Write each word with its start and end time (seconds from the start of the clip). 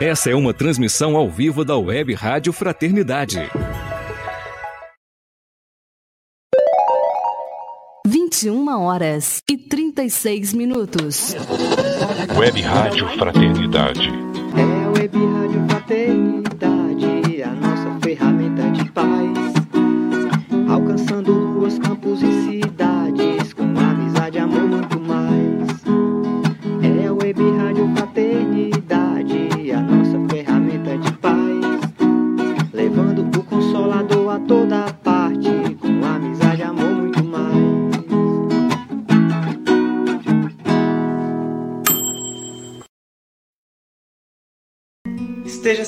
Essa 0.00 0.28
é 0.28 0.34
uma 0.34 0.52
transmissão 0.52 1.16
ao 1.16 1.30
vivo 1.30 1.64
da 1.64 1.74
Web 1.78 2.12
Rádio 2.12 2.52
Fraternidade. 2.52 3.38
21 8.06 8.78
horas 8.78 9.40
e 9.50 9.56
36 9.56 10.52
minutos. 10.52 11.34
Web 12.36 12.60
Rádio 12.60 13.08
Fraternidade. 13.16 14.10
É 14.54 14.84
a 14.84 14.90
Web 14.90 15.16
Rádio 15.16 15.66
Fraternidade, 15.66 17.42
a 17.42 17.52
nossa 17.54 17.98
ferramenta 18.02 18.70
de 18.72 18.92
paz. 18.92 19.08
Alcançando 20.68 21.54
ruas, 21.54 21.78
campos 21.78 22.22
e 22.22 22.35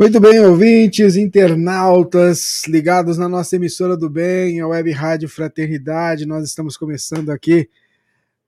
Muito 0.00 0.18
bem, 0.18 0.40
ouvintes, 0.40 1.14
internautas 1.14 2.62
ligados 2.66 3.18
na 3.18 3.28
nossa 3.28 3.56
emissora 3.56 3.98
do 3.98 4.08
bem, 4.08 4.58
a 4.58 4.66
Web 4.66 4.90
Rádio 4.92 5.28
Fraternidade. 5.28 6.24
Nós 6.24 6.48
estamos 6.48 6.74
começando 6.74 7.28
aqui 7.28 7.68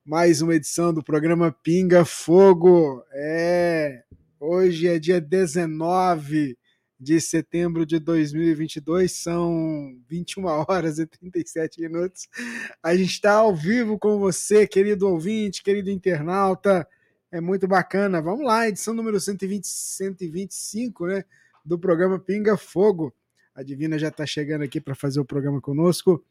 mais 0.03 0.41
uma 0.41 0.55
edição 0.55 0.95
do 0.95 1.05
programa 1.05 1.55
Pinga 1.63 2.07
Fogo. 2.07 3.05
É, 3.13 4.03
hoje 4.41 4.89
é 4.89 4.99
dia 4.99 5.21
19 5.21 6.57
de 6.99 7.21
setembro 7.21 7.85
de 7.85 7.99
2022, 7.99 9.13
são 9.13 9.95
21 10.09 10.47
horas 10.67 10.99
e 10.99 11.07
37 11.07 11.83
minutos. 11.83 12.29
A 12.83 12.97
gente 12.97 13.11
está 13.11 13.35
ao 13.35 13.55
vivo 13.55 13.99
com 13.99 14.19
você, 14.19 14.67
querido 14.67 15.07
ouvinte, 15.07 15.63
querido 15.63 15.91
internauta. 15.91 16.89
É 17.33 17.41
muito 17.41 17.67
bacana. 17.67 18.21
Vamos 18.21 18.45
lá, 18.45 18.69
edição 18.69 18.93
número 18.93 19.19
120, 19.19 19.67
125, 19.67 21.07
né? 21.07 21.25
Do 21.65 21.79
programa 21.79 22.19
Pinga 22.19 22.59
Fogo. 22.59 23.11
A 23.55 23.63
Divina 23.63 23.99
já 23.99 24.09
está 24.09 24.27
chegando 24.27 24.61
aqui 24.61 24.79
para 24.79 24.95
fazer 24.95 25.19
o 25.19 25.25
programa 25.25 25.59
conosco. 25.59 26.23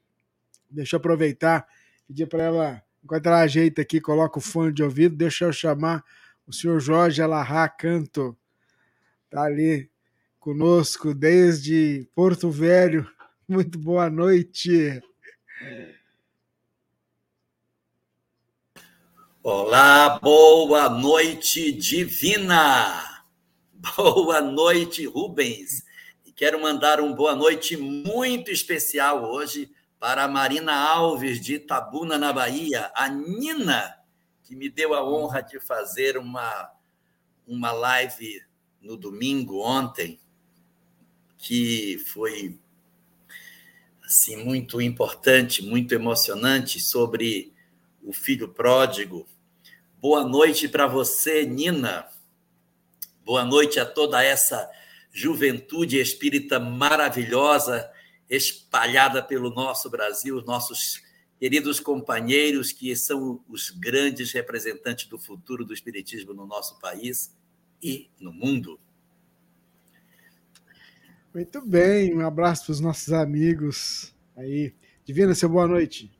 Deixa 0.69 0.95
eu 0.95 0.99
aproveitar, 0.99 1.67
pedir 2.07 2.27
para 2.27 2.43
ela, 2.43 2.83
enquanto 3.03 3.25
ela 3.25 3.41
ajeita 3.41 3.81
aqui, 3.81 3.99
coloca 3.99 4.37
o 4.37 4.41
fone 4.41 4.71
de 4.71 4.83
ouvido, 4.83 5.15
deixa 5.15 5.45
eu 5.45 5.51
chamar 5.51 6.03
o 6.45 6.53
senhor 6.53 6.79
Jorge 6.79 7.19
Alarrá 7.19 7.67
Canto. 7.67 8.37
Está 9.25 9.45
ali 9.45 9.89
conosco 10.39 11.15
desde 11.15 12.07
Porto 12.13 12.51
Velho. 12.51 13.09
Muito 13.49 13.79
boa 13.79 14.07
noite. 14.07 15.01
Olá, 19.43 20.19
boa 20.19 20.87
noite, 20.87 21.71
Divina. 21.71 23.23
Boa 23.97 24.39
noite, 24.39 25.03
Rubens. 25.07 25.83
E 26.23 26.31
quero 26.31 26.61
mandar 26.61 27.01
um 27.01 27.11
boa 27.11 27.35
noite 27.35 27.75
muito 27.75 28.51
especial 28.51 29.23
hoje 29.23 29.71
para 29.99 30.25
a 30.25 30.27
Marina 30.27 30.75
Alves 30.75 31.41
de 31.41 31.55
Itabuna, 31.55 32.19
na 32.19 32.31
Bahia, 32.31 32.91
a 32.93 33.09
Nina, 33.09 33.97
que 34.43 34.55
me 34.55 34.69
deu 34.69 34.93
a 34.93 35.03
honra 35.03 35.41
de 35.41 35.59
fazer 35.59 36.19
uma, 36.19 36.71
uma 37.47 37.71
live 37.71 38.43
no 38.79 38.95
domingo 38.95 39.63
ontem, 39.63 40.19
que 41.39 41.97
foi 42.13 42.59
assim 44.03 44.43
muito 44.43 44.79
importante, 44.79 45.65
muito 45.65 45.95
emocionante 45.95 46.79
sobre 46.79 47.50
o 48.03 48.13
filho 48.13 48.49
pródigo. 48.49 49.27
Boa 49.99 50.23
noite 50.23 50.67
para 50.67 50.87
você, 50.87 51.45
Nina. 51.45 52.07
Boa 53.23 53.45
noite 53.45 53.79
a 53.79 53.85
toda 53.85 54.23
essa 54.23 54.69
juventude 55.11 55.99
espírita 55.99 56.59
maravilhosa 56.59 57.89
espalhada 58.29 59.21
pelo 59.21 59.49
nosso 59.49 59.89
Brasil, 59.89 60.41
nossos 60.41 61.01
queridos 61.37 61.79
companheiros 61.79 62.71
que 62.71 62.95
são 62.95 63.43
os 63.49 63.69
grandes 63.69 64.31
representantes 64.31 65.07
do 65.07 65.17
futuro 65.17 65.65
do 65.65 65.73
espiritismo 65.73 66.33
no 66.33 66.45
nosso 66.45 66.79
país 66.79 67.35
e 67.81 68.09
no 68.19 68.31
mundo. 68.31 68.79
Muito 71.33 71.61
bem, 71.65 72.15
um 72.15 72.25
abraço 72.25 72.65
para 72.65 72.71
os 72.73 72.79
nossos 72.79 73.11
amigos 73.11 74.13
aí. 74.35 74.73
Divina, 75.05 75.33
seu 75.33 75.49
boa 75.49 75.67
noite. 75.67 76.11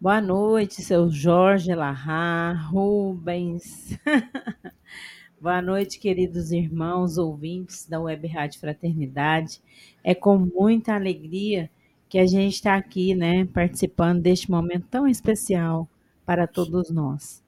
Boa 0.00 0.20
noite, 0.20 0.80
seu 0.80 1.10
Jorge 1.10 1.74
Larra, 1.74 2.52
Rubens. 2.52 3.98
Boa 5.42 5.60
noite, 5.60 5.98
queridos 5.98 6.52
irmãos, 6.52 7.18
ouvintes 7.18 7.84
da 7.84 8.00
Web 8.00 8.28
Rádio 8.28 8.60
Fraternidade. 8.60 9.60
É 10.04 10.14
com 10.14 10.38
muita 10.38 10.94
alegria 10.94 11.68
que 12.08 12.16
a 12.16 12.26
gente 12.26 12.54
está 12.54 12.76
aqui, 12.76 13.12
né, 13.12 13.44
participando 13.46 14.22
deste 14.22 14.48
momento 14.48 14.86
tão 14.88 15.08
especial 15.08 15.88
para 16.24 16.46
todos 16.46 16.90
nós. 16.90 17.42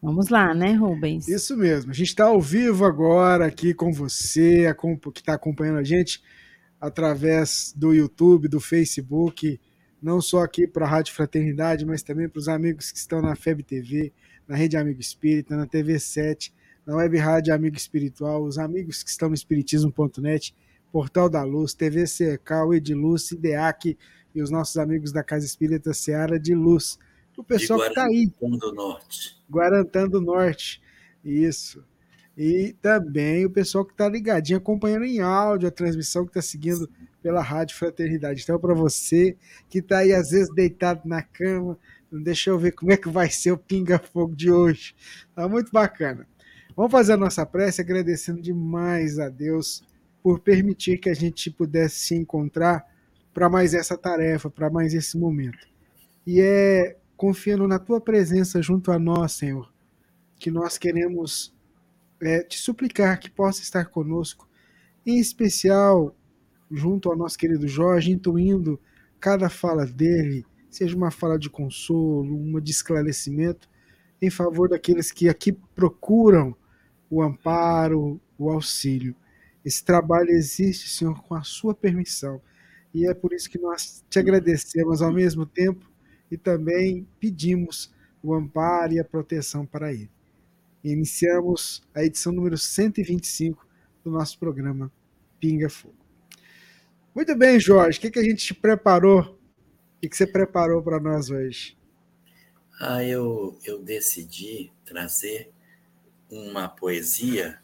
Vamos 0.00 0.28
lá, 0.28 0.54
né, 0.54 0.74
Rubens? 0.74 1.26
Isso 1.26 1.56
mesmo. 1.56 1.90
A 1.90 1.94
gente 1.94 2.10
está 2.10 2.26
ao 2.26 2.40
vivo 2.40 2.84
agora 2.84 3.46
aqui 3.46 3.74
com 3.74 3.92
você, 3.92 4.72
que 5.12 5.18
está 5.18 5.34
acompanhando 5.34 5.78
a 5.78 5.84
gente 5.84 6.22
através 6.80 7.74
do 7.76 7.92
YouTube, 7.92 8.46
do 8.46 8.60
Facebook, 8.60 9.58
não 10.02 10.20
só 10.20 10.42
aqui 10.42 10.66
para 10.66 10.86
a 10.86 10.88
Rádio 10.88 11.14
Fraternidade, 11.14 11.84
mas 11.84 12.02
também 12.02 12.28
para 12.28 12.38
os 12.38 12.48
amigos 12.48 12.90
que 12.90 12.98
estão 12.98 13.20
na 13.20 13.34
FEB 13.36 13.62
TV, 13.62 14.12
na 14.48 14.56
Rede 14.56 14.76
Amigo 14.76 15.00
Espírita, 15.00 15.56
na 15.56 15.66
TV 15.66 15.98
7, 15.98 16.52
na 16.86 16.96
Web 16.96 17.18
Rádio 17.18 17.54
Amigo 17.54 17.76
Espiritual, 17.76 18.42
os 18.42 18.58
amigos 18.58 19.02
que 19.02 19.10
estão 19.10 19.28
no 19.28 19.34
Espiritismo.net, 19.34 20.54
Portal 20.90 21.28
da 21.28 21.44
Luz, 21.44 21.74
TV 21.74 22.06
CECAL, 22.06 22.74
Ediluz, 22.74 23.30
IDEAC 23.30 23.96
e 24.34 24.42
os 24.42 24.50
nossos 24.50 24.76
amigos 24.76 25.12
da 25.12 25.22
Casa 25.22 25.44
Espírita 25.44 25.92
Seara 25.92 26.38
de 26.38 26.54
Luz. 26.54 26.98
O 27.36 27.44
pessoal 27.44 27.80
que 27.80 27.88
está 27.88 28.04
aí. 28.04 28.30
do 28.40 28.72
Norte. 28.72 29.36
Guarantã 29.50 30.06
do 30.06 30.20
Norte. 30.20 30.82
Isso. 31.24 31.84
E 32.36 32.74
também 32.80 33.44
o 33.44 33.50
pessoal 33.50 33.84
que 33.84 33.92
está 33.92 34.08
ligadinho, 34.08 34.58
acompanhando 34.58 35.04
em 35.04 35.20
áudio 35.20 35.68
a 35.68 35.72
transmissão 35.72 36.24
que 36.24 36.30
está 36.30 36.42
seguindo 36.42 36.88
pela 37.22 37.42
Rádio 37.42 37.76
Fraternidade. 37.76 38.42
Então, 38.42 38.58
para 38.58 38.74
você 38.74 39.36
que 39.68 39.78
está 39.78 39.98
aí, 39.98 40.12
às 40.12 40.30
vezes, 40.30 40.52
deitado 40.54 41.02
na 41.04 41.22
cama, 41.22 41.78
deixa 42.10 42.50
eu 42.50 42.58
ver 42.58 42.72
como 42.72 42.92
é 42.92 42.96
que 42.96 43.08
vai 43.08 43.30
ser 43.30 43.52
o 43.52 43.58
pinga-fogo 43.58 44.34
de 44.34 44.50
hoje. 44.50 44.94
Tá 45.34 45.48
muito 45.48 45.70
bacana. 45.70 46.26
Vamos 46.76 46.92
fazer 46.92 47.12
a 47.12 47.16
nossa 47.16 47.44
prece 47.44 47.80
agradecendo 47.80 48.40
demais 48.40 49.18
a 49.18 49.28
Deus 49.28 49.82
por 50.22 50.40
permitir 50.40 50.98
que 50.98 51.10
a 51.10 51.14
gente 51.14 51.50
pudesse 51.50 51.96
se 51.96 52.14
encontrar 52.14 52.84
para 53.32 53.48
mais 53.48 53.74
essa 53.74 53.96
tarefa, 53.96 54.50
para 54.50 54.70
mais 54.70 54.94
esse 54.94 55.18
momento. 55.18 55.68
E 56.26 56.40
é 56.40 56.96
confiando 57.16 57.68
na 57.68 57.78
tua 57.78 58.00
presença 58.00 58.62
junto 58.62 58.90
a 58.90 58.98
nós, 58.98 59.32
Senhor, 59.32 59.70
que 60.38 60.50
nós 60.50 60.78
queremos 60.78 61.54
é, 62.22 62.42
te 62.42 62.58
suplicar 62.58 63.18
que 63.18 63.30
possa 63.30 63.62
estar 63.62 63.86
conosco, 63.86 64.48
em 65.06 65.18
especial 65.18 66.14
junto 66.70 67.10
ao 67.10 67.16
nosso 67.16 67.36
querido 67.36 67.66
Jorge, 67.66 68.12
intuindo 68.12 68.78
cada 69.18 69.48
fala 69.48 69.84
dele, 69.84 70.46
seja 70.70 70.96
uma 70.96 71.10
fala 71.10 71.38
de 71.38 71.50
consolo, 71.50 72.36
uma 72.36 72.60
de 72.60 72.70
esclarecimento 72.70 73.68
em 74.22 74.30
favor 74.30 74.68
daqueles 74.68 75.10
que 75.10 75.28
aqui 75.28 75.52
procuram 75.52 76.54
o 77.08 77.22
amparo, 77.22 78.20
o 78.38 78.50
auxílio. 78.50 79.16
Esse 79.64 79.84
trabalho 79.84 80.30
existe, 80.30 80.88
Senhor, 80.88 81.22
com 81.22 81.34
a 81.34 81.42
sua 81.42 81.74
permissão. 81.74 82.40
E 82.94 83.06
é 83.06 83.14
por 83.14 83.32
isso 83.32 83.48
que 83.50 83.58
nós 83.58 84.04
te 84.08 84.18
agradecemos 84.18 85.02
ao 85.02 85.12
mesmo 85.12 85.46
tempo 85.46 85.90
e 86.30 86.36
também 86.36 87.06
pedimos 87.18 87.92
o 88.22 88.34
amparo 88.34 88.92
e 88.92 89.00
a 89.00 89.04
proteção 89.04 89.66
para 89.66 89.92
ele. 89.92 90.10
Iniciamos 90.82 91.82
a 91.94 92.02
edição 92.02 92.32
número 92.32 92.56
125 92.56 93.66
do 94.02 94.10
nosso 94.10 94.38
programa 94.38 94.90
Pinga 95.38 95.68
Fogo. 95.68 95.94
Muito 97.14 97.36
bem, 97.36 97.60
Jorge, 97.60 97.98
o 97.98 98.00
que, 98.00 98.10
que 98.10 98.18
a 98.18 98.24
gente 98.24 98.46
te 98.46 98.54
preparou? 98.54 99.20
O 99.20 100.00
que, 100.00 100.08
que 100.08 100.16
você 100.16 100.26
preparou 100.26 100.82
para 100.82 100.98
nós 100.98 101.28
hoje? 101.28 101.76
Ah, 102.80 103.04
eu, 103.04 103.58
eu 103.62 103.82
decidi 103.82 104.72
trazer 104.86 105.52
uma 106.30 106.66
poesia 106.66 107.60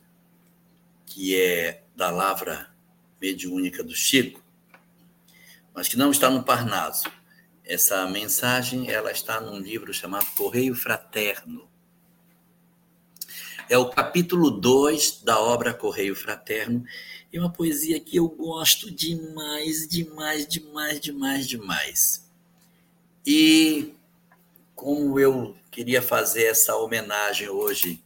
que 1.07 1.41
é 1.41 1.85
da 1.97 2.11
Lavra 2.11 2.69
Mediúnica 3.19 3.83
do 3.83 3.95
Chico, 3.95 4.45
mas 5.75 5.89
que 5.89 5.97
não 5.97 6.11
está 6.11 6.29
no 6.29 6.45
Parnaso. 6.45 7.11
Essa 7.65 8.07
mensagem 8.07 8.91
ela 8.91 9.11
está 9.11 9.41
num 9.41 9.59
livro 9.59 9.95
chamado 9.95 10.27
Correio 10.37 10.75
Fraterno. 10.75 11.66
É 13.69 13.77
o 13.77 13.91
capítulo 13.91 14.49
2 14.49 15.23
da 15.25 15.41
obra 15.41 15.75
Correio 15.75 16.15
Fraterno. 16.15 16.85
É 17.33 17.41
uma 17.41 17.51
poesia 17.51 17.99
que 17.99 18.17
eu 18.17 18.29
gosto 18.29 18.89
demais, 18.93 19.89
demais, 19.89 20.47
demais, 20.47 21.01
demais, 21.01 21.49
demais. 21.49 22.31
E 23.27 23.93
como 24.73 25.19
eu 25.19 25.57
queria 25.69 26.01
fazer 26.01 26.45
essa 26.45 26.77
homenagem 26.77 27.49
hoje 27.49 28.01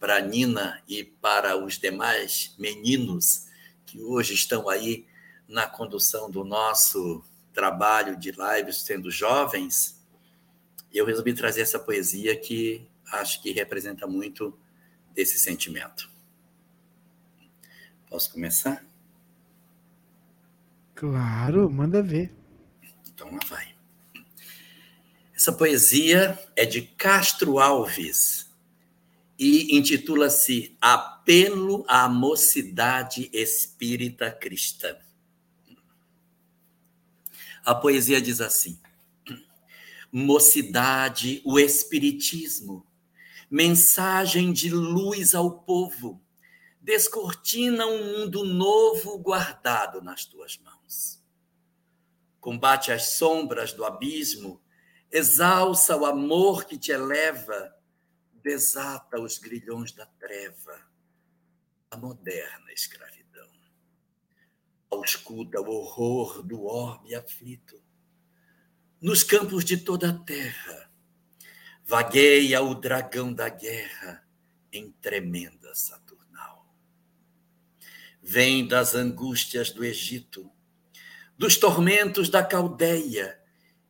para 0.00 0.20
Nina 0.20 0.82
e 0.88 1.04
para 1.04 1.56
os 1.56 1.78
demais 1.78 2.52
meninos 2.58 3.46
que 3.86 4.02
hoje 4.02 4.34
estão 4.34 4.68
aí 4.68 5.06
na 5.48 5.68
condução 5.68 6.28
do 6.28 6.42
nosso 6.42 7.22
trabalho 7.54 8.16
de 8.16 8.32
lives 8.32 8.78
sendo 8.78 9.08
jovens, 9.08 10.04
eu 10.92 11.06
resolvi 11.06 11.32
trazer 11.32 11.60
essa 11.60 11.78
poesia 11.78 12.34
que 12.36 12.84
acho 13.12 13.40
que 13.40 13.52
representa 13.52 14.04
muito 14.04 14.52
desse 15.16 15.38
sentimento. 15.38 16.10
Posso 18.08 18.30
começar? 18.30 18.86
Claro, 20.94 21.68
manda 21.70 22.02
ver. 22.02 22.32
Então 23.08 23.32
lá 23.32 23.40
vai. 23.48 23.74
Essa 25.34 25.52
poesia 25.52 26.38
é 26.54 26.64
de 26.64 26.82
Castro 26.82 27.58
Alves 27.58 28.54
e 29.38 29.76
intitula-se 29.76 30.76
Apelo 30.80 31.84
à 31.88 32.08
Mocidade 32.08 33.28
Espírita 33.32 34.30
Cristã. 34.30 34.96
A 37.64 37.74
poesia 37.74 38.20
diz 38.20 38.40
assim: 38.40 38.78
Mocidade, 40.12 41.42
o 41.44 41.58
Espiritismo, 41.58 42.86
mensagem 43.50 44.52
de 44.52 44.70
luz 44.70 45.34
ao 45.34 45.60
povo, 45.60 46.22
descortina 46.80 47.86
um 47.86 48.18
mundo 48.18 48.44
novo 48.44 49.18
guardado 49.18 50.02
nas 50.02 50.24
tuas 50.24 50.58
mãos. 50.58 51.22
Combate 52.40 52.92
as 52.92 53.16
sombras 53.16 53.72
do 53.72 53.84
abismo, 53.84 54.62
exalça 55.10 55.96
o 55.96 56.04
amor 56.04 56.64
que 56.64 56.78
te 56.78 56.92
eleva 56.92 57.76
desata 58.46 59.20
os 59.20 59.38
grilhões 59.38 59.90
da 59.90 60.06
treva, 60.06 60.80
a 61.90 61.96
moderna 61.96 62.72
escravidão. 62.72 63.50
Ausculta 64.88 65.60
o 65.60 65.68
horror 65.68 66.44
do 66.44 66.64
orbe 66.64 67.12
aflito. 67.16 67.82
Nos 69.00 69.24
campos 69.24 69.64
de 69.64 69.78
toda 69.78 70.10
a 70.10 70.18
terra, 70.20 70.88
vagueia 71.86 72.60
o 72.62 72.74
dragão 72.74 73.32
da 73.32 73.48
guerra 73.48 74.26
em 74.72 74.90
tremenda 74.90 75.72
Saturnal. 75.72 76.66
Vem 78.20 78.66
das 78.66 78.96
angústias 78.96 79.70
do 79.70 79.84
Egito, 79.84 80.50
dos 81.38 81.56
tormentos 81.56 82.28
da 82.28 82.42
Caldeia, 82.42 83.40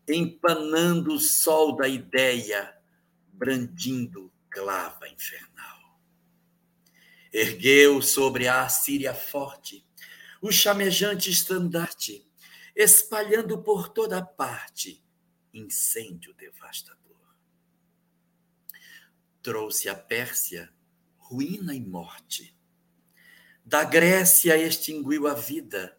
empanando 0.06 1.14
o 1.14 1.18
sol 1.18 1.74
da 1.74 1.88
ideia, 1.88 2.76
brandindo 3.32 4.30
clava 4.50 5.08
infernal. 5.08 5.98
Ergueu 7.32 8.02
sobre 8.02 8.46
a 8.46 8.62
Assíria 8.62 9.14
forte 9.14 9.86
o 10.42 10.52
chamejante 10.52 11.30
estandarte, 11.30 12.28
espalhando 12.74 13.62
por 13.62 13.88
toda 13.88 14.22
parte 14.22 15.02
incêndio 15.52 16.34
devastador. 16.34 16.95
Trouxe 19.46 19.88
a 19.88 19.94
Pérsia 19.94 20.74
ruína 21.18 21.72
e 21.72 21.80
morte. 21.80 22.52
Da 23.64 23.84
Grécia 23.84 24.58
extinguiu 24.58 25.28
a 25.28 25.34
vida, 25.34 25.96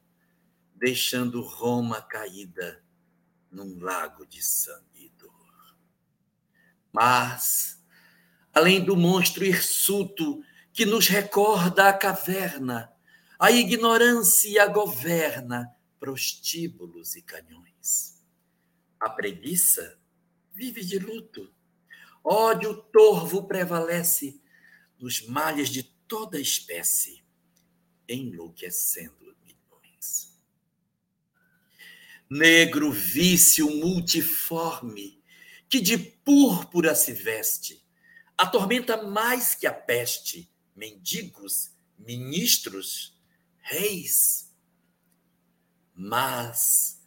deixando 0.75 1.39
Roma 1.39 2.01
caída 2.01 2.83
num 3.49 3.79
lago 3.79 4.25
de 4.25 4.43
sangue 4.43 5.05
e 5.05 5.09
dor. 5.17 5.77
Mas 6.91 7.81
além 8.53 8.83
do 8.83 8.97
monstro 8.97 9.45
hirsuto 9.45 10.43
que 10.73 10.85
nos 10.85 11.07
recorda 11.07 11.87
a 11.87 11.93
caverna, 11.93 12.91
a 13.39 13.49
ignorância 13.49 14.67
governa 14.67 15.73
prostíbulos 15.97 17.15
e 17.15 17.21
canhões. 17.21 18.21
A 18.99 19.09
preguiça 19.09 19.97
vive 20.51 20.83
de 20.83 20.99
luto, 20.99 21.55
ódio 22.27 22.75
torvo 22.91 23.47
prevalece 23.47 24.41
nos 24.99 25.25
males 25.27 25.69
de 25.69 25.83
toda 25.83 26.39
espécie, 26.39 27.23
enlouquecendo 28.07 29.35
milhões. 29.43 30.37
Negro 32.29 32.91
vício 32.91 33.69
multiforme, 33.69 35.23
que 35.69 35.79
de 35.79 35.97
púrpura 35.97 36.95
se 36.95 37.13
veste, 37.13 37.81
atormenta 38.37 39.03
mais 39.03 39.55
que 39.55 39.65
a 39.65 39.73
peste 39.73 40.51
mendigos, 40.75 41.71
ministros, 41.97 43.17
reis. 43.59 44.53
Mas 45.95 47.01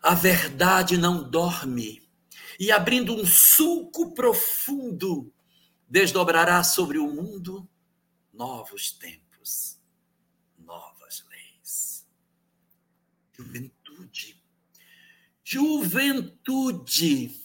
a 0.00 0.14
verdade 0.14 0.96
não 0.96 1.28
dorme 1.28 2.03
e, 2.58 2.72
abrindo 2.72 3.14
um 3.14 3.24
sulco 3.26 4.14
profundo, 4.14 5.32
desdobrará 5.88 6.62
sobre 6.62 6.98
o 6.98 7.06
mundo 7.06 7.68
novos 8.32 8.92
tempos, 8.92 9.78
novas 10.58 11.24
leis. 11.28 12.06
Juventude, 13.32 14.42
juventude 15.42 17.44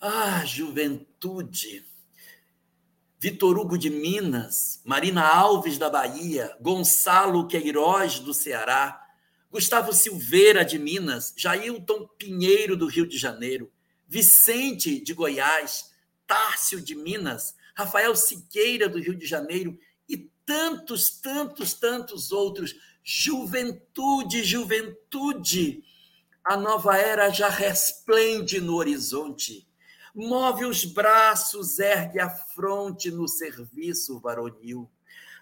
ah, 0.00 0.44
juventude! 0.44 1.84
Vitor 3.18 3.58
Hugo 3.58 3.76
de 3.76 3.90
Minas, 3.90 4.80
Marina 4.84 5.26
Alves 5.26 5.76
da 5.76 5.90
Bahia, 5.90 6.56
Gonçalo 6.60 7.48
Queiroz 7.48 8.20
do 8.20 8.32
Ceará, 8.32 9.07
Gustavo 9.50 9.92
Silveira 9.92 10.64
de 10.64 10.78
Minas, 10.78 11.32
Jailton 11.36 12.06
Pinheiro 12.18 12.76
do 12.76 12.86
Rio 12.86 13.06
de 13.06 13.16
Janeiro, 13.16 13.70
Vicente 14.06 15.00
de 15.00 15.12
Goiás, 15.14 15.92
Tárcio 16.26 16.80
de 16.80 16.94
Minas, 16.94 17.54
Rafael 17.74 18.14
Siqueira 18.14 18.88
do 18.88 18.98
Rio 18.98 19.14
de 19.14 19.26
Janeiro 19.26 19.78
e 20.08 20.16
tantos, 20.44 21.10
tantos, 21.20 21.74
tantos 21.74 22.32
outros. 22.32 22.74
Juventude, 23.02 24.44
juventude! 24.44 25.82
A 26.44 26.56
nova 26.56 26.96
era 26.96 27.30
já 27.30 27.48
resplende 27.48 28.60
no 28.60 28.76
horizonte 28.76 29.68
move 30.18 30.64
os 30.64 30.84
braços, 30.84 31.78
ergue 31.78 32.18
a 32.18 32.28
fronte 32.28 33.08
no 33.10 33.28
serviço 33.28 34.18
varonil. 34.18 34.90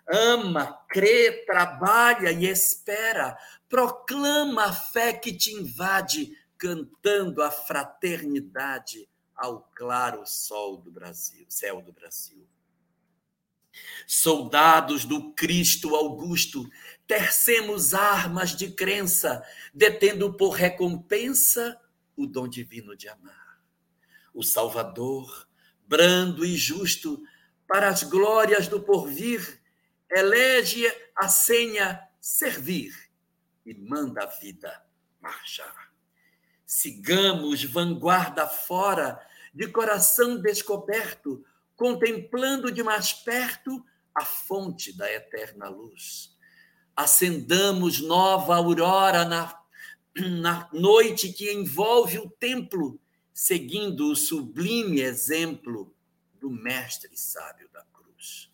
Ama, 0.09 0.79
crê, 0.89 1.45
trabalha 1.47 2.31
e 2.31 2.47
espera, 2.47 3.37
proclama 3.69 4.67
a 4.67 4.73
fé 4.73 5.13
que 5.13 5.33
te 5.33 5.53
invade, 5.53 6.37
cantando 6.57 7.43
a 7.43 7.51
fraternidade 7.51 9.09
ao 9.35 9.71
claro 9.75 10.27
sol 10.27 10.79
do 10.79 10.91
Brasil, 10.91 11.45
céu 11.49 11.83
do 11.83 11.93
Brasil. 11.93 12.47
Soldados 14.07 15.05
do 15.05 15.33
Cristo 15.35 15.95
Augusto, 15.95 16.67
tercemos 17.07 17.93
armas 17.93 18.57
de 18.57 18.71
crença, 18.71 19.45
detendo 19.75 20.33
por 20.33 20.51
recompensa 20.51 21.79
o 22.17 22.27
dom 22.27 22.49
divino 22.49 22.97
de 22.97 23.09
amar. 23.09 23.61
O 24.33 24.43
Salvador, 24.43 25.47
brando 25.87 26.45
e 26.45 26.57
justo, 26.57 27.23
para 27.67 27.89
as 27.89 28.03
glórias 28.03 28.67
do 28.69 28.81
porvir, 28.81 29.61
elege 30.11 30.91
a 31.15 31.29
senha 31.29 32.01
servir 32.19 33.06
e 33.67 33.75
manda 33.75 34.23
a 34.23 34.27
vida 34.27 34.83
marchar. 35.21 35.93
Sigamos 36.65 37.65
vanguarda 37.65 38.47
fora, 38.47 39.21
de 39.53 39.67
coração 39.69 40.41
descoberto, 40.41 41.45
contemplando 41.75 42.71
de 42.71 42.83
mais 42.83 43.13
perto 43.13 43.85
a 44.15 44.25
fonte 44.25 44.97
da 44.97 45.11
eterna 45.13 45.69
luz. 45.69 46.35
Acendamos 46.95 48.01
nova 48.01 48.57
aurora 48.57 49.25
na, 49.25 49.59
na 50.17 50.69
noite 50.73 51.33
que 51.33 51.53
envolve 51.53 52.19
o 52.19 52.31
templo, 52.31 53.01
seguindo 53.35 54.11
o 54.11 54.17
sublime 54.17 55.01
exemplo 55.01 55.95
do 56.41 56.51
Mestre 56.51 57.17
Sábio 57.17 57.69
da 57.73 57.85
Cruz. 57.93 58.51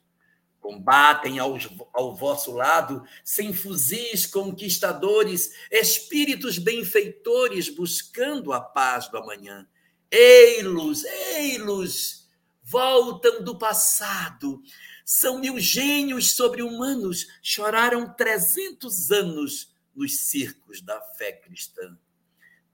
Combatem 0.63 1.41
ao, 1.41 2.15
vosso 2.15 2.53
lado, 2.53 3.05
sem 3.25 3.53
fuzis 3.53 4.27
conquistadores, 4.27 5.51
espíritos 5.73 6.57
benfeitores 6.57 7.69
buscando 7.69 8.53
a 8.53 8.61
paz 8.61 9.09
do 9.09 9.19
amanhã. 9.19 9.67
Ei-los, 10.09 11.03
ei-los, 11.05 12.29
voltam 12.63 13.43
do 13.43 13.59
passado. 13.59 14.63
São 15.05 15.41
mil 15.41 15.59
gênios 15.59 16.31
sobre-humanos, 16.37 17.27
choraram 17.43 18.15
trezentos 18.15 19.11
anos 19.11 19.75
nos 19.93 20.17
circos 20.29 20.81
da 20.81 21.01
fé 21.19 21.33
cristã. 21.33 21.99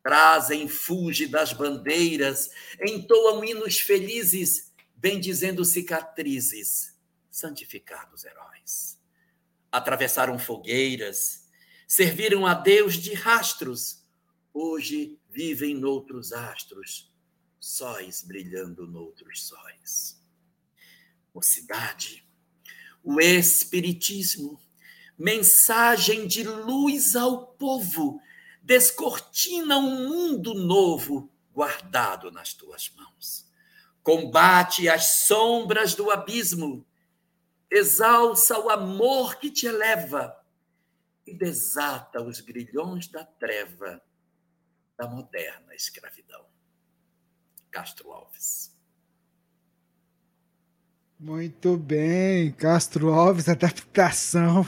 Trazem 0.02 0.68
fuge 0.68 1.26
das 1.26 1.54
bandeiras, 1.54 2.50
entoam 2.86 3.42
hinos 3.42 3.78
felizes, 3.78 4.74
bendizendo 4.94 5.64
cicatrizes 5.64 6.97
santificados 7.38 8.24
heróis. 8.24 9.00
Atravessaram 9.70 10.38
fogueiras, 10.38 11.48
serviram 11.86 12.46
a 12.46 12.54
Deus 12.54 12.94
de 12.94 13.14
rastros, 13.14 14.04
hoje 14.52 15.18
vivem 15.28 15.74
noutros 15.74 16.32
astros, 16.32 17.12
sóis 17.60 18.22
brilhando 18.22 18.86
noutros 18.86 19.46
sóis. 19.46 20.20
Mocidade, 21.34 22.26
o 23.02 23.20
Espiritismo, 23.20 24.60
mensagem 25.16 26.26
de 26.26 26.42
luz 26.42 27.14
ao 27.14 27.46
povo, 27.46 28.20
descortina 28.62 29.78
um 29.78 30.08
mundo 30.08 30.54
novo 30.54 31.30
guardado 31.52 32.30
nas 32.30 32.52
tuas 32.52 32.90
mãos. 32.96 33.48
Combate 34.02 34.88
as 34.88 35.26
sombras 35.26 35.94
do 35.94 36.10
abismo, 36.10 36.86
exalça 37.70 38.58
o 38.58 38.70
amor 38.70 39.36
que 39.36 39.50
te 39.50 39.66
eleva 39.66 40.34
e 41.26 41.34
desata 41.34 42.22
os 42.22 42.40
grilhões 42.40 43.08
da 43.08 43.24
treva 43.24 44.02
da 44.96 45.06
moderna 45.06 45.74
escravidão. 45.74 46.46
Castro 47.70 48.10
Alves. 48.10 48.76
Muito 51.18 51.76
bem, 51.76 52.52
Castro 52.52 53.12
Alves, 53.12 53.48
adaptação 53.48 54.64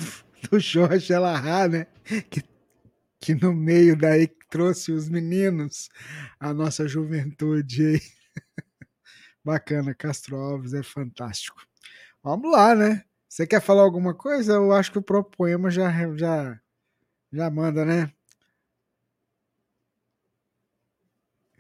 do 0.50 0.58
Jorge 0.58 1.12
Elahá, 1.12 1.68
né? 1.68 1.86
Que, 2.28 2.42
que 3.20 3.34
no 3.34 3.54
meio 3.54 3.96
daí 3.96 4.26
trouxe 4.48 4.92
os 4.92 5.08
meninos, 5.08 5.88
a 6.38 6.52
nossa 6.52 6.86
juventude 6.86 7.86
aí. 7.86 8.00
Bacana, 9.44 9.94
Castro 9.94 10.36
Alves 10.36 10.74
é 10.74 10.82
fantástico. 10.82 11.69
Vamos 12.22 12.52
lá, 12.52 12.74
né? 12.74 13.04
Você 13.26 13.46
quer 13.46 13.62
falar 13.62 13.82
alguma 13.82 14.12
coisa? 14.12 14.54
Eu 14.54 14.72
acho 14.72 14.92
que 14.92 14.98
o 14.98 15.02
próprio 15.02 15.36
poema 15.36 15.70
já, 15.70 15.90
já, 16.16 16.60
já 17.32 17.50
manda, 17.50 17.84
né? 17.84 18.12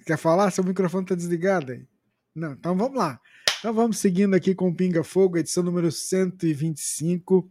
Quer 0.04 0.18
falar? 0.18 0.50
Seu 0.50 0.64
microfone 0.64 1.04
está 1.04 1.14
desligado 1.14 1.72
aí. 1.72 1.86
Não, 2.34 2.52
então 2.52 2.76
vamos 2.76 2.98
lá. 2.98 3.20
Então 3.58 3.72
vamos 3.72 3.98
seguindo 3.98 4.34
aqui 4.34 4.54
com 4.54 4.68
o 4.68 4.74
Pinga 4.74 5.02
Fogo, 5.02 5.38
edição 5.38 5.62
número 5.62 5.90
125. 5.90 7.50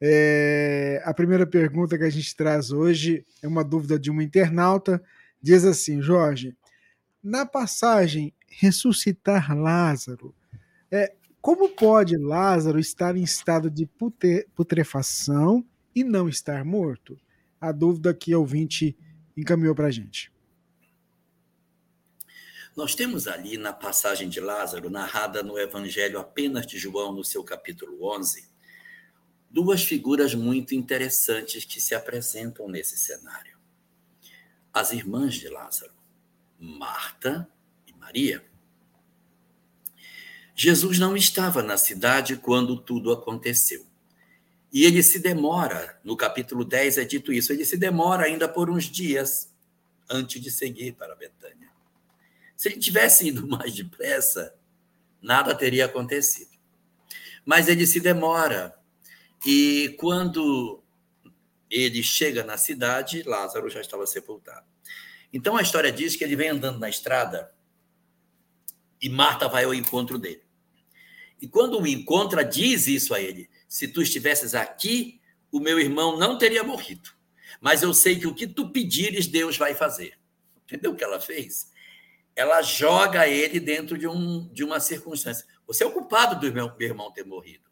É, 0.00 1.02
a 1.04 1.14
primeira 1.14 1.46
pergunta 1.46 1.96
que 1.96 2.04
a 2.04 2.10
gente 2.10 2.36
traz 2.36 2.70
hoje 2.70 3.24
é 3.42 3.48
uma 3.48 3.64
dúvida 3.64 3.98
de 3.98 4.10
uma 4.10 4.22
internauta. 4.22 5.02
Diz 5.42 5.64
assim, 5.64 6.00
Jorge, 6.00 6.56
na 7.22 7.44
passagem 7.44 8.32
ressuscitar 8.48 9.56
Lázaro, 9.56 10.34
é, 10.90 11.12
como 11.40 11.68
pode 11.68 12.16
Lázaro 12.16 12.78
estar 12.78 13.16
em 13.16 13.22
estado 13.22 13.70
de 13.70 13.86
putrefação 14.54 15.64
e 15.94 16.02
não 16.02 16.28
estar 16.28 16.64
morto? 16.64 17.18
A 17.60 17.72
dúvida 17.72 18.12
que 18.12 18.34
o 18.34 18.40
ouvinte 18.40 18.96
encaminhou 19.36 19.74
para 19.74 19.86
a 19.86 19.90
gente. 19.90 20.32
Nós 22.76 22.94
temos 22.94 23.26
ali 23.26 23.56
na 23.56 23.72
passagem 23.72 24.28
de 24.28 24.38
Lázaro, 24.38 24.90
narrada 24.90 25.42
no 25.42 25.58
Evangelho 25.58 26.18
apenas 26.18 26.66
de 26.66 26.78
João, 26.78 27.10
no 27.10 27.24
seu 27.24 27.42
capítulo 27.42 28.04
11, 28.14 28.50
duas 29.50 29.82
figuras 29.82 30.34
muito 30.34 30.74
interessantes 30.74 31.64
que 31.64 31.80
se 31.80 31.94
apresentam 31.94 32.68
nesse 32.68 32.98
cenário. 32.98 33.56
As 34.70 34.92
irmãs 34.92 35.34
de 35.34 35.48
Lázaro, 35.48 35.94
Marta 36.58 37.48
e 37.86 37.94
Maria. 37.94 38.44
Jesus 40.58 40.98
não 40.98 41.14
estava 41.14 41.62
na 41.62 41.76
cidade 41.76 42.34
quando 42.34 42.78
tudo 42.80 43.12
aconteceu. 43.12 43.86
E 44.72 44.84
ele 44.86 45.02
se 45.02 45.18
demora, 45.18 46.00
no 46.02 46.16
capítulo 46.16 46.64
10 46.64 46.96
é 46.96 47.04
dito 47.04 47.30
isso, 47.30 47.52
ele 47.52 47.66
se 47.66 47.76
demora 47.76 48.24
ainda 48.24 48.48
por 48.48 48.70
uns 48.70 48.84
dias 48.84 49.52
antes 50.08 50.40
de 50.40 50.50
seguir 50.50 50.92
para 50.92 51.14
Betânia. 51.14 51.68
Se 52.56 52.70
ele 52.70 52.78
tivesse 52.78 53.28
ido 53.28 53.46
mais 53.46 53.74
depressa, 53.74 54.54
nada 55.20 55.54
teria 55.54 55.84
acontecido. 55.84 56.56
Mas 57.44 57.68
ele 57.68 57.86
se 57.86 58.00
demora. 58.00 58.74
E 59.44 59.94
quando 59.98 60.82
ele 61.70 62.02
chega 62.02 62.42
na 62.42 62.56
cidade, 62.56 63.22
Lázaro 63.24 63.68
já 63.68 63.82
estava 63.82 64.06
sepultado. 64.06 64.64
Então 65.30 65.54
a 65.54 65.62
história 65.62 65.92
diz 65.92 66.16
que 66.16 66.24
ele 66.24 66.34
vem 66.34 66.48
andando 66.48 66.78
na 66.78 66.88
estrada 66.88 67.52
e 69.02 69.10
Marta 69.10 69.48
vai 69.48 69.64
ao 69.64 69.74
encontro 69.74 70.18
dele. 70.18 70.45
E 71.40 71.46
quando 71.48 71.80
o 71.80 71.86
encontra, 71.86 72.44
diz 72.44 72.86
isso 72.86 73.14
a 73.14 73.20
ele: 73.20 73.48
se 73.68 73.88
tu 73.88 74.00
estivesses 74.00 74.54
aqui, 74.54 75.20
o 75.50 75.60
meu 75.60 75.78
irmão 75.78 76.18
não 76.18 76.38
teria 76.38 76.62
morrido. 76.62 77.10
Mas 77.60 77.82
eu 77.82 77.94
sei 77.94 78.18
que 78.18 78.26
o 78.26 78.34
que 78.34 78.46
tu 78.46 78.70
pedires, 78.70 79.26
Deus 79.26 79.56
vai 79.56 79.74
fazer. 79.74 80.18
Entendeu 80.64 80.92
o 80.92 80.96
que 80.96 81.04
ela 81.04 81.20
fez? 81.20 81.70
Ela 82.34 82.60
joga 82.60 83.26
ele 83.26 83.58
dentro 83.58 83.96
de, 83.96 84.06
um, 84.06 84.48
de 84.52 84.62
uma 84.62 84.80
circunstância. 84.80 85.46
Você 85.66 85.84
é 85.84 85.86
o 85.86 85.92
culpado 85.92 86.38
do 86.38 86.52
meu, 86.52 86.76
meu 86.76 86.88
irmão 86.88 87.12
ter 87.12 87.24
morrido. 87.24 87.64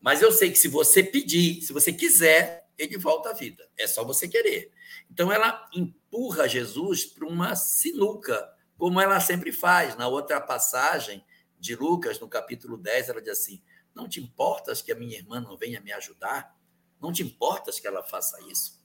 Mas 0.00 0.22
eu 0.22 0.30
sei 0.30 0.50
que 0.50 0.58
se 0.58 0.68
você 0.68 1.02
pedir, 1.02 1.62
se 1.62 1.72
você 1.72 1.92
quiser, 1.92 2.68
ele 2.78 2.96
volta 2.96 3.30
à 3.30 3.32
vida. 3.32 3.68
É 3.76 3.86
só 3.86 4.04
você 4.04 4.28
querer. 4.28 4.70
Então 5.10 5.32
ela 5.32 5.68
empurra 5.74 6.48
Jesus 6.48 7.04
para 7.04 7.26
uma 7.26 7.56
sinuca, 7.56 8.48
como 8.78 9.00
ela 9.00 9.18
sempre 9.18 9.50
faz. 9.50 9.96
Na 9.96 10.06
outra 10.06 10.40
passagem, 10.40 11.24
de 11.66 11.76
Lucas, 11.76 12.20
no 12.20 12.28
capítulo 12.28 12.76
10, 12.76 13.10
ela 13.10 13.20
diz 13.20 13.32
assim: 13.32 13.62
Não 13.94 14.08
te 14.08 14.20
importas 14.20 14.80
que 14.80 14.92
a 14.92 14.94
minha 14.94 15.16
irmã 15.16 15.40
não 15.40 15.56
venha 15.56 15.80
me 15.80 15.92
ajudar? 15.92 16.56
Não 17.00 17.12
te 17.12 17.22
importas 17.22 17.78
que 17.78 17.86
ela 17.86 18.02
faça 18.02 18.38
isso? 18.48 18.80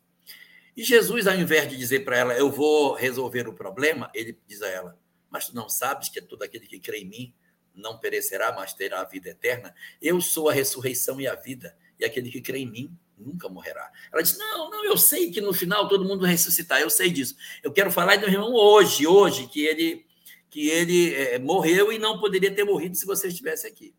E 0.76 0.84
Jesus, 0.84 1.28
ao 1.28 1.36
invés 1.36 1.70
de 1.70 1.78
dizer 1.78 2.04
para 2.04 2.18
ela, 2.18 2.34
eu 2.34 2.50
vou 2.50 2.94
resolver 2.94 3.48
o 3.48 3.54
problema, 3.54 4.10
ele 4.14 4.38
diz 4.48 4.62
a 4.62 4.68
ela, 4.68 5.00
mas 5.30 5.48
tu 5.48 5.56
não 5.56 5.70
sabes 5.70 6.10
que 6.10 6.22
todo 6.22 6.44
aquele 6.44 6.66
que 6.66 6.80
crê 6.80 7.00
em 7.00 7.06
mim 7.06 7.34
não 7.74 8.00
perecerá, 8.00 8.52
mas 8.54 8.74
terá 8.74 9.02
a 9.02 9.06
vida 9.06 9.30
eterna? 9.30 9.74
Eu 10.02 10.20
sou 10.22 10.50
a 10.50 10.54
ressurreição 10.54 11.20
e 11.20 11.28
a 11.28 11.36
vida, 11.36 11.78
e 12.00 12.06
aquele 12.06 12.30
que 12.30 12.42
crê 12.42 12.60
em 12.60 12.70
mim 12.70 12.98
nunca 13.18 13.48
morrerá. 13.48 13.92
Ela 14.12 14.22
diz: 14.22 14.38
Não, 14.38 14.70
não, 14.70 14.84
eu 14.86 14.98
sei 14.98 15.32
que 15.32 15.42
no 15.42 15.54
final 15.54 15.88
todo 15.88 16.06
mundo 16.06 16.26
ressuscitar, 16.26 16.82
eu 16.82 16.90
sei 16.90 17.10
disso. 17.10 17.36
Eu 17.62 17.72
quero 17.72 17.92
falar 17.92 18.18
do 18.18 18.28
irmão 18.28 18.54
hoje, 18.54 19.06
hoje, 19.06 19.48
que 19.48 19.66
ele 19.66 20.06
que 20.51 20.67
ele 20.67 21.15
é, 21.15 21.39
morreu 21.39 21.93
e 21.93 21.98
não 21.98 22.20
poderia 22.20 22.53
ter 22.53 22.65
morrido 22.65 22.96
se 22.96 23.05
você 23.05 23.29
estivesse 23.29 23.65
aqui. 23.65 23.96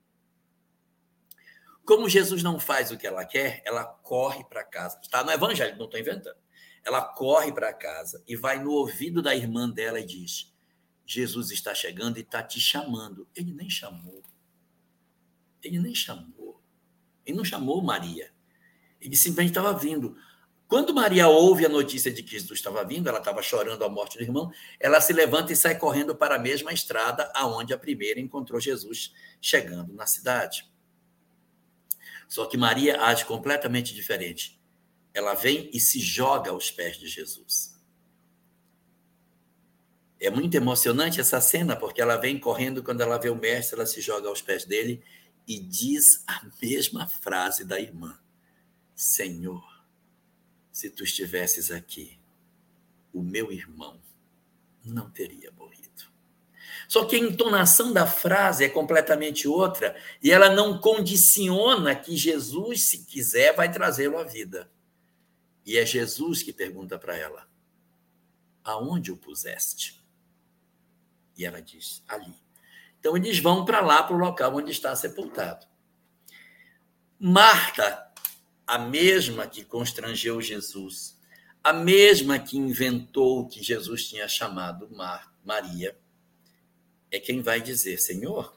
Como 1.82 2.08
Jesus 2.08 2.42
não 2.42 2.60
faz 2.60 2.92
o 2.92 2.98
que 2.98 3.06
ela 3.06 3.24
quer, 3.24 3.62
ela 3.64 3.84
corre 3.84 4.44
para 4.44 4.62
casa. 4.62 5.00
Está 5.02 5.24
no 5.24 5.32
Evangelho, 5.32 5.78
não 5.78 5.86
estou 5.86 5.98
inventando. 5.98 6.36
Ela 6.84 7.02
corre 7.02 7.52
para 7.52 7.72
casa 7.72 8.22
e 8.28 8.36
vai 8.36 8.62
no 8.62 8.70
ouvido 8.70 9.22
da 9.22 9.34
irmã 9.34 9.68
dela 9.68 9.98
e 9.98 10.04
diz: 10.04 10.54
Jesus 11.06 11.50
está 11.50 11.74
chegando 11.74 12.18
e 12.18 12.20
está 12.20 12.42
te 12.42 12.60
chamando. 12.60 13.26
Ele 13.34 13.52
nem 13.52 13.70
chamou. 13.70 14.22
Ele 15.62 15.78
nem 15.78 15.94
chamou. 15.94 16.60
Ele 17.24 17.36
não 17.36 17.44
chamou 17.44 17.82
Maria. 17.82 18.30
Ele 19.00 19.16
simplesmente 19.16 19.50
estava 19.50 19.72
vindo. 19.72 20.16
Quando 20.72 20.94
Maria 20.94 21.28
ouve 21.28 21.66
a 21.66 21.68
notícia 21.68 22.10
de 22.10 22.22
que 22.22 22.30
Jesus 22.30 22.58
estava 22.58 22.82
vindo, 22.82 23.06
ela 23.06 23.18
estava 23.18 23.42
chorando 23.42 23.84
a 23.84 23.90
morte 23.90 24.16
do 24.16 24.24
irmão, 24.24 24.50
ela 24.80 25.02
se 25.02 25.12
levanta 25.12 25.52
e 25.52 25.56
sai 25.56 25.76
correndo 25.76 26.16
para 26.16 26.36
a 26.36 26.38
mesma 26.38 26.72
estrada 26.72 27.30
aonde 27.34 27.74
a 27.74 27.78
primeira 27.78 28.18
encontrou 28.18 28.58
Jesus 28.58 29.12
chegando 29.38 29.92
na 29.92 30.06
cidade. 30.06 30.66
Só 32.26 32.46
que 32.46 32.56
Maria 32.56 33.02
age 33.02 33.26
completamente 33.26 33.94
diferente. 33.94 34.58
Ela 35.12 35.34
vem 35.34 35.68
e 35.74 35.78
se 35.78 36.00
joga 36.00 36.52
aos 36.52 36.70
pés 36.70 36.96
de 36.96 37.06
Jesus. 37.06 37.78
É 40.18 40.30
muito 40.30 40.54
emocionante 40.54 41.20
essa 41.20 41.38
cena, 41.38 41.76
porque 41.76 42.00
ela 42.00 42.16
vem 42.16 42.40
correndo 42.40 42.82
quando 42.82 43.02
ela 43.02 43.18
vê 43.18 43.28
o 43.28 43.36
mestre, 43.36 43.76
ela 43.76 43.84
se 43.84 44.00
joga 44.00 44.26
aos 44.26 44.40
pés 44.40 44.64
dele 44.64 45.02
e 45.46 45.60
diz 45.60 46.24
a 46.26 46.40
mesma 46.62 47.06
frase 47.06 47.62
da 47.62 47.78
irmã: 47.78 48.18
Senhor, 48.96 49.71
se 50.72 50.88
tu 50.88 51.04
estivesses 51.04 51.70
aqui, 51.70 52.18
o 53.12 53.22
meu 53.22 53.52
irmão 53.52 54.00
não 54.82 55.10
teria 55.10 55.52
morrido. 55.52 56.10
Só 56.88 57.04
que 57.04 57.16
a 57.16 57.18
entonação 57.18 57.92
da 57.92 58.06
frase 58.06 58.64
é 58.64 58.68
completamente 58.68 59.46
outra 59.46 59.96
e 60.22 60.30
ela 60.30 60.50
não 60.50 60.78
condiciona 60.78 61.94
que 61.94 62.16
Jesus, 62.16 62.84
se 62.84 63.04
quiser, 63.04 63.54
vai 63.54 63.70
trazê-lo 63.70 64.18
à 64.18 64.24
vida. 64.24 64.70
E 65.64 65.78
é 65.78 65.86
Jesus 65.86 66.42
que 66.42 66.52
pergunta 66.52 66.98
para 66.98 67.16
ela: 67.16 67.48
Aonde 68.64 69.12
o 69.12 69.16
puseste? 69.16 70.02
E 71.36 71.44
ela 71.44 71.60
diz: 71.60 72.02
Ali. 72.08 72.34
Então 72.98 73.16
eles 73.16 73.38
vão 73.38 73.64
para 73.64 73.80
lá, 73.80 74.02
para 74.02 74.14
o 74.14 74.18
local 74.18 74.56
onde 74.56 74.70
está 74.70 74.94
sepultado. 74.96 75.66
Marta 77.18 78.11
a 78.66 78.78
mesma 78.78 79.46
que 79.46 79.64
constrangeu 79.64 80.40
Jesus, 80.40 81.18
a 81.62 81.72
mesma 81.72 82.38
que 82.38 82.56
inventou 82.56 83.46
que 83.46 83.62
Jesus 83.62 84.08
tinha 84.08 84.28
chamado 84.28 84.90
Mar, 84.90 85.32
Maria, 85.44 85.96
é 87.10 87.20
quem 87.20 87.42
vai 87.42 87.60
dizer: 87.60 87.98
Senhor, 87.98 88.56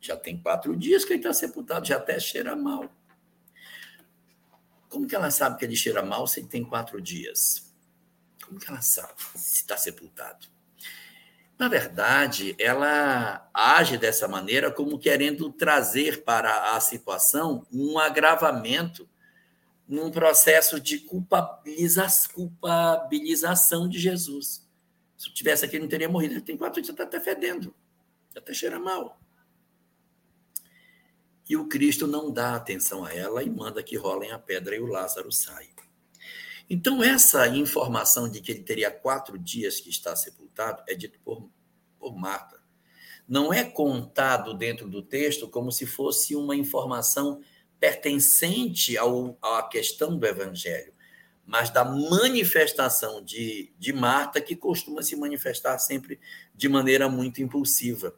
já 0.00 0.16
tem 0.16 0.40
quatro 0.40 0.76
dias 0.76 1.04
que 1.04 1.12
ele 1.12 1.20
está 1.20 1.32
sepultado, 1.32 1.86
já 1.86 1.96
até 1.96 2.18
cheira 2.18 2.54
mal. 2.54 2.90
Como 4.88 5.06
que 5.06 5.14
ela 5.14 5.30
sabe 5.30 5.58
que 5.58 5.64
ele 5.64 5.76
cheira 5.76 6.02
mal 6.02 6.26
se 6.26 6.40
ele 6.40 6.48
tem 6.48 6.64
quatro 6.64 7.00
dias? 7.00 7.74
Como 8.44 8.58
que 8.58 8.70
ela 8.70 8.80
sabe 8.80 9.14
se 9.34 9.56
está 9.56 9.76
sepultado? 9.76 10.46
Na 11.58 11.68
verdade, 11.68 12.54
ela 12.58 13.48
age 13.52 13.96
dessa 13.96 14.28
maneira 14.28 14.70
como 14.70 14.98
querendo 14.98 15.50
trazer 15.50 16.22
para 16.22 16.76
a 16.76 16.80
situação 16.80 17.66
um 17.72 17.98
agravamento 17.98 19.08
num 19.88 20.10
processo 20.10 20.78
de 20.78 20.98
culpabiliza 20.98 22.06
culpabilização 22.34 23.88
de 23.88 23.98
Jesus. 23.98 24.66
Se 25.16 25.30
eu 25.30 25.34
tivesse 25.34 25.64
aqui, 25.64 25.78
não 25.78 25.88
teria 25.88 26.08
morrido. 26.08 26.34
Ele 26.34 26.42
tem 26.42 26.58
quatro 26.58 26.82
dias, 26.82 26.90
está 26.90 27.04
até 27.04 27.18
fedendo, 27.20 27.74
até 28.36 28.52
cheira 28.52 28.78
mal. 28.78 29.18
E 31.48 31.56
o 31.56 31.66
Cristo 31.68 32.06
não 32.06 32.30
dá 32.30 32.54
atenção 32.54 33.04
a 33.04 33.14
ela 33.14 33.42
e 33.42 33.48
manda 33.48 33.82
que 33.82 33.96
rolem 33.96 34.30
a 34.30 34.38
pedra 34.38 34.76
e 34.76 34.80
o 34.80 34.86
Lázaro 34.86 35.32
sai. 35.32 35.70
Então, 36.68 37.02
essa 37.02 37.46
informação 37.46 38.28
de 38.28 38.40
que 38.40 38.50
ele 38.50 38.62
teria 38.62 38.90
quatro 38.90 39.38
dias 39.38 39.80
que 39.80 39.88
está 39.88 40.14
sepultado 40.16 40.45
é 40.88 40.94
dito 40.94 41.18
por, 41.20 41.48
por 41.98 42.16
Marta. 42.16 42.60
Não 43.28 43.52
é 43.52 43.64
contado 43.64 44.54
dentro 44.54 44.88
do 44.88 45.02
texto 45.02 45.48
como 45.48 45.72
se 45.72 45.84
fosse 45.84 46.36
uma 46.36 46.54
informação 46.54 47.40
pertencente 47.78 48.96
ao, 48.96 49.36
à 49.42 49.62
questão 49.62 50.16
do 50.16 50.26
evangelho, 50.26 50.92
mas 51.44 51.70
da 51.70 51.84
manifestação 51.84 53.22
de, 53.22 53.72
de 53.78 53.92
Marta, 53.92 54.40
que 54.40 54.56
costuma 54.56 55.02
se 55.02 55.16
manifestar 55.16 55.78
sempre 55.78 56.20
de 56.54 56.68
maneira 56.68 57.08
muito 57.08 57.42
impulsiva. 57.42 58.14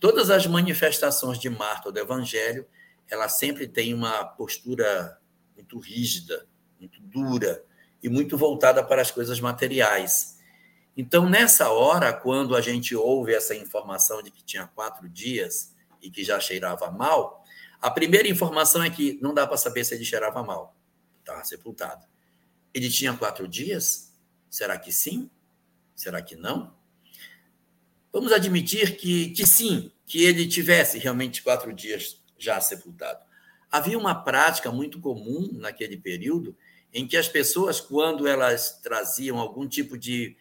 Todas 0.00 0.30
as 0.30 0.46
manifestações 0.46 1.38
de 1.38 1.50
Marta 1.50 1.90
do 1.90 1.98
evangelho, 1.98 2.66
ela 3.10 3.28
sempre 3.28 3.66
tem 3.66 3.94
uma 3.94 4.24
postura 4.24 5.18
muito 5.56 5.78
rígida, 5.78 6.46
muito 6.78 7.00
dura 7.00 7.64
e 8.02 8.08
muito 8.08 8.36
voltada 8.36 8.84
para 8.84 9.02
as 9.02 9.10
coisas 9.10 9.40
materiais. 9.40 10.37
Então, 11.00 11.30
nessa 11.30 11.70
hora, 11.70 12.12
quando 12.12 12.56
a 12.56 12.60
gente 12.60 12.96
ouve 12.96 13.32
essa 13.32 13.54
informação 13.54 14.20
de 14.20 14.32
que 14.32 14.42
tinha 14.42 14.66
quatro 14.66 15.08
dias 15.08 15.72
e 16.02 16.10
que 16.10 16.24
já 16.24 16.40
cheirava 16.40 16.90
mal, 16.90 17.44
a 17.80 17.88
primeira 17.88 18.26
informação 18.26 18.82
é 18.82 18.90
que 18.90 19.16
não 19.22 19.32
dá 19.32 19.46
para 19.46 19.56
saber 19.56 19.84
se 19.84 19.94
ele 19.94 20.04
cheirava 20.04 20.42
mal. 20.42 20.76
Estava 21.20 21.44
sepultado. 21.44 22.04
Ele 22.74 22.90
tinha 22.90 23.16
quatro 23.16 23.46
dias? 23.46 24.12
Será 24.50 24.76
que 24.76 24.90
sim? 24.90 25.30
Será 25.94 26.20
que 26.20 26.34
não? 26.34 26.74
Vamos 28.12 28.32
admitir 28.32 28.96
que, 28.96 29.30
que 29.30 29.46
sim, 29.46 29.92
que 30.04 30.24
ele 30.24 30.48
tivesse 30.48 30.98
realmente 30.98 31.44
quatro 31.44 31.72
dias 31.72 32.20
já 32.36 32.60
sepultado. 32.60 33.24
Havia 33.70 33.96
uma 33.96 34.16
prática 34.16 34.72
muito 34.72 34.98
comum 34.98 35.48
naquele 35.52 35.96
período 35.96 36.56
em 36.92 37.06
que 37.06 37.16
as 37.16 37.28
pessoas, 37.28 37.80
quando 37.80 38.26
elas 38.26 38.80
traziam 38.82 39.38
algum 39.38 39.68
tipo 39.68 39.96
de, 39.96 40.36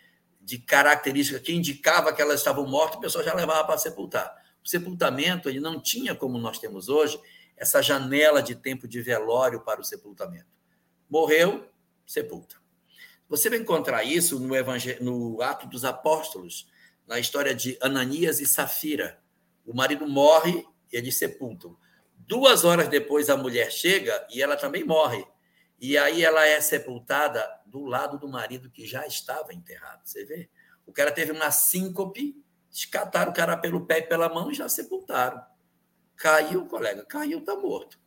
de 0.47 0.57
característica 0.57 1.41
que 1.41 1.53
indicava 1.53 2.13
que 2.13 2.21
elas 2.21 2.39
estavam 2.39 2.65
mortas, 2.65 2.95
o 2.95 3.01
pessoal 3.01 3.21
já 3.21 3.33
levava 3.33 3.65
para 3.65 3.77
sepultar. 3.77 4.33
O 4.63 4.69
sepultamento 4.69 5.49
ele 5.49 5.59
não 5.59 5.77
tinha, 5.77 6.15
como 6.15 6.37
nós 6.37 6.57
temos 6.57 6.87
hoje, 6.87 7.19
essa 7.57 7.81
janela 7.81 8.41
de 8.41 8.55
tempo 8.55 8.87
de 8.87 9.01
velório 9.01 9.59
para 9.59 9.81
o 9.81 9.83
sepultamento. 9.83 10.47
Morreu, 11.09 11.67
sepulta. 12.05 12.55
Você 13.27 13.49
vai 13.49 13.59
encontrar 13.59 14.05
isso 14.05 14.39
no, 14.39 14.55
Evangel... 14.55 14.95
no 15.03 15.41
Ato 15.41 15.67
dos 15.67 15.83
Apóstolos, 15.83 16.69
na 17.05 17.19
história 17.19 17.53
de 17.53 17.77
Ananias 17.81 18.39
e 18.39 18.45
Safira. 18.45 19.19
O 19.65 19.73
marido 19.73 20.07
morre 20.07 20.65
e 20.93 20.95
eles 20.95 21.17
sepultam. 21.17 21.75
Duas 22.15 22.63
horas 22.63 22.87
depois, 22.87 23.29
a 23.29 23.35
mulher 23.35 23.69
chega 23.69 24.25
e 24.31 24.41
ela 24.41 24.55
também 24.55 24.85
morre. 24.85 25.27
E 25.79 25.97
aí 25.97 26.23
ela 26.23 26.45
é 26.45 26.59
sepultada 26.59 27.47
do 27.65 27.85
lado 27.85 28.17
do 28.17 28.27
marido 28.27 28.69
que 28.69 28.85
já 28.85 29.05
estava 29.05 29.53
enterrado. 29.53 30.01
Você 30.03 30.25
vê? 30.25 30.49
O 30.85 30.91
cara 30.91 31.11
teve 31.11 31.31
uma 31.31 31.51
síncope 31.51 32.35
Escataram 32.77 33.31
o 33.31 33.33
cara 33.33 33.57
pelo 33.57 33.87
pé 33.87 33.99
e 33.99 34.03
pela 34.03 34.29
mão 34.29 34.51
e 34.51 34.53
já 34.53 34.69
sepultaram. 34.69 35.41
Caiu, 36.15 36.67
colega, 36.67 37.03
caiu, 37.05 37.39
está 37.39 37.55
morto. 37.55 37.99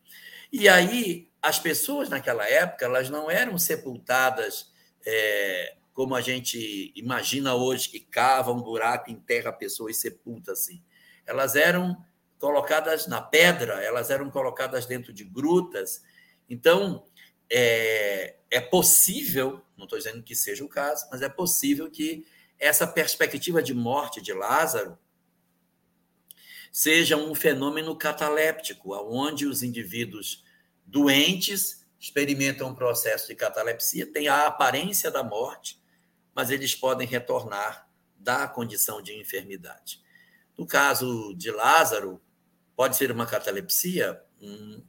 E 0.52 0.68
aí, 0.68 1.28
as 1.42 1.58
pessoas 1.58 2.08
naquela 2.08 2.48
época, 2.48 2.84
elas 2.84 3.10
não 3.10 3.28
eram 3.28 3.58
sepultadas 3.58 4.72
é, 5.04 5.76
como 5.92 6.14
a 6.14 6.20
gente 6.20 6.92
imagina 6.94 7.54
hoje, 7.54 7.88
que 7.88 7.98
cava 7.98 8.52
um 8.52 8.62
buraco, 8.62 9.10
enterra 9.10 9.50
a 9.50 9.52
pessoa 9.52 9.90
e 9.90 9.94
sepulta 9.94 10.52
assim. 10.52 10.80
Elas 11.26 11.56
eram 11.56 11.96
colocadas 12.38 13.08
na 13.08 13.20
pedra, 13.20 13.82
elas 13.82 14.08
eram 14.08 14.30
colocadas 14.30 14.86
dentro 14.86 15.12
de 15.12 15.24
grutas. 15.24 16.00
Então, 16.48 17.04
é, 17.50 18.36
é 18.50 18.60
possível, 18.60 19.60
não 19.76 19.84
estou 19.84 19.98
dizendo 19.98 20.22
que 20.22 20.34
seja 20.34 20.64
o 20.64 20.68
caso, 20.68 21.06
mas 21.10 21.22
é 21.22 21.28
possível 21.28 21.90
que 21.90 22.26
essa 22.58 22.86
perspectiva 22.86 23.62
de 23.62 23.74
morte 23.74 24.20
de 24.20 24.32
Lázaro 24.32 24.98
seja 26.70 27.16
um 27.16 27.34
fenômeno 27.34 27.96
cataléptico, 27.96 28.94
onde 28.94 29.46
os 29.46 29.62
indivíduos 29.62 30.44
doentes 30.86 31.84
experimentam 31.98 32.68
um 32.68 32.74
processo 32.74 33.26
de 33.26 33.34
catalepsia, 33.34 34.06
têm 34.06 34.28
a 34.28 34.46
aparência 34.46 35.10
da 35.10 35.22
morte, 35.22 35.80
mas 36.34 36.50
eles 36.50 36.74
podem 36.74 37.06
retornar 37.06 37.88
da 38.16 38.46
condição 38.46 39.02
de 39.02 39.18
enfermidade. 39.18 40.00
No 40.56 40.66
caso 40.66 41.34
de 41.34 41.50
Lázaro, 41.50 42.20
pode 42.76 42.96
ser 42.96 43.10
uma 43.10 43.26
catalepsia? 43.26 44.22
Hum, 44.40 44.82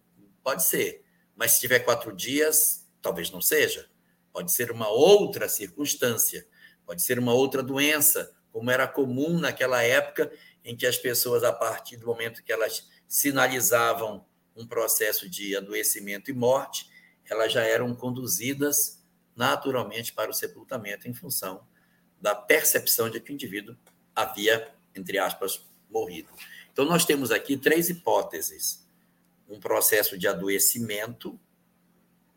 pode 0.43 0.63
ser, 0.63 1.03
mas 1.41 1.53
se 1.53 1.59
tiver 1.59 1.79
quatro 1.79 2.15
dias, 2.15 2.87
talvez 3.01 3.31
não 3.31 3.41
seja. 3.41 3.89
Pode 4.31 4.51
ser 4.51 4.69
uma 4.69 4.89
outra 4.89 5.49
circunstância 5.49 6.47
pode 6.91 7.03
ser 7.03 7.17
uma 7.17 7.33
outra 7.33 7.63
doença, 7.63 8.35
como 8.51 8.69
era 8.69 8.85
comum 8.85 9.39
naquela 9.39 9.81
época 9.81 10.29
em 10.61 10.75
que 10.75 10.85
as 10.85 10.97
pessoas, 10.97 11.41
a 11.41 11.53
partir 11.53 11.95
do 11.95 12.05
momento 12.05 12.43
que 12.43 12.51
elas 12.51 12.85
sinalizavam 13.07 14.25
um 14.57 14.67
processo 14.67 15.29
de 15.29 15.55
adoecimento 15.55 16.29
e 16.29 16.33
morte, 16.33 16.89
elas 17.29 17.53
já 17.53 17.63
eram 17.63 17.95
conduzidas 17.95 19.01
naturalmente 19.33 20.11
para 20.11 20.29
o 20.29 20.33
sepultamento 20.33 21.07
em 21.07 21.13
função 21.13 21.65
da 22.19 22.35
percepção 22.35 23.09
de 23.09 23.21
que 23.21 23.31
o 23.31 23.33
indivíduo 23.33 23.77
havia, 24.13 24.69
entre 24.93 25.17
aspas, 25.17 25.65
morrido. 25.89 26.29
Então, 26.73 26.83
nós 26.83 27.05
temos 27.05 27.31
aqui 27.31 27.55
três 27.55 27.89
hipóteses: 27.89 28.80
um 29.51 29.59
processo 29.59 30.17
de 30.17 30.27
adoecimento, 30.27 31.37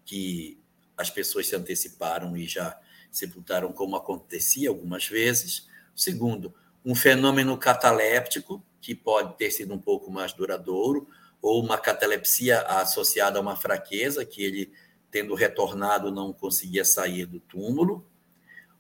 que 0.05 0.61
as 0.97 1.11
pessoas 1.11 1.47
se 1.47 1.55
anteciparam 1.55 2.37
e 2.37 2.47
já 2.47 2.79
sepultaram 3.11 3.73
como 3.73 3.95
acontecia 3.95 4.69
algumas 4.69 5.07
vezes. 5.07 5.69
Segundo, 5.95 6.53
um 6.85 6.95
fenômeno 6.95 7.57
cataléptico, 7.57 8.63
que 8.81 8.95
pode 8.95 9.39
ter 9.39 9.51
sido 9.53 9.73
um 9.73 9.79
pouco 9.79 10.11
mais 10.11 10.33
duradouro, 10.33 11.09
ou 11.41 11.63
uma 11.63 11.79
catalepsia 11.79 12.61
associada 12.63 13.39
a 13.39 13.43
uma 13.43 13.57
fraqueza, 13.57 14.25
que 14.25 14.43
ele 14.43 14.73
tendo 15.11 15.35
retornado, 15.35 16.11
não 16.11 16.33
conseguia 16.33 16.85
sair 16.85 17.27
do 17.27 17.39
túmulo, 17.39 18.05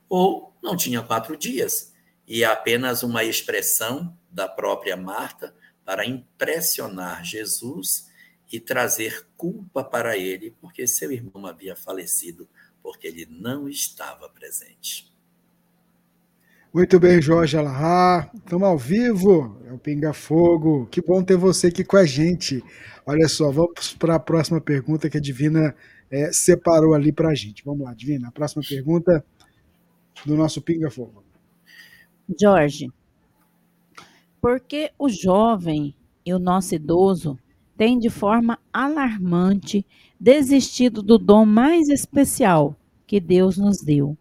ou 0.08 0.52
não 0.60 0.76
tinha 0.76 1.00
quatro 1.02 1.36
dias, 1.36 1.94
e 2.26 2.42
é 2.42 2.46
apenas 2.46 3.04
uma 3.04 3.22
expressão 3.22 4.16
da 4.28 4.48
própria 4.48 4.96
Marta 4.96 5.54
para 5.84 6.04
impressionar 6.04 7.24
Jesus 7.24 8.12
e 8.54 8.60
trazer 8.60 9.26
culpa 9.36 9.82
para 9.82 10.16
ele, 10.16 10.54
porque 10.60 10.86
seu 10.86 11.10
irmão 11.10 11.44
havia 11.44 11.74
falecido, 11.74 12.48
porque 12.80 13.08
ele 13.08 13.26
não 13.28 13.68
estava 13.68 14.28
presente. 14.28 15.12
Muito 16.72 17.00
bem, 17.00 17.20
Jorge 17.20 17.56
Alahá. 17.56 18.30
Estamos 18.32 18.68
ao 18.68 18.78
vivo. 18.78 19.60
É 19.66 19.72
o 19.72 19.78
Pinga 19.78 20.12
Fogo. 20.12 20.86
Que 20.86 21.02
bom 21.02 21.20
ter 21.24 21.36
você 21.36 21.66
aqui 21.66 21.82
com 21.82 21.96
a 21.96 22.06
gente. 22.06 22.62
Olha 23.04 23.26
só, 23.26 23.50
vamos 23.50 23.92
para 23.94 24.14
a 24.14 24.20
próxima 24.20 24.60
pergunta 24.60 25.10
que 25.10 25.18
a 25.18 25.20
Divina 25.20 25.74
é, 26.08 26.32
separou 26.32 26.94
ali 26.94 27.12
para 27.12 27.30
a 27.30 27.34
gente. 27.34 27.64
Vamos 27.64 27.84
lá, 27.84 27.92
Divina. 27.92 28.28
A 28.28 28.32
próxima 28.32 28.62
pergunta 28.68 29.24
do 30.24 30.36
nosso 30.36 30.62
Pinga 30.62 30.92
Fogo. 30.92 31.24
Jorge, 32.40 32.88
por 34.40 34.60
que 34.60 34.92
o 34.96 35.08
jovem 35.08 35.92
e 36.24 36.32
o 36.32 36.38
nosso 36.38 36.76
idoso 36.76 37.36
têm 37.76 37.98
de 37.98 38.10
forma 38.10 38.58
alarmante 38.72 39.84
desistido 40.18 41.02
do 41.02 41.18
dom 41.18 41.44
mais 41.44 41.88
especial 41.88 42.76
que 43.06 43.20
Deus 43.20 43.56
nos 43.56 43.82
deu? 43.82 44.16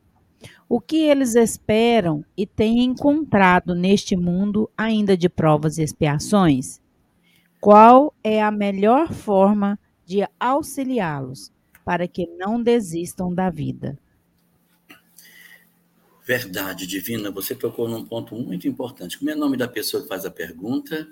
o 0.76 0.82
que 0.82 0.98
eles 0.98 1.36
esperam 1.36 2.26
e 2.36 2.48
têm 2.48 2.84
encontrado 2.84 3.76
neste 3.76 4.16
mundo 4.16 4.68
ainda 4.76 5.16
de 5.16 5.30
provas 5.30 5.78
e 5.78 5.84
expiações? 5.84 6.82
Qual 7.62 8.12
é 8.24 8.42
a 8.42 8.50
melhor 8.50 9.13
forma 9.13 9.78
de 10.04 10.28
auxiliá-los 10.39 11.52
para 11.86 12.08
que 12.08 12.26
não 12.26 12.60
desistam 12.60 13.32
da 13.32 13.52
vida? 13.52 14.00
Verdade, 16.26 16.88
Divina, 16.88 17.30
você 17.30 17.54
tocou 17.54 17.88
num 17.88 18.04
ponto 18.04 18.34
muito 18.34 18.68
importante. 18.68 19.20
Como 19.20 19.30
é 19.30 19.36
o 19.36 19.39
nome 19.39 19.58
da 19.58 19.68
pessoa 19.68 20.02
que 20.02 20.10
faz 20.10 20.26
a 20.26 20.32
pergunta? 20.32 21.08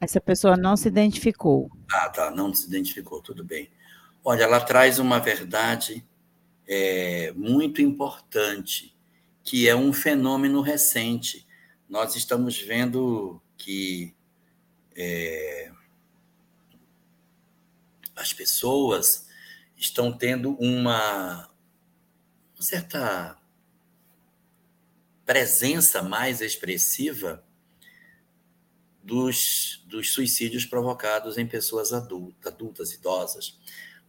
Essa 0.00 0.20
pessoa 0.20 0.56
não 0.56 0.76
se 0.76 0.88
identificou. 0.88 1.70
Ah, 1.90 2.08
tá, 2.08 2.30
não 2.30 2.54
se 2.54 2.66
identificou, 2.66 3.20
tudo 3.20 3.44
bem. 3.44 3.68
Olha, 4.24 4.44
ela 4.44 4.60
traz 4.60 4.98
uma 4.98 5.18
verdade 5.18 6.06
é, 6.66 7.32
muito 7.32 7.82
importante, 7.82 8.96
que 9.42 9.68
é 9.68 9.74
um 9.74 9.92
fenômeno 9.92 10.60
recente. 10.60 11.46
Nós 11.88 12.14
estamos 12.14 12.58
vendo 12.58 13.42
que 13.56 14.14
é, 14.94 15.72
as 18.14 18.32
pessoas 18.32 19.26
estão 19.76 20.12
tendo 20.12 20.52
uma, 20.60 21.48
uma 22.54 22.62
certa 22.62 23.36
presença 25.24 26.02
mais 26.02 26.40
expressiva 26.40 27.44
dos, 29.02 29.82
dos 29.86 30.10
suicídios 30.12 30.64
provocados 30.64 31.38
em 31.38 31.46
pessoas 31.46 31.92
adultas, 31.92 32.52
adultas 32.52 32.92
idosas. 32.92 33.58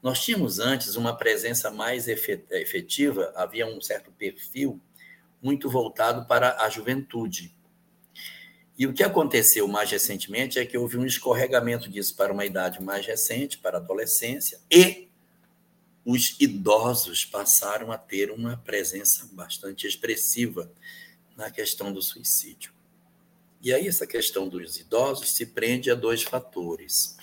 Nós 0.01 0.23
tínhamos 0.23 0.59
antes 0.59 0.95
uma 0.95 1.15
presença 1.15 1.69
mais 1.69 2.07
efetiva, 2.07 3.33
havia 3.35 3.67
um 3.67 3.81
certo 3.81 4.11
perfil 4.11 4.79
muito 5.41 5.69
voltado 5.69 6.25
para 6.25 6.61
a 6.61 6.69
juventude. 6.69 7.53
E 8.77 8.87
o 8.87 8.93
que 8.93 9.03
aconteceu 9.03 9.67
mais 9.67 9.91
recentemente 9.91 10.57
é 10.57 10.65
que 10.65 10.77
houve 10.77 10.97
um 10.97 11.05
escorregamento 11.05 11.89
disso 11.89 12.15
para 12.15 12.31
uma 12.31 12.45
idade 12.45 12.81
mais 12.81 13.05
recente, 13.05 13.57
para 13.57 13.77
a 13.77 13.81
adolescência, 13.81 14.59
e 14.71 15.09
os 16.05 16.39
idosos 16.39 17.25
passaram 17.25 17.91
a 17.91 17.97
ter 17.97 18.31
uma 18.31 18.55
presença 18.55 19.29
bastante 19.33 19.85
expressiva 19.85 20.71
na 21.35 21.51
questão 21.51 21.91
do 21.91 22.01
suicídio. 22.01 22.78
E 23.61 23.73
aí, 23.73 23.87
essa 23.87 24.07
questão 24.07 24.47
dos 24.47 24.79
idosos 24.79 25.31
se 25.31 25.45
prende 25.45 25.91
a 25.91 25.95
dois 25.95 26.23
fatores. 26.23 27.17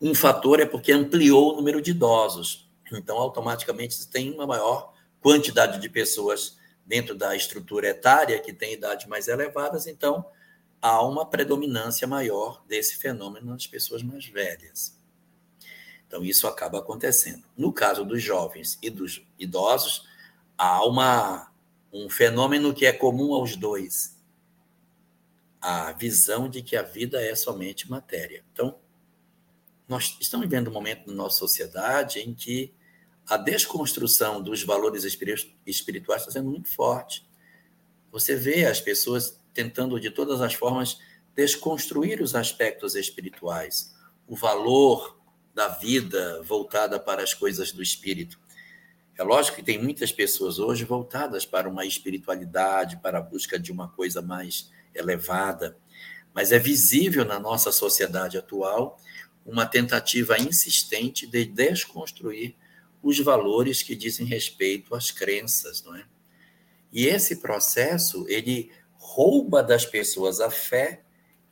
Um 0.00 0.14
fator 0.14 0.60
é 0.60 0.66
porque 0.66 0.92
ampliou 0.92 1.52
o 1.52 1.56
número 1.56 1.80
de 1.82 1.90
idosos. 1.90 2.68
Então, 2.92 3.16
automaticamente, 3.16 4.06
tem 4.06 4.30
uma 4.32 4.46
maior 4.46 4.94
quantidade 5.20 5.80
de 5.80 5.88
pessoas 5.88 6.56
dentro 6.86 7.14
da 7.14 7.34
estrutura 7.34 7.88
etária 7.88 8.38
que 8.38 8.52
tem 8.52 8.74
idades 8.74 9.06
mais 9.06 9.26
elevadas, 9.26 9.86
então 9.86 10.24
há 10.82 11.02
uma 11.02 11.24
predominância 11.24 12.06
maior 12.06 12.62
desse 12.68 12.96
fenômeno 12.96 13.46
nas 13.46 13.66
pessoas 13.66 14.02
mais 14.02 14.26
velhas. 14.26 15.00
Então, 16.06 16.22
isso 16.22 16.46
acaba 16.46 16.78
acontecendo. 16.78 17.42
No 17.56 17.72
caso 17.72 18.04
dos 18.04 18.22
jovens 18.22 18.78
e 18.82 18.90
dos 18.90 19.26
idosos, 19.38 20.06
há 20.58 20.84
uma, 20.84 21.50
um 21.90 22.08
fenômeno 22.10 22.74
que 22.74 22.84
é 22.84 22.92
comum 22.92 23.32
aos 23.32 23.56
dois: 23.56 24.13
a 25.66 25.92
visão 25.92 26.46
de 26.46 26.60
que 26.60 26.76
a 26.76 26.82
vida 26.82 27.18
é 27.22 27.34
somente 27.34 27.88
matéria. 27.88 28.44
Então, 28.52 28.78
nós 29.88 30.14
estamos 30.20 30.46
vivendo 30.46 30.68
um 30.68 30.72
momento 30.72 31.06
na 31.06 31.14
nossa 31.14 31.38
sociedade 31.38 32.20
em 32.20 32.34
que 32.34 32.74
a 33.26 33.38
desconstrução 33.38 34.42
dos 34.42 34.62
valores 34.62 35.04
espirituais 35.04 36.20
está 36.20 36.32
sendo 36.32 36.50
muito 36.50 36.68
forte. 36.68 37.26
Você 38.12 38.36
vê 38.36 38.66
as 38.66 38.78
pessoas 38.78 39.40
tentando, 39.54 39.98
de 39.98 40.10
todas 40.10 40.42
as 40.42 40.52
formas, 40.52 40.98
desconstruir 41.34 42.20
os 42.20 42.34
aspectos 42.34 42.94
espirituais, 42.94 43.96
o 44.28 44.36
valor 44.36 45.18
da 45.54 45.68
vida 45.68 46.42
voltada 46.42 47.00
para 47.00 47.22
as 47.22 47.32
coisas 47.32 47.72
do 47.72 47.82
espírito. 47.82 48.38
É 49.16 49.22
lógico 49.22 49.56
que 49.56 49.62
tem 49.62 49.82
muitas 49.82 50.12
pessoas 50.12 50.58
hoje 50.58 50.84
voltadas 50.84 51.46
para 51.46 51.70
uma 51.70 51.86
espiritualidade, 51.86 52.98
para 52.98 53.16
a 53.16 53.22
busca 53.22 53.58
de 53.58 53.72
uma 53.72 53.88
coisa 53.88 54.20
mais 54.20 54.73
elevada, 54.94 55.76
mas 56.32 56.52
é 56.52 56.58
visível 56.58 57.24
na 57.24 57.38
nossa 57.38 57.70
sociedade 57.70 58.36
atual 58.36 59.00
uma 59.44 59.66
tentativa 59.66 60.38
insistente 60.38 61.26
de 61.26 61.44
desconstruir 61.44 62.56
os 63.02 63.18
valores 63.18 63.82
que 63.82 63.94
dizem 63.94 64.26
respeito 64.26 64.94
às 64.94 65.10
crenças, 65.10 65.82
não 65.82 65.94
é? 65.94 66.04
E 66.90 67.06
esse 67.06 67.36
processo, 67.36 68.24
ele 68.28 68.70
rouba 68.94 69.62
das 69.62 69.84
pessoas 69.84 70.40
a 70.40 70.50
fé, 70.50 71.02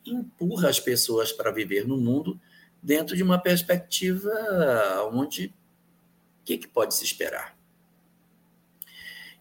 empurra 0.05 0.69
as 0.69 0.79
pessoas 0.79 1.31
para 1.31 1.51
viver 1.51 1.87
no 1.87 1.97
mundo 1.97 2.39
dentro 2.81 3.15
de 3.15 3.21
uma 3.21 3.37
perspectiva 3.37 4.31
onde 5.11 5.47
o 5.47 6.45
que, 6.45 6.57
que 6.57 6.67
pode 6.67 6.95
se 6.95 7.03
esperar? 7.03 7.55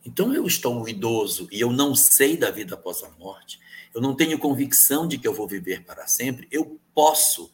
Então 0.04 0.34
eu 0.34 0.46
estou 0.46 0.88
idoso 0.88 1.48
e 1.50 1.60
eu 1.60 1.72
não 1.72 1.94
sei 1.94 2.36
da 2.36 2.50
vida 2.50 2.74
após 2.74 3.02
a 3.02 3.10
morte, 3.10 3.60
eu 3.94 4.00
não 4.00 4.14
tenho 4.14 4.38
convicção 4.38 5.06
de 5.06 5.18
que 5.18 5.26
eu 5.26 5.34
vou 5.34 5.46
viver 5.46 5.84
para 5.84 6.06
sempre, 6.06 6.48
eu 6.50 6.80
posso 6.94 7.52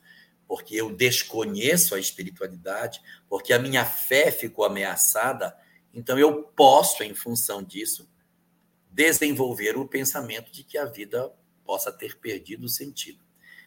porque 0.49 0.75
eu 0.75 0.91
desconheço 0.91 1.95
a 1.95 2.01
espiritualidade, 2.01 3.03
porque 3.29 3.53
a 3.53 3.59
minha 3.59 3.85
fé 3.85 4.31
ficou 4.31 4.65
ameaçada, 4.65 5.55
então 5.93 6.19
eu 6.19 6.43
posso, 6.43 7.05
em 7.05 7.15
função 7.15 7.63
disso, 7.63 8.11
desenvolver 8.91 9.77
o 9.77 9.87
pensamento 9.87 10.51
de 10.51 10.65
que 10.65 10.79
a 10.79 10.87
vida 10.87 11.31
possa 11.65 11.93
ter 11.93 12.19
perdido 12.19 12.65
o 12.65 12.69
sentido. 12.69 13.21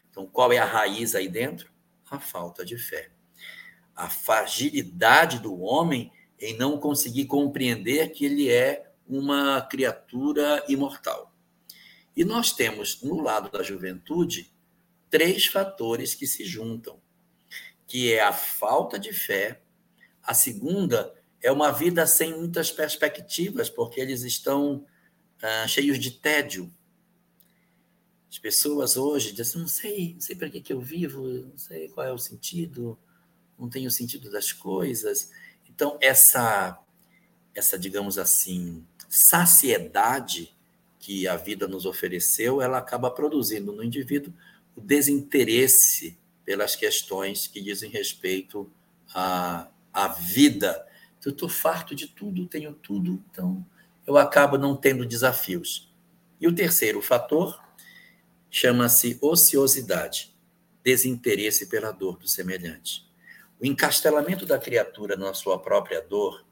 Então, 0.10 0.26
qual 0.26 0.52
é 0.52 0.58
a 0.58 0.66
raiz 0.66 1.14
aí 1.14 1.30
dentro? 1.30 1.72
A 2.10 2.20
falta 2.20 2.66
de 2.66 2.78
fé. 2.78 3.12
A 3.96 4.10
fragilidade 4.10 5.40
do 5.40 5.62
homem 5.62 6.12
em 6.40 6.58
não 6.58 6.80
conseguir 6.80 7.26
compreender 7.26 8.10
que 8.10 8.26
ele 8.26 8.50
é 8.50 8.92
uma 9.08 9.62
criatura 9.62 10.66
imortal. 10.68 11.31
E 12.16 12.24
nós 12.26 12.52
temos, 12.52 13.02
no 13.02 13.22
lado 13.22 13.50
da 13.50 13.64
juventude, 13.64 14.52
três 15.10 15.46
fatores 15.46 16.14
que 16.14 16.28
se 16.28 16.44
juntam, 16.44 17.00
que 17.88 18.14
é 18.14 18.22
a 18.22 18.34
falta 18.34 18.98
de 18.98 19.14
fé, 19.14 19.62
a 20.24 20.34
segunda 20.34 21.14
é 21.42 21.52
uma 21.52 21.72
vida 21.72 22.06
sem 22.06 22.36
muitas 22.38 22.72
perspectivas, 22.72 23.70
porque 23.70 24.00
eles 24.00 24.22
estão 24.24 24.86
ah, 25.42 25.68
cheios 25.68 26.00
de 26.00 26.12
tédio. 26.12 26.72
As 28.30 28.38
pessoas 28.38 28.96
hoje 28.96 29.34
dizem, 29.34 29.60
não 29.60 29.68
sei, 29.68 30.14
não 30.14 30.22
sei 30.22 30.36
para 30.36 30.50
que, 30.50 30.62
que 30.62 30.72
eu 30.72 30.80
vivo, 30.80 31.28
não 31.28 31.58
sei 31.58 31.90
qual 31.90 32.08
é 32.08 32.12
o 32.14 32.18
sentido, 32.18 32.98
não 33.58 33.70
tenho 33.70 33.88
o 33.88 33.92
sentido 33.92 34.32
das 34.32 34.52
coisas. 34.52 35.32
Então, 35.68 35.98
essa, 36.00 36.80
essa 37.54 37.78
digamos 37.78 38.18
assim, 38.18 38.86
saciedade 39.10 40.56
que 41.02 41.28
a 41.28 41.36
vida 41.36 41.68
nos 41.68 41.88
ofereceu, 41.88 42.62
ela 42.62 42.78
acaba 42.78 43.10
produzindo 43.10 43.74
no 43.74 43.84
indivíduo 43.84 44.32
o 44.76 44.80
desinteresse 44.80 46.18
pelas 46.46 46.76
questões 46.76 47.48
que 47.48 47.60
dizem 47.60 47.90
respeito 47.90 48.72
à, 49.14 49.68
à 49.92 50.08
vida. 50.08 50.88
Eu 51.26 51.32
estou 51.32 51.50
farto 51.50 51.96
de 51.96 52.08
tudo, 52.08 52.48
tenho 52.48 52.74
tudo, 52.74 53.22
então 53.32 53.66
eu 54.06 54.16
acabo 54.16 54.58
não 54.58 54.76
tendo 54.76 55.06
desafios. 55.06 55.92
E 56.40 56.48
o 56.48 56.54
terceiro 56.54 57.02
fator 57.02 57.60
chama-se 58.50 59.18
ociosidade, 59.22 60.36
desinteresse 60.84 61.66
pela 61.66 61.92
dor 61.92 62.18
do 62.18 62.28
semelhante. 62.28 63.10
O 63.60 63.66
encastelamento 63.66 64.46
da 64.46 64.60
criatura 64.60 65.16
na 65.16 65.34
sua 65.34 65.58
própria 65.60 66.02
dor, 66.02 66.46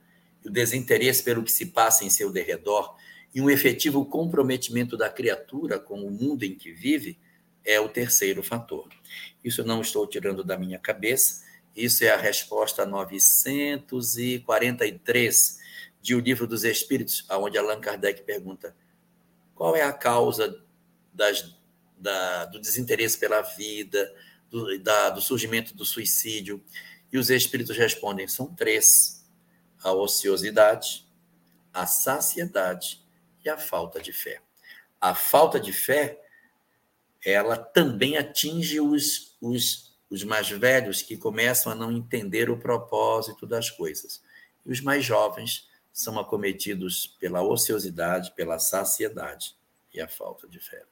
o 0.43 0.49
desinteresse 0.49 1.21
pelo 1.21 1.43
que 1.43 1.51
se 1.51 1.67
passa 1.67 2.03
em 2.03 2.09
seu 2.09 2.31
derredor 2.31 2.95
e 3.33 3.41
um 3.41 3.49
efetivo 3.49 4.05
comprometimento 4.05 4.95
da 4.97 5.09
criatura 5.09 5.79
com 5.79 6.03
o 6.03 6.11
mundo 6.11 6.43
em 6.43 6.53
que 6.55 6.71
vive 6.71 7.17
é 7.63 7.79
o 7.79 7.89
terceiro 7.89 8.41
fator. 8.41 8.89
Isso 9.43 9.63
não 9.63 9.81
estou 9.81 10.07
tirando 10.07 10.43
da 10.43 10.57
minha 10.57 10.79
cabeça, 10.79 11.43
isso 11.75 12.03
é 12.03 12.09
a 12.09 12.17
resposta 12.17 12.83
943 12.85 15.59
de 16.01 16.15
O 16.15 16.19
Livro 16.19 16.47
dos 16.47 16.63
Espíritos, 16.63 17.25
onde 17.29 17.57
Allan 17.57 17.79
Kardec 17.79 18.23
pergunta 18.23 18.75
qual 19.53 19.75
é 19.75 19.83
a 19.83 19.93
causa 19.93 20.63
das, 21.13 21.55
da, 21.97 22.45
do 22.45 22.59
desinteresse 22.59 23.17
pela 23.17 23.41
vida, 23.41 24.11
do, 24.49 24.79
da, 24.79 25.09
do 25.09 25.21
surgimento 25.21 25.75
do 25.75 25.85
suicídio. 25.85 26.63
E 27.11 27.17
os 27.17 27.29
espíritos 27.29 27.77
respondem: 27.77 28.27
são 28.27 28.53
três: 28.53 29.25
a 29.83 29.91
ociosidade, 29.91 31.05
a 31.73 31.85
saciedade 31.85 33.03
e 33.43 33.49
a 33.49 33.57
falta 33.57 33.99
de 33.99 34.11
fé. 34.11 34.41
A 34.99 35.15
falta 35.15 35.59
de 35.59 35.71
fé, 35.71 36.19
ela 37.25 37.57
também 37.57 38.17
atinge 38.17 38.79
os, 38.79 39.37
os, 39.41 39.97
os 40.09 40.23
mais 40.23 40.49
velhos 40.49 41.01
que 41.01 41.17
começam 41.17 41.71
a 41.71 41.75
não 41.75 41.91
entender 41.91 42.49
o 42.49 42.59
propósito 42.59 43.47
das 43.47 43.69
coisas. 43.69 44.21
E 44.65 44.71
os 44.71 44.81
mais 44.81 45.05
jovens 45.05 45.69
são 45.91 46.19
acometidos 46.19 47.15
pela 47.19 47.41
ociosidade, 47.41 48.33
pela 48.35 48.59
saciedade 48.59 49.55
e 49.93 50.01
a 50.01 50.07
falta 50.07 50.47
de 50.47 50.59
fé. 50.59 50.83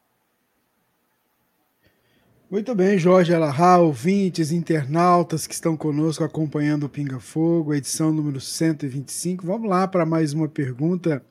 Muito 2.49 2.73
bem, 2.73 2.97
Jorge 2.97 3.33
Alahá, 3.33 3.77
ouvintes, 3.77 4.53
internautas 4.53 5.45
que 5.45 5.53
estão 5.53 5.75
conosco 5.75 6.23
acompanhando 6.23 6.85
o 6.85 6.89
Pinga 6.89 7.19
Fogo, 7.19 7.73
edição 7.73 8.09
número 8.09 8.39
125. 8.39 9.45
Vamos 9.45 9.69
lá 9.69 9.85
para 9.85 10.05
mais 10.05 10.31
uma 10.31 10.47
pergunta 10.47 11.21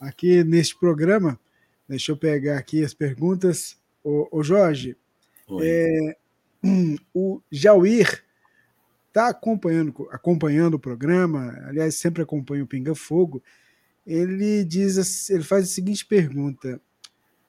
aqui 0.00 0.44
neste 0.44 0.78
programa. 0.78 1.38
Deixa 1.88 2.12
eu 2.12 2.16
pegar 2.16 2.58
aqui 2.58 2.84
as 2.84 2.94
perguntas. 2.94 3.78
Ô 4.04 4.42
Jorge, 4.42 4.96
é, 5.60 6.16
o 7.14 7.40
Jauir 7.50 8.24
está 9.08 9.28
acompanhando, 9.28 10.08
acompanhando 10.10 10.74
o 10.74 10.78
programa, 10.78 11.56
aliás, 11.66 11.96
sempre 11.96 12.22
acompanha 12.22 12.64
o 12.64 12.66
Pinga 12.66 12.94
Fogo. 12.94 13.42
Ele 14.06 14.64
diz, 14.64 15.28
ele 15.28 15.42
faz 15.42 15.64
a 15.64 15.66
seguinte 15.66 16.06
pergunta: 16.06 16.80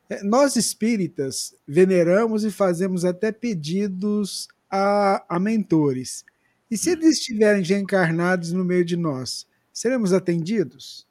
é, 0.09 0.23
nós 0.23 0.55
espíritas 0.55 1.55
veneramos 1.67 2.43
e 2.43 2.51
fazemos 2.51 3.05
até 3.05 3.31
pedidos 3.31 4.47
a, 4.69 5.23
a 5.29 5.39
mentores. 5.39 6.25
E 6.69 6.77
se 6.77 6.91
eles 6.91 7.17
estiverem 7.17 7.63
já 7.63 7.77
encarnados 7.77 8.51
no 8.51 8.63
meio 8.63 8.85
de 8.85 8.95
nós, 8.95 9.47
seremos 9.73 10.13
atendidos? 10.13 11.09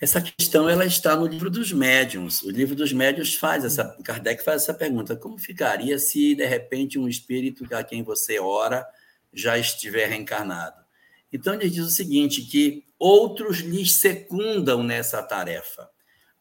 Essa 0.00 0.20
questão 0.20 0.68
ela 0.68 0.84
está 0.84 1.16
no 1.16 1.26
livro 1.26 1.50
dos 1.50 1.72
médiuns. 1.72 2.42
O 2.42 2.50
livro 2.50 2.74
dos 2.74 2.92
médiuns 2.92 3.34
faz 3.34 3.64
essa, 3.64 3.96
Kardec 4.04 4.44
faz 4.44 4.62
essa 4.62 4.74
pergunta: 4.74 5.16
como 5.16 5.38
ficaria 5.38 5.98
se 5.98 6.34
de 6.34 6.44
repente 6.44 6.98
um 6.98 7.08
espírito 7.08 7.66
a 7.74 7.84
quem 7.84 8.02
você 8.02 8.38
ora 8.38 8.86
já 9.32 9.56
estiver 9.56 10.06
reencarnado? 10.06 10.82
Então 11.32 11.54
ele 11.54 11.70
diz 11.70 11.84
o 11.84 11.90
seguinte: 11.90 12.42
que 12.42 12.84
outros 12.98 13.58
lhes 13.58 14.00
secundam 14.00 14.82
nessa 14.82 15.22
tarefa 15.22 15.88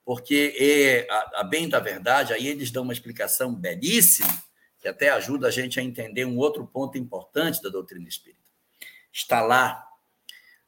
porque, 0.06 0.56
é, 0.60 1.08
a, 1.10 1.42
a, 1.42 1.44
bem 1.44 1.70
da 1.70 1.80
verdade, 1.80 2.34
aí 2.34 2.48
eles 2.48 2.72
dão 2.72 2.84
uma 2.84 2.94
explicação 2.94 3.54
belíssima, 3.54 4.34
que 4.80 4.88
até 4.88 5.10
ajuda 5.10 5.48
a 5.48 5.52
gente 5.52 5.80
a 5.80 5.84
entender 5.84 6.26
um 6.26 6.38
outro 6.38 6.68
ponto 6.68 6.98
importante 6.98 7.62
da 7.62 7.70
doutrina 7.70 8.08
espírita. 8.08 8.42
Está 9.12 9.42
lá 9.42 9.86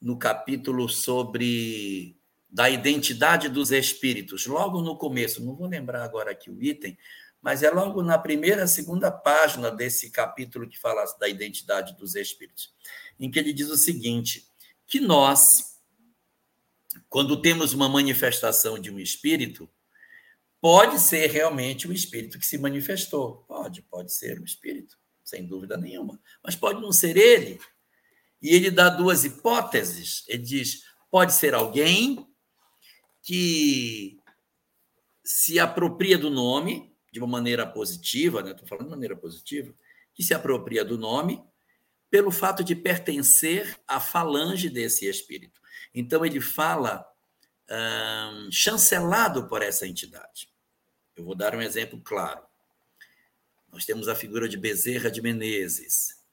no 0.02 0.18
capítulo 0.18 0.88
sobre 0.88 2.15
da 2.56 2.70
identidade 2.70 3.50
dos 3.50 3.70
espíritos, 3.70 4.46
logo 4.46 4.82
no 4.82 4.98
começo, 4.98 5.44
não 5.44 5.58
vou 5.58 5.68
lembrar 5.68 6.02
agora 6.02 6.32
aqui 6.32 6.50
o 6.50 6.64
item, 6.64 6.98
mas 7.42 7.62
é 7.62 7.70
logo 7.70 8.02
na 8.02 8.18
primeira, 8.18 8.66
segunda 8.66 9.12
página 9.12 9.70
desse 9.70 10.10
capítulo 10.10 10.66
que 10.66 10.80
fala 10.80 11.04
da 11.20 11.28
identidade 11.28 11.98
dos 11.98 12.16
espíritos, 12.16 12.74
em 13.20 13.30
que 13.30 13.38
ele 13.38 13.52
diz 13.52 13.70
o 13.70 13.76
seguinte: 13.76 14.48
que 14.88 15.02
nós 15.02 15.76
quando 17.10 17.42
temos 17.42 17.74
uma 17.74 17.90
manifestação 17.90 18.80
de 18.80 18.90
um 18.90 19.00
espírito, 19.00 19.70
pode 20.62 20.98
ser 20.98 21.30
realmente 21.30 21.90
o 21.90 21.94
espírito 21.94 22.40
que 22.40 22.46
se 22.46 22.58
manifestou. 22.58 23.44
Pode, 23.50 23.82
pode 23.82 24.14
ser 24.14 24.40
o 24.40 24.46
espírito, 24.46 24.98
sem 25.26 25.46
dúvida 25.46 25.76
nenhuma. 25.76 26.18
Mas 26.42 26.56
pode 26.56 26.82
não 26.82 26.94
ser 26.94 27.18
ele. 27.18 27.60
E 28.42 28.56
ele 28.56 28.72
dá 28.72 28.90
duas 28.90 29.26
hipóteses. 29.26 30.24
Ele 30.30 30.44
diz: 30.44 30.84
pode 31.12 31.34
ser 31.34 31.54
alguém 31.54 32.26
que 33.26 34.20
se 35.24 35.60
apropria 35.60 36.16
do 36.16 36.30
nome 36.30 36.96
de 37.12 37.20
uma 37.20 37.28
maneira 37.28 37.66
positiva, 37.66 38.44
né? 38.44 38.52
Estou 38.52 38.68
falando 38.68 38.86
de 38.86 38.92
maneira 38.92 39.16
positiva, 39.16 39.74
que 40.14 40.22
se 40.22 40.32
apropria 40.32 40.86
do 40.86 40.96
nome 40.96 41.44
pelo 42.08 42.30
fato 42.30 42.64
de 42.64 42.76
pertencer 42.76 43.80
à 43.88 44.00
falange 44.00 44.70
desse 44.70 45.08
espírito. 45.08 45.60
Então, 45.92 46.24
ele 46.24 46.40
fala 46.40 47.04
hum, 47.68 48.50
chancelado 48.52 49.48
por 49.48 49.64
essa 49.64 49.88
entidade. 49.88 50.54
Eu 51.16 51.26
vou 51.26 51.34
dar 51.34 51.56
um 51.56 51.62
exemplo 51.62 52.00
claro. 52.00 52.44
Nós 53.72 53.86
temos 53.86 54.08
a 54.08 54.14
figura 54.14 54.48
de 54.48 54.56
Bezerra 54.56 55.10
de 55.10 55.20
Menezes. 55.20 56.24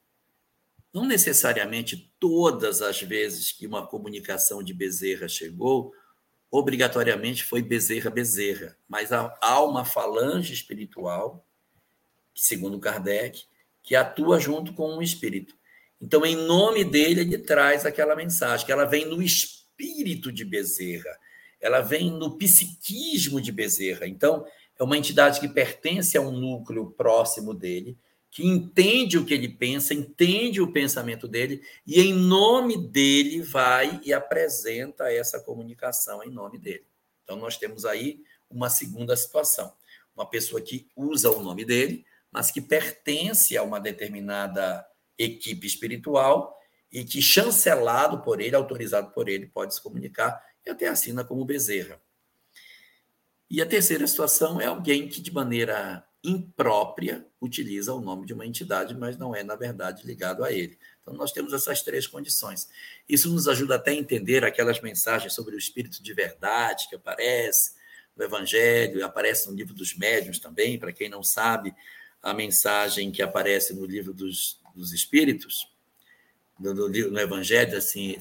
Não 0.93 1.07
necessariamente 1.07 2.13
todas 2.21 2.83
as 2.83 3.01
vezes 3.01 3.51
que 3.51 3.67
uma 3.67 3.87
comunicação 3.87 4.63
de 4.63 4.75
Bezerra 4.75 5.27
chegou, 5.27 5.95
obrigatoriamente 6.53 7.43
foi 7.45 7.62
Bezerra 7.62 8.11
Bezerra, 8.11 8.77
mas 8.87 9.11
há 9.11 9.65
uma 9.65 9.87
falange 9.87 10.53
espiritual, 10.53 11.47
segundo 12.35 12.79
Kardec, 12.79 13.45
que 13.83 13.97
atua 13.97 14.38
junto 14.38 14.75
com 14.75 14.95
um 14.95 15.01
espírito. 15.01 15.57
Então, 15.99 16.27
em 16.27 16.37
nome 16.37 16.85
dele, 16.85 17.23
ele 17.23 17.38
traz 17.38 17.87
aquela 17.87 18.15
mensagem, 18.15 18.67
que 18.67 18.73
ela 18.73 18.85
vem 18.85 19.07
no 19.07 19.23
espírito 19.23 20.31
de 20.31 20.45
Bezerra, 20.45 21.19
ela 21.59 21.81
vem 21.81 22.11
no 22.11 22.37
psiquismo 22.37 23.41
de 23.41 23.51
Bezerra. 23.51 24.07
Então, 24.07 24.45
é 24.79 24.85
uma 24.85 24.99
entidade 24.99 25.41
que 25.41 25.49
pertence 25.49 26.19
a 26.19 26.21
um 26.21 26.33
núcleo 26.33 26.91
próximo 26.91 27.55
dele, 27.55 27.97
que 28.33 28.47
entende 28.47 29.18
o 29.18 29.27
que 29.27 29.35
ele 29.35 29.47
pensa, 29.47 29.92
entende 29.92 30.59
o 30.59 30.73
pensamento 30.73 31.29
dele, 31.29 31.62
e 31.87 32.01
em 32.01 32.14
nome 32.14 32.79
dele 32.79 33.42
vai 33.42 34.01
e 34.03 34.11
apresenta 34.11 35.12
essa 35.12 35.38
comunicação 35.38 36.25
em 36.25 36.31
nome 36.31 36.59
dele. 36.59 36.87
Então, 37.23 37.37
nós 37.37 37.59
temos 37.59 37.85
aí 37.85 38.25
uma 38.51 38.71
segunda 38.71 39.14
situação. 39.14 39.75
Uma 40.16 40.25
pessoa 40.25 40.62
que 40.62 40.88
usa 40.97 41.31
o 41.31 41.42
nome 41.42 41.62
dele, 41.62 42.07
mas 42.31 42.51
que 42.51 42.62
pertence 42.62 43.55
a 43.55 43.62
uma 43.62 43.79
determinada 43.79 44.83
equipe 45.18 45.66
espiritual 45.66 46.59
e 46.90 47.05
que, 47.05 47.21
chancelado 47.21 48.23
por 48.23 48.40
ele, 48.40 48.57
autorizado 48.57 49.11
por 49.11 49.29
ele, 49.29 49.47
pode 49.47 49.75
se 49.75 49.83
comunicar 49.83 50.42
e 50.64 50.71
até 50.71 50.88
assina 50.88 51.23
como 51.23 51.45
Bezerra. 51.45 52.01
E 53.51 53.61
a 53.61 53.66
terceira 53.66 54.07
situação 54.07 54.59
é 54.59 54.64
alguém 54.64 55.07
que, 55.07 55.21
de 55.21 55.31
maneira 55.31 56.03
imprópria, 56.25 57.27
utiliza 57.41 57.93
o 57.93 58.01
nome 58.01 58.27
de 58.27 58.33
uma 58.33 58.47
entidade, 58.47 58.95
mas 58.95 59.17
não 59.17 59.35
é, 59.35 59.43
na 59.43 59.57
verdade, 59.57 60.07
ligado 60.07 60.45
a 60.45 60.53
ele. 60.53 60.79
Então, 61.01 61.15
nós 61.15 61.33
temos 61.33 61.53
essas 61.53 61.83
três 61.83 62.07
condições. 62.07 62.69
Isso 63.09 63.29
nos 63.29 63.49
ajuda 63.49 63.75
até 63.75 63.91
a 63.91 63.95
entender 63.95 64.45
aquelas 64.45 64.81
mensagens 64.81 65.33
sobre 65.33 65.55
o 65.55 65.59
espírito 65.59 66.03
de 66.03 66.15
verdade 66.15 66.89
que 66.89 66.95
aparece 66.95 67.75
no 68.17 68.25
Evangelho, 68.25 69.05
aparece 69.05 69.49
no 69.49 69.57
livro 69.57 69.75
dos 69.75 69.97
médiuns 69.97 70.39
também, 70.39 70.79
para 70.79 70.93
quem 70.93 71.09
não 71.09 71.23
sabe, 71.23 71.75
a 72.23 72.33
mensagem 72.33 73.11
que 73.11 73.23
aparece 73.23 73.75
no 73.75 73.85
livro 73.85 74.15
dos, 74.15 74.61
dos 74.75 74.93
Espíritos, 74.93 75.69
no, 76.59 76.73
no, 76.73 76.89
no 76.89 77.19
Evangelho, 77.19 77.77
assim, 77.77 78.17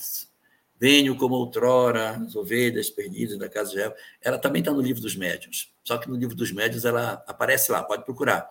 venho 0.82 1.16
como 1.16 1.36
outrora, 1.36 2.18
as 2.26 2.36
ovelhas 2.36 2.90
perdidas 2.90 3.38
da 3.38 3.48
casa 3.48 3.70
de 3.70 3.76
Israel, 3.76 3.96
ela 4.20 4.40
também 4.40 4.62
está 4.62 4.72
no 4.72 4.82
livro 4.82 5.00
dos 5.00 5.16
médiuns. 5.16 5.72
Só 5.84 5.96
que 6.00 6.10
no 6.10 6.16
livro 6.16 6.36
dos 6.36 6.52
médiuns 6.52 6.86
ela 6.86 7.24
aparece 7.28 7.72
lá, 7.72 7.84
pode 7.84 8.04
procurar. 8.04 8.50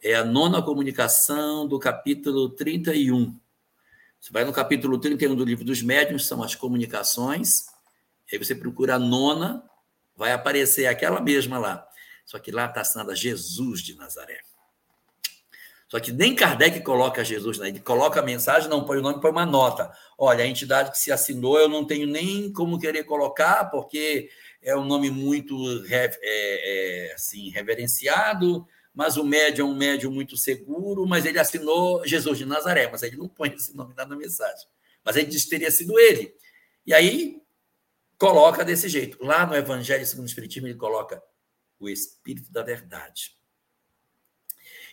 É 0.00 0.14
a 0.14 0.24
nona 0.24 0.62
comunicação 0.62 1.66
do 1.66 1.80
capítulo 1.80 2.50
31. 2.50 3.36
Você 4.20 4.32
vai 4.32 4.44
no 4.44 4.52
capítulo 4.52 4.96
31 4.96 5.34
do 5.34 5.44
livro 5.44 5.64
dos 5.64 5.82
médiuns, 5.82 6.24
são 6.24 6.40
as 6.40 6.54
comunicações. 6.54 7.66
Aí 8.32 8.38
você 8.38 8.54
procura 8.54 8.94
a 8.94 8.98
nona, 9.00 9.68
vai 10.16 10.30
aparecer 10.30 10.86
aquela 10.86 11.20
mesma 11.20 11.58
lá. 11.58 11.84
Só 12.24 12.38
que 12.38 12.52
lá 12.52 12.66
está 12.66 12.82
assinada 12.82 13.12
Jesus 13.16 13.80
de 13.82 13.96
Nazaré. 13.96 14.51
Só 15.92 16.00
que 16.00 16.10
nem 16.10 16.34
Kardec 16.34 16.80
coloca 16.80 17.22
Jesus, 17.22 17.58
né? 17.58 17.68
ele 17.68 17.78
coloca 17.78 18.18
a 18.18 18.22
mensagem, 18.22 18.66
não 18.66 18.82
põe 18.82 18.96
o 18.96 19.02
nome, 19.02 19.20
põe 19.20 19.30
uma 19.30 19.44
nota. 19.44 19.92
Olha, 20.16 20.42
a 20.42 20.46
entidade 20.46 20.90
que 20.90 20.96
se 20.96 21.12
assinou, 21.12 21.58
eu 21.58 21.68
não 21.68 21.86
tenho 21.86 22.06
nem 22.06 22.50
como 22.50 22.78
querer 22.78 23.04
colocar, 23.04 23.66
porque 23.66 24.30
é 24.62 24.74
um 24.74 24.86
nome 24.86 25.10
muito 25.10 25.54
é, 25.90 26.10
é, 26.22 27.12
assim, 27.14 27.50
reverenciado, 27.50 28.66
mas 28.94 29.18
o 29.18 29.24
médium 29.24 29.68
é 29.68 29.70
um 29.70 29.76
médium 29.76 30.10
muito 30.10 30.34
seguro, 30.34 31.06
mas 31.06 31.26
ele 31.26 31.38
assinou 31.38 32.02
Jesus 32.06 32.38
de 32.38 32.46
Nazaré, 32.46 32.88
mas 32.90 33.02
ele 33.02 33.18
não 33.18 33.28
põe 33.28 33.50
esse 33.52 33.76
nome 33.76 33.92
na 33.94 34.06
mensagem. 34.06 34.66
Mas 35.04 35.16
ele 35.16 35.26
diz 35.26 35.44
que 35.44 35.50
teria 35.50 35.70
sido 35.70 35.98
ele. 35.98 36.34
E 36.86 36.94
aí 36.94 37.36
coloca 38.16 38.64
desse 38.64 38.88
jeito. 38.88 39.22
Lá 39.22 39.44
no 39.44 39.54
Evangelho 39.54 40.06
segundo 40.06 40.24
o 40.24 40.28
Espiritismo, 40.28 40.68
ele 40.68 40.78
coloca 40.78 41.22
o 41.78 41.86
Espírito 41.86 42.50
da 42.50 42.62
Verdade. 42.62 43.41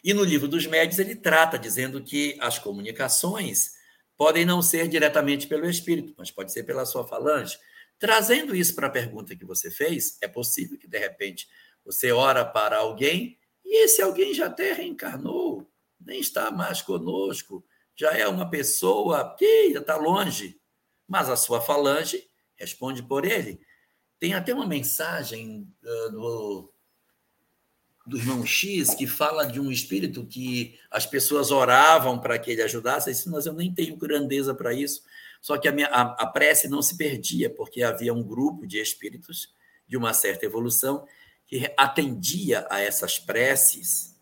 E 0.04 0.14
no 0.14 0.24
livro 0.24 0.48
dos 0.48 0.66
médios 0.66 1.00
ele 1.00 1.16
trata 1.16 1.58
dizendo 1.58 2.02
que 2.02 2.38
as 2.40 2.58
comunicações 2.58 3.74
podem 4.18 4.46
não 4.46 4.62
ser 4.62 4.88
diretamente 4.88 5.48
pelo 5.48 5.70
Espírito, 5.70 6.14
mas 6.18 6.32
pode 6.32 6.52
ser 6.52 6.64
pela 6.64 6.86
sua 6.86 7.08
falange. 7.08 7.58
Trazendo 7.98 8.56
isso 8.56 8.76
para 8.76 8.88
a 8.88 8.92
pergunta 8.92 9.36
que 9.36 9.46
você 9.46 9.70
fez, 9.70 10.18
é 10.22 10.28
possível 10.28 10.78
que, 10.78 10.88
de 10.88 10.98
repente, 10.98 11.48
você 11.86 12.12
ora 12.12 12.46
para 12.46 12.78
alguém 12.78 13.38
e 13.66 13.84
esse 13.84 14.02
alguém 14.02 14.34
já 14.34 14.48
até 14.48 14.74
reencarnou, 14.74 15.70
nem 16.00 16.20
está 16.20 16.50
mais 16.50 16.82
conosco, 16.82 17.64
já 17.96 18.12
é 18.12 18.28
uma 18.28 18.50
pessoa 18.50 19.36
que 19.38 19.46
está 19.46 19.96
longe, 19.98 20.60
mas 21.08 21.30
a 21.30 21.36
sua 21.36 21.62
falange 21.62 22.24
responde 22.56 23.04
por 23.04 23.26
ele. 23.26 23.60
Tem 24.18 24.34
até 24.34 24.54
uma 24.54 24.66
mensagem 24.66 25.68
uh, 25.84 26.12
do, 26.12 26.74
do 28.10 28.18
irmão 28.18 28.46
X 28.46 28.96
que 28.96 29.06
fala 29.06 29.46
de 29.46 29.60
um 29.60 29.72
espírito 29.72 30.26
que 30.26 30.78
as 30.90 31.06
pessoas 31.06 31.52
oravam 31.52 32.20
para 32.20 32.40
que 32.40 32.50
ele 32.52 32.64
ajudasse. 32.64 33.12
Disse, 33.12 33.30
mas 33.30 33.46
eu 33.46 33.54
nem 33.54 33.72
tenho 33.72 33.96
grandeza 33.96 34.54
para 34.54 34.74
isso. 34.74 35.04
Só 35.40 35.58
que 35.58 35.68
a, 35.68 35.72
minha, 35.72 35.88
a, 35.88 36.02
a 36.02 36.26
prece 36.26 36.68
não 36.68 36.82
se 36.82 36.98
perdia, 36.98 37.50
porque 37.50 37.84
havia 37.84 38.14
um 38.14 38.24
grupo 38.24 38.66
de 38.66 38.80
espíritos 38.80 39.54
de 39.88 39.96
uma 39.96 40.12
certa 40.14 40.46
evolução 40.46 41.06
que 41.46 41.72
atendia 41.78 42.68
a 42.70 42.80
essas 42.80 43.18
preces 43.18 44.16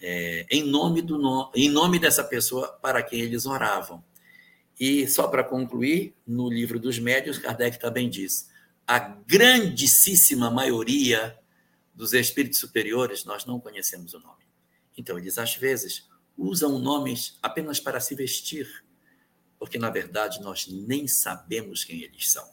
é, 0.00 0.46
em, 0.50 0.62
nome 0.62 1.02
do, 1.02 1.50
em 1.54 1.68
nome 1.68 1.98
dessa 1.98 2.22
pessoa 2.22 2.68
para 2.80 3.02
quem 3.02 3.20
eles 3.20 3.46
oravam. 3.46 4.04
E 4.78 5.08
só 5.08 5.26
para 5.26 5.42
concluir, 5.42 6.14
no 6.26 6.48
livro 6.48 6.78
dos 6.78 6.98
médios, 6.98 7.38
Kardec 7.38 7.80
também 7.80 8.08
diz: 8.08 8.48
a 8.86 8.98
grandíssima 8.98 10.50
maioria 10.50 11.36
dos 11.98 12.12
espíritos 12.12 12.60
superiores 12.60 13.24
nós 13.24 13.44
não 13.44 13.58
conhecemos 13.58 14.14
o 14.14 14.20
nome. 14.20 14.44
Então, 14.96 15.18
eles 15.18 15.36
às 15.36 15.56
vezes 15.56 16.08
usam 16.36 16.78
nomes 16.78 17.36
apenas 17.42 17.80
para 17.80 17.98
se 17.98 18.14
vestir, 18.14 18.84
porque 19.58 19.80
na 19.80 19.90
verdade 19.90 20.40
nós 20.40 20.68
nem 20.68 21.08
sabemos 21.08 21.82
quem 21.82 22.00
eles 22.04 22.30
são. 22.30 22.48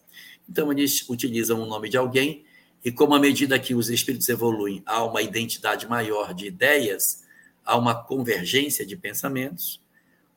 Então, 0.50 0.72
eles 0.72 1.08
utilizam 1.08 1.62
o 1.62 1.66
nome 1.68 1.90
de 1.90 1.96
alguém 1.96 2.44
e 2.84 2.92
como 2.92 3.14
à 3.14 3.20
medida 3.20 3.60
que 3.60 3.76
os 3.76 3.88
espíritos 3.92 4.28
evoluem, 4.30 4.82
há 4.84 5.04
uma 5.04 5.22
identidade 5.22 5.88
maior 5.88 6.34
de 6.34 6.48
ideias, 6.48 7.24
há 7.64 7.78
uma 7.78 8.04
convergência 8.04 8.84
de 8.84 8.98
pensamentos, 8.98 9.80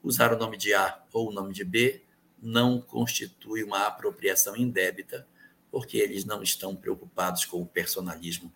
usar 0.02 0.34
o 0.34 0.38
nome 0.38 0.58
de 0.58 0.74
A 0.74 1.02
ou 1.14 1.30
o 1.30 1.32
nome 1.32 1.54
de 1.54 1.64
B 1.64 2.02
não 2.42 2.78
constitui 2.78 3.64
uma 3.64 3.86
apropriação 3.86 4.54
indébita, 4.54 5.26
porque 5.70 5.96
eles 5.96 6.26
não 6.26 6.42
estão 6.42 6.76
preocupados 6.76 7.46
com 7.46 7.62
o 7.62 7.66
personalismo 7.66 8.52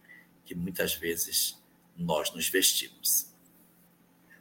que 0.53 0.59
muitas 0.59 0.95
vezes 0.95 1.59
nós 1.97 2.33
nos 2.35 2.49
vestimos. 2.49 3.27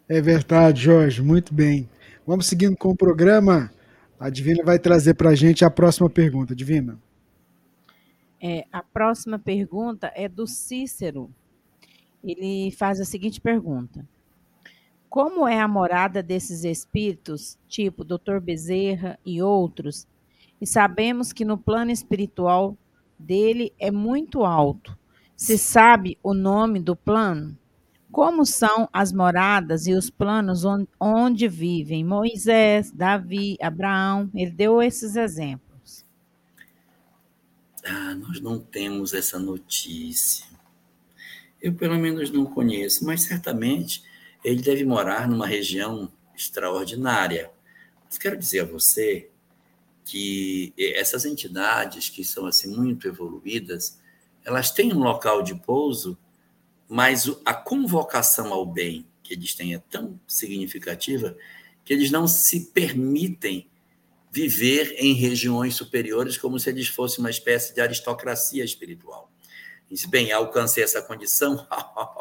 É 0.09 0.19
verdade, 0.19 0.81
Jorge, 0.81 1.21
muito 1.21 1.53
bem. 1.53 1.89
Vamos 2.27 2.47
seguindo 2.47 2.75
com 2.75 2.89
o 2.89 2.95
programa. 2.95 3.71
A 4.19 4.29
Divina 4.29 4.61
vai 4.63 4.77
trazer 4.77 5.13
para 5.13 5.29
a 5.29 5.35
gente 5.35 5.63
a 5.63 5.69
próxima 5.69 6.09
pergunta. 6.09 6.53
Divina. 6.53 6.99
É, 8.41 8.65
a 8.73 8.83
próxima 8.83 9.39
pergunta 9.39 10.11
é 10.13 10.27
do 10.27 10.45
Cícero. 10.45 11.33
Ele 12.21 12.71
faz 12.71 12.99
a 12.99 13.05
seguinte 13.05 13.39
pergunta: 13.39 14.05
Como 15.09 15.47
é 15.47 15.59
a 15.59 15.67
morada 15.67 16.21
desses 16.21 16.65
espíritos, 16.65 17.57
tipo 17.69 18.03
Dr. 18.03 18.39
Bezerra 18.41 19.17
e 19.25 19.41
outros? 19.41 20.05
E 20.59 20.67
sabemos 20.67 21.31
que 21.31 21.45
no 21.45 21.57
plano 21.57 21.89
espiritual 21.89 22.77
dele 23.17 23.71
é 23.79 23.89
muito 23.89 24.43
alto. 24.43 24.99
Se 25.41 25.57
sabe 25.57 26.19
o 26.21 26.35
nome 26.35 26.79
do 26.79 26.95
plano? 26.95 27.57
Como 28.11 28.45
são 28.45 28.87
as 28.93 29.11
moradas 29.11 29.87
e 29.87 29.93
os 29.93 30.07
planos 30.07 30.61
onde, 30.99 31.47
vivem 31.47 32.05
Moisés, 32.05 32.91
Davi, 32.91 33.57
Abraão? 33.59 34.29
Ele 34.35 34.51
deu 34.51 34.79
esses 34.83 35.15
exemplos. 35.15 36.05
Ah, 37.83 38.13
nós 38.13 38.39
não 38.39 38.59
temos 38.59 39.15
essa 39.15 39.39
notícia. 39.39 40.45
Eu, 41.59 41.73
pelo 41.73 41.97
menos, 41.97 42.29
não 42.29 42.45
conheço, 42.45 43.03
mas 43.03 43.23
certamente 43.23 44.03
ele 44.45 44.61
deve 44.61 44.85
morar 44.85 45.27
numa 45.27 45.47
região 45.47 46.11
extraordinária. 46.35 47.49
Mas 48.05 48.19
quero 48.19 48.37
dizer 48.37 48.59
a 48.59 48.65
você 48.65 49.27
que 50.05 50.71
essas 50.77 51.25
entidades 51.25 52.09
que 52.09 52.23
são 52.23 52.45
assim 52.45 52.75
muito 52.75 53.07
evoluídas, 53.07 53.99
elas 54.43 54.71
têm 54.71 54.93
um 54.93 54.99
local 54.99 55.41
de 55.41 55.55
pouso, 55.55 56.17
mas 56.87 57.29
a 57.45 57.53
convocação 57.53 58.53
ao 58.53 58.65
bem 58.65 59.07
que 59.23 59.33
eles 59.33 59.53
têm 59.53 59.73
é 59.73 59.79
tão 59.89 60.19
significativa 60.27 61.37
que 61.85 61.93
eles 61.93 62.11
não 62.11 62.27
se 62.27 62.71
permitem 62.71 63.69
viver 64.31 64.95
em 64.97 65.13
regiões 65.13 65.75
superiores 65.75 66.37
como 66.37 66.59
se 66.59 66.69
eles 66.69 66.87
fossem 66.87 67.19
uma 67.19 67.29
espécie 67.29 67.73
de 67.73 67.81
aristocracia 67.81 68.63
espiritual. 68.63 69.31
Diz, 69.89 70.05
bem, 70.05 70.31
alcancei 70.31 70.83
essa 70.83 71.01
condição, 71.01 71.67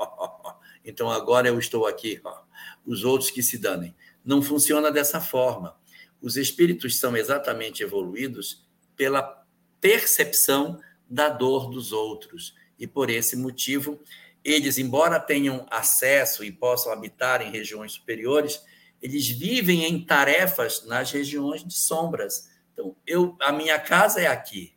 então 0.84 1.08
agora 1.08 1.48
eu 1.48 1.58
estou 1.58 1.86
aqui, 1.86 2.20
os 2.84 3.04
outros 3.04 3.30
que 3.30 3.42
se 3.42 3.58
danem. 3.58 3.94
Não 4.24 4.42
funciona 4.42 4.90
dessa 4.90 5.20
forma. 5.20 5.76
Os 6.20 6.36
espíritos 6.36 6.98
são 6.98 7.16
exatamente 7.16 7.82
evoluídos 7.82 8.66
pela 8.96 9.44
percepção 9.80 10.80
da 11.10 11.28
dor 11.28 11.68
dos 11.68 11.92
outros. 11.92 12.54
E 12.78 12.86
por 12.86 13.10
esse 13.10 13.36
motivo, 13.36 14.00
eles, 14.44 14.78
embora 14.78 15.18
tenham 15.18 15.66
acesso 15.68 16.44
e 16.44 16.52
possam 16.52 16.92
habitar 16.92 17.42
em 17.42 17.50
regiões 17.50 17.92
superiores, 17.92 18.62
eles 19.02 19.28
vivem 19.28 19.84
em 19.84 20.04
tarefas 20.04 20.84
nas 20.86 21.10
regiões 21.10 21.64
de 21.64 21.74
sombras. 21.74 22.50
Então, 22.72 22.96
eu, 23.06 23.36
a 23.40 23.50
minha 23.50 23.78
casa 23.78 24.20
é 24.20 24.26
aqui, 24.26 24.74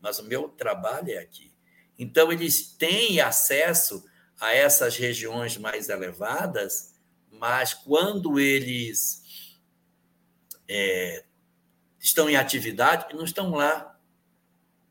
mas 0.00 0.18
o 0.18 0.24
meu 0.24 0.48
trabalho 0.48 1.10
é 1.10 1.18
aqui. 1.18 1.52
Então, 1.98 2.30
eles 2.30 2.74
têm 2.76 3.20
acesso 3.20 4.04
a 4.38 4.52
essas 4.52 4.96
regiões 4.96 5.56
mais 5.56 5.88
elevadas, 5.88 6.94
mas 7.30 7.72
quando 7.72 8.38
eles 8.38 9.60
é, 10.68 11.24
estão 11.98 12.28
em 12.28 12.36
atividade, 12.36 13.14
não 13.14 13.24
estão 13.24 13.52
lá. 13.52 13.91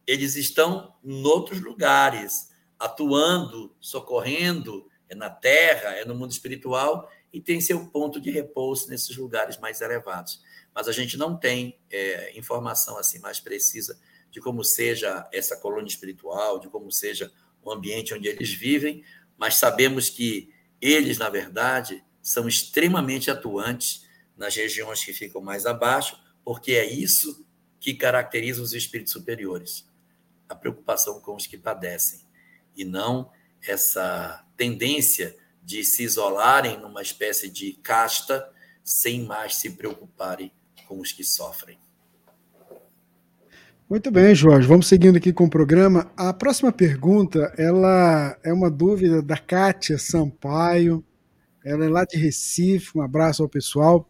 Eles 0.06 0.36
estão 0.36 0.96
em 1.04 1.24
outros 1.26 1.62
lugares, 1.62 2.50
atuando, 2.80 3.76
socorrendo, 3.80 4.88
é 5.08 5.16
na 5.16 5.30
terra, 5.30 5.90
é 5.90 6.06
no 6.06 6.16
mundo 6.16 6.32
espiritual, 6.32 7.10
e 7.34 7.40
tem 7.40 7.62
seu 7.62 7.86
ponto 7.88 8.20
de 8.20 8.32
repouso 8.32 8.90
nesses 8.90 9.16
lugares 9.16 9.58
mais 9.58 9.82
elevados. 9.82 10.42
Mas 10.74 10.88
a 10.88 10.92
gente 10.92 11.18
não 11.18 11.38
tem 11.38 11.80
é, 11.90 12.38
informação 12.38 12.98
assim 12.98 13.20
mais 13.20 13.40
precisa 13.40 14.00
de 14.32 14.40
como 14.40 14.64
seja 14.64 15.28
essa 15.32 15.58
colônia 15.58 15.90
espiritual, 15.90 16.60
de 16.60 16.70
como 16.70 16.90
seja 16.92 17.32
o 17.62 17.72
ambiente 17.72 18.14
onde 18.14 18.28
eles 18.28 18.52
vivem, 18.52 19.04
mas 19.38 19.56
sabemos 19.56 20.10
que 20.10 20.54
eles, 20.80 21.18
na 21.18 21.30
verdade, 21.30 22.04
são 22.22 22.48
extremamente 22.48 23.30
atuantes 23.30 24.08
nas 24.38 24.56
regiões 24.56 25.04
que 25.04 25.14
ficam 25.14 25.42
mais 25.42 25.66
abaixo, 25.66 26.20
porque 26.44 26.72
é 26.72 26.86
isso 26.86 27.46
que 27.80 27.94
caracteriza 27.94 28.62
os 28.62 28.74
espíritos 28.74 29.14
superiores, 29.14 29.88
a 30.52 30.56
preocupação 30.56 31.20
com 31.22 31.36
os 31.36 31.48
que 31.48 31.58
padecem, 31.58 32.20
e 32.76 32.84
não 32.84 33.32
essa 33.66 34.46
tendência 34.58 35.36
de 35.64 35.84
se 35.84 36.04
isolarem 36.04 36.80
numa 36.80 37.02
espécie 37.02 37.50
de 37.50 37.74
casta 37.74 38.48
sem 38.84 39.24
mais 39.24 39.56
se 39.56 39.72
preocuparem 39.72 40.52
com 40.88 41.00
os 41.00 41.12
que 41.12 41.24
sofrem. 41.24 41.80
Muito 43.90 44.10
bem, 44.10 44.34
Jorge. 44.34 44.68
Vamos 44.68 44.88
seguindo 44.88 45.18
aqui 45.18 45.34
com 45.34 45.46
o 45.46 45.50
programa. 45.50 46.12
A 46.16 46.34
próxima 46.34 46.72
pergunta, 46.72 47.54
ela 47.58 48.38
é 48.44 48.52
uma 48.52 48.70
dúvida 48.72 49.22
da 49.22 49.38
Kátia 49.38 49.98
Sampaio. 49.98 51.04
Ela 51.64 51.86
é 51.86 51.90
lá 51.90 52.06
de 52.06 52.18
Recife. 52.18 52.98
Um 52.98 53.02
abraço 53.02 53.44
ao 53.44 53.50
pessoal. 53.50 54.10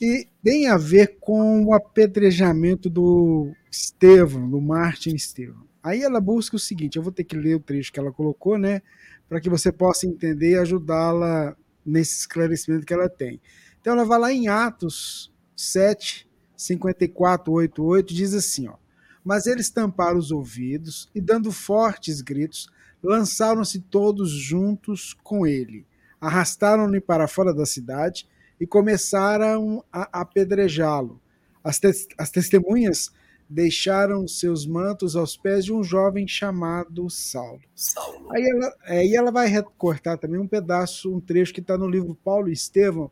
E 0.00 0.26
tem 0.42 0.68
a 0.68 0.76
ver 0.76 1.18
com 1.20 1.64
o 1.64 1.72
apedrejamento 1.72 2.90
do 2.90 3.52
Estevão, 3.70 4.48
do 4.48 4.60
Martin 4.60 5.14
Estevão. 5.14 5.64
Aí 5.82 6.02
ela 6.02 6.20
busca 6.20 6.56
o 6.56 6.58
seguinte: 6.58 6.96
eu 6.96 7.02
vou 7.02 7.12
ter 7.12 7.24
que 7.24 7.36
ler 7.36 7.56
o 7.56 7.60
trecho 7.60 7.92
que 7.92 8.00
ela 8.00 8.12
colocou, 8.12 8.58
né? 8.58 8.82
para 9.28 9.40
que 9.40 9.48
você 9.48 9.72
possa 9.72 10.06
entender 10.06 10.52
e 10.52 10.58
ajudá-la 10.58 11.56
nesse 11.84 12.20
esclarecimento 12.20 12.86
que 12.86 12.94
ela 12.94 13.08
tem. 13.08 13.40
Então 13.80 13.92
ela 13.92 14.04
vai 14.04 14.18
lá 14.18 14.32
em 14.32 14.48
Atos 14.48 15.32
7, 15.56 16.28
54, 16.56 17.52
88, 17.52 18.14
diz 18.14 18.34
assim, 18.34 18.68
ó. 18.68 18.76
Mas 19.24 19.46
eles 19.46 19.70
tamparam 19.70 20.18
os 20.18 20.30
ouvidos 20.30 21.08
e, 21.14 21.20
dando 21.20 21.50
fortes 21.50 22.20
gritos, 22.20 22.68
lançaram-se 23.02 23.80
todos 23.80 24.30
juntos 24.30 25.14
com 25.22 25.46
ele, 25.46 25.86
arrastaram-no 26.20 27.00
para 27.00 27.26
fora 27.26 27.52
da 27.54 27.64
cidade 27.64 28.28
e 28.60 28.66
começaram 28.66 29.84
a 29.92 30.20
apedrejá-lo. 30.20 31.20
As, 31.62 31.78
te 31.78 31.90
as 32.18 32.30
testemunhas 32.30 33.12
deixaram 33.48 34.26
seus 34.26 34.66
mantos 34.66 35.16
aos 35.16 35.36
pés 35.36 35.64
de 35.64 35.72
um 35.72 35.82
jovem 35.82 36.26
chamado 36.26 37.08
Saulo. 37.10 37.60
Saulo. 37.74 38.32
Aí 38.32 38.42
ela, 38.42 38.76
aí 38.82 39.14
ela 39.14 39.30
vai 39.30 39.46
recortar 39.46 40.18
também 40.18 40.40
um 40.40 40.48
pedaço, 40.48 41.14
um 41.14 41.20
trecho 41.20 41.52
que 41.52 41.60
está 41.60 41.76
no 41.76 41.88
livro 41.88 42.14
Paulo 42.14 42.48
e 42.48 42.52
Estevão, 42.52 43.10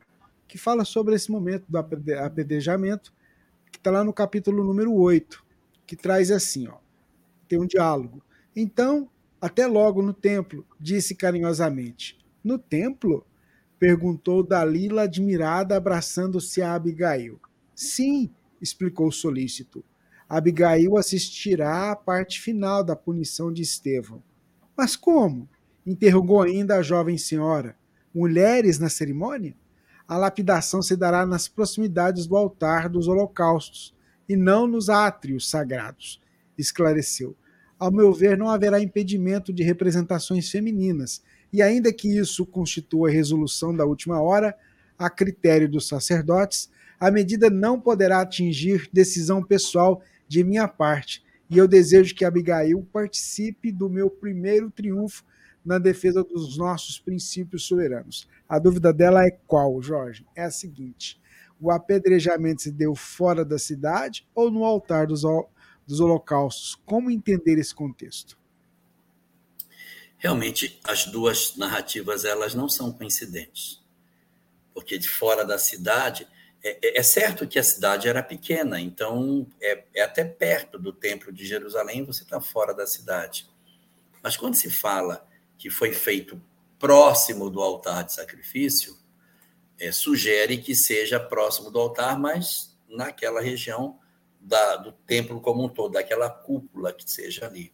que 0.48 0.58
fala 0.58 0.84
sobre 0.84 1.14
esse 1.14 1.30
momento 1.30 1.64
do 1.68 1.78
apedrejamento, 1.78 3.12
que 3.70 3.78
está 3.78 3.90
lá 3.90 4.04
no 4.04 4.12
capítulo 4.12 4.64
número 4.64 4.92
8, 4.92 5.44
que 5.86 5.96
traz 5.96 6.30
assim, 6.30 6.68
ó, 6.68 6.76
tem 7.48 7.60
um 7.60 7.66
diálogo. 7.66 8.22
Então, 8.54 9.08
até 9.40 9.66
logo 9.66 10.02
no 10.02 10.12
templo, 10.12 10.66
disse 10.78 11.14
carinhosamente. 11.14 12.18
No 12.44 12.58
templo? 12.58 13.26
Perguntou 13.82 14.44
Dalila 14.44 15.02
admirada, 15.02 15.76
abraçando-se 15.76 16.62
a 16.62 16.72
Abigail. 16.72 17.40
Sim, 17.74 18.30
explicou 18.60 19.08
o 19.08 19.12
solícito. 19.12 19.84
Abigail 20.28 20.96
assistirá 20.96 21.90
à 21.90 21.96
parte 21.96 22.40
final 22.40 22.84
da 22.84 22.94
punição 22.94 23.52
de 23.52 23.60
Estevão. 23.60 24.22
Mas 24.76 24.94
como? 24.94 25.48
interrogou 25.84 26.42
ainda 26.42 26.76
a 26.76 26.82
jovem 26.82 27.18
senhora. 27.18 27.74
Mulheres 28.14 28.78
na 28.78 28.88
cerimônia? 28.88 29.56
A 30.06 30.16
lapidação 30.16 30.80
se 30.80 30.96
dará 30.96 31.26
nas 31.26 31.48
proximidades 31.48 32.24
do 32.24 32.36
altar 32.36 32.88
dos 32.88 33.08
holocaustos 33.08 33.92
e 34.28 34.36
não 34.36 34.68
nos 34.68 34.88
átrios 34.88 35.50
sagrados, 35.50 36.22
esclareceu. 36.56 37.36
Ao 37.80 37.90
meu 37.90 38.12
ver, 38.12 38.38
não 38.38 38.48
haverá 38.48 38.80
impedimento 38.80 39.52
de 39.52 39.64
representações 39.64 40.48
femininas, 40.48 41.20
e 41.52 41.60
ainda 41.60 41.92
que 41.92 42.16
isso 42.18 42.46
constitua 42.46 43.10
resolução 43.10 43.76
da 43.76 43.84
última 43.84 44.20
hora, 44.20 44.56
a 44.98 45.10
critério 45.10 45.68
dos 45.68 45.86
sacerdotes, 45.86 46.70
a 46.98 47.10
medida 47.10 47.50
não 47.50 47.80
poderá 47.80 48.20
atingir 48.20 48.88
decisão 48.92 49.42
pessoal 49.42 50.02
de 50.28 50.42
minha 50.42 50.66
parte, 50.68 51.22
e 51.50 51.58
eu 51.58 51.68
desejo 51.68 52.14
que 52.14 52.24
Abigail 52.24 52.86
participe 52.92 53.70
do 53.70 53.90
meu 53.90 54.08
primeiro 54.08 54.70
triunfo 54.70 55.24
na 55.64 55.78
defesa 55.78 56.24
dos 56.24 56.56
nossos 56.56 56.98
princípios 56.98 57.64
soberanos. 57.66 58.28
A 58.48 58.58
dúvida 58.58 58.92
dela 58.92 59.26
é 59.26 59.30
qual, 59.30 59.80
Jorge? 59.82 60.26
É 60.34 60.44
a 60.44 60.50
seguinte: 60.50 61.20
o 61.60 61.70
apedrejamento 61.70 62.62
se 62.62 62.72
deu 62.72 62.94
fora 62.94 63.44
da 63.44 63.58
cidade 63.58 64.26
ou 64.34 64.50
no 64.50 64.64
altar 64.64 65.06
dos 65.06 65.24
holocaustos? 66.00 66.80
Como 66.86 67.10
entender 67.10 67.58
esse 67.58 67.74
contexto? 67.74 68.38
Realmente, 70.22 70.78
as 70.84 71.06
duas 71.06 71.56
narrativas 71.56 72.24
elas 72.24 72.54
não 72.54 72.68
são 72.68 72.92
coincidentes, 72.92 73.82
porque 74.72 74.96
de 74.96 75.08
fora 75.08 75.44
da 75.44 75.58
cidade 75.58 76.28
é, 76.62 76.78
é, 76.80 77.00
é, 77.00 77.02
certo 77.02 77.44
que 77.44 77.58
a 77.58 77.62
cidade 77.64 78.06
era 78.06 78.22
pequena, 78.22 78.80
então 78.80 79.44
é, 79.60 79.82
é 79.92 80.02
até 80.02 80.24
perto 80.24 80.78
do 80.78 80.92
Templo 80.92 81.32
de 81.32 81.44
Jerusalém, 81.44 82.04
você 82.04 82.22
está 82.22 82.40
fora 82.40 82.72
da 82.72 82.86
cidade. 82.86 83.50
Mas 84.22 84.36
quando 84.36 84.54
se 84.54 84.70
fala 84.70 85.26
que 85.58 85.68
foi 85.68 85.92
feito 85.92 86.40
próximo 86.78 87.50
do 87.50 87.60
altar 87.60 88.04
de 88.04 88.12
sacrifício, 88.12 88.96
é, 89.76 89.90
sugere 89.90 90.58
que 90.58 90.76
seja 90.76 91.18
próximo 91.18 91.68
do 91.68 91.80
altar, 91.80 92.16
mas 92.16 92.78
naquela 92.88 93.40
região 93.40 93.98
da, 94.40 94.76
do 94.76 94.92
templo 94.92 95.40
como 95.40 95.64
um 95.64 95.68
todo, 95.68 95.94
daquela 95.94 96.30
cúpula 96.30 96.92
que 96.92 97.10
seja 97.10 97.46
ali. 97.46 97.72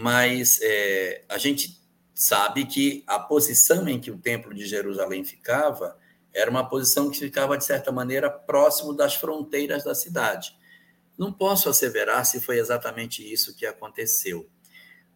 Mas 0.00 0.60
é, 0.62 1.24
a 1.28 1.38
gente 1.38 1.76
sabe 2.14 2.66
que 2.66 3.02
a 3.04 3.18
posição 3.18 3.88
em 3.88 3.98
que 3.98 4.12
o 4.12 4.16
templo 4.16 4.54
de 4.54 4.64
Jerusalém 4.64 5.24
ficava 5.24 5.98
era 6.32 6.48
uma 6.48 6.68
posição 6.68 7.10
que 7.10 7.18
ficava, 7.18 7.58
de 7.58 7.64
certa 7.64 7.90
maneira, 7.90 8.30
próximo 8.30 8.94
das 8.94 9.16
fronteiras 9.16 9.82
da 9.82 9.96
cidade. 9.96 10.56
Não 11.18 11.32
posso 11.32 11.68
asseverar 11.68 12.24
se 12.24 12.40
foi 12.40 12.60
exatamente 12.60 13.28
isso 13.28 13.56
que 13.56 13.66
aconteceu, 13.66 14.48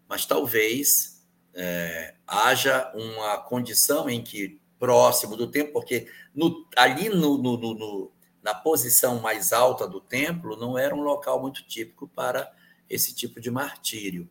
mas 0.09 0.27
talvez 0.27 1.25
é, 1.55 2.17
haja 2.27 2.91
uma 2.93 3.39
condição 3.39 4.11
em 4.11 4.21
que, 4.21 4.61
próximo 4.81 5.37
do 5.37 5.49
templo, 5.49 5.75
porque 5.75 6.09
no, 6.35 6.69
ali 6.77 7.09
no, 7.09 7.39
no, 7.39 7.57
no, 7.57 8.13
na 8.43 8.53
posição 8.53 9.21
mais 9.21 9.53
alta 9.53 9.87
do 9.87 10.01
templo 10.01 10.57
não 10.57 10.77
era 10.77 10.93
um 10.93 11.03
local 11.03 11.41
muito 11.41 11.65
típico 11.69 12.09
para 12.09 12.53
esse 12.91 13.15
tipo 13.15 13.41
de 13.41 13.49
martírio. 13.49 14.29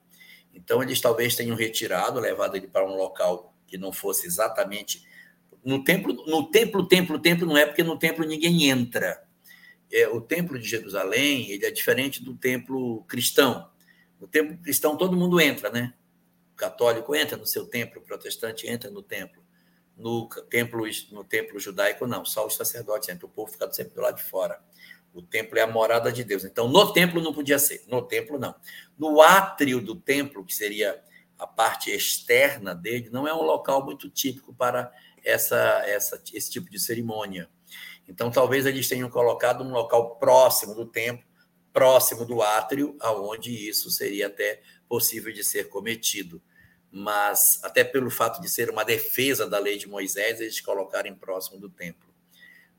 Então, 0.53 0.81
eles 0.81 0.99
talvez 0.99 1.35
tenham 1.35 1.55
retirado, 1.55 2.19
levado 2.19 2.55
ele 2.55 2.67
para 2.67 2.85
um 2.85 2.95
local 2.95 3.53
que 3.67 3.77
não 3.77 3.91
fosse 3.91 4.27
exatamente 4.27 5.05
no 5.63 5.83
templo, 5.83 6.13
no 6.25 6.49
templo, 6.49 6.87
templo, 6.87 7.19
templo 7.19 7.47
não 7.47 7.57
é 7.57 7.65
porque 7.65 7.83
no 7.83 7.97
templo 7.97 8.25
ninguém 8.25 8.69
entra. 8.69 9.23
É, 9.91 10.07
o 10.07 10.21
templo 10.21 10.57
de 10.57 10.67
Jerusalém 10.67 11.51
ele 11.51 11.65
é 11.65 11.71
diferente 11.71 12.23
do 12.23 12.35
templo 12.35 13.03
cristão. 13.03 13.69
No 14.19 14.27
templo 14.27 14.57
cristão 14.57 14.97
todo 14.97 15.15
mundo 15.15 15.39
entra, 15.39 15.69
né? 15.69 15.93
O 16.53 16.55
católico 16.55 17.15
entra 17.15 17.37
no 17.37 17.45
seu 17.45 17.65
templo, 17.65 18.01
o 18.01 18.03
protestante 18.05 18.67
entra 18.67 18.89
no 18.89 19.03
templo. 19.03 19.43
No 19.95 20.27
templo, 20.49 20.83
no 21.11 21.23
templo 21.23 21.59
judaico 21.59 22.07
não, 22.07 22.25
só 22.25 22.47
os 22.47 22.55
sacerdotes 22.55 23.09
entram. 23.09 23.29
O 23.29 23.31
povo 23.31 23.51
fica 23.51 23.71
sempre 23.71 23.93
do 23.93 24.01
lado 24.01 24.17
de 24.17 24.23
fora. 24.23 24.59
O 25.13 25.21
templo 25.21 25.59
é 25.59 25.61
a 25.61 25.67
morada 25.67 26.11
de 26.11 26.23
Deus. 26.23 26.45
Então, 26.45 26.67
no 26.67 26.93
templo 26.93 27.21
não 27.21 27.33
podia 27.33 27.59
ser. 27.59 27.83
No 27.87 28.01
templo 28.01 28.39
não. 28.39 28.55
No 28.97 29.21
átrio 29.21 29.81
do 29.81 29.95
templo, 29.95 30.45
que 30.45 30.53
seria 30.53 31.01
a 31.37 31.45
parte 31.45 31.91
externa 31.91 32.73
dele, 32.73 33.09
não 33.09 33.27
é 33.27 33.33
um 33.33 33.41
local 33.41 33.83
muito 33.83 34.09
típico 34.09 34.53
para 34.53 34.91
essa, 35.23 35.57
essa, 35.85 36.21
esse 36.33 36.49
tipo 36.49 36.69
de 36.69 36.79
cerimônia. 36.79 37.49
Então, 38.07 38.31
talvez 38.31 38.65
eles 38.65 38.87
tenham 38.87 39.09
colocado 39.09 39.63
um 39.63 39.71
local 39.71 40.15
próximo 40.15 40.73
do 40.73 40.85
templo, 40.85 41.25
próximo 41.73 42.25
do 42.25 42.41
átrio, 42.41 42.95
aonde 42.99 43.51
isso 43.51 43.89
seria 43.89 44.27
até 44.27 44.61
possível 44.87 45.33
de 45.33 45.43
ser 45.43 45.69
cometido. 45.69 46.41
Mas, 46.91 47.59
até 47.63 47.83
pelo 47.83 48.09
fato 48.09 48.41
de 48.41 48.49
ser 48.49 48.69
uma 48.69 48.83
defesa 48.83 49.47
da 49.47 49.59
lei 49.59 49.77
de 49.77 49.87
Moisés, 49.87 50.41
eles 50.41 50.59
colocarem 50.61 51.15
próximo 51.15 51.59
do 51.59 51.69
templo. 51.69 52.09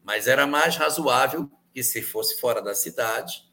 Mas 0.04 0.26
era 0.26 0.46
mais 0.46 0.76
razoável 0.76 1.50
que 1.72 1.82
se 1.82 2.02
fosse 2.02 2.40
fora 2.40 2.60
da 2.60 2.74
cidade, 2.74 3.44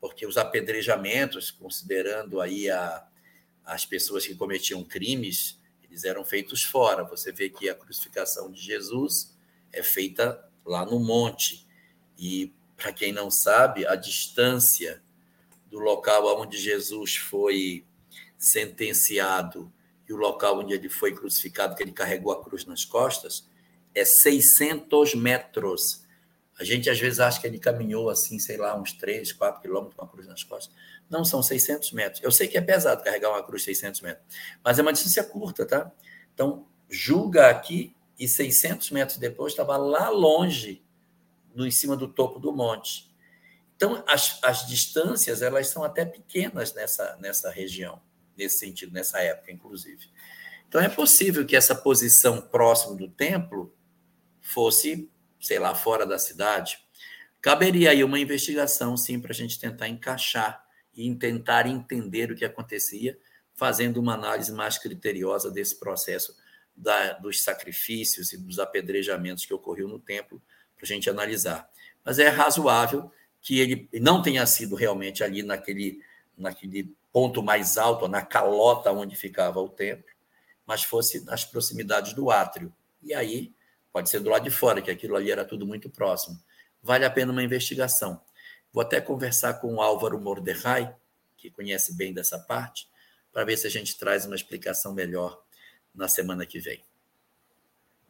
porque 0.00 0.26
os 0.26 0.36
apedrejamentos, 0.36 1.50
considerando 1.50 2.40
aí 2.40 2.70
a, 2.70 3.06
as 3.64 3.84
pessoas 3.84 4.26
que 4.26 4.34
cometiam 4.34 4.82
crimes, 4.82 5.58
eles 5.82 6.04
eram 6.04 6.24
feitos 6.24 6.62
fora. 6.62 7.04
Você 7.04 7.32
vê 7.32 7.50
que 7.50 7.68
a 7.68 7.74
crucificação 7.74 8.50
de 8.50 8.60
Jesus 8.60 9.36
é 9.72 9.82
feita 9.82 10.42
lá 10.64 10.84
no 10.84 10.98
monte. 10.98 11.66
E, 12.18 12.52
para 12.76 12.92
quem 12.92 13.12
não 13.12 13.30
sabe, 13.30 13.86
a 13.86 13.94
distância 13.94 15.02
do 15.70 15.78
local 15.78 16.40
onde 16.40 16.58
Jesus 16.58 17.16
foi 17.16 17.84
sentenciado 18.38 19.72
e 20.08 20.12
o 20.12 20.16
local 20.16 20.58
onde 20.58 20.74
ele 20.74 20.88
foi 20.88 21.14
crucificado, 21.14 21.76
que 21.76 21.82
ele 21.82 21.92
carregou 21.92 22.32
a 22.32 22.42
cruz 22.42 22.64
nas 22.64 22.84
costas, 22.84 23.48
é 23.94 24.04
600 24.04 25.14
metros. 25.14 25.99
A 26.60 26.64
gente 26.64 26.90
às 26.90 27.00
vezes 27.00 27.18
acha 27.20 27.40
que 27.40 27.46
ele 27.46 27.58
caminhou 27.58 28.10
assim, 28.10 28.38
sei 28.38 28.58
lá, 28.58 28.78
uns 28.78 28.92
3, 28.92 29.32
4 29.32 29.62
quilômetros 29.62 29.96
com 29.96 30.04
a 30.04 30.08
cruz 30.08 30.26
nas 30.26 30.44
costas. 30.44 30.76
Não, 31.08 31.24
são 31.24 31.42
600 31.42 31.90
metros. 31.92 32.22
Eu 32.22 32.30
sei 32.30 32.46
que 32.46 32.58
é 32.58 32.60
pesado 32.60 33.02
carregar 33.02 33.30
uma 33.30 33.42
cruz 33.42 33.62
600 33.62 34.02
metros, 34.02 34.26
mas 34.62 34.78
é 34.78 34.82
uma 34.82 34.92
distância 34.92 35.24
curta, 35.24 35.64
tá? 35.64 35.90
Então, 36.34 36.66
julga 36.88 37.48
aqui 37.48 37.96
e 38.18 38.28
600 38.28 38.90
metros 38.90 39.16
depois 39.16 39.54
estava 39.54 39.78
lá 39.78 40.10
longe, 40.10 40.84
no 41.54 41.66
em 41.66 41.70
cima 41.70 41.96
do 41.96 42.06
topo 42.06 42.38
do 42.38 42.52
monte. 42.52 43.10
Então, 43.74 44.04
as, 44.06 44.38
as 44.42 44.66
distâncias, 44.66 45.40
elas 45.40 45.68
são 45.68 45.82
até 45.82 46.04
pequenas 46.04 46.74
nessa, 46.74 47.16
nessa 47.16 47.50
região, 47.50 47.98
nesse 48.36 48.58
sentido, 48.58 48.92
nessa 48.92 49.20
época, 49.20 49.50
inclusive. 49.50 50.10
Então, 50.68 50.78
é 50.82 50.88
possível 50.90 51.46
que 51.46 51.56
essa 51.56 51.74
posição 51.74 52.42
próximo 52.42 52.94
do 52.94 53.08
templo 53.08 53.74
fosse, 54.42 55.10
sei 55.40 55.58
lá, 55.58 55.74
fora 55.74 56.06
da 56.06 56.18
cidade. 56.18 56.78
Caberia 57.40 57.90
aí 57.90 58.04
uma 58.04 58.18
investigação, 58.18 58.96
sim, 58.96 59.18
para 59.18 59.32
a 59.32 59.34
gente 59.34 59.58
tentar 59.58 59.88
encaixar 59.88 60.64
e 60.94 61.12
tentar 61.14 61.66
entender 61.66 62.30
o 62.30 62.36
que 62.36 62.44
acontecia, 62.44 63.18
fazendo 63.54 63.98
uma 63.98 64.14
análise 64.14 64.52
mais 64.52 64.78
criteriosa 64.78 65.50
desse 65.50 65.78
processo 65.78 66.36
da, 66.76 67.14
dos 67.14 67.42
sacrifícios 67.42 68.32
e 68.32 68.38
dos 68.38 68.58
apedrejamentos 68.58 69.44
que 69.44 69.54
ocorreu 69.54 69.88
no 69.88 69.98
templo, 69.98 70.40
para 70.76 70.84
a 70.84 70.86
gente 70.86 71.10
analisar. 71.10 71.70
Mas 72.04 72.18
é 72.18 72.28
razoável 72.28 73.10
que 73.40 73.58
ele 73.58 73.88
não 74.00 74.22
tenha 74.22 74.44
sido 74.46 74.74
realmente 74.74 75.22
ali 75.22 75.42
naquele, 75.42 76.02
naquele 76.36 76.94
ponto 77.12 77.42
mais 77.42 77.76
alto, 77.76 78.08
na 78.08 78.22
calota 78.22 78.92
onde 78.92 79.16
ficava 79.16 79.60
o 79.60 79.68
templo, 79.68 80.10
mas 80.66 80.82
fosse 80.82 81.24
nas 81.24 81.44
proximidades 81.44 82.12
do 82.12 82.30
átrio. 82.30 82.72
E 83.02 83.12
aí, 83.12 83.54
pode 83.92 84.10
ser 84.10 84.20
do 84.20 84.30
lado 84.30 84.44
de 84.44 84.50
fora, 84.50 84.80
que 84.82 84.90
aquilo 84.90 85.16
ali 85.16 85.30
era 85.30 85.44
tudo 85.44 85.66
muito 85.66 85.90
próximo. 85.90 86.38
Vale 86.82 87.04
a 87.04 87.10
pena 87.10 87.32
uma 87.32 87.42
investigação. 87.42 88.20
Vou 88.72 88.82
até 88.82 89.00
conversar 89.00 89.54
com 89.54 89.74
o 89.74 89.80
Álvaro 89.80 90.20
Mordecai, 90.20 90.94
que 91.36 91.50
conhece 91.50 91.96
bem 91.96 92.12
dessa 92.12 92.38
parte, 92.38 92.88
para 93.32 93.44
ver 93.44 93.56
se 93.56 93.66
a 93.66 93.70
gente 93.70 93.98
traz 93.98 94.24
uma 94.24 94.36
explicação 94.36 94.92
melhor 94.94 95.42
na 95.94 96.08
semana 96.08 96.46
que 96.46 96.60
vem. 96.60 96.82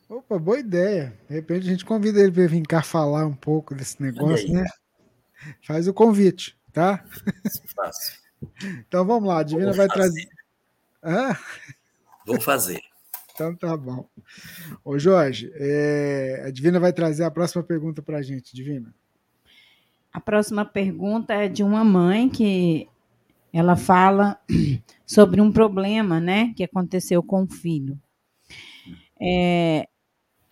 Opa, 0.08 0.38
boa 0.38 0.58
ideia. 0.58 1.16
De 1.28 1.34
repente 1.34 1.66
a 1.66 1.70
gente 1.70 1.84
convida 1.84 2.20
ele 2.20 2.32
para 2.32 2.46
vir 2.46 2.66
cá 2.66 2.82
falar 2.82 3.26
um 3.26 3.34
pouco 3.34 3.74
desse 3.74 4.02
negócio, 4.02 4.52
né? 4.52 4.66
Faz 5.62 5.86
o 5.86 5.94
convite, 5.94 6.58
tá? 6.72 7.04
Fácil. 7.74 8.18
então 8.80 9.06
vamos 9.06 9.28
lá, 9.28 9.38
a 9.38 9.42
Divina 9.42 9.72
vai 9.72 9.86
trazer. 9.86 10.28
Hã? 11.02 11.36
Vou 12.26 12.40
fazer. 12.40 12.89
Então 13.40 13.56
tá 13.56 13.74
bom. 13.74 14.06
Ô 14.84 14.98
Jorge, 14.98 15.50
é... 15.54 16.44
a 16.46 16.50
Divina 16.50 16.78
vai 16.78 16.92
trazer 16.92 17.24
a 17.24 17.30
próxima 17.30 17.62
pergunta 17.62 18.02
para 18.02 18.18
a 18.18 18.22
gente, 18.22 18.54
Divina. 18.54 18.94
A 20.12 20.20
próxima 20.20 20.62
pergunta 20.62 21.32
é 21.32 21.48
de 21.48 21.62
uma 21.62 21.82
mãe 21.82 22.28
que 22.28 22.86
ela 23.50 23.76
fala 23.76 24.38
sobre 25.06 25.40
um 25.40 25.50
problema, 25.50 26.20
né, 26.20 26.52
que 26.54 26.62
aconteceu 26.62 27.22
com 27.22 27.44
o 27.44 27.50
filho. 27.50 27.98
É, 29.18 29.88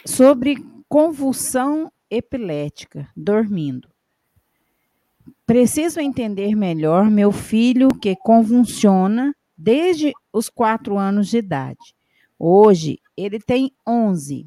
sobre 0.06 0.56
convulsão 0.88 1.92
epilética, 2.10 3.06
dormindo. 3.14 3.86
Preciso 5.44 6.00
entender 6.00 6.56
melhor 6.56 7.10
meu 7.10 7.32
filho 7.32 7.88
que 7.88 8.16
convulsiona 8.16 9.34
desde 9.54 10.10
os 10.32 10.48
quatro 10.48 10.96
anos 10.96 11.28
de 11.28 11.36
idade. 11.36 11.97
Hoje 12.38 13.00
ele 13.16 13.40
tem 13.40 13.72
11. 13.86 14.46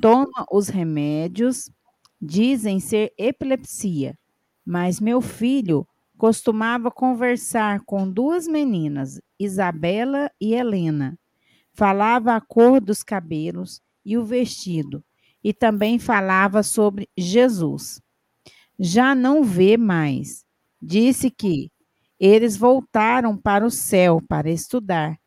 Toma 0.00 0.46
os 0.52 0.68
remédios, 0.68 1.70
dizem 2.20 2.78
ser 2.78 3.12
epilepsia, 3.16 4.18
mas 4.64 5.00
meu 5.00 5.22
filho 5.22 5.88
costumava 6.18 6.90
conversar 6.90 7.80
com 7.86 8.10
duas 8.10 8.46
meninas, 8.46 9.18
Isabela 9.38 10.30
e 10.38 10.52
Helena. 10.52 11.18
Falava 11.72 12.34
a 12.34 12.40
cor 12.40 12.80
dos 12.80 13.02
cabelos 13.02 13.80
e 14.04 14.18
o 14.18 14.24
vestido, 14.24 15.02
e 15.42 15.54
também 15.54 15.98
falava 15.98 16.62
sobre 16.62 17.08
Jesus. 17.16 18.02
Já 18.78 19.14
não 19.14 19.42
vê 19.42 19.78
mais. 19.78 20.44
Disse 20.82 21.30
que 21.30 21.70
eles 22.20 22.56
voltaram 22.56 23.36
para 23.36 23.64
o 23.64 23.70
céu 23.70 24.20
para 24.28 24.50
estudar 24.50 25.18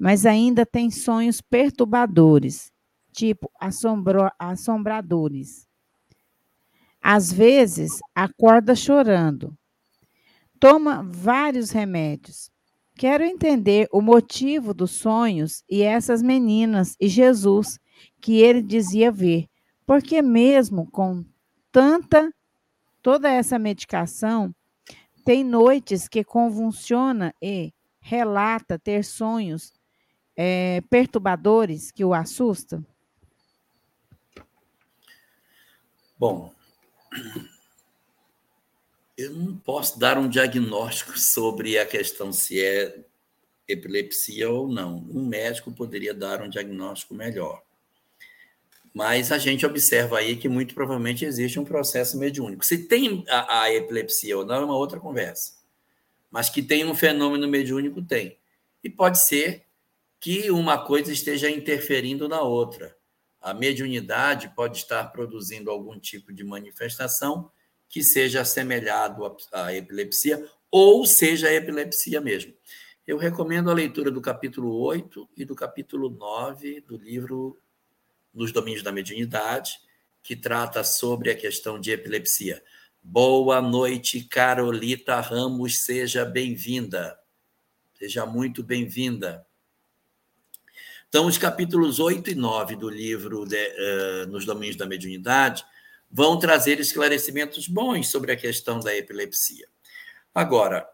mas 0.00 0.24
ainda 0.24 0.64
tem 0.64 0.90
sonhos 0.90 1.42
perturbadores, 1.42 2.72
tipo 3.12 3.50
assombro, 3.60 4.30
assombradores. 4.38 5.68
Às 7.02 7.30
vezes, 7.30 7.90
acorda 8.14 8.74
chorando. 8.74 9.54
Toma 10.58 11.02
vários 11.02 11.70
remédios. 11.70 12.50
Quero 12.96 13.24
entender 13.24 13.88
o 13.92 14.00
motivo 14.00 14.72
dos 14.72 14.92
sonhos 14.92 15.62
e 15.68 15.82
essas 15.82 16.22
meninas 16.22 16.96
e 16.98 17.06
Jesus 17.06 17.78
que 18.22 18.40
ele 18.40 18.62
dizia 18.62 19.12
ver, 19.12 19.48
porque 19.86 20.22
mesmo 20.22 20.90
com 20.90 21.22
tanta 21.70 22.32
toda 23.02 23.30
essa 23.30 23.58
medicação, 23.58 24.54
tem 25.26 25.44
noites 25.44 26.08
que 26.08 26.24
convulsiona 26.24 27.34
e 27.42 27.72
relata 28.00 28.78
ter 28.78 29.04
sonhos 29.04 29.72
é, 30.42 30.80
perturbadores 30.88 31.90
que 31.90 32.02
o 32.02 32.14
assustam? 32.14 32.82
Bom, 36.18 36.50
eu 39.18 39.34
não 39.34 39.54
posso 39.58 39.98
dar 39.98 40.16
um 40.16 40.30
diagnóstico 40.30 41.12
sobre 41.20 41.78
a 41.78 41.84
questão 41.84 42.32
se 42.32 42.58
é 42.58 43.04
epilepsia 43.68 44.48
ou 44.48 44.66
não. 44.66 45.06
Um 45.10 45.26
médico 45.26 45.70
poderia 45.72 46.14
dar 46.14 46.40
um 46.40 46.48
diagnóstico 46.48 47.12
melhor. 47.12 47.62
Mas 48.94 49.30
a 49.30 49.36
gente 49.36 49.66
observa 49.66 50.20
aí 50.20 50.36
que 50.36 50.48
muito 50.48 50.74
provavelmente 50.74 51.22
existe 51.22 51.60
um 51.60 51.66
processo 51.66 52.18
mediúnico. 52.18 52.64
Se 52.64 52.78
tem 52.88 53.26
a, 53.28 53.64
a 53.64 53.74
epilepsia 53.74 54.38
ou 54.38 54.46
não 54.46 54.54
é 54.54 54.64
uma 54.64 54.76
outra 54.76 54.98
conversa. 54.98 55.52
Mas 56.30 56.48
que 56.48 56.62
tem 56.62 56.86
um 56.86 56.94
fenômeno 56.94 57.46
mediúnico, 57.46 58.00
tem. 58.00 58.38
E 58.82 58.88
pode 58.88 59.18
ser 59.18 59.66
que 60.20 60.50
uma 60.50 60.76
coisa 60.84 61.10
esteja 61.10 61.50
interferindo 61.50 62.28
na 62.28 62.42
outra. 62.42 62.94
A 63.40 63.54
mediunidade 63.54 64.52
pode 64.54 64.76
estar 64.76 65.10
produzindo 65.10 65.70
algum 65.70 65.98
tipo 65.98 66.30
de 66.30 66.44
manifestação 66.44 67.50
que 67.88 68.04
seja 68.04 68.42
assemelhado 68.42 69.24
à 69.50 69.74
epilepsia 69.74 70.46
ou 70.70 71.06
seja 71.06 71.48
a 71.48 71.54
epilepsia 71.54 72.20
mesmo. 72.20 72.54
Eu 73.06 73.16
recomendo 73.16 73.70
a 73.70 73.74
leitura 73.74 74.10
do 74.10 74.20
capítulo 74.20 74.78
8 74.82 75.28
e 75.36 75.44
do 75.44 75.54
capítulo 75.54 76.10
9 76.10 76.82
do 76.82 76.98
livro 76.98 77.58
Nos 78.32 78.52
Domínios 78.52 78.82
da 78.82 78.92
Mediunidade, 78.92 79.80
que 80.22 80.36
trata 80.36 80.84
sobre 80.84 81.30
a 81.30 81.34
questão 81.34 81.80
de 81.80 81.92
epilepsia. 81.92 82.62
Boa 83.02 83.62
noite, 83.62 84.22
Carolita 84.24 85.18
Ramos, 85.18 85.80
seja 85.80 86.26
bem-vinda. 86.26 87.18
Seja 87.94 88.26
muito 88.26 88.62
bem-vinda. 88.62 89.44
Então, 91.10 91.26
os 91.26 91.36
capítulos 91.36 91.98
8 91.98 92.30
e 92.30 92.34
9 92.36 92.76
do 92.76 92.88
livro 92.88 93.44
de, 93.44 93.56
uh, 93.56 94.26
Nos 94.28 94.44
Domínios 94.46 94.76
da 94.76 94.86
Mediunidade 94.86 95.64
vão 96.08 96.38
trazer 96.38 96.78
esclarecimentos 96.78 97.66
bons 97.66 98.06
sobre 98.06 98.30
a 98.30 98.36
questão 98.36 98.78
da 98.78 98.96
epilepsia. 98.96 99.66
Agora, 100.32 100.88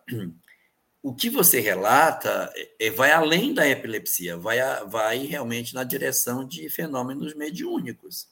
o 1.03 1.15
que 1.15 1.29
você 1.29 1.61
relata 1.61 2.51
é, 2.81 2.89
vai 2.89 3.13
além 3.13 3.53
da 3.53 3.69
epilepsia, 3.69 4.39
vai, 4.39 4.59
vai 4.87 5.19
realmente 5.27 5.75
na 5.75 5.85
direção 5.85 6.47
de 6.47 6.67
fenômenos 6.71 7.35
mediúnicos. 7.35 8.27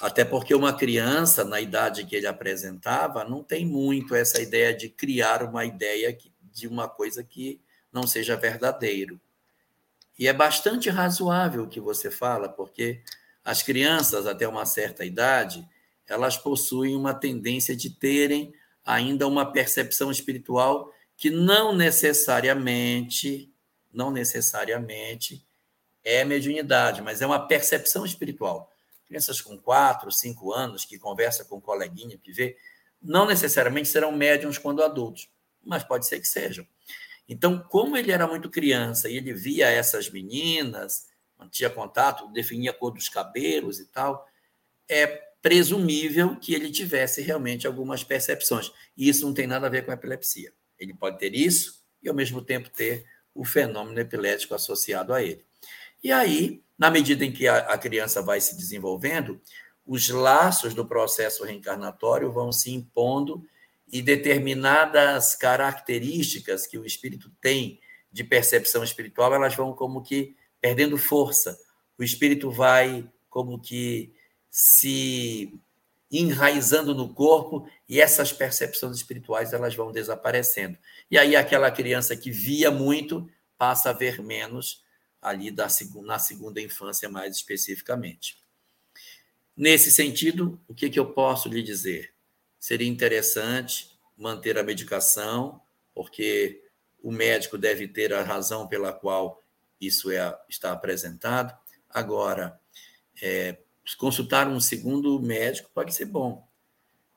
Até 0.00 0.24
porque 0.24 0.52
uma 0.52 0.76
criança, 0.76 1.44
na 1.44 1.60
idade 1.60 2.06
que 2.06 2.16
ele 2.16 2.26
apresentava, 2.26 3.22
não 3.22 3.44
tem 3.44 3.64
muito 3.64 4.16
essa 4.16 4.42
ideia 4.42 4.74
de 4.74 4.88
criar 4.88 5.44
uma 5.44 5.64
ideia 5.64 6.18
de 6.52 6.66
uma 6.66 6.88
coisa 6.88 7.22
que 7.22 7.60
não 7.92 8.04
seja 8.04 8.34
verdadeiro. 8.34 9.20
E 10.18 10.26
é 10.26 10.32
bastante 10.32 10.90
razoável 10.90 11.64
o 11.64 11.68
que 11.68 11.80
você 11.80 12.10
fala, 12.10 12.48
porque 12.48 13.02
as 13.44 13.62
crianças, 13.62 14.26
até 14.26 14.48
uma 14.48 14.66
certa 14.66 15.04
idade, 15.04 15.66
elas 16.06 16.36
possuem 16.36 16.96
uma 16.96 17.14
tendência 17.14 17.76
de 17.76 17.90
terem 17.90 18.52
ainda 18.84 19.26
uma 19.26 19.52
percepção 19.52 20.10
espiritual 20.10 20.92
que 21.16 21.30
não 21.30 21.74
necessariamente, 21.74 23.52
não 23.92 24.10
necessariamente 24.10 25.46
é 26.04 26.24
mediunidade, 26.24 27.02
mas 27.02 27.20
é 27.20 27.26
uma 27.26 27.46
percepção 27.46 28.04
espiritual. 28.04 28.72
Crianças 29.06 29.40
com 29.40 29.58
quatro, 29.58 30.10
cinco 30.10 30.52
anos 30.52 30.84
que 30.84 30.98
conversa 30.98 31.44
com 31.44 31.56
um 31.56 31.60
coleguinha 31.60 32.18
que 32.18 32.32
vê, 32.32 32.56
não 33.00 33.26
necessariamente 33.26 33.88
serão 33.88 34.10
médiums 34.12 34.58
quando 34.58 34.82
adultos, 34.82 35.30
mas 35.64 35.84
pode 35.84 36.06
ser 36.06 36.20
que 36.20 36.26
sejam. 36.26 36.66
Então, 37.28 37.58
como 37.58 37.96
ele 37.96 38.10
era 38.10 38.26
muito 38.26 38.50
criança 38.50 39.08
e 39.08 39.16
ele 39.16 39.34
via 39.34 39.68
essas 39.68 40.08
meninas, 40.08 41.08
mantinha 41.38 41.68
contato, 41.68 42.32
definia 42.32 42.70
a 42.70 42.74
cor 42.74 42.92
dos 42.92 43.08
cabelos 43.08 43.78
e 43.78 43.86
tal, 43.86 44.26
é 44.88 45.06
presumível 45.42 46.36
que 46.36 46.54
ele 46.54 46.70
tivesse 46.70 47.20
realmente 47.20 47.66
algumas 47.66 48.02
percepções. 48.02 48.72
E 48.96 49.08
isso 49.08 49.26
não 49.26 49.34
tem 49.34 49.46
nada 49.46 49.66
a 49.66 49.70
ver 49.70 49.84
com 49.84 49.90
a 49.90 49.94
epilepsia. 49.94 50.52
Ele 50.78 50.94
pode 50.94 51.18
ter 51.18 51.34
isso 51.34 51.84
e, 52.02 52.08
ao 52.08 52.14
mesmo 52.14 52.40
tempo, 52.42 52.70
ter 52.70 53.04
o 53.34 53.44
fenômeno 53.44 54.00
epilético 54.00 54.54
associado 54.54 55.12
a 55.12 55.22
ele. 55.22 55.44
E 56.02 56.10
aí, 56.10 56.62
na 56.78 56.90
medida 56.90 57.24
em 57.24 57.32
que 57.32 57.46
a, 57.46 57.76
criança 57.76 58.22
vai 58.22 58.40
se 58.40 58.56
desenvolvendo, 58.56 59.40
os 59.84 60.08
laços 60.08 60.74
do 60.74 60.86
processo 60.86 61.44
reencarnatório 61.44 62.30
vão 62.30 62.52
se 62.52 62.72
impondo 62.72 63.44
e 63.90 64.02
determinadas 64.02 65.34
características 65.34 66.66
que 66.66 66.78
o 66.78 66.84
espírito 66.84 67.30
tem 67.40 67.80
de 68.12 68.24
percepção 68.24 68.84
espiritual, 68.84 69.34
elas 69.34 69.54
vão 69.54 69.72
como 69.72 70.02
que 70.02 70.36
perdendo 70.60 70.98
força. 70.98 71.58
O 71.98 72.02
espírito 72.02 72.50
vai 72.50 73.08
como 73.28 73.58
que 73.58 74.12
se 74.50 75.60
enraizando 76.10 76.94
no 76.94 77.12
corpo 77.12 77.68
e 77.88 78.00
essas 78.00 78.32
percepções 78.32 78.96
espirituais 78.96 79.52
elas 79.52 79.74
vão 79.74 79.92
desaparecendo. 79.92 80.78
E 81.10 81.18
aí 81.18 81.36
aquela 81.36 81.70
criança 81.70 82.16
que 82.16 82.30
via 82.30 82.70
muito 82.70 83.28
passa 83.58 83.90
a 83.90 83.92
ver 83.92 84.22
menos 84.22 84.82
ali 85.20 85.50
da 85.50 85.68
segunda, 85.68 86.06
na 86.06 86.18
segunda 86.18 86.60
infância 86.60 87.08
mais 87.08 87.36
especificamente. 87.36 88.38
Nesse 89.56 89.90
sentido, 89.90 90.60
o 90.68 90.74
que, 90.74 90.88
que 90.88 90.98
eu 90.98 91.12
posso 91.12 91.48
lhe 91.48 91.62
dizer? 91.62 92.14
Seria 92.58 92.88
interessante 92.88 93.98
manter 94.16 94.58
a 94.58 94.62
medicação, 94.62 95.60
porque 95.94 96.62
o 97.02 97.12
médico 97.12 97.56
deve 97.56 97.86
ter 97.86 98.12
a 98.12 98.22
razão 98.22 98.66
pela 98.66 98.92
qual 98.92 99.42
isso 99.80 100.10
é, 100.10 100.36
está 100.48 100.72
apresentado. 100.72 101.56
Agora, 101.88 102.58
é, 103.22 103.58
consultar 103.96 104.48
um 104.48 104.60
segundo 104.60 105.20
médico 105.20 105.70
pode 105.72 105.94
ser 105.94 106.06
bom, 106.06 106.46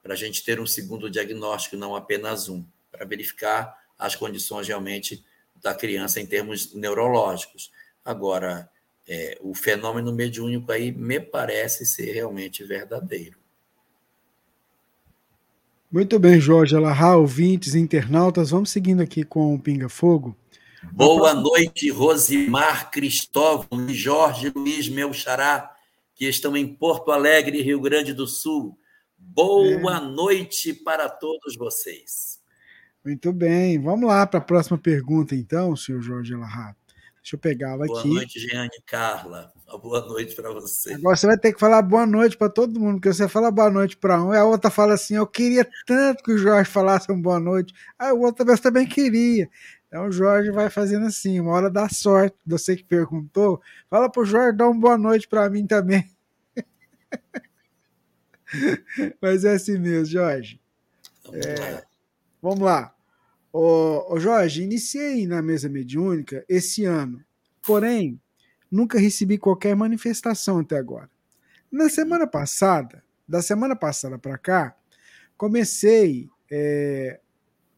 para 0.02 0.14
a 0.14 0.18
gente 0.18 0.44
ter 0.44 0.60
um 0.60 0.66
segundo 0.66 1.10
diagnóstico, 1.10 1.76
não 1.76 1.96
apenas 1.96 2.50
um, 2.50 2.66
para 2.92 3.06
verificar 3.06 3.78
as 3.98 4.16
condições 4.16 4.68
realmente 4.68 5.24
da 5.56 5.76
criança 5.76 6.20
em 6.20 6.26
termos 6.26 6.74
neurológicos. 6.74 7.72
Agora, 8.04 8.70
é, 9.08 9.38
o 9.42 9.54
fenômeno 9.54 10.12
mediúnico 10.12 10.72
aí 10.72 10.92
me 10.92 11.20
parece 11.20 11.86
ser 11.86 12.14
realmente 12.14 12.64
verdadeiro. 12.64 13.41
Muito 15.92 16.18
bem, 16.18 16.40
Jorge 16.40 16.74
Alahá, 16.74 17.18
ouvintes, 17.18 17.76
internautas, 17.76 18.52
vamos 18.52 18.70
seguindo 18.70 19.02
aqui 19.02 19.26
com 19.26 19.54
o 19.54 19.60
Pinga 19.60 19.90
Fogo. 19.90 20.38
Boa 20.94 21.34
noite, 21.34 21.92
Rosimar 21.92 22.90
Cristóvão 22.90 23.90
e 23.90 23.94
Jorge 23.94 24.54
Luiz, 24.56 24.88
meu 24.88 25.12
xará, 25.12 25.70
que 26.16 26.30
estão 26.30 26.56
em 26.56 26.66
Porto 26.66 27.12
Alegre, 27.12 27.62
Rio 27.62 27.82
Grande 27.82 28.14
do 28.14 28.26
Sul. 28.26 28.80
Boa 29.18 29.98
é. 29.98 30.00
noite 30.00 30.74
para 30.74 31.10
todos 31.10 31.58
vocês. 31.58 32.40
Muito 33.04 33.34
bem, 33.34 33.78
vamos 33.78 34.08
lá 34.08 34.26
para 34.26 34.40
a 34.40 34.44
próxima 34.44 34.78
pergunta, 34.78 35.36
então, 35.36 35.76
senhor 35.76 36.02
Jorge 36.02 36.34
Alahá. 36.34 36.74
Deixa 37.22 37.36
eu 37.36 37.40
pegá-la 37.40 37.84
aqui. 37.84 37.94
Boa 37.94 38.06
noite, 38.06 38.40
Jeane 38.40 38.82
Carla. 38.86 39.52
Uma 39.72 39.78
boa 39.80 40.06
noite 40.06 40.36
para 40.36 40.52
você. 40.52 40.94
Agora 40.94 41.16
você 41.16 41.28
vai 41.28 41.38
ter 41.38 41.54
que 41.54 41.60
falar 41.60 41.82
boa 41.82 42.06
noite 42.06 42.38
para 42.38 42.50
todo 42.50 42.80
mundo, 42.80 42.96
porque 42.96 43.14
você 43.14 43.28
fala 43.28 43.50
boa 43.50 43.70
noite 43.70 43.98
para 43.98 44.22
um 44.22 44.34
e 44.34 44.38
a 44.38 44.46
outra 44.46 44.70
fala 44.70 44.94
assim: 44.94 45.16
Eu 45.16 45.26
queria 45.26 45.68
tanto 45.86 46.24
que 46.24 46.34
o 46.34 46.38
Jorge 46.38 46.70
falasse 46.70 47.12
uma 47.12 47.22
boa 47.22 47.40
noite. 47.40 47.74
Aí 47.98 48.12
o 48.12 48.20
outro 48.20 48.46
também 48.62 48.88
queria. 48.88 49.50
Então 49.88 50.08
o 50.08 50.12
Jorge 50.12 50.52
vai 50.52 50.70
fazendo 50.70 51.06
assim, 51.06 51.40
uma 51.40 51.52
hora 51.52 51.70
dá 51.70 51.90
sorte. 51.90 52.38
Você 52.46 52.78
que 52.78 52.84
perguntou, 52.84 53.62
fala 53.90 54.10
pro 54.10 54.24
Jorge 54.24 54.58
dar 54.58 54.70
uma 54.70 54.80
boa 54.80 54.98
noite 54.98 55.28
para 55.28 55.50
mim 55.50 55.68
também. 55.68 56.10
Mas 59.22 59.44
é 59.44 59.54
assim 59.54 59.78
mesmo, 59.78 60.06
Jorge. 60.06 60.62
Vamos 61.26 61.46
é, 61.46 61.60
lá. 61.60 61.84
Vamos 62.42 62.60
lá. 62.60 62.96
Ô, 63.52 64.14
ô, 64.14 64.20
Jorge, 64.20 64.64
iniciei 64.64 65.28
na 65.28 65.42
mesa 65.42 65.68
mediúnica 65.68 66.46
esse 66.48 66.86
ano, 66.86 67.22
porém, 67.66 68.18
nunca 68.72 68.98
recebi 69.00 69.38
qualquer 69.38 69.76
manifestação 69.76 70.60
até 70.60 70.78
agora. 70.78 71.10
Na 71.72 71.90
semana 71.90 72.26
passada, 72.26 73.04
da 73.28 73.42
semana 73.42 73.76
passada 73.76 74.18
para 74.18 74.38
cá, 74.38 74.76
comecei 75.38 76.30
é, 76.50 77.20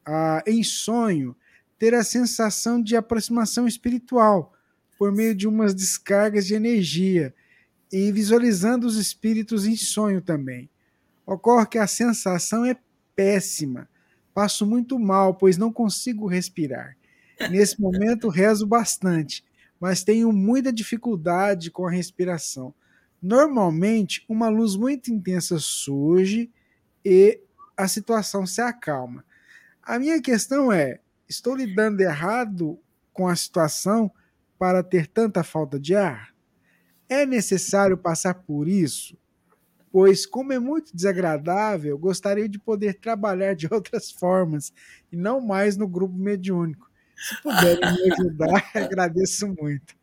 a, 0.06 0.44
em 0.46 0.64
sonho, 0.64 1.36
ter 1.80 1.94
a 1.94 2.04
sensação 2.04 2.82
de 2.82 2.96
aproximação 2.96 3.68
espiritual 3.68 4.54
por 4.98 5.12
meio 5.12 5.36
de 5.36 5.48
umas 5.48 5.74
descargas 5.74 6.46
de 6.46 6.54
energia 6.54 7.34
e 7.91 8.12
visualizando 8.12 8.88
os 8.88 8.98
espíritos 8.98 9.66
em 9.66 9.76
sonho 9.76 10.22
também. 10.22 10.70
Ocorre 11.26 11.66
que 11.68 11.78
a 11.78 11.88
sensação 11.88 12.66
é 12.66 12.78
péssima 13.16 13.88
Passo 14.34 14.66
muito 14.66 14.98
mal, 14.98 15.36
pois 15.36 15.58
não 15.58 15.72
consigo 15.72 16.28
respirar. 16.28 16.98
Nesse 17.52 17.80
momento 17.80 18.30
rezo 18.30 18.66
bastante, 18.66 19.44
mas 19.84 20.02
tenho 20.02 20.32
muita 20.32 20.72
dificuldade 20.72 21.70
com 21.70 21.86
a 21.86 21.92
respiração. 21.92 22.74
Normalmente, 23.22 24.24
uma 24.30 24.48
luz 24.48 24.78
muito 24.78 25.12
intensa 25.12 25.60
surge 25.60 26.50
e 27.04 27.42
a 27.76 27.86
situação 27.86 28.46
se 28.46 28.62
acalma. 28.62 29.26
A 29.82 30.00
minha 30.00 30.22
questão 30.22 30.72
é: 30.72 31.02
estou 31.28 31.54
lidando 31.54 32.00
errado 32.00 32.80
com 33.12 33.28
a 33.28 33.36
situação 33.36 34.10
para 34.58 34.82
ter 34.82 35.06
tanta 35.06 35.44
falta 35.44 35.78
de 35.78 35.94
ar? 35.98 36.34
É 37.10 37.26
necessário 37.26 37.98
passar 37.98 38.36
por 38.36 38.70
isso? 38.70 39.18
pois, 39.92 40.26
como 40.26 40.52
é 40.52 40.58
muito 40.58 40.96
desagradável, 40.96 41.96
gostaria 42.00 42.50
de 42.50 42.58
poder 42.58 42.96
trabalhar 42.96 43.54
de 43.54 43.68
outras 43.72 44.10
formas 44.10 44.74
e 45.12 45.16
não 45.16 45.40
mais 45.40 45.78
no 45.78 45.88
grupo 45.88 46.16
mediúnico. 46.16 46.90
Se 47.16 47.41
puderem 47.41 47.93
me 47.93 48.11
ajudar, 48.14 48.72
agradeço 48.76 49.47
muito. 49.47 49.95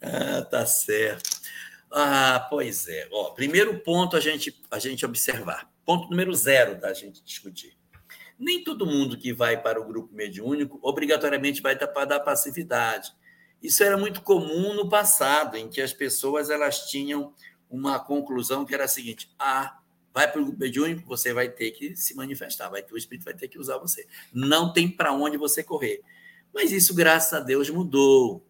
Ah, 0.00 0.42
tá 0.42 0.66
certo. 0.66 1.40
Ah, 1.90 2.46
pois 2.48 2.88
é. 2.88 3.06
Ó, 3.12 3.30
primeiro 3.30 3.78
ponto 3.80 4.16
a 4.16 4.20
gente, 4.20 4.58
a 4.70 4.78
gente 4.78 5.04
observar. 5.04 5.70
Ponto 5.84 6.08
número 6.08 6.34
zero 6.34 6.80
da 6.80 6.92
gente 6.94 7.22
discutir. 7.22 7.76
Nem 8.38 8.64
todo 8.64 8.86
mundo 8.86 9.16
que 9.16 9.32
vai 9.32 9.60
para 9.60 9.80
o 9.80 9.84
grupo 9.84 10.14
mediúnico 10.14 10.78
obrigatoriamente 10.82 11.60
vai 11.60 11.76
para 11.76 12.04
dar 12.04 12.20
passividade. 12.20 13.12
Isso 13.62 13.84
era 13.84 13.96
muito 13.96 14.22
comum 14.22 14.74
no 14.74 14.88
passado, 14.88 15.56
em 15.56 15.68
que 15.68 15.80
as 15.80 15.92
pessoas 15.92 16.50
elas 16.50 16.90
tinham 16.90 17.32
uma 17.70 18.00
conclusão 18.00 18.64
que 18.64 18.74
era 18.74 18.84
a 18.84 18.88
seguinte: 18.88 19.30
ah, 19.38 19.78
vai 20.12 20.30
para 20.30 20.40
o 20.40 20.44
grupo 20.44 20.58
mediúnico, 20.58 21.06
você 21.06 21.32
vai 21.32 21.48
ter 21.48 21.70
que 21.70 21.94
se 21.94 22.14
manifestar, 22.14 22.68
vai 22.68 22.84
o 22.90 22.96
espírito 22.96 23.24
vai 23.24 23.34
ter 23.34 23.48
que 23.48 23.58
usar 23.58 23.78
você. 23.78 24.06
Não 24.32 24.72
tem 24.72 24.90
para 24.90 25.12
onde 25.12 25.36
você 25.36 25.62
correr. 25.62 26.02
Mas 26.52 26.70
isso, 26.72 26.94
graças 26.94 27.32
a 27.32 27.40
Deus, 27.40 27.70
mudou. 27.70 28.46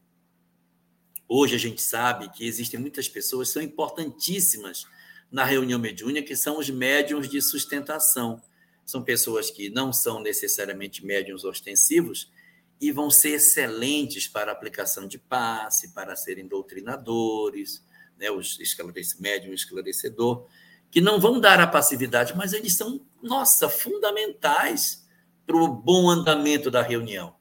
Hoje 1.29 1.55
a 1.55 1.59
gente 1.59 1.81
sabe 1.81 2.29
que 2.31 2.47
existem 2.47 2.79
muitas 2.79 3.09
pessoas 3.09 3.49
que 3.49 3.55
são 3.55 3.63
importantíssimas 3.63 4.87
na 5.31 5.45
reunião 5.45 5.79
mediúnica, 5.79 6.29
que 6.29 6.37
são 6.37 6.59
os 6.59 6.69
médiums 6.69 7.29
de 7.29 7.41
sustentação. 7.41 8.43
São 8.85 9.03
pessoas 9.03 9.51
que 9.51 9.71
não 9.71 9.93
são 9.93 10.21
necessariamente 10.21 11.05
médiums 11.05 11.45
ostensivos 11.45 12.31
e 12.81 12.91
vão 12.91 13.11
ser 13.11 13.31
excelentes 13.31 14.27
para 14.27 14.51
a 14.51 14.55
aplicação 14.55 15.07
de 15.07 15.17
passe, 15.17 15.93
para 15.95 16.17
serem 16.17 16.47
doutrinadores, 16.47 17.83
né, 18.19 18.31
os 18.31 18.59
esclarece, 18.59 19.23
médium 19.23 19.55
esclarecedor, 19.55 20.47
que 20.91 21.01
não 21.01 21.19
vão 21.19 21.41
dar 21.41 21.61
a 21.61 21.67
passividade, 21.67 22.37
mas 22.37 22.53
eles 22.53 22.77
são, 22.77 23.07
nossa, 23.23 23.69
fundamentais 23.69 25.07
para 25.47 25.57
o 25.57 25.69
bom 25.69 26.11
andamento 26.11 26.71
da 26.71 26.83
reunião. 26.83 27.35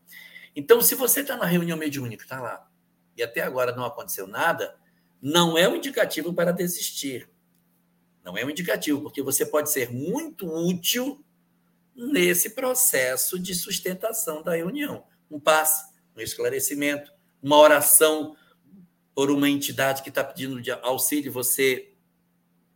Então, 0.55 0.81
se 0.81 0.95
você 0.95 1.21
está 1.21 1.37
na 1.37 1.45
reunião 1.45 1.77
mediúnica, 1.77 2.23
está 2.23 2.41
lá, 2.41 2.69
e 3.15 3.23
até 3.23 3.41
agora 3.41 3.75
não 3.75 3.85
aconteceu 3.85 4.27
nada, 4.27 4.75
não 5.21 5.57
é 5.57 5.67
um 5.67 5.75
indicativo 5.75 6.33
para 6.33 6.51
desistir. 6.51 7.29
Não 8.23 8.37
é 8.37 8.45
um 8.45 8.49
indicativo, 8.49 9.01
porque 9.01 9.21
você 9.21 9.45
pode 9.45 9.71
ser 9.71 9.91
muito 9.91 10.47
útil 10.47 11.23
nesse 11.95 12.51
processo 12.51 13.37
de 13.39 13.53
sustentação 13.53 14.41
da 14.41 14.55
reunião. 14.55 15.05
Um 15.29 15.39
passe, 15.39 15.91
um 16.15 16.21
esclarecimento, 16.21 17.11
uma 17.41 17.57
oração 17.57 18.35
por 19.13 19.29
uma 19.29 19.49
entidade 19.49 20.01
que 20.03 20.09
está 20.09 20.23
pedindo 20.23 20.61
auxílio, 20.81 21.31
você 21.31 21.93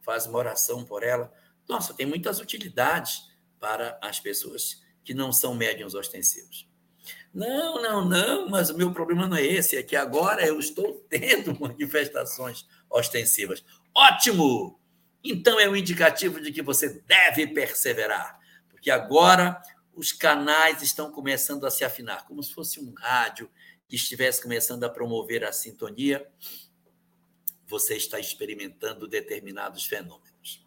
faz 0.01 0.25
uma 0.25 0.37
oração 0.37 0.83
por 0.83 1.03
ela. 1.03 1.33
Nossa, 1.67 1.93
tem 1.93 2.05
muitas 2.05 2.39
utilidades 2.39 3.29
para 3.59 3.97
as 4.01 4.19
pessoas 4.19 4.83
que 5.03 5.13
não 5.13 5.31
são 5.31 5.55
médiums 5.55 5.95
ostensivos. 5.95 6.67
Não, 7.35 7.81
não, 7.81 8.05
não, 8.05 8.47
mas 8.47 8.69
o 8.69 8.77
meu 8.77 8.93
problema 8.93 9.27
não 9.27 9.35
é 9.35 9.45
esse, 9.45 9.75
é 9.75 9.83
que 9.83 9.97
agora 9.97 10.47
eu 10.47 10.57
estou 10.57 11.05
tendo 11.09 11.53
manifestações 11.59 12.65
ostensivas. 12.89 13.61
Ótimo! 13.93 14.79
Então 15.21 15.59
é 15.59 15.67
um 15.67 15.75
indicativo 15.75 16.39
de 16.39 16.53
que 16.53 16.61
você 16.61 17.01
deve 17.05 17.47
perseverar, 17.47 18.39
porque 18.69 18.89
agora 18.89 19.61
os 19.93 20.13
canais 20.13 20.81
estão 20.81 21.11
começando 21.11 21.65
a 21.65 21.71
se 21.71 21.83
afinar, 21.83 22.25
como 22.25 22.41
se 22.41 22.53
fosse 22.53 22.79
um 22.79 22.93
rádio 22.93 23.51
que 23.85 23.97
estivesse 23.97 24.41
começando 24.41 24.85
a 24.85 24.89
promover 24.89 25.43
a 25.43 25.51
sintonia, 25.51 26.25
você 27.67 27.95
está 27.97 28.17
experimentando 28.17 29.09
determinados 29.09 29.83
fenômenos. 29.83 30.65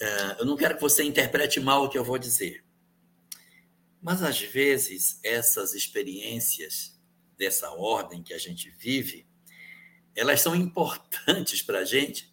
É, 0.00 0.36
eu 0.38 0.46
não 0.46 0.56
quero 0.56 0.76
que 0.76 0.80
você 0.80 1.02
interprete 1.02 1.60
mal 1.60 1.84
o 1.84 1.88
que 1.90 1.98
eu 1.98 2.04
vou 2.04 2.16
dizer, 2.16 2.64
mas 4.02 4.22
às 4.22 4.40
vezes 4.40 5.20
essas 5.22 5.74
experiências 5.74 6.98
dessa 7.36 7.70
ordem 7.70 8.22
que 8.22 8.34
a 8.34 8.38
gente 8.38 8.70
vive, 8.70 9.26
elas 10.14 10.40
são 10.40 10.54
importantes 10.56 11.62
para 11.62 11.80
a 11.80 11.84
gente, 11.84 12.32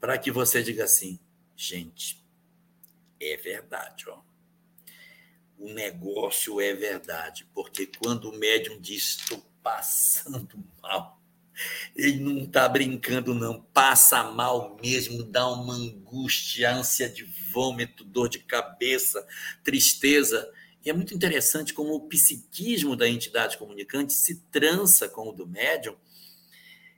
para 0.00 0.18
que 0.18 0.30
você 0.30 0.62
diga 0.62 0.84
assim, 0.84 1.20
gente, 1.56 2.24
é 3.20 3.36
verdade, 3.36 4.08
ó 4.08 4.30
o 5.60 5.70
negócio 5.74 6.58
é 6.58 6.74
verdade, 6.74 7.46
porque 7.54 7.86
quando 7.86 8.30
o 8.30 8.38
médium 8.38 8.80
diz 8.80 9.18
estou 9.18 9.44
passando 9.62 10.64
mal, 10.82 11.20
ele 11.94 12.18
não 12.18 12.44
está 12.44 12.66
brincando, 12.66 13.34
não, 13.34 13.60
passa 13.60 14.24
mal 14.24 14.78
mesmo, 14.82 15.22
dá 15.22 15.46
uma 15.48 15.74
angústia, 15.74 16.74
ânsia 16.74 17.10
de 17.10 17.24
vômito, 17.52 18.02
dor 18.04 18.30
de 18.30 18.38
cabeça, 18.38 19.26
tristeza. 19.62 20.50
E 20.84 20.90
é 20.90 20.92
muito 20.92 21.14
interessante 21.14 21.74
como 21.74 21.94
o 21.94 22.08
psiquismo 22.08 22.96
da 22.96 23.08
entidade 23.08 23.58
comunicante 23.58 24.12
se 24.12 24.40
trança 24.50 25.08
com 25.08 25.28
o 25.28 25.32
do 25.32 25.46
médium 25.46 25.96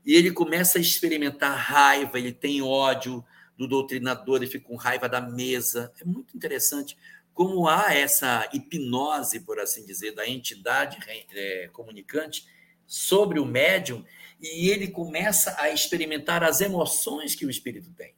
e 0.05 0.15
ele 0.15 0.33
começa 0.33 0.79
a 0.79 0.81
experimentar 0.81 1.57
raiva, 1.57 2.19
ele 2.19 2.33
tem 2.33 2.61
ódio 2.61 3.25
do 3.57 3.69
doutrinador, 3.69 4.39
ele 4.39 4.51
fica 4.51 4.67
com 4.67 4.77
raiva 4.77 5.09
da 5.09 5.21
mesa. 5.21 5.93
É 6.01 6.05
muito 6.05 6.37
interessante 6.37 6.97
como 7.33 7.69
há 7.69 7.95
essa 7.95 8.49
hipnose, 8.53 9.41
por 9.41 9.59
assim 9.59 9.87
dizer, 9.87 10.13
da 10.13 10.29
entidade 10.29 10.99
é, 11.33 11.69
comunicante 11.73 12.47
sobre 12.87 13.39
o 13.39 13.47
médium, 13.47 14.05
e 14.41 14.69
ele 14.69 14.89
começa 14.89 15.55
a 15.59 15.71
experimentar 15.71 16.43
as 16.43 16.61
emoções 16.61 17.35
que 17.35 17.47
o 17.47 17.51
espírito 17.51 17.91
tem. 17.95 18.15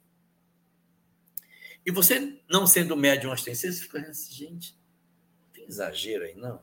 E 1.85 1.91
você, 1.91 2.41
não 2.49 2.65
sendo 2.65 2.97
médium 2.97 3.31
ostensivo, 3.31 3.75
fica 3.75 3.99
assim, 3.99 4.33
gente, 4.33 4.75
exagero 5.67 6.23
aí, 6.23 6.35
não? 6.35 6.61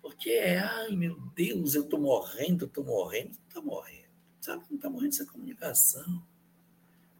Porque, 0.00 0.32
ai 0.32 0.94
meu 0.94 1.18
Deus, 1.34 1.74
eu 1.74 1.82
estou 1.82 1.98
morrendo, 1.98 2.66
estou 2.66 2.84
morrendo, 2.84 3.38
não 3.38 3.48
está 3.48 3.60
morrendo. 3.60 4.04
Sabe 4.40 4.64
que 4.64 4.70
não 4.70 4.76
está 4.76 4.90
morrendo 4.90 5.14
essa 5.14 5.26
comunicação. 5.26 6.22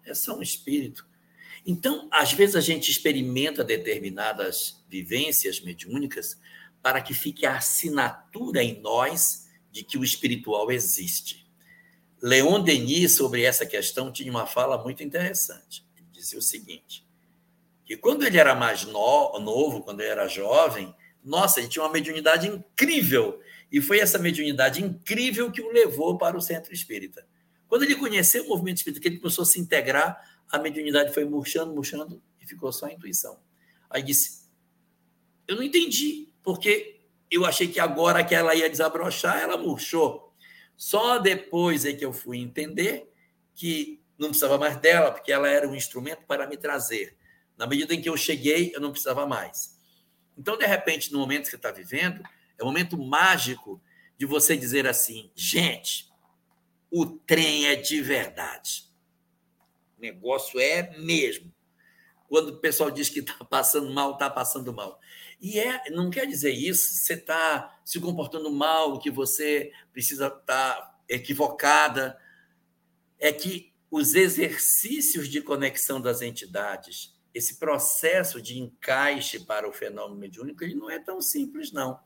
É 0.04 0.14
só 0.14 0.36
um 0.36 0.42
espírito. 0.42 1.08
Então, 1.66 2.08
às 2.12 2.32
vezes 2.32 2.56
a 2.56 2.60
gente 2.60 2.90
experimenta 2.90 3.64
determinadas 3.64 4.84
vivências 4.88 5.60
mediúnicas 5.60 6.38
para 6.82 7.00
que 7.00 7.14
fique 7.14 7.46
a 7.46 7.56
assinatura 7.56 8.62
em 8.62 8.80
nós 8.80 9.48
de 9.72 9.82
que 9.82 9.96
o 9.96 10.04
espiritual 10.04 10.70
existe. 10.70 11.50
Leon 12.20 12.62
Denis, 12.62 13.16
sobre 13.16 13.42
essa 13.42 13.64
questão, 13.64 14.12
tinha 14.12 14.30
uma 14.30 14.46
fala 14.46 14.82
muito 14.82 15.02
interessante. 15.02 15.86
Ele 15.96 16.06
dizia 16.12 16.38
o 16.38 16.42
seguinte: 16.42 17.03
que 17.84 17.96
quando 17.96 18.24
ele 18.24 18.38
era 18.38 18.54
mais 18.54 18.84
no, 18.84 19.38
novo, 19.40 19.82
quando 19.82 20.00
ele 20.00 20.10
era 20.10 20.26
jovem, 20.26 20.94
nossa, 21.22 21.60
ele 21.60 21.68
tinha 21.68 21.84
uma 21.84 21.92
mediunidade 21.92 22.48
incrível. 22.48 23.40
E 23.70 23.80
foi 23.80 23.98
essa 23.98 24.18
mediunidade 24.18 24.82
incrível 24.82 25.50
que 25.50 25.60
o 25.60 25.72
levou 25.72 26.16
para 26.16 26.36
o 26.36 26.40
centro 26.40 26.72
espírita. 26.72 27.26
Quando 27.68 27.82
ele 27.82 27.96
conheceu 27.96 28.44
o 28.44 28.48
movimento 28.48 28.78
espírita, 28.78 29.00
que 29.00 29.08
ele 29.08 29.18
começou 29.18 29.42
a 29.42 29.46
se 29.46 29.60
integrar, 29.60 30.18
a 30.50 30.58
mediunidade 30.58 31.12
foi 31.12 31.24
murchando, 31.24 31.74
murchando 31.74 32.22
e 32.40 32.46
ficou 32.46 32.72
só 32.72 32.86
a 32.86 32.92
intuição. 32.92 33.38
Aí 33.90 34.02
disse: 34.02 34.48
Eu 35.48 35.56
não 35.56 35.62
entendi, 35.62 36.28
porque 36.42 37.00
eu 37.30 37.44
achei 37.44 37.66
que 37.66 37.80
agora 37.80 38.22
que 38.22 38.34
ela 38.34 38.54
ia 38.54 38.70
desabrochar, 38.70 39.40
ela 39.40 39.56
murchou. 39.56 40.32
Só 40.76 41.18
depois 41.18 41.84
é 41.84 41.92
que 41.92 42.04
eu 42.04 42.12
fui 42.12 42.38
entender 42.38 43.10
que 43.54 44.00
não 44.18 44.28
precisava 44.28 44.58
mais 44.58 44.76
dela, 44.76 45.10
porque 45.10 45.32
ela 45.32 45.48
era 45.48 45.68
um 45.68 45.74
instrumento 45.74 46.22
para 46.26 46.46
me 46.46 46.56
trazer. 46.56 47.16
Na 47.56 47.66
medida 47.66 47.94
em 47.94 48.00
que 48.00 48.08
eu 48.08 48.16
cheguei, 48.16 48.72
eu 48.74 48.80
não 48.80 48.90
precisava 48.90 49.26
mais. 49.26 49.78
Então, 50.36 50.56
de 50.56 50.66
repente, 50.66 51.12
no 51.12 51.18
momento 51.18 51.44
que 51.44 51.50
você 51.50 51.56
está 51.56 51.70
vivendo, 51.70 52.22
é 52.58 52.62
um 52.62 52.66
momento 52.66 52.98
mágico 52.98 53.80
de 54.18 54.26
você 54.26 54.56
dizer 54.56 54.86
assim: 54.86 55.30
gente, 55.34 56.12
o 56.90 57.06
trem 57.06 57.66
é 57.66 57.76
de 57.76 58.00
verdade. 58.00 58.90
O 59.96 60.00
negócio 60.00 60.58
é 60.60 60.96
mesmo. 60.98 61.52
Quando 62.28 62.48
o 62.48 62.58
pessoal 62.58 62.90
diz 62.90 63.08
que 63.08 63.20
está 63.20 63.44
passando 63.44 63.92
mal, 63.92 64.12
está 64.12 64.28
passando 64.28 64.72
mal. 64.72 65.00
E 65.40 65.58
é, 65.58 65.90
não 65.90 66.10
quer 66.10 66.26
dizer 66.26 66.52
isso, 66.52 66.94
você 66.94 67.14
está 67.14 67.80
se 67.84 68.00
comportando 68.00 68.50
mal, 68.50 68.98
que 68.98 69.10
você 69.10 69.72
precisa 69.92 70.26
estar 70.26 70.42
tá 70.42 71.00
equivocada. 71.08 72.18
É 73.18 73.32
que 73.32 73.72
os 73.90 74.14
exercícios 74.14 75.28
de 75.28 75.40
conexão 75.40 76.00
das 76.00 76.22
entidades, 76.22 77.13
esse 77.34 77.56
processo 77.56 78.40
de 78.40 78.58
encaixe 78.58 79.40
para 79.40 79.68
o 79.68 79.72
fenômeno 79.72 80.20
mediúnico, 80.20 80.62
ele 80.62 80.76
não 80.76 80.88
é 80.88 80.98
tão 80.98 81.20
simples, 81.20 81.72
não. 81.72 81.98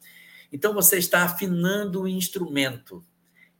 Então, 0.50 0.72
você 0.72 0.96
está 0.96 1.24
afinando 1.24 2.02
o 2.02 2.08
instrumento 2.08 3.04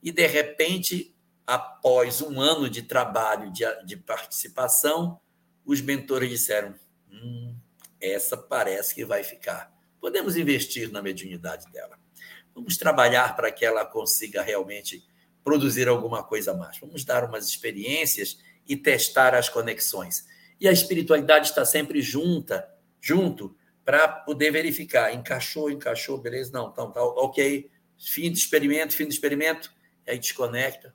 e, 0.02 0.10
de 0.10 0.26
repente, 0.26 1.14
após 1.46 2.22
um 2.22 2.40
ano 2.40 2.70
de 2.70 2.82
trabalho, 2.82 3.52
de, 3.52 3.64
de 3.84 3.96
participação, 3.96 5.20
os 5.64 5.80
mentores 5.82 6.30
disseram: 6.30 6.74
hum, 7.10 7.54
essa 8.00 8.36
parece 8.36 8.94
que 8.94 9.04
vai 9.04 9.22
ficar. 9.22 9.70
Podemos 10.00 10.36
investir 10.36 10.90
na 10.90 11.02
mediunidade 11.02 11.70
dela. 11.70 11.98
Vamos 12.54 12.76
trabalhar 12.76 13.36
para 13.36 13.52
que 13.52 13.64
ela 13.64 13.84
consiga 13.84 14.42
realmente 14.42 15.06
produzir 15.44 15.88
alguma 15.88 16.22
coisa 16.22 16.54
mais. 16.54 16.78
Vamos 16.78 17.04
dar 17.04 17.24
umas 17.24 17.46
experiências 17.46 18.38
e 18.66 18.76
testar 18.76 19.34
as 19.34 19.48
conexões. 19.48 20.26
E 20.60 20.66
a 20.66 20.72
espiritualidade 20.72 21.48
está 21.48 21.64
sempre 21.64 22.02
junta, 22.02 22.68
junto, 23.00 23.56
para 23.84 24.08
poder 24.08 24.50
verificar. 24.50 25.14
Encaixou, 25.14 25.70
encaixou, 25.70 26.18
beleza? 26.18 26.52
Não, 26.52 26.68
então, 26.70 26.90
tá, 26.90 27.02
ok. 27.02 27.70
Fim 27.98 28.30
do 28.30 28.36
experimento, 28.36 28.94
fim 28.94 29.04
do 29.04 29.12
experimento. 29.12 29.72
Aí 30.06 30.18
desconecta. 30.18 30.94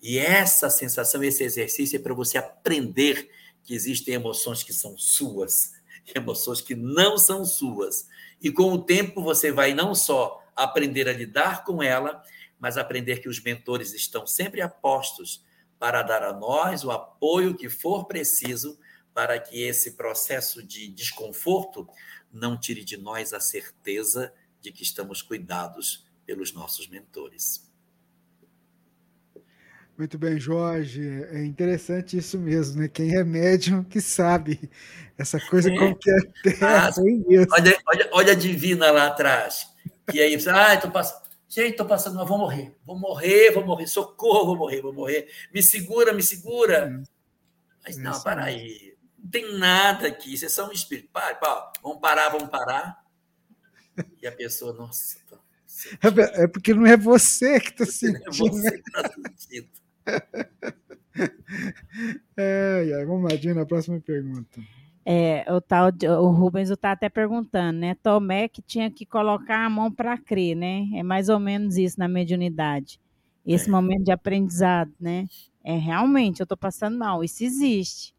E 0.00 0.18
essa 0.18 0.70
sensação, 0.70 1.22
esse 1.22 1.42
exercício 1.42 1.96
é 1.96 1.98
para 2.00 2.14
você 2.14 2.38
aprender 2.38 3.28
que 3.64 3.74
existem 3.74 4.14
emoções 4.14 4.62
que 4.62 4.72
são 4.72 4.96
suas, 4.96 5.72
emoções 6.14 6.60
que 6.60 6.74
não 6.74 7.18
são 7.18 7.44
suas. 7.44 8.06
E 8.40 8.50
com 8.50 8.72
o 8.72 8.82
tempo 8.82 9.22
você 9.22 9.50
vai 9.50 9.74
não 9.74 9.94
só 9.94 10.42
aprender 10.54 11.08
a 11.08 11.12
lidar 11.12 11.64
com 11.64 11.82
ela, 11.82 12.22
mas 12.58 12.78
aprender 12.78 13.18
que 13.18 13.28
os 13.28 13.42
mentores 13.42 13.92
estão 13.92 14.26
sempre 14.26 14.60
apostos 14.60 15.44
para 15.78 16.02
dar 16.02 16.22
a 16.22 16.32
nós 16.32 16.84
o 16.84 16.90
apoio 16.90 17.56
que 17.56 17.68
for 17.68 18.06
preciso 18.06 18.78
para 19.14 19.38
que 19.38 19.62
esse 19.62 19.92
processo 19.92 20.62
de 20.62 20.88
desconforto 20.88 21.88
não 22.32 22.58
tire 22.58 22.84
de 22.84 22.96
nós 22.96 23.32
a 23.32 23.40
certeza 23.40 24.32
de 24.60 24.70
que 24.72 24.82
estamos 24.82 25.22
cuidados 25.22 26.06
pelos 26.26 26.52
nossos 26.52 26.88
mentores. 26.88 27.66
Muito 29.96 30.18
bem, 30.18 30.38
Jorge. 30.38 31.24
É 31.30 31.42
interessante 31.42 32.18
isso 32.18 32.38
mesmo, 32.38 32.82
né? 32.82 32.88
Quem 32.88 33.16
é 33.16 33.24
médium 33.24 33.82
que 33.82 34.00
sabe. 34.00 34.70
Essa 35.16 35.40
coisa 35.40 35.72
é. 35.72 35.78
como 35.78 35.96
que 35.96 36.10
é 36.10 36.18
terra, 36.42 36.88
ah, 36.88 36.94
olha, 37.52 37.78
olha, 37.88 38.08
olha 38.12 38.32
a 38.32 38.36
divina 38.36 38.90
lá 38.90 39.06
atrás. 39.06 39.66
Que 40.10 40.20
aí 40.20 40.38
você, 40.38 40.50
ah, 40.50 40.76
tô 40.76 40.90
passando. 40.90 41.25
Gente, 41.48 41.76
tô 41.76 41.84
passando, 41.84 42.16
mas 42.16 42.28
vou 42.28 42.38
morrer. 42.38 42.76
Vou 42.84 42.98
morrer, 42.98 43.52
vou 43.52 43.64
morrer. 43.64 43.86
Socorro, 43.86 44.46
vou 44.46 44.56
morrer, 44.56 44.82
vou 44.82 44.92
morrer. 44.92 45.28
Me 45.54 45.62
segura, 45.62 46.12
me 46.12 46.22
segura. 46.22 47.02
Mas 47.84 47.96
não, 47.96 48.20
para 48.22 48.44
aí. 48.44 48.96
Não 49.18 49.30
tem 49.30 49.56
nada 49.56 50.08
aqui. 50.08 50.34
Isso 50.34 50.44
é 50.44 50.48
só 50.48 50.68
um 50.68 50.72
espírito. 50.72 51.08
Para, 51.12 51.36
para. 51.36 51.72
Vamos 51.82 52.00
parar, 52.00 52.30
vamos 52.30 52.48
parar. 52.48 53.04
E 54.20 54.26
a 54.26 54.32
pessoa, 54.32 54.72
nossa. 54.72 55.24
É 56.38 56.46
porque 56.46 56.74
não 56.74 56.86
é 56.86 56.96
você 56.96 57.60
que 57.60 57.70
está 57.70 57.86
sentindo. 57.86 58.26
É 58.26 58.30
você 58.30 58.70
que 58.70 58.78
está 58.78 59.10
sentindo. 59.38 59.68
é, 62.36 62.88
é, 62.90 63.04
vamos 63.04 63.30
lá, 63.30 63.36
Dina, 63.36 63.62
a 63.62 63.66
próxima 63.66 64.00
pergunta. 64.00 64.60
É, 65.08 65.46
o, 65.54 65.60
tal, 65.60 65.92
o 66.20 66.30
Rubens 66.30 66.68
está 66.68 66.90
até 66.90 67.08
perguntando, 67.08 67.78
né? 67.78 67.94
Tomé 68.02 68.48
que 68.48 68.60
tinha 68.60 68.90
que 68.90 69.06
colocar 69.06 69.64
a 69.64 69.70
mão 69.70 69.88
para 69.88 70.18
crer, 70.18 70.56
né? 70.56 70.84
É 70.94 71.02
mais 71.04 71.28
ou 71.28 71.38
menos 71.38 71.76
isso 71.76 71.96
na 71.96 72.08
mediunidade. 72.08 72.98
Esse 73.46 73.68
é. 73.68 73.70
momento 73.70 74.02
de 74.02 74.10
aprendizado, 74.10 74.90
né? 75.00 75.26
É 75.64 75.76
realmente, 75.76 76.40
eu 76.40 76.44
estou 76.44 76.58
passando 76.58 76.98
mal. 76.98 77.22
Isso 77.22 77.44
existe. 77.44 78.12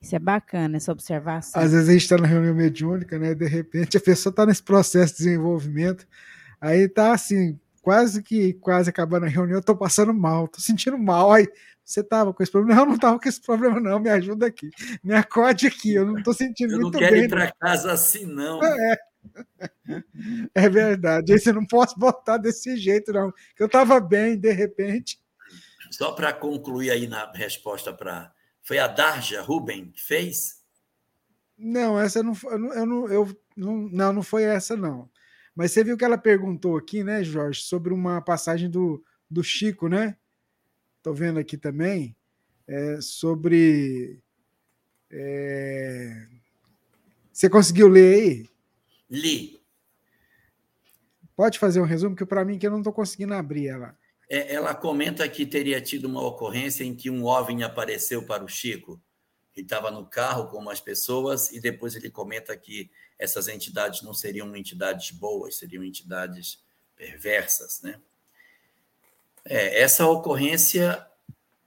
Isso 0.00 0.16
é 0.16 0.18
bacana, 0.18 0.78
essa 0.78 0.92
observação. 0.92 1.60
Às 1.60 1.72
vezes 1.72 1.88
a 1.90 1.92
gente 1.92 2.02
está 2.02 2.16
na 2.16 2.26
reunião 2.26 2.54
mediúnica, 2.54 3.18
né? 3.18 3.34
De 3.34 3.46
repente 3.46 3.98
a 3.98 4.00
pessoa 4.00 4.30
está 4.30 4.46
nesse 4.46 4.62
processo 4.62 5.12
de 5.12 5.24
desenvolvimento, 5.24 6.06
aí 6.58 6.80
está 6.80 7.12
assim, 7.12 7.58
quase 7.82 8.22
que 8.22 8.54
quase 8.54 8.88
acabando 8.88 9.26
a 9.26 9.28
reunião, 9.28 9.58
eu 9.58 9.62
tô 9.62 9.76
passando 9.76 10.14
mal, 10.14 10.48
tô 10.48 10.60
sentindo 10.60 10.98
mal. 10.98 11.32
Aí 11.32 11.46
você 11.84 12.02
tava 12.02 12.32
com 12.32 12.42
esse 12.42 12.50
problema? 12.50 12.74
Não, 12.80 12.84
eu 12.84 12.90
não 12.90 12.98
tava 12.98 13.18
com 13.18 13.28
esse 13.28 13.40
problema, 13.40 13.78
não. 13.78 13.98
Me 13.98 14.08
ajuda 14.08 14.46
aqui. 14.46 14.70
Me 15.02 15.14
acode 15.14 15.66
aqui, 15.66 15.94
eu 15.94 16.06
não 16.06 16.22
tô 16.22 16.32
sentindo 16.32 16.74
eu 16.74 16.80
muito 16.80 16.98
bem. 16.98 17.08
Eu 17.08 17.10
não 17.10 17.20
quero 17.20 17.26
ir 17.26 17.28
para 17.28 17.52
casa 17.52 17.92
assim, 17.92 18.24
não. 18.24 18.62
É. 18.64 18.96
é 20.54 20.68
verdade. 20.68 21.32
Aí 21.32 21.38
você 21.38 21.52
não 21.52 21.66
posso 21.66 21.98
botar 21.98 22.38
desse 22.38 22.76
jeito, 22.76 23.12
não. 23.12 23.32
Eu 23.58 23.68
tava 23.68 24.00
bem, 24.00 24.38
de 24.38 24.50
repente. 24.52 25.20
Só 25.90 26.12
para 26.12 26.32
concluir 26.32 26.90
aí 26.90 27.06
na 27.06 27.30
resposta 27.32 27.92
para. 27.92 28.32
Foi 28.62 28.78
a 28.78 28.86
Darja 28.86 29.42
Ruben 29.42 29.90
que 29.90 30.00
fez? 30.00 30.62
Não, 31.56 32.00
essa 32.00 32.22
não, 32.22 32.32
eu 32.44 32.58
não, 32.58 32.72
eu 32.72 32.86
não, 32.86 33.08
eu 33.08 33.36
não, 33.56 33.76
não, 33.76 34.12
não 34.14 34.22
foi 34.22 34.42
essa, 34.42 34.76
não. 34.76 35.08
Mas 35.54 35.70
você 35.70 35.84
viu 35.84 35.96
que 35.96 36.04
ela 36.04 36.18
perguntou 36.18 36.76
aqui, 36.76 37.04
né, 37.04 37.22
Jorge, 37.22 37.60
sobre 37.60 37.92
uma 37.92 38.20
passagem 38.20 38.68
do, 38.68 39.04
do 39.30 39.44
Chico, 39.44 39.86
né? 39.86 40.16
Estou 41.04 41.12
vendo 41.12 41.38
aqui 41.38 41.58
também, 41.58 42.16
é, 42.66 42.98
sobre. 42.98 44.22
É... 45.10 46.26
Você 47.30 47.50
conseguiu 47.50 47.88
ler 47.88 48.14
aí? 48.14 48.50
Li. 49.10 49.60
Pode 51.36 51.58
fazer 51.58 51.78
um 51.78 51.84
resumo, 51.84 52.16
que 52.16 52.24
para 52.24 52.42
mim 52.42 52.58
que 52.58 52.66
eu 52.66 52.70
não 52.70 52.78
estou 52.78 52.90
conseguindo 52.90 53.34
abrir 53.34 53.68
ela. 53.68 53.94
É, 54.30 54.54
ela 54.54 54.74
comenta 54.74 55.28
que 55.28 55.44
teria 55.44 55.78
tido 55.78 56.06
uma 56.06 56.26
ocorrência 56.26 56.84
em 56.84 56.94
que 56.94 57.10
um 57.10 57.26
OVNI 57.26 57.64
apareceu 57.64 58.22
para 58.22 58.42
o 58.42 58.48
Chico, 58.48 58.98
que 59.52 59.60
estava 59.60 59.90
no 59.90 60.06
carro 60.06 60.48
com 60.48 60.56
umas 60.56 60.80
pessoas, 60.80 61.52
e 61.52 61.60
depois 61.60 61.94
ele 61.94 62.08
comenta 62.08 62.56
que 62.56 62.90
essas 63.18 63.46
entidades 63.46 64.00
não 64.00 64.14
seriam 64.14 64.56
entidades 64.56 65.10
boas, 65.10 65.58
seriam 65.58 65.84
entidades 65.84 66.64
perversas, 66.96 67.82
né? 67.82 68.00
É, 69.44 69.80
essa 69.82 70.06
ocorrência 70.06 71.06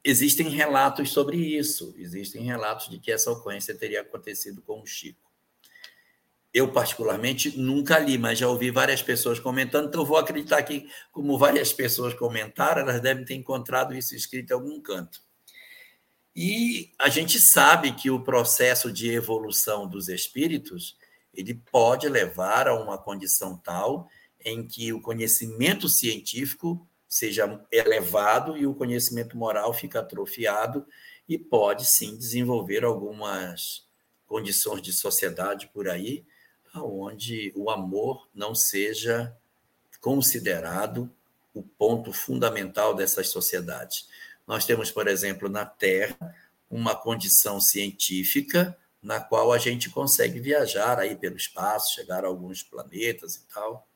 existem 0.03 0.49
relatos 0.49 1.11
sobre 1.11 1.37
isso, 1.37 1.93
existem 1.97 2.43
relatos 2.43 2.89
de 2.89 2.99
que 2.99 3.11
essa 3.11 3.31
ocorrência 3.31 3.75
teria 3.75 4.01
acontecido 4.01 4.61
com 4.61 4.81
o 4.81 4.85
Chico. 4.85 5.27
Eu, 6.53 6.71
particularmente, 6.71 7.57
nunca 7.57 7.99
li, 7.99 8.17
mas 8.17 8.39
já 8.39 8.47
ouvi 8.47 8.71
várias 8.71 9.01
pessoas 9.01 9.39
comentando, 9.39 9.89
então 9.89 10.05
vou 10.05 10.17
acreditar 10.17 10.63
que, 10.63 10.89
como 11.11 11.37
várias 11.37 11.71
pessoas 11.73 12.13
comentaram, 12.13 12.81
elas 12.81 13.01
devem 13.01 13.25
ter 13.25 13.35
encontrado 13.35 13.93
isso 13.93 14.15
escrito 14.15 14.51
em 14.51 14.53
algum 14.53 14.81
canto. 14.81 15.21
E 16.35 16.91
a 16.97 17.09
gente 17.09 17.39
sabe 17.39 17.91
que 17.91 18.09
o 18.09 18.23
processo 18.23 18.91
de 18.91 19.11
evolução 19.11 19.87
dos 19.87 20.07
espíritos 20.07 20.95
ele 21.33 21.53
pode 21.71 22.07
levar 22.07 22.67
a 22.67 22.73
uma 22.73 22.97
condição 22.97 23.57
tal 23.57 24.07
em 24.43 24.67
que 24.67 24.93
o 24.93 25.01
conhecimento 25.01 25.89
científico 25.89 26.86
seja 27.07 27.63
elevado 27.71 28.57
e 28.57 28.67
o 28.67 28.75
conhecimento 28.75 29.37
moral 29.37 29.73
fica 29.73 29.99
atrofiado 29.99 30.85
e 31.27 31.37
pode 31.37 31.85
sim 31.85 32.17
desenvolver 32.17 32.83
algumas 32.83 33.85
condições 34.25 34.81
de 34.81 34.91
sociedade 34.91 35.69
por 35.73 35.87
aí 35.87 36.25
onde 36.83 37.51
o 37.55 37.69
amor 37.69 38.27
não 38.33 38.53
seja 38.53 39.35
considerado 40.01 41.09
o 41.53 41.63
ponto 41.63 42.13
fundamental 42.13 42.93
dessas 42.93 43.29
sociedades. 43.29 44.07
Nós 44.45 44.65
temos, 44.65 44.91
por 44.91 45.07
exemplo, 45.07 45.49
na 45.49 45.65
Terra, 45.65 46.35
uma 46.69 46.95
condição 46.95 47.59
científica 47.59 48.77
na 49.01 49.19
qual 49.19 49.53
a 49.53 49.57
gente 49.57 49.89
consegue 49.89 50.39
viajar 50.39 50.99
aí 50.99 51.15
pelo 51.15 51.37
espaço, 51.37 51.95
chegar 51.95 52.25
a 52.25 52.27
alguns 52.27 52.61
planetas 52.61 53.35
e 53.35 53.41
tal. 53.53 53.87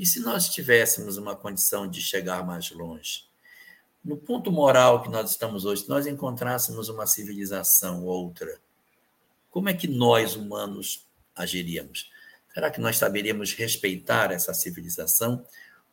E 0.00 0.06
se 0.06 0.18
nós 0.20 0.48
tivéssemos 0.48 1.18
uma 1.18 1.36
condição 1.36 1.86
de 1.86 2.00
chegar 2.00 2.42
mais 2.42 2.70
longe? 2.70 3.24
No 4.02 4.16
ponto 4.16 4.50
moral 4.50 5.02
que 5.02 5.10
nós 5.10 5.30
estamos 5.30 5.66
hoje, 5.66 5.82
se 5.82 5.90
nós 5.90 6.06
encontrássemos 6.06 6.88
uma 6.88 7.06
civilização 7.06 8.06
outra, 8.06 8.58
como 9.50 9.68
é 9.68 9.74
que 9.74 9.86
nós, 9.86 10.36
humanos, 10.36 11.06
agiríamos? 11.36 12.10
Será 12.54 12.70
que 12.70 12.80
nós 12.80 12.96
saberíamos 12.96 13.52
respeitar 13.52 14.32
essa 14.32 14.54
civilização? 14.54 15.44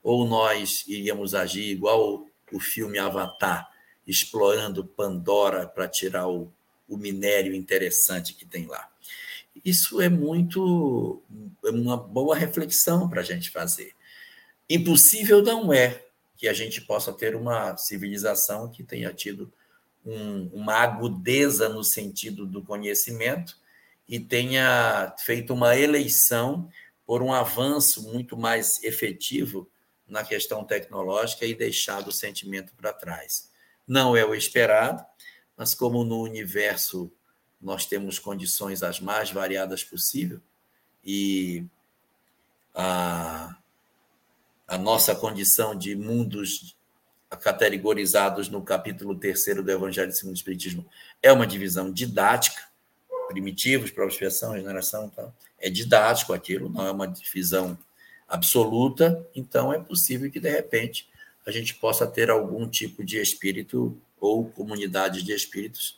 Ou 0.02 0.26
nós 0.26 0.86
iríamos 0.88 1.36
agir 1.36 1.70
igual 1.70 2.26
o 2.50 2.62
filme 2.62 2.98
Avatar, 2.98 3.70
explorando 4.08 4.86
Pandora 4.86 5.68
para 5.68 5.86
tirar 5.86 6.30
o, 6.30 6.50
o 6.88 6.96
minério 6.96 7.54
interessante 7.54 8.34
que 8.34 8.46
tem 8.46 8.68
lá? 8.68 8.90
Isso 9.66 10.00
é 10.00 10.08
muito 10.08 11.22
é 11.66 11.72
uma 11.72 11.98
boa 11.98 12.38
reflexão 12.38 13.10
para 13.10 13.20
a 13.20 13.24
gente 13.24 13.50
fazer. 13.50 13.97
Impossível 14.70 15.42
não 15.42 15.72
é 15.72 16.04
que 16.36 16.48
a 16.48 16.54
gente 16.54 16.82
possa 16.82 17.14
ter 17.14 17.36
uma 17.36 17.76
civilização 17.78 18.70
que 18.70 18.84
tenha 18.84 19.14
tido 19.14 19.52
um, 20.06 20.48
uma 20.54 20.76
agudeza 20.76 21.68
no 21.68 21.84
sentido 21.84 22.46
do 22.46 22.64
conhecimento 22.64 23.58
e 24.08 24.20
tenha 24.20 25.14
feito 25.20 25.54
uma 25.54 25.76
eleição 25.76 26.70
por 27.06 27.22
um 27.22 27.34
avanço 27.34 28.04
muito 28.04 28.38
mais 28.38 28.84
efetivo 28.84 29.70
na 30.08 30.24
questão 30.24 30.64
tecnológica 30.64 31.46
e 31.46 31.54
deixado 31.54 32.08
o 32.10 32.14
sentimento 32.14 32.74
para 32.76 32.94
trás. 32.94 33.52
Não 33.88 34.16
é 34.16 34.26
o 34.26 34.36
esperado, 34.36 35.06
mas 35.56 35.74
como 35.74 36.04
no 36.04 36.22
universo 36.22 37.12
nós 37.60 37.86
temos 37.86 38.20
condições 38.20 38.84
as 38.84 39.00
mais 39.00 39.32
variadas 39.32 39.84
possível 39.84 40.40
e 41.04 41.66
a, 42.74 43.58
a 44.68 44.78
nossa 44.78 45.16
condição 45.16 45.74
de 45.74 45.96
mundos 45.96 46.76
categorizados 47.42 48.50
no 48.50 48.62
capítulo 48.62 49.16
3 49.16 49.64
do 49.64 49.72
Evangelho 49.72 50.12
segundo 50.12 50.36
o 50.36 50.38
Espiritismo 50.38 50.86
é 51.24 51.32
uma 51.32 51.48
divisão 51.48 51.92
didática, 51.92 52.62
primitivos, 53.30 53.92
própria 53.92 54.14
expiação, 54.14 54.52
regeneração, 54.52 55.10
tal. 55.10 55.34
é 55.60 55.70
didático 55.70 56.34
aquilo, 56.34 56.70
não 56.70 56.86
é 56.86 56.92
uma 56.92 57.08
divisão 57.08 57.78
absoluta, 58.28 59.26
então 59.34 59.72
é 59.72 59.80
possível 59.80 60.30
que, 60.30 60.40
de 60.40 60.50
repente, 60.50 61.08
a 61.46 61.52
gente 61.52 61.76
possa 61.76 62.06
ter 62.06 62.30
algum 62.30 62.68
tipo 62.68 63.04
de 63.04 63.18
espírito 63.18 63.98
ou 64.20 64.50
comunidade 64.50 65.24
de 65.24 65.32
espíritos 65.34 65.98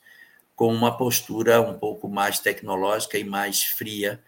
com 0.56 0.72
uma 0.72 0.96
postura 0.96 1.62
um 1.62 1.78
pouco 1.78 2.08
mais 2.08 2.38
tecnológica 2.40 3.18
e 3.18 3.24
mais 3.24 3.64
fria, 3.64 4.22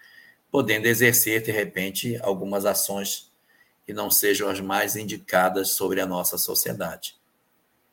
podendo 0.49 0.87
exercer, 0.87 1.43
de 1.43 1.51
repente, 1.51 2.17
algumas 2.21 2.65
ações 2.65 3.30
que 3.85 3.93
não 3.93 4.09
sejam 4.09 4.49
as 4.49 4.59
mais 4.59 4.95
indicadas 4.95 5.71
sobre 5.71 5.99
a 5.99 6.05
nossa 6.05 6.37
sociedade. 6.37 7.15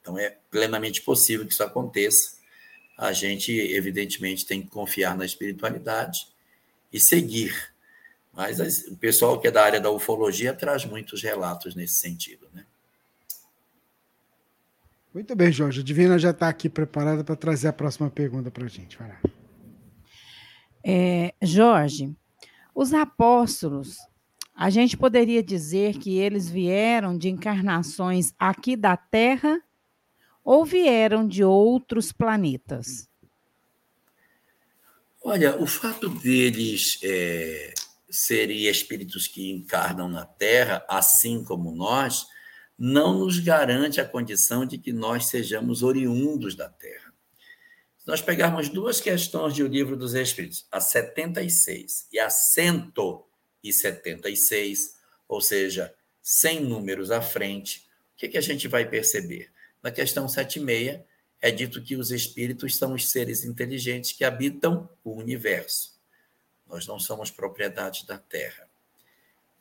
Então, 0.00 0.18
é 0.18 0.36
plenamente 0.50 1.02
possível 1.02 1.46
que 1.46 1.52
isso 1.52 1.62
aconteça. 1.62 2.38
A 2.96 3.12
gente, 3.12 3.52
evidentemente, 3.52 4.46
tem 4.46 4.62
que 4.62 4.68
confiar 4.68 5.16
na 5.16 5.24
espiritualidade 5.24 6.28
e 6.92 6.98
seguir. 6.98 7.72
Mas 8.32 8.58
o 8.86 8.96
pessoal 8.96 9.40
que 9.40 9.48
é 9.48 9.50
da 9.50 9.64
área 9.64 9.80
da 9.80 9.90
ufologia 9.90 10.54
traz 10.54 10.84
muitos 10.84 11.22
relatos 11.22 11.74
nesse 11.74 11.94
sentido. 11.94 12.48
Né? 12.52 12.64
Muito 15.12 15.34
bem, 15.34 15.50
Jorge. 15.50 15.80
A 15.80 15.84
Divina 15.84 16.18
já 16.18 16.30
está 16.30 16.48
aqui 16.48 16.68
preparada 16.68 17.24
para 17.24 17.34
trazer 17.34 17.68
a 17.68 17.72
próxima 17.72 18.08
pergunta 18.10 18.50
para 18.50 18.64
a 18.64 18.68
gente. 18.68 18.96
Vai 18.96 19.08
lá. 19.08 19.20
É, 20.84 21.34
Jorge, 21.42 22.14
os 22.74 22.94
apóstolos 22.94 23.96
a 24.58 24.70
gente 24.70 24.96
poderia 24.96 25.40
dizer 25.40 25.98
que 25.98 26.18
eles 26.18 26.50
vieram 26.50 27.16
de 27.16 27.28
encarnações 27.28 28.34
aqui 28.36 28.74
da 28.76 28.96
Terra 28.96 29.62
ou 30.44 30.64
vieram 30.64 31.28
de 31.28 31.44
outros 31.44 32.10
planetas? 32.10 33.08
Olha, 35.22 35.56
o 35.62 35.66
fato 35.66 36.08
deles 36.08 36.98
é, 37.04 37.72
serem 38.10 38.64
espíritos 38.64 39.28
que 39.28 39.48
encarnam 39.48 40.08
na 40.08 40.24
Terra, 40.26 40.84
assim 40.88 41.44
como 41.44 41.70
nós, 41.70 42.26
não 42.76 43.16
nos 43.20 43.38
garante 43.38 44.00
a 44.00 44.04
condição 44.04 44.66
de 44.66 44.76
que 44.76 44.92
nós 44.92 45.26
sejamos 45.26 45.84
oriundos 45.84 46.56
da 46.56 46.68
Terra. 46.68 47.14
Se 47.96 48.08
nós 48.08 48.20
pegarmos 48.20 48.68
duas 48.68 49.00
questões 49.00 49.54
de 49.54 49.62
O 49.62 49.68
Livro 49.68 49.96
dos 49.96 50.14
Espíritos, 50.14 50.66
a 50.72 50.80
76 50.80 52.08
e 52.12 52.18
a 52.18 52.28
100, 52.28 52.92
e 53.62 53.72
76, 53.72 54.96
ou 55.28 55.40
seja, 55.40 55.94
100 56.22 56.64
números 56.64 57.10
à 57.10 57.20
frente, 57.20 57.86
o 58.14 58.18
que, 58.18 58.28
que 58.28 58.38
a 58.38 58.42
gente 58.42 58.68
vai 58.68 58.88
perceber? 58.88 59.50
Na 59.82 59.90
questão 59.90 60.28
76, 60.28 61.00
é 61.40 61.50
dito 61.50 61.82
que 61.82 61.96
os 61.96 62.10
espíritos 62.10 62.76
são 62.76 62.94
os 62.94 63.10
seres 63.10 63.44
inteligentes 63.44 64.12
que 64.12 64.24
habitam 64.24 64.88
o 65.04 65.12
universo. 65.12 65.96
Nós 66.66 66.86
não 66.86 66.98
somos 66.98 67.30
propriedade 67.30 68.06
da 68.06 68.18
Terra. 68.18 68.68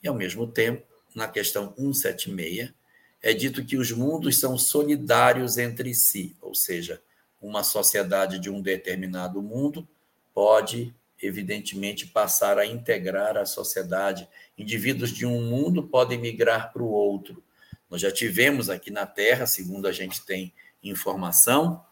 E, 0.02 0.08
ao 0.08 0.16
mesmo 0.16 0.48
tempo, 0.48 0.86
na 1.16 1.28
questão 1.28 1.74
176, 1.78 2.74
é 3.22 3.34
dito 3.34 3.64
que 3.64 3.78
os 3.78 3.92
mundos 3.92 4.40
são 4.40 4.58
solidários 4.58 5.58
entre 5.58 5.94
si, 5.94 6.36
ou 6.42 6.54
seja, 6.54 7.02
uma 7.42 7.64
sociedade 7.64 8.40
de 8.40 8.50
um 8.50 8.62
determinado 8.62 9.42
mundo 9.42 9.88
pode 10.34 10.94
evidentemente, 11.22 12.08
passar 12.08 12.58
a 12.58 12.66
integrar 12.66 13.38
a 13.38 13.46
sociedade. 13.46 14.28
Indivíduos 14.58 15.12
de 15.12 15.26
um 15.26 15.42
mundo 15.42 15.84
podem 15.84 16.20
migrar 16.20 16.72
para 16.72 16.84
o 16.84 16.90
outro. 16.90 17.44
Nós 17.90 18.02
já 18.02 18.12
tivemos 18.12 18.70
aqui 18.70 18.92
na 18.92 19.06
Terra, 19.06 19.46
segundo 19.46 19.88
a 19.88 19.92
gente 19.92 20.26
tem 20.26 20.54
informação, 20.84 21.84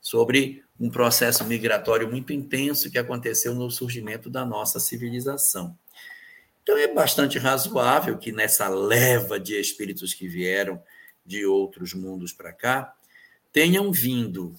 sobre 0.00 0.64
um 0.80 0.90
processo 0.90 1.44
migratório 1.44 2.10
muito 2.10 2.32
intenso 2.32 2.90
que 2.90 2.98
aconteceu 2.98 3.54
no 3.54 3.70
surgimento 3.70 4.28
da 4.28 4.44
nossa 4.44 4.80
civilização. 4.80 5.78
Então, 6.62 6.76
é 6.76 6.88
bastante 6.88 7.38
razoável 7.38 8.18
que 8.18 8.32
nessa 8.32 8.68
leva 8.68 9.38
de 9.38 9.58
espíritos 9.58 10.14
que 10.14 10.26
vieram 10.28 10.82
de 11.24 11.44
outros 11.46 11.94
mundos 11.94 12.32
para 12.32 12.52
cá, 12.52 12.94
tenham 13.52 13.92
vindo 13.92 14.54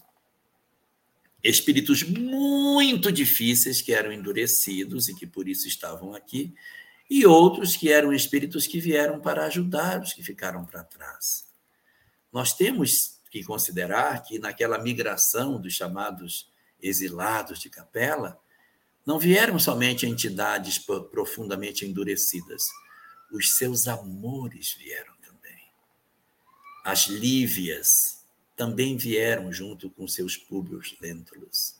espíritos 1.44 2.04
muito 2.04 3.12
difíceis 3.12 3.82
que 3.82 3.94
eram 3.94 4.12
endurecidos 4.12 5.10
e 5.10 5.16
que 5.16 5.28
por 5.28 5.48
isso 5.48 5.68
estavam 5.68 6.14
aqui, 6.16 6.54
e 7.10 7.26
outros 7.26 7.76
que 7.76 7.92
eram 7.92 8.14
espíritos 8.14 8.66
que 8.66 8.80
vieram 8.80 9.20
para 9.20 9.46
ajudar 9.46 10.02
os 10.02 10.14
que 10.14 10.24
ficaram 10.24 10.66
para 10.66 10.84
trás. 10.84 11.46
Nós 12.32 12.54
temos 12.54 13.20
que 13.30 13.44
considerar 13.44 14.24
que 14.24 14.40
naquela 14.40 14.78
migração 14.78 15.60
dos 15.60 15.74
chamados 15.74 16.48
exilados 16.84 17.60
de 17.60 17.70
capela, 17.70 18.40
não 19.06 19.18
vieram 19.18 19.58
somente 19.58 20.06
entidades 20.06 20.78
profundamente 21.12 21.86
endurecidas, 21.86 22.68
os 23.32 23.56
seus 23.56 23.88
amores 23.88 24.74
vieram 24.74 25.14
também. 25.22 25.64
As 26.84 27.08
lívias, 27.08 28.23
também 28.56 28.98
vieram 28.98 29.52
junto 29.52 29.90
com 29.90 30.08
seus 30.08 30.38
públios 30.38 30.96
lêntulos. 31.02 31.76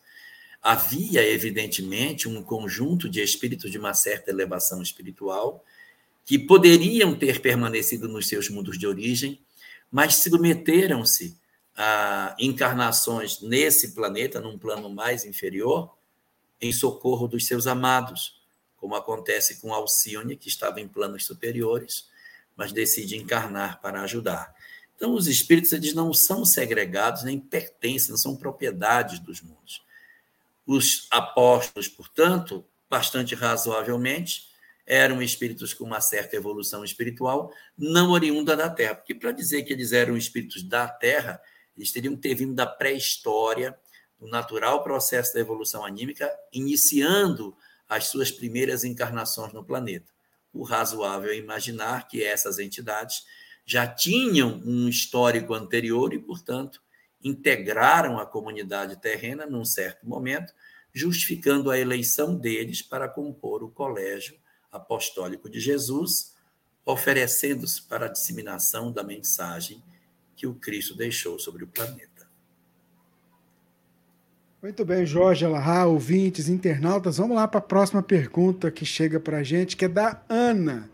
Havia, 0.62 1.22
evidentemente, 1.28 2.28
um 2.28 2.42
conjunto 2.42 3.10
de 3.10 3.22
espíritos 3.22 3.70
de 3.70 3.78
uma 3.78 3.94
certa 3.94 4.32
elevação 4.32 4.82
espiritual 4.82 5.64
que 6.26 6.40
poderiam 6.40 7.16
ter 7.16 7.42
permanecido 7.42 8.08
nos 8.08 8.28
seus 8.28 8.50
mundos 8.50 8.78
de 8.78 8.88
origem, 8.88 9.42
mas 9.92 10.16
submeteram-se 10.16 11.38
a 11.76 12.36
encarnações 12.40 13.42
nesse 13.42 13.94
planeta, 13.94 14.40
num 14.40 14.58
plano 14.58 14.90
mais 14.90 15.26
inferior, 15.26 15.94
em 16.62 16.72
socorro 16.72 17.28
dos 17.28 17.46
seus 17.46 17.68
amados, 17.68 18.42
como 18.78 18.96
acontece 18.96 19.60
com 19.60 19.74
Alcione, 19.74 20.38
que 20.38 20.48
estava 20.48 20.80
em 20.80 20.88
planos 20.88 21.26
superiores, 21.26 22.08
mas 22.56 22.72
decide 22.72 23.18
encarnar 23.18 23.82
para 23.82 24.02
ajudar. 24.02 24.54
Então, 25.04 25.16
os 25.16 25.28
espíritos 25.28 25.74
eles 25.74 25.94
não 25.94 26.14
são 26.14 26.46
segregados, 26.46 27.24
nem 27.24 27.38
pertencem, 27.38 28.12
não 28.12 28.18
são 28.18 28.38
propriedades 28.38 29.20
dos 29.20 29.42
mundos. 29.42 29.84
Os 30.66 31.08
apóstolos, 31.12 31.90
portanto, 31.90 32.64
bastante 32.90 33.36
razoavelmente, 33.36 34.48
eram 34.88 35.22
espíritos 35.22 35.74
com 35.74 35.84
uma 35.84 36.00
certa 36.00 36.38
evolução 36.38 36.86
espiritual, 36.86 37.52
não 37.78 38.12
oriunda 38.12 38.56
da 38.56 38.70
Terra. 38.70 38.96
Porque 38.96 39.14
para 39.14 39.34
dizer 39.34 39.64
que 39.64 39.74
eles 39.74 39.92
eram 39.92 40.16
espíritos 40.16 40.64
da 40.64 40.88
Terra, 40.88 41.42
eles 41.76 41.92
teriam 41.92 42.16
que 42.16 42.22
ter 42.22 42.36
vindo 42.36 42.56
da 42.56 42.66
pré-história, 42.66 43.78
do 44.18 44.26
natural 44.30 44.84
processo 44.84 45.34
da 45.34 45.42
evolução 45.42 45.84
anímica, 45.84 46.34
iniciando 46.54 47.54
as 47.90 48.06
suas 48.06 48.32
primeiras 48.32 48.86
encarnações 48.86 49.52
no 49.52 49.66
planeta. 49.66 50.10
O 50.54 50.64
razoável 50.64 51.30
é 51.30 51.36
imaginar 51.36 52.08
que 52.08 52.24
essas 52.24 52.58
entidades 52.58 53.26
já 53.66 53.88
tinham 53.88 54.62
um 54.66 54.88
histórico 54.88 55.54
anterior 55.54 56.14
e, 56.14 56.20
portanto, 56.20 56.82
integraram 57.24 58.20
a 58.20 58.26
comunidade 58.26 59.00
terrena 59.02 59.46
num 59.46 59.64
certo 59.64 60.08
momento, 60.08 60.54
justificando 60.94 61.72
a 61.72 61.80
eleição 61.80 62.36
deles 62.36 62.82
para 62.82 63.08
compor 63.08 63.64
o 63.64 63.70
colégio 63.70 64.38
apostólico 64.72 65.50
de 65.50 65.60
Jesus, 65.60 66.36
oferecendo-se 66.86 67.82
para 67.82 68.08
a 68.08 68.10
disseminação 68.10 68.92
da 68.92 69.04
mensagem 69.04 69.82
que 70.36 70.46
o 70.46 70.56
Cristo 70.56 70.96
deixou 70.96 71.40
sobre 71.40 71.64
o 71.64 71.68
planeta. 71.68 72.28
Muito 74.62 74.86
bem, 74.86 75.06
Jorge 75.06 75.46
Alahá, 75.46 75.86
ouvintes, 75.86 76.48
internautas. 76.48 77.18
Vamos 77.18 77.36
lá 77.36 77.48
para 77.48 77.60
a 77.60 77.62
próxima 77.62 78.02
pergunta 78.02 78.72
que 78.72 78.86
chega 78.86 79.20
para 79.20 79.40
a 79.40 79.44
gente, 79.44 79.76
que 79.76 79.86
é 79.86 79.90
da 79.90 80.24
Ana. 80.30 80.90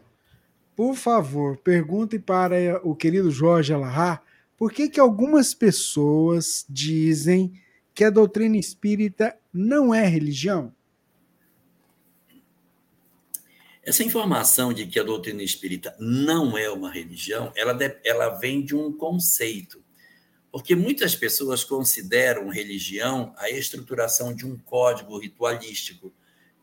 Por 0.79 0.95
favor, 0.95 1.57
pergunte 1.57 2.17
para 2.17 2.79
o 2.87 2.95
querido 2.95 3.29
Jorge 3.29 3.73
Alahá 3.73 4.23
por 4.55 4.71
que, 4.71 4.87
que 4.87 4.97
algumas 4.97 5.53
pessoas 5.53 6.65
dizem 6.69 7.51
que 7.93 8.01
a 8.01 8.09
doutrina 8.09 8.55
espírita 8.55 9.37
não 9.51 9.93
é 9.93 10.07
religião? 10.07 10.73
Essa 13.83 14.05
informação 14.05 14.71
de 14.71 14.87
que 14.87 14.97
a 14.97 15.03
doutrina 15.03 15.43
espírita 15.43 15.93
não 15.99 16.57
é 16.57 16.69
uma 16.69 16.89
religião, 16.89 17.51
ela, 17.57 17.77
ela 18.05 18.29
vem 18.39 18.63
de 18.63 18.73
um 18.73 18.89
conceito. 18.89 19.83
Porque 20.49 20.77
muitas 20.77 21.13
pessoas 21.13 21.61
consideram 21.61 22.47
religião 22.47 23.33
a 23.35 23.49
estruturação 23.49 24.33
de 24.33 24.45
um 24.45 24.57
código 24.57 25.19
ritualístico, 25.19 26.13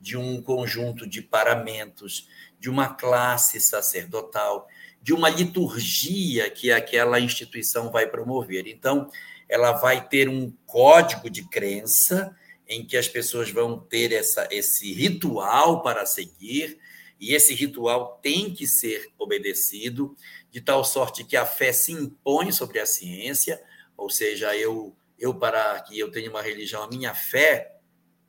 de 0.00 0.16
um 0.16 0.40
conjunto 0.40 1.06
de 1.06 1.20
paramentos, 1.20 2.28
de 2.58 2.70
uma 2.70 2.94
classe 2.94 3.60
sacerdotal, 3.60 4.66
de 5.02 5.12
uma 5.12 5.28
liturgia 5.28 6.50
que 6.50 6.72
aquela 6.72 7.20
instituição 7.20 7.90
vai 7.90 8.06
promover. 8.06 8.66
Então, 8.66 9.10
ela 9.48 9.72
vai 9.72 10.06
ter 10.08 10.28
um 10.28 10.52
código 10.66 11.30
de 11.30 11.48
crença 11.48 12.36
em 12.68 12.84
que 12.84 12.96
as 12.96 13.06
pessoas 13.06 13.50
vão 13.50 13.78
ter 13.78 14.12
essa, 14.12 14.48
esse 14.50 14.92
ritual 14.92 15.82
para 15.82 16.04
seguir, 16.04 16.78
e 17.18 17.34
esse 17.34 17.54
ritual 17.54 18.18
tem 18.22 18.52
que 18.52 18.66
ser 18.66 19.08
obedecido, 19.18 20.16
de 20.50 20.60
tal 20.60 20.84
sorte 20.84 21.24
que 21.24 21.36
a 21.36 21.46
fé 21.46 21.72
se 21.72 21.92
impõe 21.92 22.50
sobre 22.52 22.78
a 22.80 22.86
ciência, 22.86 23.62
ou 23.96 24.10
seja, 24.10 24.54
eu 24.56 24.94
eu 25.18 25.34
para 25.34 25.80
que 25.80 25.98
eu 25.98 26.10
tenha 26.10 26.28
uma 26.28 26.42
religião, 26.42 26.82
a 26.82 26.88
minha 26.88 27.14
fé, 27.14 27.74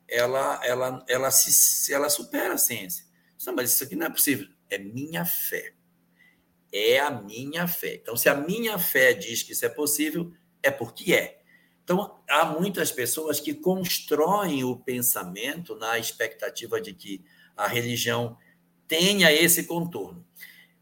ela 0.08 0.58
ela 0.64 1.04
ela 1.06 1.30
se 1.30 1.92
ela 1.92 2.08
supera 2.08 2.54
a 2.54 2.58
ciência. 2.58 3.04
Não, 3.46 3.54
mas 3.54 3.72
isso 3.72 3.84
aqui 3.84 3.96
não 3.96 4.06
é 4.06 4.10
possível. 4.10 4.46
É 4.68 4.78
minha 4.78 5.24
fé. 5.24 5.74
É 6.72 6.98
a 6.98 7.10
minha 7.10 7.66
fé. 7.66 7.94
Então, 7.94 8.16
se 8.16 8.28
a 8.28 8.34
minha 8.34 8.78
fé 8.78 9.14
diz 9.14 9.42
que 9.42 9.52
isso 9.52 9.64
é 9.64 9.68
possível, 9.68 10.32
é 10.62 10.70
porque 10.70 11.14
é. 11.14 11.40
Então, 11.82 12.20
há 12.28 12.44
muitas 12.44 12.92
pessoas 12.92 13.40
que 13.40 13.54
constroem 13.54 14.62
o 14.64 14.76
pensamento 14.76 15.74
na 15.74 15.98
expectativa 15.98 16.80
de 16.80 16.92
que 16.92 17.24
a 17.56 17.66
religião 17.66 18.36
tenha 18.86 19.32
esse 19.32 19.64
contorno. 19.64 20.26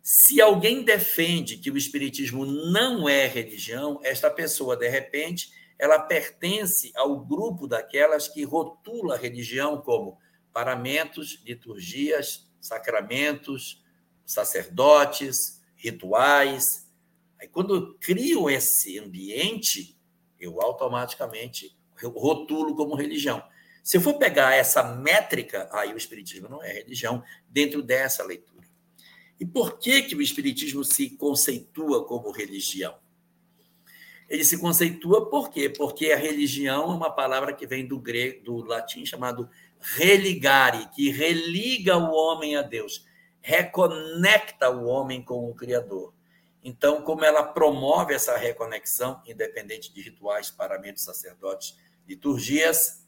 Se 0.03 0.41
alguém 0.41 0.83
defende 0.83 1.59
que 1.59 1.71
o 1.71 1.77
espiritismo 1.77 2.45
não 2.45 3.09
é 3.09 3.27
religião, 3.27 4.01
esta 4.03 4.31
pessoa, 4.31 4.77
de 4.77 4.89
repente, 4.89 5.51
ela 5.79 5.99
pertence 5.99 6.93
ao 6.95 7.25
grupo 7.25 7.67
daquelas 7.67 8.29
que 8.29 8.45
rotula 8.45 9.15
a 9.15 9.19
religião 9.19 9.81
como 9.81 10.19
paramentos, 10.57 11.39
liturgias, 11.45 12.51
sacramentos, 12.59 13.85
sacerdotes, 14.25 15.63
rituais. 15.75 16.91
Aí, 17.39 17.47
quando 17.47 17.95
crio 18.01 18.49
esse 18.49 18.99
ambiente, 18.99 20.01
eu 20.41 20.59
automaticamente 20.63 21.77
rotulo 22.03 22.75
como 22.75 22.95
religião. 22.95 23.47
Se 23.85 23.99
eu 23.99 24.01
for 24.01 24.15
pegar 24.15 24.55
essa 24.55 24.83
métrica, 24.83 25.69
aí 25.71 25.93
o 25.93 25.99
Espiritismo 25.99 26.49
não 26.49 26.63
é 26.63 26.73
religião 26.73 27.23
dentro 27.51 27.83
dessa 27.83 28.25
leitura. 28.25 28.67
E 29.39 29.45
por 29.45 29.79
que, 29.79 30.05
que 30.05 30.17
o 30.17 30.23
Espiritismo 30.23 30.83
se 30.83 31.11
conceitua 31.11 32.07
como 32.07 32.31
religião? 32.31 32.97
Ele 34.27 34.43
se 34.43 34.57
conceitua 34.57 35.29
por 35.29 35.51
quê? 35.51 35.69
Porque 35.69 36.13
a 36.13 36.17
religião 36.17 36.85
é 36.85 36.95
uma 36.95 37.11
palavra 37.11 37.53
que 37.53 37.67
vem 37.67 37.87
do 37.87 37.99
grego, 37.99 38.43
do 38.43 38.57
latim 38.65 39.05
chamado 39.05 39.51
religare, 39.81 40.89
que 40.95 41.11
religa 41.11 41.97
o 41.97 42.13
homem 42.13 42.57
a 42.57 42.63
Deus, 42.63 43.07
reconecta 43.41 44.71
o 44.71 44.87
homem 44.87 45.23
com 45.23 45.49
o 45.49 45.55
Criador. 45.55 46.13
Então, 46.63 47.01
como 47.03 47.25
ela 47.25 47.45
promove 47.45 48.13
essa 48.13 48.37
reconexão, 48.37 49.23
independente 49.25 49.95
de 49.95 50.03
rituais, 50.03 50.51
paramentos, 50.51 51.05
sacerdotes, 51.05 51.79
liturgias, 52.09 53.07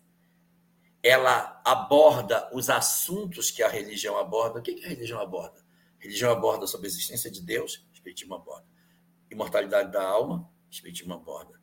ela 1.03 1.61
aborda 1.65 2.49
os 2.53 2.71
assuntos 2.71 3.51
que 3.51 3.63
a 3.63 3.69
religião 3.69 4.17
aborda. 4.17 4.61
O 4.61 4.63
que 4.63 4.85
a 4.85 4.89
religião 4.89 5.21
aborda? 5.21 5.61
A 5.99 6.03
religião 6.03 6.31
aborda 6.31 6.67
sobre 6.67 6.87
a 6.87 6.91
existência 6.91 7.31
de 7.31 7.41
Deus, 7.41 7.85
Espiritismo 7.93 8.35
aborda. 8.35 8.67
Imortalidade 9.31 9.91
da 9.91 10.07
alma, 10.07 10.49
Espiritismo 10.71 11.15
aborda. 11.15 11.61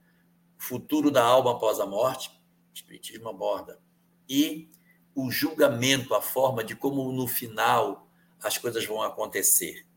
Futuro 0.57 1.09
da 1.09 1.23
alma 1.23 1.51
após 1.53 1.79
a 1.79 1.85
morte, 1.85 2.29
Espiritismo 2.73 3.29
aborda. 3.29 3.79
E 4.27 4.69
o 5.15 5.31
julgamento, 5.31 6.13
a 6.13 6.21
forma 6.21 6.63
de 6.63 6.75
como 6.75 7.09
no 7.13 7.25
final 7.25 8.07
as 8.43 8.57
coisas 8.57 8.85
vão 8.85 9.01
acontecer. 9.01 9.87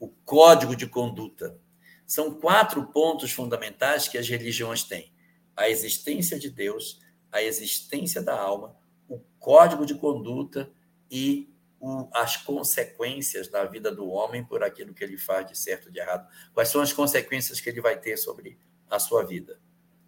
O 0.00 0.08
código 0.08 0.74
de 0.74 0.86
conduta. 0.86 1.60
São 2.06 2.32
quatro 2.34 2.86
pontos 2.86 3.30
fundamentais 3.30 4.08
que 4.08 4.16
as 4.16 4.28
religiões 4.28 4.82
têm: 4.82 5.12
a 5.54 5.68
existência 5.68 6.38
de 6.38 6.48
Deus, 6.48 7.00
a 7.30 7.42
existência 7.42 8.22
da 8.22 8.38
alma, 8.38 8.74
o 9.08 9.20
código 9.38 9.84
de 9.84 9.94
conduta 9.94 10.72
e 11.10 11.52
o, 11.78 12.08
as 12.14 12.36
consequências 12.38 13.48
da 13.48 13.64
vida 13.64 13.94
do 13.94 14.08
homem 14.08 14.44
por 14.44 14.64
aquilo 14.64 14.94
que 14.94 15.04
ele 15.04 15.18
faz 15.18 15.46
de 15.46 15.56
certo 15.56 15.88
e 15.88 15.92
de 15.92 15.98
errado. 15.98 16.26
Quais 16.54 16.70
são 16.70 16.80
as 16.80 16.92
consequências 16.92 17.60
que 17.60 17.68
ele 17.68 17.80
vai 17.80 17.98
ter 17.98 18.16
sobre 18.16 18.58
a 18.88 18.98
sua 18.98 19.22
vida? 19.24 19.60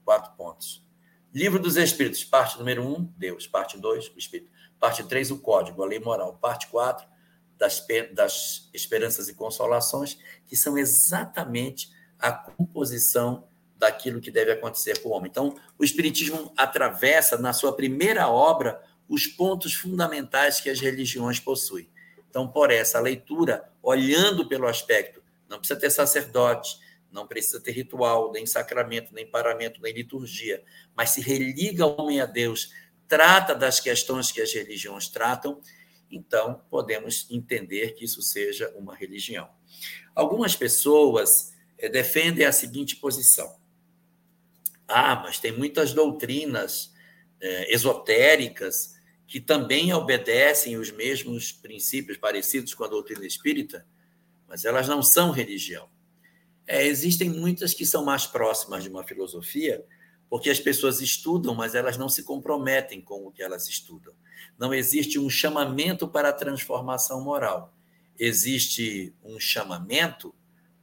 Quatro 0.05 0.33
pontos. 0.37 0.88
Livro 1.35 1.59
dos 1.59 1.77
Espíritos, 1.77 2.25
parte 2.25 2.59
número 2.59 2.83
um, 2.83 3.05
Deus. 3.17 3.47
Parte 3.47 3.79
dois, 3.79 4.09
o 4.09 4.19
Espírito. 4.19 4.51
Parte 4.81 5.05
três, 5.05 5.31
o 5.31 5.39
Código, 5.39 5.83
a 5.83 5.87
lei 5.87 5.99
moral. 5.99 6.39
Parte 6.41 6.67
quatro, 6.69 7.07
das, 7.59 7.85
das 8.15 8.71
esperanças 8.73 9.29
e 9.29 9.35
consolações, 9.35 10.19
que 10.47 10.57
são 10.57 10.79
exatamente 10.79 11.91
a 12.19 12.33
composição 12.33 13.47
daquilo 13.77 14.21
que 14.21 14.31
deve 14.31 14.53
acontecer 14.53 15.03
com 15.03 15.11
o 15.11 15.13
homem. 15.13 15.31
Então, 15.31 15.55
o 15.79 15.85
Espiritismo 15.85 16.53
atravessa, 16.57 17.37
na 17.37 17.53
sua 17.53 17.73
primeira 17.73 18.29
obra, 18.29 18.83
os 19.09 19.27
pontos 19.27 19.75
fundamentais 19.75 20.61
que 20.61 20.71
as 20.71 20.81
religiões 20.81 21.39
possuem. 21.39 21.89
Então, 22.29 22.49
por 22.49 22.71
essa 22.71 22.99
leitura, 23.01 23.71
olhando 23.83 24.49
pelo 24.49 24.67
aspecto, 24.67 25.23
não 25.49 25.59
precisa 25.59 25.79
ter 25.79 25.91
sacerdote, 25.91 26.79
não 27.11 27.27
precisa 27.27 27.61
ter 27.61 27.73
ritual, 27.73 28.33
nem 28.33 28.47
sacramento, 28.47 29.15
nem 29.15 29.27
paramento, 29.27 29.81
nem 29.81 29.93
liturgia, 29.93 30.63
mas 30.95 31.11
se 31.11 31.21
religa 31.21 31.87
o 31.87 32.01
homem 32.01 32.21
a 32.21 32.27
Deus, 32.27 32.73
trata 33.07 33.55
das 33.55 33.81
questões 33.81 34.31
que 34.31 34.41
as 34.41 34.53
religiões 34.53 35.09
tratam, 35.09 35.61
então 36.11 36.63
podemos 36.71 37.27
entender 37.31 37.95
que 37.95 38.05
isso 38.05 38.23
seja 38.23 38.73
uma 38.77 38.95
religião. 38.95 39.49
Algumas 40.15 40.57
pessoas 40.57 41.55
eh, 41.79 41.89
defendem 41.89 42.47
a 42.47 42.53
seguinte 42.53 42.97
posição: 42.97 43.59
ah, 44.87 45.17
mas 45.17 45.39
tem 45.39 45.53
muitas 45.53 45.93
doutrinas 45.93 46.95
eh, 47.41 47.73
esotéricas 47.73 48.97
que 49.27 49.41
também 49.41 49.93
obedecem 49.93 50.79
os 50.79 50.91
mesmos 50.91 51.53
princípios 51.53 52.17
parecidos 52.17 52.73
com 52.73 52.85
a 52.85 52.89
doutrina 52.89 53.27
espírita, 53.27 53.87
mas 54.49 54.65
elas 54.65 54.89
não 54.89 55.03
são 55.03 55.31
religião. 55.31 55.89
É, 56.71 56.87
existem 56.87 57.31
muitas 57.31 57.73
que 57.73 57.87
são 57.87 58.05
mais 58.05 58.27
próximas 58.27 58.83
de 58.83 58.91
uma 58.91 59.03
filosofia, 59.03 59.83
porque 60.29 60.51
as 60.51 60.61
pessoas 60.61 61.01
estudam, 61.01 61.55
mas 61.55 61.75
elas 61.75 61.97
não 61.97 62.11
se 62.11 62.23
comprometem 62.23 63.01
com 63.01 63.27
o 63.27 63.33
que 63.33 63.43
elas 63.43 63.67
estudam. 63.67 64.13
Não 64.59 64.75
existe 64.75 65.19
um 65.19 65.31
chamamento 65.31 66.07
para 66.07 66.29
a 66.29 66.33
transformação 66.33 67.25
moral. 67.25 67.75
Existe 68.19 69.15
um 69.25 69.41
chamamento 69.41 70.35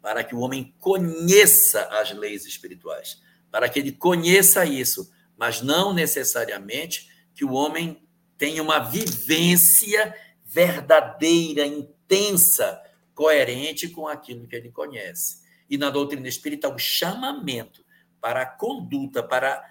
para 0.02 0.24
que 0.24 0.34
o 0.34 0.40
homem 0.40 0.74
conheça 0.80 1.82
as 1.92 2.12
leis 2.12 2.48
espirituais, 2.48 3.22
para 3.52 3.70
que 3.70 3.78
ele 3.78 3.92
conheça 3.92 4.66
isso, 4.66 5.12
mas 5.38 5.62
não 5.62 5.94
necessariamente 5.94 7.12
que 7.36 7.46
o 7.46 7.54
homem 7.54 8.02
tem 8.40 8.60
uma 8.60 8.80
vivência 8.80 10.16
verdadeira, 10.44 11.64
intensa, 11.64 12.82
coerente 13.14 13.88
com 13.88 14.08
aquilo 14.08 14.48
que 14.48 14.56
ele 14.56 14.72
conhece. 14.72 15.45
E 15.70 15.78
na 15.78 15.90
doutrina 15.90 16.28
espírita, 16.28 16.70
o 16.70 16.78
chamamento 16.78 17.84
para 18.22 18.42
a 18.42 18.46
conduta, 18.46 19.24
para 19.24 19.64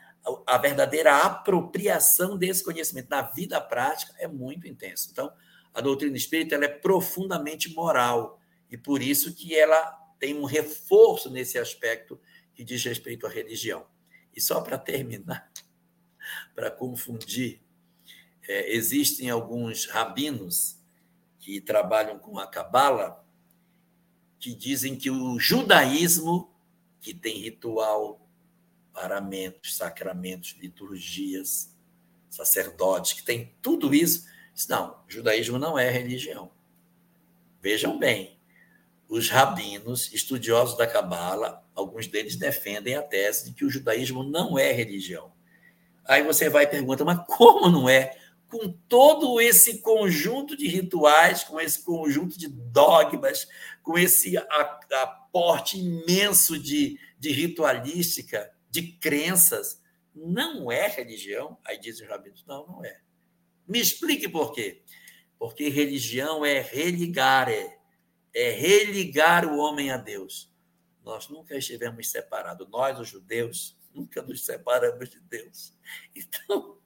a 0.47 0.59
verdadeira 0.59 1.19
apropriação 1.19 2.37
desse 2.37 2.65
conhecimento 2.65 3.09
na 3.11 3.23
vida 3.23 3.61
prática 3.61 4.15
é 4.19 4.27
muito 4.27 4.67
intenso. 4.67 5.09
Então, 5.11 5.33
a 5.73 5.81
doutrina 5.81 6.17
espírita 6.17 6.55
ela 6.55 6.65
é 6.65 6.69
profundamente 6.69 7.75
moral 7.75 8.41
e 8.71 8.77
por 8.77 9.03
isso 9.03 9.35
que 9.35 9.55
ela 9.55 9.83
tem 10.19 10.39
um 10.39 10.45
reforço 10.45 11.31
nesse 11.31 11.59
aspecto 11.59 12.19
que 12.55 12.65
diz 12.65 12.83
respeito 12.85 13.27
à 13.27 13.31
religião. 13.31 13.87
E 14.35 14.41
só 14.41 14.61
para 14.61 14.79
terminar, 14.79 15.51
para 16.55 16.71
confundir, 16.71 17.61
é, 18.47 18.75
existem 18.75 19.31
alguns 19.31 19.87
rabinos 19.87 20.79
que 21.39 21.61
trabalham 21.61 22.19
com 22.19 22.39
a 22.39 22.47
cabala 22.47 23.24
que 24.45 24.55
dizem 24.55 24.95
que 24.95 25.11
o 25.11 25.39
judaísmo, 25.39 26.53
que 27.01 27.15
tem 27.15 27.39
ritual 27.39 28.21
paramentos, 28.93 29.75
sacramentos, 29.75 30.55
liturgias, 30.61 31.75
sacerdotes, 32.29 33.15
que 33.15 33.23
tem 33.23 33.55
tudo 33.63 33.95
isso. 33.95 34.27
Não, 34.69 35.03
o 35.09 35.11
judaísmo 35.11 35.59
não 35.59 35.79
é 35.79 35.89
religião. 35.89 36.51
Vejam 37.63 37.99
bem, 37.99 38.39
os 39.09 39.31
rabinos, 39.31 40.13
estudiosos 40.13 40.77
da 40.77 40.87
Cabala, 40.87 41.67
alguns 41.75 42.07
deles 42.07 42.37
defendem 42.37 42.97
a 42.97 43.03
tese 43.03 43.47
de 43.47 43.55
que 43.55 43.65
o 43.65 43.71
judaísmo 43.71 44.23
não 44.23 44.59
é 44.59 44.71
religião. 44.73 45.33
Aí 46.05 46.23
você 46.23 46.51
vai 46.51 46.65
e 46.65 46.67
pergunta, 46.67 47.03
mas 47.03 47.25
como 47.27 47.71
não 47.71 47.89
é? 47.89 48.15
Com 48.55 48.71
todo 48.89 49.41
esse 49.41 49.81
conjunto 49.81 50.57
de 50.57 50.69
rituais, 50.69 51.43
com 51.43 51.61
esse 51.61 51.83
conjunto 51.83 52.39
de 52.39 52.47
dogmas, 52.47 53.49
com 53.83 53.99
esse 53.99 54.37
aporte 54.39 55.77
imenso 55.77 56.57
de, 56.57 56.97
de 57.19 57.33
ritualística, 57.33 58.49
de 58.71 58.93
crenças, 58.93 59.83
não 60.15 60.71
é 60.71 60.87
religião? 60.87 61.59
Aí 61.67 61.81
dizem 61.81 62.05
os 62.05 62.09
rabinos, 62.13 62.45
não, 62.47 62.65
não 62.65 62.85
é. 62.85 63.01
Me 63.67 63.81
explique 63.81 64.29
por 64.29 64.53
quê. 64.53 64.85
Porque 65.37 65.69
religião 65.69 66.45
é 66.45 66.61
religar, 66.61 67.49
é, 67.49 67.77
é 68.33 68.51
religar 68.53 69.47
o 69.47 69.59
homem 69.59 69.91
a 69.91 69.97
Deus. 69.97 70.49
Nós 71.05 71.29
nunca 71.29 71.57
estivemos 71.57 72.09
separados. 72.09 72.69
Nós, 72.71 73.01
os 73.01 73.09
judeus, 73.09 73.77
nunca 73.93 74.23
nos 74.23 74.45
separamos 74.45 75.11
de 75.11 75.19
Deus. 75.19 75.77
Então, 76.15 76.79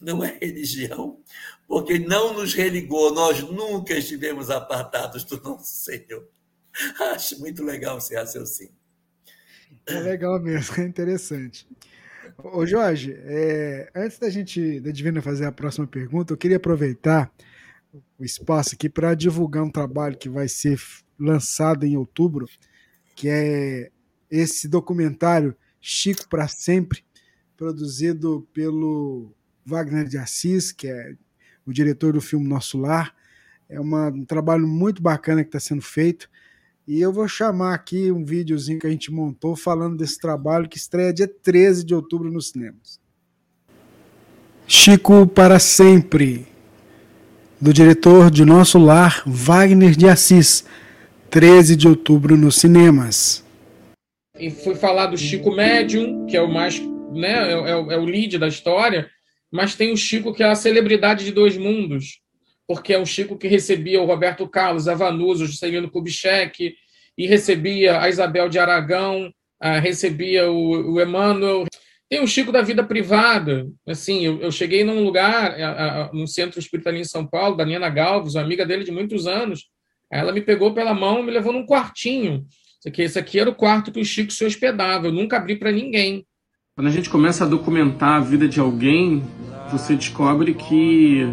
não 0.00 0.24
é 0.24 0.38
religião, 0.40 1.18
porque 1.66 1.98
não 1.98 2.34
nos 2.34 2.54
religou. 2.54 3.14
Nós 3.14 3.40
nunca 3.42 3.94
estivemos 3.94 4.50
apartados 4.50 5.24
do 5.24 5.40
nosso 5.40 5.84
Senhor. 5.84 6.28
Acho 7.14 7.38
muito 7.40 7.62
legal 7.64 7.98
esse 7.98 8.14
raciocínio. 8.14 8.74
É 9.86 9.98
legal 10.00 10.40
mesmo, 10.40 10.76
é 10.80 10.84
interessante. 10.84 11.66
Ô 12.38 12.64
Jorge, 12.64 13.14
é, 13.18 13.90
antes 13.94 14.18
da 14.18 14.30
gente, 14.30 14.80
da 14.80 14.90
Divina 14.90 15.20
fazer 15.20 15.46
a 15.46 15.52
próxima 15.52 15.86
pergunta, 15.86 16.32
eu 16.32 16.38
queria 16.38 16.56
aproveitar 16.56 17.30
o 18.18 18.24
espaço 18.24 18.74
aqui 18.74 18.88
para 18.88 19.14
divulgar 19.14 19.62
um 19.62 19.70
trabalho 19.70 20.16
que 20.16 20.28
vai 20.28 20.48
ser 20.48 20.80
lançado 21.18 21.84
em 21.84 21.96
outubro, 21.96 22.46
que 23.14 23.28
é 23.28 23.90
esse 24.30 24.68
documentário 24.68 25.56
Chico 25.80 26.28
para 26.28 26.46
Sempre, 26.46 27.04
produzido 27.56 28.46
pelo 28.52 29.34
Wagner 29.64 30.06
de 30.06 30.18
Assis, 30.18 30.72
que 30.72 30.88
é 30.88 31.14
o 31.66 31.72
diretor 31.72 32.12
do 32.12 32.20
filme 32.20 32.48
Nosso 32.48 32.78
Lar. 32.78 33.14
É 33.68 33.78
uma, 33.80 34.08
um 34.08 34.24
trabalho 34.24 34.66
muito 34.66 35.02
bacana 35.02 35.42
que 35.42 35.48
está 35.48 35.60
sendo 35.60 35.82
feito. 35.82 36.28
E 36.86 37.00
eu 37.00 37.12
vou 37.12 37.28
chamar 37.28 37.74
aqui 37.74 38.10
um 38.10 38.24
videozinho 38.24 38.80
que 38.80 38.86
a 38.86 38.90
gente 38.90 39.12
montou 39.12 39.54
falando 39.54 39.96
desse 39.96 40.18
trabalho 40.18 40.68
que 40.68 40.76
estreia 40.76 41.12
dia 41.12 41.28
13 41.28 41.84
de 41.84 41.94
outubro 41.94 42.30
nos 42.30 42.50
cinemas. 42.50 42.98
Chico 44.66 45.26
para 45.26 45.58
sempre, 45.58 46.46
do 47.60 47.72
diretor 47.72 48.30
de 48.30 48.44
Nosso 48.44 48.78
Lar, 48.78 49.22
Wagner 49.26 49.94
de 49.94 50.08
Assis, 50.08 50.64
13 51.28 51.76
de 51.76 51.86
outubro 51.86 52.36
nos 52.36 52.56
cinemas. 52.56 53.44
E 54.38 54.50
foi 54.50 54.74
falar 54.74 55.06
do 55.06 55.16
Chico 55.18 55.54
Médium, 55.54 56.26
que 56.26 56.36
é 56.36 56.40
o 56.40 56.52
mais, 56.52 56.80
né, 57.12 57.52
é, 57.52 57.52
é, 57.52 57.70
é 57.70 57.98
o 57.98 58.04
lead 58.04 58.38
da 58.38 58.48
história, 58.48 59.08
mas 59.50 59.74
tem 59.74 59.92
o 59.92 59.96
Chico 59.96 60.32
que 60.32 60.42
é 60.42 60.46
a 60.46 60.54
celebridade 60.54 61.24
de 61.24 61.32
dois 61.32 61.56
mundos, 61.56 62.20
porque 62.66 62.92
é 62.92 62.98
um 62.98 63.06
Chico 63.06 63.36
que 63.36 63.48
recebia 63.48 64.00
o 64.00 64.06
Roberto 64.06 64.48
Carlos, 64.48 64.86
a 64.86 64.94
Vanusa, 64.94 65.44
o 65.44 65.46
Juscelino 65.46 65.90
Kubitschek, 65.90 66.74
e 67.18 67.26
recebia 67.26 68.00
a 68.00 68.08
Isabel 68.08 68.48
de 68.48 68.58
Aragão, 68.58 69.26
uh, 69.62 69.80
recebia 69.82 70.50
o, 70.50 70.94
o 70.94 71.02
Emmanuel. 71.02 71.66
Tem 72.08 72.22
o 72.22 72.26
Chico 72.26 72.52
da 72.52 72.62
vida 72.62 72.82
privada. 72.82 73.68
Assim, 73.86 74.24
eu, 74.24 74.40
eu 74.40 74.50
cheguei 74.50 74.84
num 74.84 75.04
lugar, 75.04 76.10
no 76.12 76.26
centro 76.26 76.58
espírita 76.58 76.90
ali 76.90 77.00
em 77.00 77.04
São 77.04 77.26
Paulo, 77.26 77.56
da 77.56 77.64
Nina 77.64 77.88
Galves, 77.88 78.34
uma 78.34 78.42
amiga 78.42 78.64
dele 78.64 78.84
de 78.84 78.90
muitos 78.90 79.26
anos. 79.26 79.68
Ela 80.10 80.32
me 80.32 80.40
pegou 80.40 80.74
pela 80.74 80.94
mão 80.94 81.20
e 81.20 81.22
me 81.24 81.30
levou 81.30 81.52
num 81.52 81.66
quartinho. 81.66 82.46
Esse 82.80 82.88
aqui, 82.88 83.02
esse 83.02 83.18
aqui 83.18 83.38
era 83.38 83.50
o 83.50 83.54
quarto 83.54 83.92
que 83.92 84.00
o 84.00 84.04
Chico 84.04 84.32
se 84.32 84.44
hospedava. 84.44 85.06
Eu 85.06 85.12
nunca 85.12 85.36
abri 85.36 85.56
para 85.56 85.70
ninguém. 85.70 86.26
Quando 86.80 86.88
a 86.88 86.92
gente 86.92 87.10
começa 87.10 87.44
a 87.44 87.46
documentar 87.46 88.14
a 88.14 88.20
vida 88.20 88.48
de 88.48 88.58
alguém, 88.58 89.22
você 89.70 89.94
descobre 89.94 90.54
que 90.54 91.28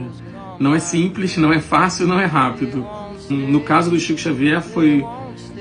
não 0.60 0.76
é 0.76 0.80
simples, 0.80 1.38
não 1.38 1.54
é 1.54 1.62
fácil, 1.62 2.06
não 2.06 2.20
é 2.20 2.26
rápido. 2.26 2.86
No 3.30 3.62
caso 3.62 3.90
do 3.90 3.98
Chico 3.98 4.20
Xavier, 4.20 4.62
foi 4.62 5.06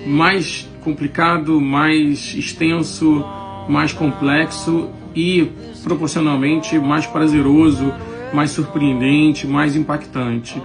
mais 0.04 0.68
complicado, 0.82 1.60
mais 1.60 2.34
extenso, 2.34 3.24
mais 3.68 3.92
complexo 3.92 4.90
e 5.14 5.52
proporcionalmente 5.84 6.76
mais 6.80 7.06
prazeroso, 7.06 7.94
mais 8.34 8.50
surpreendente, 8.50 9.46
mais 9.46 9.76
impactante. 9.76 10.60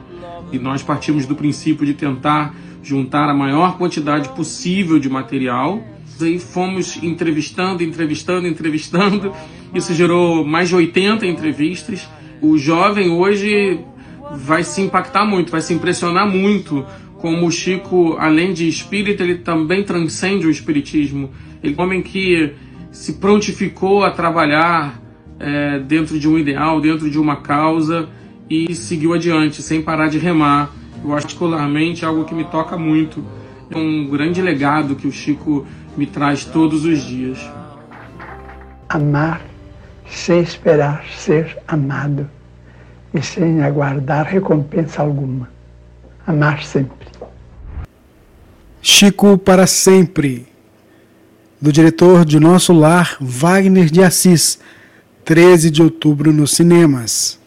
E 0.51 0.57
nós 0.57 0.81
partimos 0.81 1.27
do 1.27 1.35
princípio 1.35 1.85
de 1.85 1.93
tentar 1.93 2.55
juntar 2.81 3.29
a 3.29 3.35
maior 3.35 3.77
quantidade 3.77 4.29
possível 4.29 4.97
de 4.97 5.07
material. 5.07 5.79
Aí 6.21 6.39
fomos 6.39 7.01
entrevistando, 7.01 7.83
entrevistando, 7.83 8.47
entrevistando. 8.47 9.33
Isso 9.73 9.93
gerou 9.93 10.45
mais 10.45 10.69
de 10.69 10.75
80 10.75 11.25
entrevistas. 11.25 12.07
O 12.41 12.57
jovem 12.57 13.09
hoje 13.09 13.79
vai 14.35 14.63
se 14.63 14.81
impactar 14.81 15.25
muito, 15.25 15.51
vai 15.51 15.61
se 15.61 15.73
impressionar 15.73 16.29
muito 16.29 16.85
como 17.21 17.45
o 17.45 17.51
Chico, 17.51 18.17
além 18.17 18.51
de 18.51 18.67
espírito, 18.67 19.21
ele 19.21 19.35
também 19.35 19.83
transcende 19.83 20.47
o 20.47 20.49
espiritismo. 20.49 21.29
Ele 21.63 21.75
é 21.77 21.81
um 21.81 21.85
homem 21.85 22.01
que 22.01 22.53
se 22.91 23.13
prontificou 23.13 24.03
a 24.03 24.09
trabalhar 24.09 24.99
é, 25.39 25.79
dentro 25.79 26.19
de 26.19 26.27
um 26.27 26.37
ideal, 26.37 26.81
dentro 26.81 27.09
de 27.09 27.19
uma 27.19 27.35
causa 27.35 28.09
e 28.49 28.73
seguiu 28.73 29.13
adiante, 29.13 29.61
sem 29.61 29.81
parar 29.81 30.07
de 30.07 30.17
remar. 30.17 30.73
Eu 31.03 31.13
acho 31.13 31.27
particularmente 31.27 32.03
algo 32.03 32.25
que 32.25 32.33
me 32.33 32.43
toca 32.43 32.75
muito. 32.75 33.23
É 33.69 33.77
um 33.77 34.07
grande 34.07 34.41
legado 34.41 34.95
que 34.95 35.07
o 35.07 35.11
Chico 35.11 35.65
me 35.95 36.05
traz 36.05 36.45
todos 36.45 36.85
os 36.85 37.01
dias. 37.01 37.37
Amar 38.87 39.41
sem 40.09 40.41
esperar 40.41 41.05
ser 41.17 41.57
amado 41.67 42.29
e 43.13 43.21
sem 43.21 43.61
aguardar 43.61 44.25
recompensa 44.25 45.01
alguma. 45.01 45.49
Amar 46.25 46.63
sempre. 46.63 47.09
Chico 48.81 49.37
para 49.37 49.67
sempre, 49.67 50.47
do 51.59 51.71
diretor 51.71 52.25
de 52.25 52.39
Nosso 52.39 52.73
Lar, 52.73 53.17
Wagner 53.21 53.89
de 53.89 54.01
Assis, 54.01 54.59
13 55.23 55.69
de 55.69 55.81
outubro 55.83 56.33
nos 56.33 56.51
cinemas. 56.51 57.39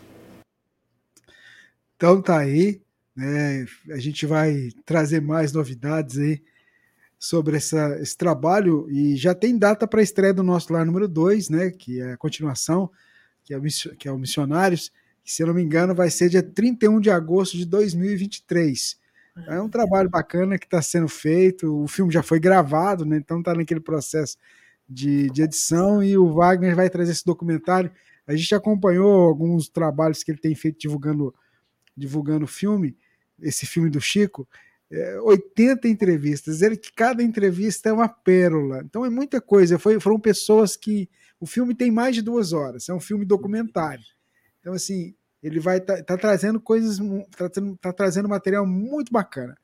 Então 1.97 2.23
tá 2.23 2.39
aí, 2.39 2.81
né? 3.17 3.65
A 3.91 3.99
gente 3.99 4.27
vai 4.27 4.69
trazer 4.85 5.21
mais 5.21 5.53
novidades 5.53 6.19
aí 6.19 6.41
sobre 7.25 7.57
essa, 7.57 7.99
esse 8.01 8.17
trabalho 8.17 8.87
e 8.91 9.17
já 9.17 9.35
tem 9.35 9.57
data 9.57 9.87
para 9.87 10.01
a 10.01 10.03
estreia 10.03 10.35
do 10.35 10.43
Nosso 10.43 10.73
Lar 10.73 10.85
número 10.85 11.09
2, 11.09 11.49
né? 11.49 11.71
Que 11.71 12.01
é 12.01 12.13
a 12.13 12.17
continuação, 12.17 12.91
que 13.43 13.55
é, 13.55 13.59
o, 13.59 13.63
que 13.99 14.09
é 14.09 14.13
o 14.13 14.19
Missionários 14.19 14.93
que, 15.25 15.33
se 15.33 15.43
eu 15.43 15.47
não 15.47 15.55
me 15.55 15.63
engano, 15.63 15.95
vai 15.95 16.11
ser 16.11 16.29
dia 16.29 16.43
31 16.43 17.01
de 17.01 17.11
agosto 17.11 17.57
de 17.57 17.65
2023. 17.65 18.99
É 19.49 19.61
um 19.61 19.71
trabalho 19.71 20.09
bacana 20.09 20.59
que 20.59 20.67
está 20.67 20.83
sendo 20.83 21.09
feito. 21.09 21.83
O 21.83 21.89
filme 21.89 22.13
já 22.13 22.23
foi 22.23 22.39
gravado, 22.39 23.07
né? 23.07 23.17
então 23.17 23.39
está 23.39 23.55
naquele 23.55 23.81
processo 23.81 24.37
de, 24.89 25.31
de, 25.31 25.43
edição. 25.43 26.05
E 26.05 26.17
o 26.17 26.31
Wagner 26.35 26.77
vai 26.77 26.91
trazer 26.91 27.13
esse 27.13 27.25
documentário. 27.25 27.91
A 28.27 28.37
gente 28.37 28.55
acompanhou 28.55 29.27
alguns 29.27 29.69
trabalhos 29.69 30.23
que 30.23 30.31
ele 30.31 30.39
tem 30.39 30.55
feito 30.55 30.79
divulgando 30.79 31.35
divulgando 31.97 32.45
o 32.45 32.49
filme, 32.49 32.97
esse 33.41 33.67
filme 33.67 33.89
do 33.89 34.01
Chico. 34.01 34.47
É, 34.91 35.19
80 35.21 35.89
entrevistas. 35.89 36.63
Ele 36.63 36.77
que 36.77 36.93
cada 36.93 37.23
entrevista 37.23 37.89
é 37.89 37.93
uma 37.93 38.09
pérola. 38.09 38.83
Então 38.85 39.05
é 39.05 39.11
muita 39.11 39.41
coisa. 39.41 39.79
Foi, 39.79 39.99
foram 40.01 40.19
pessoas 40.21 40.77
que. 40.77 41.09
O 41.41 41.47
filme 41.47 41.75
tem 41.75 41.91
mais 41.91 42.15
de 42.15 42.23
duas 42.23 42.53
horas. 42.53 42.89
É 42.89 42.95
um 42.95 43.01
filme 43.01 43.25
documentário. 43.25 44.05
Então, 44.61 44.73
assim, 44.73 45.15
ele 45.43 45.61
vai 45.61 45.77
estar 45.77 45.97
tá, 45.99 46.03
tá 46.03 46.17
trazendo 46.17 46.59
coisas, 46.59 46.99
tá, 47.37 47.51
tá, 47.79 47.93
trazendo 47.93 48.29
material 48.29 48.67
muito 48.67 49.13
bacana. 49.13 49.55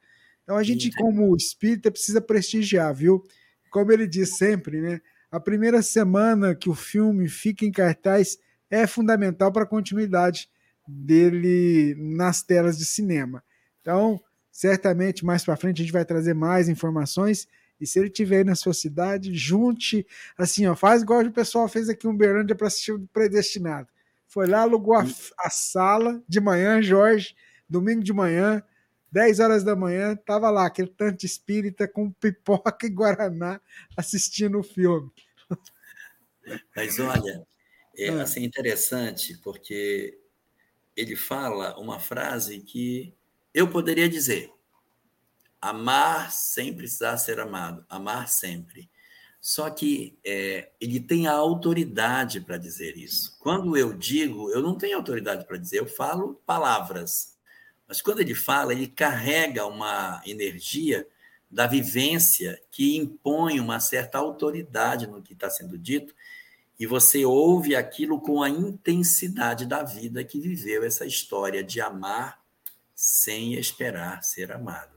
Então 0.43 0.59
a 0.59 0.63
gente, 0.63 0.91
como 0.91 1.35
espírita, 1.35 1.91
precisa 1.91 2.21
prestigiar, 2.21 2.95
viu? 2.95 3.23
Como 3.71 3.91
ele 3.91 4.07
diz 4.07 4.37
sempre, 4.37 4.81
né? 4.81 5.01
A 5.31 5.41
primeira 5.41 5.81
semana 5.81 6.55
que 6.55 6.69
o 6.69 6.75
filme 6.75 7.29
fica 7.29 7.65
em 7.65 7.71
cartaz 7.71 8.37
é 8.69 8.87
fundamental 8.87 9.51
para 9.51 9.63
a 9.63 9.67
continuidade 9.67 10.51
dele 10.87 11.95
nas 11.97 12.43
telas 12.43 12.77
de 12.77 12.85
cinema. 12.85 13.43
Então, 13.81 14.21
certamente 14.61 15.25
mais 15.25 15.43
para 15.43 15.57
frente 15.57 15.81
a 15.81 15.85
gente 15.85 15.93
vai 15.93 16.05
trazer 16.05 16.35
mais 16.35 16.69
informações. 16.69 17.49
E 17.81 17.87
se 17.87 17.99
ele 17.99 18.11
tiver 18.11 18.39
aí 18.39 18.45
na 18.45 18.55
sua 18.55 18.75
cidade, 18.75 19.35
junte, 19.35 20.07
assim, 20.37 20.67
ó, 20.67 20.77
faz 20.77 21.01
igual 21.01 21.23
o 21.23 21.33
pessoal 21.33 21.67
fez 21.67 21.89
aqui 21.89 22.07
em 22.07 22.11
Uberlândia 22.11 22.55
para 22.55 22.67
assistir 22.67 22.93
o 22.93 23.09
Predestinado. 23.11 23.89
Foi 24.29 24.47
lá, 24.47 24.61
alugou 24.61 24.97
a, 24.97 25.07
a, 25.39 25.49
sala 25.49 26.23
de 26.29 26.41
manhã, 26.41 26.83
Jorge, 26.83 27.35
domingo 27.67 28.03
de 28.03 28.13
manhã, 28.13 28.63
10 29.11 29.41
horas 29.41 29.65
da 29.65 29.75
manhã, 29.75 30.15
tava 30.15 30.51
lá, 30.51 30.67
aquele 30.67 30.89
tanto 30.89 31.25
espírita 31.25 31.89
com 31.89 32.13
pipoca 32.13 32.87
e 32.87 32.91
guaraná 32.91 33.59
assistindo 33.97 34.59
o 34.59 34.63
filme. 34.63 35.11
Mas 36.77 36.99
olha, 36.99 37.47
é 37.97 38.11
ah. 38.11 38.23
assim, 38.25 38.45
interessante, 38.45 39.39
porque 39.39 40.19
ele 40.95 41.17
fala 41.17 41.81
uma 41.81 41.99
frase 41.99 42.61
que 42.61 43.15
eu 43.53 43.69
poderia 43.69 44.09
dizer: 44.09 44.53
amar 45.61 46.33
sem 46.33 46.75
precisar 46.75 47.17
ser 47.17 47.39
amado, 47.41 47.85
amar 47.89 48.29
sempre. 48.29 48.89
Só 49.41 49.71
que 49.71 50.19
é, 50.25 50.71
ele 50.79 51.01
tem 51.01 51.27
a 51.27 51.33
autoridade 51.33 52.41
para 52.41 52.59
dizer 52.59 52.97
isso. 52.97 53.39
Quando 53.41 53.77
eu 53.77 53.93
digo, 53.95 54.51
eu 54.51 54.63
não 54.63 54.77
tenho 54.77 54.97
autoridade 54.97 55.47
para 55.47 55.57
dizer, 55.57 55.79
eu 55.79 55.87
falo 55.87 56.41
palavras. 56.45 57.39
Mas 57.89 58.03
quando 58.03 58.21
ele 58.21 58.35
fala, 58.35 58.73
ele 58.73 58.87
carrega 58.87 59.67
uma 59.67 60.21
energia 60.27 61.07
da 61.51 61.67
vivência 61.67 62.61
que 62.71 62.97
impõe 62.97 63.59
uma 63.59 63.81
certa 63.81 64.19
autoridade 64.19 65.07
no 65.07 65.23
que 65.23 65.33
está 65.33 65.51
sendo 65.51 65.77
dito, 65.77 66.15
e 66.79 66.87
você 66.87 67.25
ouve 67.25 67.75
aquilo 67.75 68.21
com 68.21 68.43
a 68.43 68.49
intensidade 68.49 69.67
da 69.67 69.83
vida 69.83 70.23
que 70.23 70.39
viveu 70.39 70.85
essa 70.85 71.05
história 71.05 71.65
de 71.65 71.81
amar 71.81 72.40
sem 73.01 73.55
esperar 73.55 74.23
ser 74.23 74.53
amado. 74.53 74.95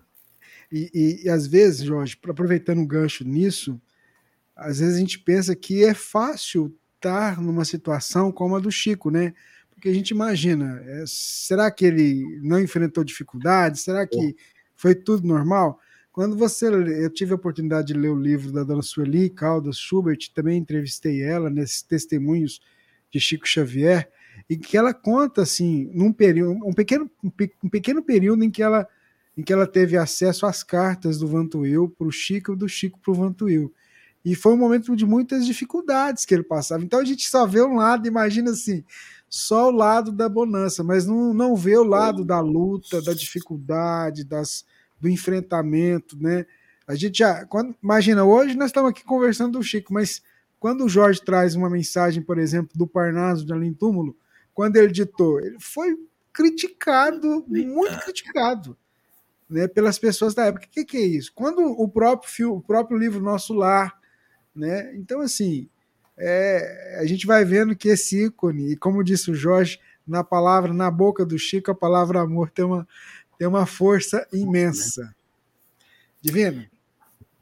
E, 0.70 0.92
e, 0.94 1.24
e 1.24 1.30
às 1.30 1.48
vezes, 1.48 1.86
Jorge, 1.86 2.18
aproveitando 2.22 2.80
um 2.80 2.86
gancho 2.86 3.24
nisso, 3.24 3.82
às 4.54 4.80
vezes 4.80 4.98
a 4.98 5.00
gente 5.00 5.20
pensa 5.20 5.56
que 5.56 5.86
é 5.86 5.94
fácil 5.94 6.78
estar 6.98 7.42
numa 7.42 7.64
situação 7.64 8.30
como 8.30 8.58
a 8.58 8.60
do 8.60 8.70
Chico, 8.70 9.10
né? 9.10 9.34
Porque 9.72 9.88
a 9.88 9.94
gente 9.94 10.10
imagina, 10.10 10.84
é, 10.86 11.06
será 11.08 11.72
que 11.72 11.86
ele 11.86 12.42
não 12.42 12.60
enfrentou 12.60 13.06
dificuldades? 13.06 13.84
Será 13.84 14.06
que 14.06 14.36
foi 14.76 14.94
tudo 14.94 15.26
normal? 15.26 15.80
Quando 16.12 16.36
você, 16.36 16.68
eu 16.68 17.10
tive 17.10 17.32
a 17.32 17.36
oportunidade 17.36 17.88
de 17.88 17.94
ler 17.94 18.10
o 18.10 18.20
livro 18.20 18.52
da 18.52 18.66
dona 18.66 18.82
Sueli 18.82 19.30
Caldas 19.30 19.78
Schubert, 19.78 20.30
também 20.34 20.58
entrevistei 20.58 21.24
ela 21.24 21.50
nesses 21.50 21.82
testemunhos 21.82 22.60
de 23.10 23.20
Chico 23.20 23.48
Xavier, 23.48 24.12
e 24.50 24.58
que 24.58 24.78
ela 24.78 24.94
conta 24.94 25.42
assim, 25.42 25.90
num 25.94 26.12
período, 26.12 26.66
um 26.66 26.74
pequeno, 26.74 27.10
um 27.64 27.70
pequeno 27.70 28.04
período 28.04 28.44
em 28.44 28.52
que 28.52 28.62
ela 28.62 28.88
em 29.36 29.42
que 29.42 29.52
ela 29.52 29.66
teve 29.66 29.98
acesso 29.98 30.46
às 30.46 30.64
cartas 30.64 31.18
do 31.18 31.28
Vantuil 31.28 31.90
para 31.90 32.06
o 32.06 32.12
Chico 32.12 32.56
do 32.56 32.70
Chico 32.70 33.00
para 33.00 33.12
o 33.12 33.16
Vantuil. 33.16 33.74
E 34.24 34.36
foi 34.36 34.54
um 34.54 34.58
momento 34.58 34.96
de 34.96 35.06
muitas 35.06 35.46
dificuldades 35.46 36.24
que 36.24 36.34
ele 36.34 36.44
passava. 36.44 36.84
Então 36.84 37.00
a 37.00 37.04
gente 37.04 37.28
só 37.28 37.46
vê 37.46 37.62
um 37.62 37.76
lado, 37.76 38.08
imagina 38.08 38.52
assim, 38.52 38.84
só 39.28 39.68
o 39.70 39.72
lado 39.72 40.12
da 40.12 40.30
bonança, 40.30 40.84
mas 40.84 41.06
não, 41.06 41.34
não 41.34 41.56
vê 41.56 41.76
o 41.76 41.84
lado 41.84 42.24
da 42.24 42.40
luta, 42.40 43.02
da 43.02 43.14
dificuldade, 43.14 44.24
das, 44.24 44.64
do 45.02 45.10
enfrentamento, 45.10 46.16
né? 46.22 46.46
A 46.88 46.96
gente 46.96 47.18
já, 47.18 47.46
quando, 47.46 47.76
imagina, 47.82 48.24
hoje 48.24 48.56
nós 48.56 48.68
estamos 48.68 48.92
aqui 48.92 49.04
conversando 49.04 49.58
do 49.58 49.64
Chico, 49.64 49.94
mas 49.94 50.22
quando 50.60 50.86
o 50.86 50.90
Jorge 50.90 51.22
traz 51.22 51.56
uma 51.56 51.70
mensagem, 51.70 52.22
por 52.22 52.38
exemplo, 52.38 52.72
do 52.76 52.88
Parnaso 52.88 53.46
de 53.46 53.52
Além 53.52 53.74
Túmulo, 53.74 54.16
quando 54.54 54.76
ele 54.78 54.92
ditou, 54.92 55.40
ele 55.40 55.58
foi 55.60 55.96
criticado, 56.32 57.46
muito 57.48 58.00
criticado, 58.00 58.78
né, 59.50 59.68
pelas 59.68 60.00
pessoas 60.00 60.34
da 60.34 60.46
época. 60.46 60.66
O 60.66 60.70
que, 60.70 60.84
que, 60.84 60.98
é 60.98 61.06
isso? 61.06 61.32
Quando 61.34 61.60
o 61.62 61.88
próprio, 61.88 62.54
o 62.56 62.62
próprio 62.62 62.98
livro 62.98 63.22
Nosso 63.22 63.54
Lar, 63.54 63.98
né? 64.56 64.96
Então, 64.96 65.22
assim, 65.22 65.70
é, 66.18 66.98
a 67.00 67.06
gente 67.06 67.26
vai 67.26 67.44
vendo 67.44 67.76
que 67.76 67.90
esse 67.90 68.26
ícone, 68.26 68.72
e 68.72 68.78
como 68.78 69.04
disse 69.04 69.32
o 69.32 69.36
Jorge, 69.36 69.80
na 70.06 70.24
palavra, 70.24 70.74
na 70.74 70.92
boca 70.92 71.26
do 71.26 71.38
Chico, 71.38 71.72
a 71.72 71.76
palavra 71.76 72.22
amor 72.22 72.50
tem 72.50 72.66
uma, 72.66 72.88
tem 73.38 73.48
uma 73.48 73.66
força 73.66 74.28
imensa. 74.32 75.16
Divino? 76.22 76.66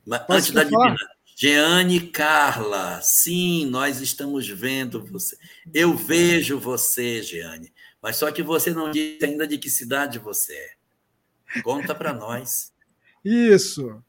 Mas, 0.06 0.22
antes 0.30 0.52
da? 0.52 0.64
Divina, 0.64 0.96
Jeane 1.42 2.00
Carla, 2.02 3.00
sim, 3.02 3.66
nós 3.66 4.00
estamos 4.00 4.48
vendo 4.48 5.04
você. 5.04 5.36
Eu 5.74 5.96
vejo 5.96 6.60
você, 6.60 7.24
Jeane, 7.24 7.74
mas 8.00 8.18
só 8.18 8.32
que 8.32 8.44
você 8.44 8.70
não 8.76 8.92
disse 8.92 9.26
ainda 9.26 9.48
de 9.48 9.58
que 9.58 9.68
cidade 9.68 10.20
você 10.20 10.54
é. 10.54 11.62
Conta 11.64 11.96
para 11.96 12.14
nós. 12.14 12.72
Isso. 13.26 14.04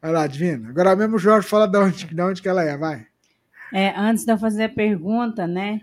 Vai 0.00 0.12
lá, 0.12 0.26
Divina. 0.26 0.70
Agora 0.70 0.96
mesmo 0.96 1.16
o 1.16 1.18
Jorge 1.18 1.46
fala 1.46 1.66
de 1.66 1.76
onde, 1.76 2.06
de 2.06 2.22
onde 2.22 2.40
que 2.40 2.48
ela 2.48 2.62
é, 2.64 2.74
vai. 2.74 3.06
É, 3.70 3.94
antes 3.94 4.24
de 4.24 4.32
eu 4.32 4.38
fazer 4.38 4.64
a 4.64 4.68
pergunta, 4.70 5.46
né? 5.46 5.82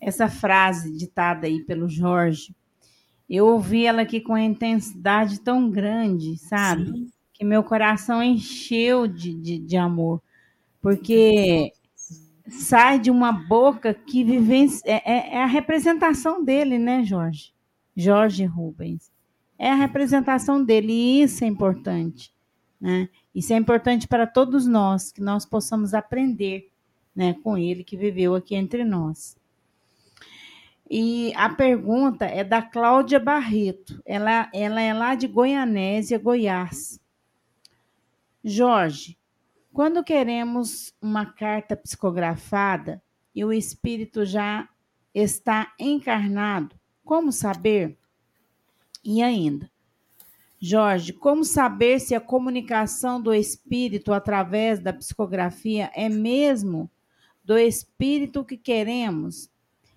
Essa 0.00 0.28
frase 0.28 0.92
ditada 0.98 1.46
aí 1.46 1.62
pelo 1.62 1.88
Jorge, 1.88 2.52
eu 3.30 3.46
ouvi 3.46 3.86
ela 3.86 4.02
aqui 4.02 4.20
com 4.20 4.32
uma 4.32 4.40
intensidade 4.40 5.38
tão 5.42 5.70
grande, 5.70 6.36
sabe? 6.38 6.86
Sim. 6.86 7.13
Meu 7.44 7.62
coração 7.62 8.22
encheu 8.22 9.06
de, 9.06 9.34
de, 9.34 9.58
de 9.58 9.76
amor. 9.76 10.22
Porque 10.80 11.72
sai 12.48 12.98
de 12.98 13.10
uma 13.10 13.32
boca 13.32 13.94
que 13.94 14.24
vive 14.24 14.68
é, 14.84 15.12
é, 15.12 15.34
é, 15.34 15.42
a 15.42 15.46
representação 15.46 16.44
dele, 16.44 16.78
né, 16.78 17.02
Jorge? 17.04 17.52
Jorge 17.96 18.44
Rubens. 18.44 19.10
É 19.58 19.70
a 19.70 19.74
representação 19.74 20.62
dele, 20.62 20.92
e 20.92 21.22
isso 21.22 21.44
é 21.44 21.46
importante. 21.46 22.32
Né? 22.80 23.08
Isso 23.34 23.52
é 23.52 23.56
importante 23.56 24.06
para 24.06 24.26
todos 24.26 24.66
nós, 24.66 25.12
que 25.12 25.20
nós 25.20 25.46
possamos 25.46 25.94
aprender 25.94 26.70
né, 27.14 27.34
com 27.42 27.56
ele 27.56 27.84
que 27.84 27.96
viveu 27.96 28.34
aqui 28.34 28.54
entre 28.54 28.84
nós. 28.84 29.36
E 30.90 31.32
a 31.34 31.48
pergunta 31.48 32.26
é 32.26 32.44
da 32.44 32.60
Cláudia 32.60 33.18
Barreto. 33.18 34.02
Ela, 34.04 34.50
ela 34.52 34.80
é 34.80 34.92
lá 34.92 35.14
de 35.14 35.26
Goianésia, 35.26 36.18
Goiás. 36.18 37.00
Jorge, 38.46 39.16
quando 39.72 40.04
queremos 40.04 40.92
uma 41.00 41.24
carta 41.24 41.74
psicografada 41.74 43.02
e 43.34 43.42
o 43.42 43.50
espírito 43.50 44.26
já 44.26 44.68
está 45.14 45.72
encarnado, 45.80 46.78
como 47.02 47.32
saber? 47.32 47.96
E 49.02 49.22
ainda, 49.22 49.70
Jorge, 50.60 51.14
como 51.14 51.42
saber 51.42 51.98
se 52.00 52.14
a 52.14 52.20
comunicação 52.20 53.18
do 53.18 53.32
espírito 53.32 54.12
através 54.12 54.78
da 54.78 54.92
psicografia 54.92 55.90
é 55.94 56.10
mesmo 56.10 56.90
do 57.42 57.56
espírito 57.56 58.44
que 58.44 58.58
queremos? 58.58 59.50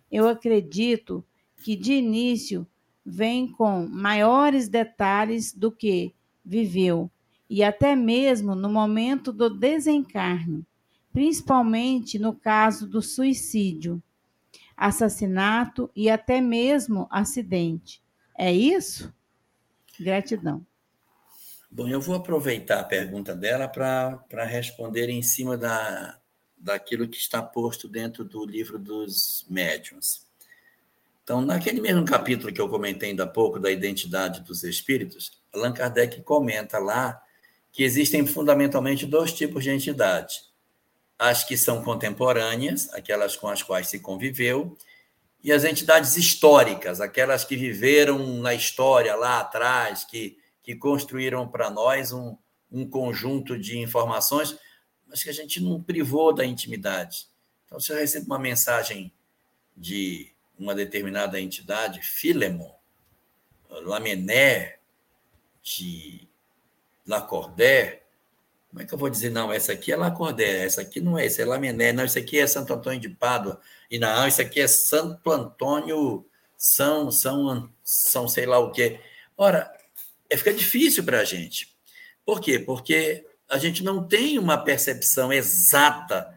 Eu 0.10 0.26
acredito 0.26 1.22
que 1.58 1.76
de 1.76 1.96
início 1.96 2.66
vem 3.06 3.46
com 3.46 3.86
maiores 3.86 4.70
detalhes 4.70 5.54
do 5.54 5.70
que 5.70 6.16
viveu 6.46 7.12
e 7.50 7.64
até 7.64 7.96
mesmo 7.96 8.56
no 8.56 8.70
momento 8.70 9.32
do 9.32 9.50
desencarne, 9.50 10.66
principalmente 11.14 12.20
no 12.20 12.34
caso 12.34 12.88
do 12.88 13.02
suicídio, 13.02 14.02
assassinato 14.76 15.90
e 15.96 16.10
até 16.10 16.40
mesmo 16.40 17.08
acidente. 17.10 18.02
É 18.38 18.52
isso? 18.52 19.14
Gratidão. 20.00 20.66
Bom, 21.70 21.88
eu 21.88 22.00
vou 22.00 22.16
aproveitar 22.16 22.80
a 22.80 22.84
pergunta 22.84 23.36
dela 23.36 23.68
para 23.68 24.46
responder 24.46 25.10
em 25.10 25.22
cima 25.22 25.58
da, 25.58 26.18
daquilo 26.58 27.08
que 27.08 27.18
está 27.18 27.42
posto 27.42 27.88
dentro 27.88 28.24
do 28.24 28.46
livro 28.46 28.80
dos 28.80 29.46
médiuns. 29.50 30.26
Então, 31.24 31.42
naquele 31.42 31.82
mesmo 31.82 32.06
capítulo 32.06 32.54
que 32.54 32.62
eu 32.62 32.70
comentei 32.70 33.10
ainda 33.10 33.26
há 33.26 33.28
pouco, 33.28 33.60
da 33.60 33.70
identidade 33.70 34.42
dos 34.42 34.64
espíritos, 34.64 35.42
Allan 35.54 35.74
Kardec 35.74 36.22
comenta 36.22 36.80
lá 36.80 37.22
que 37.78 37.84
existem 37.84 38.26
fundamentalmente 38.26 39.06
dois 39.06 39.32
tipos 39.32 39.64
de 39.64 39.70
entidade. 39.70 40.42
As 41.16 41.44
que 41.44 41.56
são 41.56 41.84
contemporâneas, 41.84 42.92
aquelas 42.92 43.36
com 43.36 43.48
as 43.48 43.62
quais 43.62 43.88
se 43.88 44.00
conviveu, 44.00 44.76
e 45.44 45.52
as 45.52 45.64
entidades 45.64 46.18
históricas, 46.18 47.00
aquelas 47.00 47.46
que 47.46 47.56
viveram 47.56 48.18
na 48.40 48.56
história 48.56 49.16
lá 49.16 49.42
atrás, 49.42 50.04
que, 50.04 50.40
que 50.64 50.74
construíram 50.74 51.48
para 51.48 51.70
nós 51.70 52.12
um, 52.12 52.36
um 52.72 52.90
conjunto 52.90 53.56
de 53.56 53.78
informações, 53.78 54.58
mas 55.06 55.22
que 55.22 55.30
a 55.30 55.34
gente 55.34 55.62
não 55.62 55.80
privou 55.80 56.34
da 56.34 56.44
intimidade. 56.44 57.28
Então, 57.68 57.80
se 57.80 57.92
eu 57.92 57.98
recebo 57.98 58.26
uma 58.26 58.40
mensagem 58.40 59.14
de 59.76 60.34
uma 60.58 60.74
determinada 60.74 61.40
entidade, 61.40 62.02
Philemon, 62.02 62.74
Lamené, 63.70 64.80
de 65.62 66.27
Lacordaire, 67.08 68.02
como 68.70 68.82
é 68.82 68.86
que 68.86 68.94
eu 68.94 68.98
vou 68.98 69.10
dizer, 69.10 69.32
não, 69.32 69.52
essa 69.52 69.72
aqui 69.72 69.92
é 69.92 69.96
Lacordaire, 69.96 70.66
essa 70.66 70.82
aqui 70.82 71.00
não 71.00 71.18
é, 71.18 71.26
essa 71.26 71.42
é 71.42 71.46
Lamené, 71.46 71.94
não, 71.94 72.06
isso 72.06 72.20
aqui 72.20 72.38
é 72.38 72.46
Santo 72.46 72.74
Antônio 72.74 73.00
de 73.00 73.10
Pádua, 73.10 73.60
e 73.90 73.98
não, 73.98 74.28
isso 74.28 74.42
aqui 74.42 74.60
é 74.60 74.68
Santo 74.68 75.32
Antônio, 75.32 76.26
São, 76.58 77.10
São, 77.10 77.72
São 77.84 78.28
sei 78.28 78.46
lá 78.46 78.60
o 78.60 78.72
quê. 78.72 79.00
Ora, 79.38 79.72
é, 80.30 80.36
fica 80.36 80.54
difícil 80.54 81.04
para 81.04 81.22
a 81.22 81.24
gente. 81.24 81.76
Por 82.26 82.42
quê? 82.42 82.60
Porque 82.60 83.26
a 83.50 83.58
gente 83.58 83.84
não 83.84 84.06
tem 84.06 84.38
uma 84.38 84.58
percepção 84.58 85.32
exata 85.32 86.36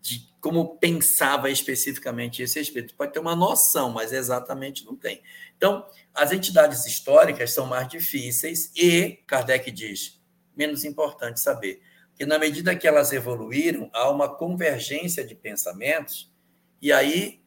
de 0.00 0.28
como 0.40 0.76
pensava 0.76 1.50
especificamente 1.50 2.42
esse 2.42 2.60
espírito. 2.60 2.94
Pode 2.94 3.12
ter 3.12 3.18
uma 3.18 3.34
noção, 3.34 3.90
mas 3.90 4.12
exatamente 4.12 4.84
não 4.84 4.94
tem. 4.94 5.20
Então, 5.62 5.86
as 6.12 6.32
entidades 6.32 6.84
históricas 6.86 7.52
são 7.52 7.66
mais 7.66 7.86
difíceis 7.86 8.72
e, 8.74 9.22
Kardec 9.28 9.70
diz, 9.70 10.20
menos 10.56 10.84
importante 10.84 11.38
saber, 11.38 11.80
que 12.16 12.26
na 12.26 12.36
medida 12.36 12.74
que 12.74 12.88
elas 12.88 13.12
evoluíram, 13.12 13.88
há 13.92 14.10
uma 14.10 14.28
convergência 14.28 15.24
de 15.24 15.36
pensamentos, 15.36 16.34
e 16.80 16.90
aí 16.90 17.44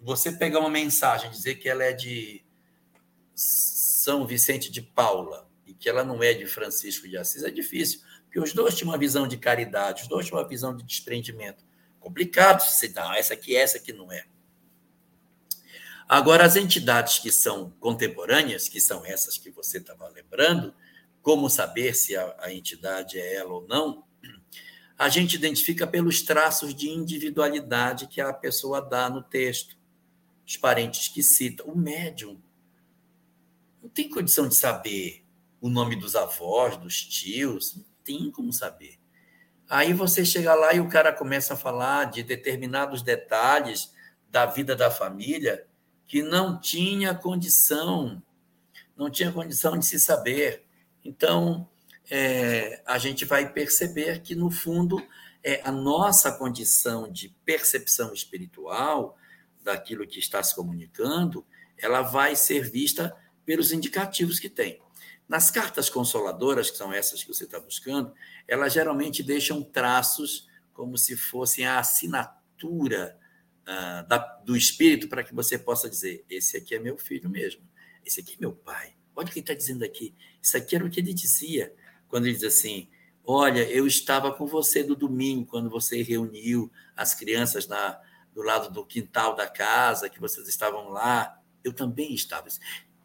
você 0.00 0.32
pegar 0.32 0.58
uma 0.58 0.68
mensagem, 0.68 1.30
dizer 1.30 1.54
que 1.54 1.68
ela 1.68 1.84
é 1.84 1.92
de 1.92 2.44
São 3.32 4.26
Vicente 4.26 4.68
de 4.68 4.82
Paula 4.82 5.48
e 5.64 5.72
que 5.72 5.88
ela 5.88 6.02
não 6.02 6.20
é 6.24 6.34
de 6.34 6.46
Francisco 6.46 7.06
de 7.06 7.16
Assis, 7.16 7.44
é 7.44 7.50
difícil, 7.52 8.00
porque 8.24 8.40
os 8.40 8.52
dois 8.52 8.74
tinham 8.74 8.90
uma 8.90 8.98
visão 8.98 9.28
de 9.28 9.36
caridade, 9.36 10.02
os 10.02 10.08
dois 10.08 10.26
tinham 10.26 10.40
uma 10.40 10.48
visão 10.48 10.76
de 10.76 10.82
desprendimento. 10.82 11.64
Complicado 12.00 12.60
se 12.62 12.88
não, 12.88 13.14
essa 13.14 13.34
aqui 13.34 13.54
essa 13.54 13.76
aqui 13.76 13.92
não 13.92 14.10
é. 14.10 14.24
Agora, 16.12 16.44
as 16.44 16.56
entidades 16.56 17.20
que 17.20 17.30
são 17.30 17.70
contemporâneas, 17.78 18.68
que 18.68 18.80
são 18.80 19.06
essas 19.06 19.38
que 19.38 19.48
você 19.48 19.78
estava 19.78 20.08
lembrando, 20.08 20.74
como 21.22 21.48
saber 21.48 21.94
se 21.94 22.16
a, 22.16 22.34
a, 22.40 22.52
entidade 22.52 23.16
é 23.16 23.36
ela 23.36 23.52
ou 23.52 23.68
não, 23.68 24.02
a 24.98 25.08
gente 25.08 25.34
identifica 25.34 25.86
pelos 25.86 26.22
traços 26.22 26.74
de 26.74 26.90
individualidade 26.90 28.08
que 28.08 28.20
a 28.20 28.32
pessoa 28.32 28.82
dá 28.82 29.08
no 29.08 29.22
texto, 29.22 29.78
os 30.44 30.56
parentes 30.56 31.06
que 31.06 31.22
cita. 31.22 31.62
O 31.62 31.78
médium 31.78 32.42
não 33.80 33.88
tem 33.88 34.10
condição 34.10 34.48
de 34.48 34.56
saber 34.56 35.24
o 35.60 35.68
nome 35.68 35.94
dos 35.94 36.16
avós, 36.16 36.76
dos 36.76 37.04
tios, 37.04 37.76
não 37.76 37.84
tem 38.02 38.32
como 38.32 38.52
saber. 38.52 38.98
Aí 39.68 39.92
você 39.92 40.24
chega 40.24 40.56
lá 40.56 40.74
e 40.74 40.80
o 40.80 40.88
cara 40.88 41.12
começa 41.12 41.54
a 41.54 41.56
falar 41.56 42.06
de 42.06 42.24
determinados 42.24 43.00
detalhes 43.00 43.94
da 44.28 44.44
vida 44.44 44.74
da 44.74 44.90
família 44.90 45.69
que 46.10 46.24
não 46.24 46.60
tinha 46.60 47.14
condição, 47.14 48.20
não 48.96 49.08
tinha 49.08 49.30
condição 49.30 49.78
de 49.78 49.86
se 49.86 49.96
saber. 50.00 50.64
Então, 51.04 51.68
é, 52.10 52.82
a 52.84 52.98
gente 52.98 53.24
vai 53.24 53.52
perceber 53.52 54.20
que, 54.20 54.34
no 54.34 54.50
fundo, 54.50 55.00
é, 55.40 55.60
a 55.62 55.70
nossa 55.70 56.32
condição 56.32 57.08
de 57.08 57.28
percepção 57.44 58.12
espiritual 58.12 59.16
daquilo 59.62 60.04
que 60.04 60.18
está 60.18 60.42
se 60.42 60.52
comunicando, 60.52 61.46
ela 61.78 62.02
vai 62.02 62.34
ser 62.34 62.68
vista 62.68 63.16
pelos 63.46 63.70
indicativos 63.70 64.40
que 64.40 64.48
tem. 64.48 64.82
Nas 65.28 65.48
cartas 65.48 65.88
consoladoras, 65.88 66.72
que 66.72 66.76
são 66.76 66.92
essas 66.92 67.22
que 67.22 67.32
você 67.32 67.44
está 67.44 67.60
buscando, 67.60 68.12
elas 68.48 68.72
geralmente 68.72 69.22
deixam 69.22 69.62
traços 69.62 70.48
como 70.72 70.98
se 70.98 71.16
fossem 71.16 71.66
a 71.66 71.78
assinatura 71.78 73.16
uh, 73.70 74.06
da, 74.08 74.18
do 74.44 74.56
espírito 74.56 75.08
para 75.08 75.22
que 75.22 75.34
você 75.34 75.58
possa 75.58 75.88
dizer: 75.88 76.24
esse 76.28 76.56
aqui 76.56 76.74
é 76.74 76.78
meu 76.78 76.98
filho 76.98 77.30
mesmo, 77.30 77.62
esse 78.04 78.20
aqui 78.20 78.34
é 78.34 78.36
meu 78.40 78.52
pai. 78.52 78.94
Olha 79.14 79.28
o 79.28 79.30
que 79.30 79.40
está 79.40 79.54
dizendo 79.54 79.84
aqui. 79.84 80.14
Isso 80.42 80.56
aqui 80.56 80.74
era 80.74 80.84
o 80.84 80.90
que 80.90 81.00
ele 81.00 81.14
dizia 81.14 81.72
quando 82.08 82.26
ele 82.26 82.34
diz 82.34 82.44
assim: 82.44 82.88
Olha, 83.24 83.62
eu 83.70 83.86
estava 83.86 84.32
com 84.32 84.46
você 84.46 84.82
no 84.82 84.96
domingo, 84.96 85.46
quando 85.46 85.70
você 85.70 86.02
reuniu 86.02 86.70
as 86.96 87.14
crianças 87.14 87.68
na, 87.68 88.00
do 88.34 88.42
lado 88.42 88.72
do 88.72 88.84
quintal 88.84 89.34
da 89.36 89.46
casa, 89.46 90.08
que 90.08 90.20
vocês 90.20 90.48
estavam 90.48 90.88
lá. 90.90 91.38
Eu 91.62 91.72
também 91.72 92.14
estava. 92.14 92.48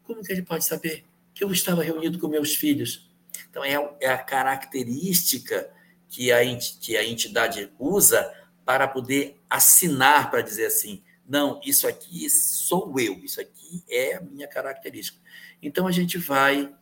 Como 0.02 0.22
que 0.22 0.32
ele 0.32 0.42
pode 0.42 0.64
saber? 0.64 1.04
que 1.36 1.44
eu 1.44 1.52
estava 1.52 1.82
reunido 1.82 2.18
com 2.18 2.28
meus 2.28 2.54
filhos. 2.54 3.06
Então, 3.50 3.62
é, 3.62 3.74
é 4.00 4.08
a 4.08 4.16
característica 4.16 5.70
que 6.08 6.32
a, 6.32 6.38
que 6.80 6.96
a 6.96 7.04
entidade 7.04 7.70
usa 7.78 8.32
para 8.66 8.86
poder 8.86 9.40
assinar, 9.48 10.30
para 10.30 10.42
dizer 10.42 10.66
assim: 10.66 11.02
não, 11.26 11.60
isso 11.64 11.86
aqui 11.88 12.28
sou 12.28 12.98
eu, 13.00 13.14
isso 13.24 13.40
aqui 13.40 13.82
é 13.88 14.16
a 14.16 14.20
minha 14.20 14.46
característica. 14.46 15.18
Então, 15.62 15.86
a 15.86 15.92
gente 15.92 16.18
vai, 16.18 16.74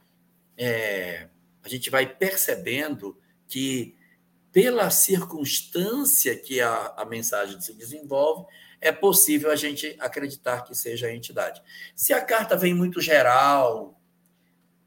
é, 0.56 1.28
a 1.62 1.68
gente 1.68 1.90
vai 1.90 2.06
percebendo 2.06 3.16
que, 3.46 3.96
pela 4.50 4.90
circunstância 4.90 6.34
que 6.36 6.60
a, 6.60 6.94
a 6.96 7.04
mensagem 7.04 7.60
se 7.60 7.74
desenvolve, 7.74 8.46
é 8.80 8.90
possível 8.90 9.50
a 9.50 9.56
gente 9.56 9.96
acreditar 9.98 10.62
que 10.62 10.74
seja 10.74 11.06
a 11.06 11.14
entidade. 11.14 11.62
Se 11.94 12.12
a 12.12 12.20
carta 12.24 12.56
vem 12.56 12.74
muito 12.74 13.00
geral, 13.00 14.00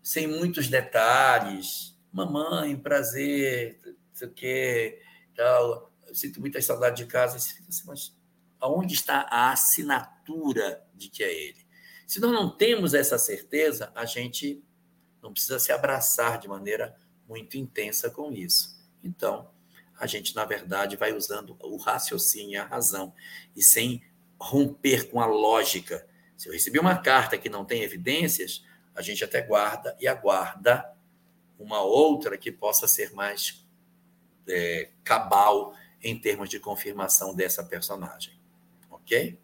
sem 0.08 0.26
muitos 0.26 0.68
detalhes. 0.68 1.96
Mamãe, 2.14 2.78
prazer, 2.78 3.80
não 3.86 3.94
sei 4.14 4.28
o 4.28 4.32
quê, 4.32 5.02
tal. 5.36 5.92
Eu 6.08 6.16
sinto 6.16 6.40
muita 6.40 6.62
saudade 6.62 7.04
de 7.04 7.06
casa. 7.06 7.38
Assim, 7.38 7.84
mas 7.86 8.16
aonde 8.60 8.94
está 8.94 9.28
a 9.30 9.52
assinatura 9.52 10.84
de 10.96 11.10
que 11.10 11.24
é 11.24 11.34
ele? 11.34 11.66
Se 12.06 12.20
nós 12.20 12.32
não 12.32 12.50
temos 12.50 12.94
essa 12.94 13.18
certeza, 13.18 13.92
a 13.94 14.06
gente 14.06 14.64
não 15.22 15.34
precisa 15.34 15.60
se 15.60 15.72
abraçar 15.72 16.40
de 16.40 16.48
maneira 16.48 16.96
muito 17.28 17.58
intensa 17.58 18.10
com 18.10 18.32
isso. 18.32 18.78
Então, 19.04 19.52
a 20.00 20.08
gente, 20.08 20.36
na 20.36 20.46
verdade, 20.46 20.96
vai 20.96 21.14
usando 21.14 21.58
o 21.60 21.76
raciocínio 21.78 22.54
e 22.54 22.58
a 22.58 22.66
razão, 22.66 23.14
e 23.56 23.64
sem 23.64 24.02
romper 24.40 25.10
com 25.10 25.20
a 25.20 25.26
lógica. 25.26 26.08
Se 26.38 26.48
eu 26.48 26.54
recebi 26.54 26.80
uma 26.80 26.98
carta 26.98 27.38
que 27.38 27.50
não 27.50 27.66
tem 27.66 27.82
evidências, 27.82 28.64
a 28.96 29.02
gente 29.02 29.24
até 29.24 29.42
guarda 29.42 29.98
e 30.00 30.08
aguarda 30.08 30.96
uma 31.60 31.82
outra 31.82 32.38
que 32.38 32.52
possa 32.52 32.88
ser 32.88 33.12
mais 33.14 33.66
é, 34.48 34.92
cabal 35.04 35.76
em 36.04 36.18
termos 36.18 36.50
de 36.50 36.60
confirmação 36.60 37.36
dessa 37.36 37.64
personagem. 37.64 38.34
Ok? 38.90 39.38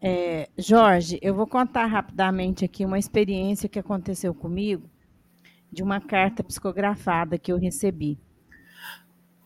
É, 0.00 0.48
Jorge, 0.56 1.18
eu 1.20 1.34
vou 1.34 1.46
contar 1.46 1.86
rapidamente 1.86 2.64
aqui 2.64 2.84
uma 2.84 2.98
experiência 2.98 3.68
que 3.68 3.78
aconteceu 3.78 4.32
comigo 4.32 4.88
de 5.70 5.82
uma 5.82 6.00
carta 6.00 6.42
psicografada 6.44 7.36
que 7.38 7.52
eu 7.52 7.58
recebi. 7.58 8.18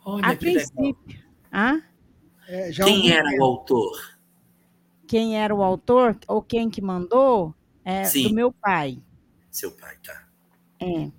Olha 0.05 0.27
A 0.27 0.31
que 0.31 0.37
princípio. 0.37 0.97
Legal. 1.53 1.81
É, 2.49 2.71
quem 2.71 3.11
era 3.11 3.29
o 3.39 3.45
autor? 3.45 4.19
Quem 5.07 5.41
era 5.41 5.55
o 5.55 5.63
autor 5.63 6.19
ou 6.27 6.43
quem 6.43 6.69
que 6.69 6.83
mandou? 6.83 7.55
É, 7.85 8.05
Sim. 8.05 8.29
do 8.29 8.35
meu 8.35 8.53
pai. 8.53 9.03
Seu 9.51 9.73
pai, 9.73 9.97
tá. 10.03 10.29
É. 10.81 11.11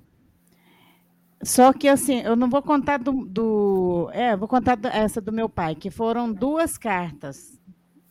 Só 1.44 1.74
que 1.74 1.88
assim, 1.88 2.22
eu 2.22 2.36
não 2.36 2.50
vou 2.50 2.62
contar 2.62 2.98
do. 2.98 3.26
do 3.26 4.10
é, 4.14 4.36
vou 4.36 4.48
contar 4.48 4.80
essa 4.86 5.20
do 5.20 5.32
meu 5.32 5.50
pai, 5.50 5.76
que 5.76 5.92
foram 5.92 6.32
duas 6.32 6.78
cartas, 6.78 7.60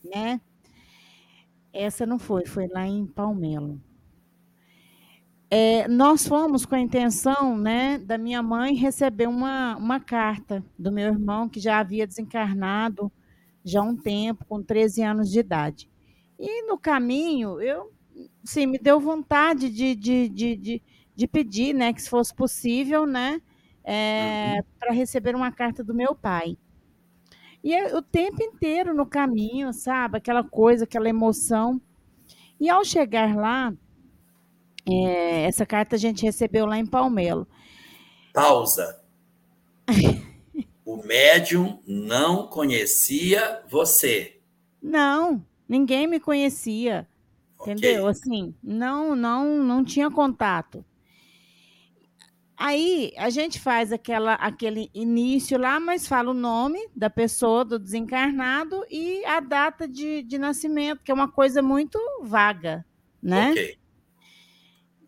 né? 0.05 0.41
Essa 1.73 2.05
não 2.05 2.19
foi, 2.19 2.45
foi 2.45 2.69
lá 2.69 2.87
em 2.87 3.07
Palmelo. 3.07 3.81
É, 5.51 5.87
nós 5.87 6.27
fomos 6.27 6.65
com 6.65 6.75
a 6.75 6.81
intenção 6.81 7.59
né, 7.59 7.99
da 7.99 8.17
minha 8.17 8.43
mãe 8.43 8.75
receber 8.75 9.29
uma, 9.29 9.77
uma 9.77 10.01
carta 10.01 10.65
do 10.79 10.91
meu 10.91 11.09
irmão, 11.09 11.47
que 11.47 11.61
já 11.61 11.79
havia 11.79 12.07
desencarnado 12.07 13.13
já 13.65 13.81
há 13.81 13.85
um 13.85 13.97
tempo, 13.97 14.45
com 14.47 14.63
13 14.63 15.03
anos 15.03 15.31
de 15.31 15.39
idade. 15.39 15.91
E 16.39 16.67
no 16.67 16.79
caminho, 16.79 17.61
eu 17.61 17.93
sim, 18.45 18.67
me 18.67 18.79
deu 18.79 18.99
vontade 18.99 19.71
de, 19.71 19.95
de, 19.95 20.29
de, 20.29 20.57
de, 20.57 20.83
de 21.15 21.27
pedir, 21.27 21.75
né, 21.75 21.93
que 21.93 22.03
se 22.03 22.09
fosse 22.09 22.35
possível, 22.35 23.07
né, 23.07 23.41
é, 23.85 24.55
uhum. 24.57 24.63
para 24.79 24.93
receber 24.93 25.35
uma 25.35 25.53
carta 25.53 25.83
do 25.83 25.95
meu 25.95 26.15
pai. 26.15 26.57
E 27.63 27.73
eu, 27.73 27.99
o 27.99 28.03
tempo 28.03 28.43
inteiro 28.43 28.95
no 28.95 29.07
caminho, 29.07 29.73
sabe, 29.73 30.19
aquela 30.19 30.43
coisa, 30.43 30.85
aquela 30.85 31.09
emoção. 31.09 31.81
E 32.59 32.69
ao 32.69 32.85
chegar 32.85 33.37
lá, 33.37 33.73
é, 34.85 35.45
essa 35.45 35.65
carta 35.65 35.95
a 35.95 35.99
gente 35.99 36.25
recebeu 36.25 36.67
lá 36.67 36.77
em 36.79 36.87
Palmelo. 36.87 37.47
Pausa. 38.33 39.01
o 40.85 40.97
médium 41.05 41.81
não 41.87 42.49
conhecia 42.49 43.63
você. 43.69 44.41
Não, 44.83 45.45
ninguém 45.69 46.07
me 46.07 46.19
conhecia. 46.19 47.07
Entendeu? 47.61 48.07
Okay. 48.07 48.11
Assim, 48.11 48.55
não, 48.61 49.15
não, 49.15 49.63
não 49.63 49.85
tinha 49.85 50.11
contato. 50.11 50.85
Aí 52.57 53.13
a 53.17 53.31
gente 53.31 53.59
faz 53.59 53.93
aquela, 53.93 54.35
aquele 54.35 54.91
início 54.95 55.59
lá, 55.59 55.81
mas 55.81 56.07
fala 56.07 56.31
o 56.31 56.35
nome 56.35 56.79
da 56.95 57.11
pessoa, 57.11 57.65
do 57.65 57.79
desencarnado 57.79 58.85
e 58.91 59.25
a 59.25 59.41
data 59.41 59.89
de, 59.89 60.23
de 60.23 60.39
nascimento, 60.39 61.03
que 61.03 61.11
é 61.11 61.15
uma 61.15 61.31
coisa 61.31 61.63
muito 61.63 61.99
vaga, 62.23 62.85
né? 63.23 63.51
Ok. 63.51 63.79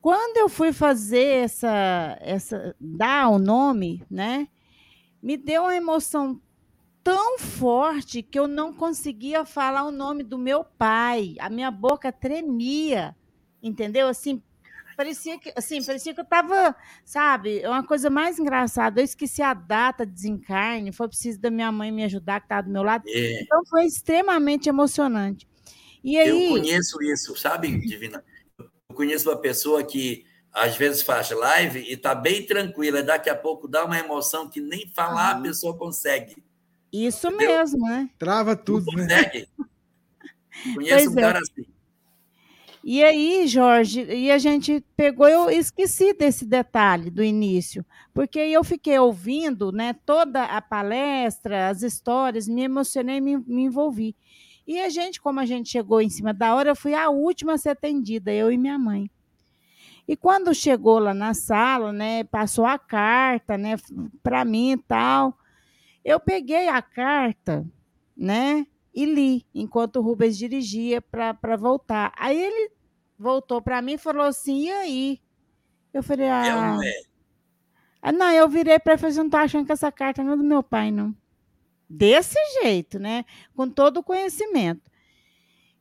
Quando 0.01 0.37
eu 0.37 0.51
fui 0.51 0.71
fazer 0.71 1.45
essa, 1.45 2.19
essa 2.21 2.77
dar 2.79 3.29
o 3.31 3.39
nome, 3.39 4.05
né? 4.11 4.49
Me 5.23 5.39
deu 5.39 5.63
uma 5.63 5.75
emoção 5.75 6.39
tão 7.03 7.39
forte 7.39 8.23
que 8.23 8.39
eu 8.39 8.47
não 8.47 8.73
conseguia 8.73 9.45
falar 9.47 9.85
o 9.85 9.91
nome 9.91 10.23
do 10.23 10.37
meu 10.37 10.63
pai. 10.63 11.37
A 11.39 11.49
minha 11.49 11.71
boca 11.71 12.13
tremia, 12.13 13.17
entendeu? 13.63 14.09
Assim, 14.09 14.43
parecia 14.97 15.39
que, 15.39 15.53
assim, 15.57 15.83
parecia 15.85 16.15
que 16.15 16.21
eu 16.21 16.25
estava, 16.25 16.75
sabe, 17.05 17.61
é 17.61 17.69
uma 17.69 17.85
coisa 17.87 18.09
mais 18.11 18.39
engraçada. 18.39 19.01
Eu 19.01 19.05
esqueci 19.05 19.43
a 19.43 19.55
data 19.55 20.05
de 20.07 20.13
desencarne, 20.13 20.93
foi 20.93 21.09
preciso 21.09 21.41
da 21.41 21.51
minha 21.51 21.71
mãe 21.71 21.91
me 21.93 22.05
ajudar, 22.05 22.41
que 22.41 22.47
estava 22.47 22.63
do 22.63 22.73
meu 22.73 22.83
lado. 22.83 23.05
É. 23.07 23.43
Então 23.43 23.65
foi 23.67 23.85
extremamente 23.85 24.69
emocionante. 24.69 25.47
E 26.03 26.19
aí, 26.19 26.29
Eu 26.29 26.61
conheço 26.61 27.03
isso, 27.03 27.37
sabe, 27.37 27.79
Divina? 27.81 28.23
Eu 28.59 28.95
conheço 28.95 29.29
uma 29.31 29.39
pessoa 29.39 29.83
que 29.83 30.25
às 30.53 30.77
vezes 30.77 31.03
faz 31.03 31.31
live 31.31 31.81
e 31.81 31.95
está 31.95 32.15
bem 32.15 32.47
tranquila, 32.47 33.03
daqui 33.03 33.29
a 33.29 33.35
pouco 33.35 33.67
dá 33.67 33.85
uma 33.85 33.99
emoção 33.99 34.49
que 34.49 34.61
nem 34.61 34.89
falar 34.95 35.33
a 35.33 35.41
pessoa 35.41 35.77
consegue. 35.77 36.37
isso 36.93 37.27
Entendeu? 37.27 37.59
mesmo, 37.59 37.89
né? 37.89 38.09
Trava 38.17 38.55
tudo, 38.55 38.87
né? 38.93 39.25
Consegue. 39.25 39.49
Conheço 40.75 40.95
Pois 40.95 41.09
um 41.09 41.19
é. 41.19 41.23
cara 41.23 41.39
assim. 41.41 41.74
E 42.87 43.03
aí, 43.03 43.47
Jorge, 43.47 44.05
e 44.05 44.31
a 44.31 44.37
gente 44.37 44.85
pegou, 44.95 45.27
eu 45.27 45.49
esqueci 45.49 46.13
desse 46.13 46.45
detalhe 46.45 47.09
do 47.09 47.25
início, 47.25 47.83
porque 48.13 48.39
eu 48.39 48.63
fiquei 48.63 48.99
ouvindo, 48.99 49.73
né, 49.73 49.95
toda 50.05 50.45
a 50.45 50.61
palestra, 50.61 51.71
as 51.71 51.81
histórias, 51.83 52.47
me 52.47 52.65
emocionei, 52.65 53.23
me, 53.23 53.39
me 53.39 53.63
envolvi. 53.63 54.15
E 54.67 54.79
a 54.83 54.91
gente, 54.91 55.19
como 55.19 55.41
a 55.41 55.47
gente 55.47 55.71
chegou 55.71 56.03
em 56.03 56.11
cima 56.11 56.35
da 56.35 56.55
hora, 56.55 56.69
eu 56.69 56.77
fui 56.77 56.93
a 56.93 57.09
última 57.09 57.55
a 57.55 57.59
ser 57.59 57.71
atendida, 57.71 58.31
eu 58.31 58.53
e 58.53 58.59
minha 58.59 58.79
mãe. 58.79 59.11
E 60.07 60.15
quando 60.15 60.55
chegou 60.55 60.99
lá 60.99 61.15
na 61.15 61.33
sala, 61.33 61.91
né, 61.91 62.25
passou 62.25 62.67
a 62.67 62.79
carta, 62.79 63.57
né, 63.57 63.77
para 64.23 64.45
mim 64.45 64.73
e 64.73 64.77
tal, 64.77 65.39
eu 66.05 66.21
peguei 66.21 66.69
a 66.69 66.83
carta, 66.83 67.67
né, 68.15 68.67
e 68.95 69.05
li, 69.05 69.45
enquanto 69.55 69.97
o 69.97 70.03
Rubens 70.03 70.39
dirigia 70.39 71.03
para 71.03 71.57
voltar. 71.57 72.13
Aí 72.17 72.41
ele 72.41 72.71
voltou 73.19 73.61
para 73.61 73.83
mim 73.83 73.95
e 73.95 73.99
falou 73.99 74.25
assim: 74.25 74.67
e 74.67 74.71
aí? 74.71 75.21
Eu 75.93 76.03
falei: 76.03 76.29
ah. 76.29 76.43
Ou 76.55 76.63
não 76.63 76.83
é? 76.83 77.03
Ah, 78.01 78.13
não, 78.13 78.31
eu 78.31 78.49
virei 78.49 78.79
para 78.79 78.93
ele 78.93 78.99
e 78.99 79.01
falei: 79.01 79.15
"Você 79.15 79.23
não 79.23 79.39
achando 79.41 79.67
que 79.67 79.73
essa 79.73 79.91
carta 79.91 80.23
não 80.23 80.35
é 80.35 80.37
do 80.37 80.45
meu 80.45 80.63
pai, 80.63 80.91
não. 80.91 81.15
Desse 81.89 82.39
jeito, 82.63 82.99
né? 82.99 83.25
Com 83.57 83.69
todo 83.69 83.99
o 83.99 84.03
conhecimento. 84.03 84.91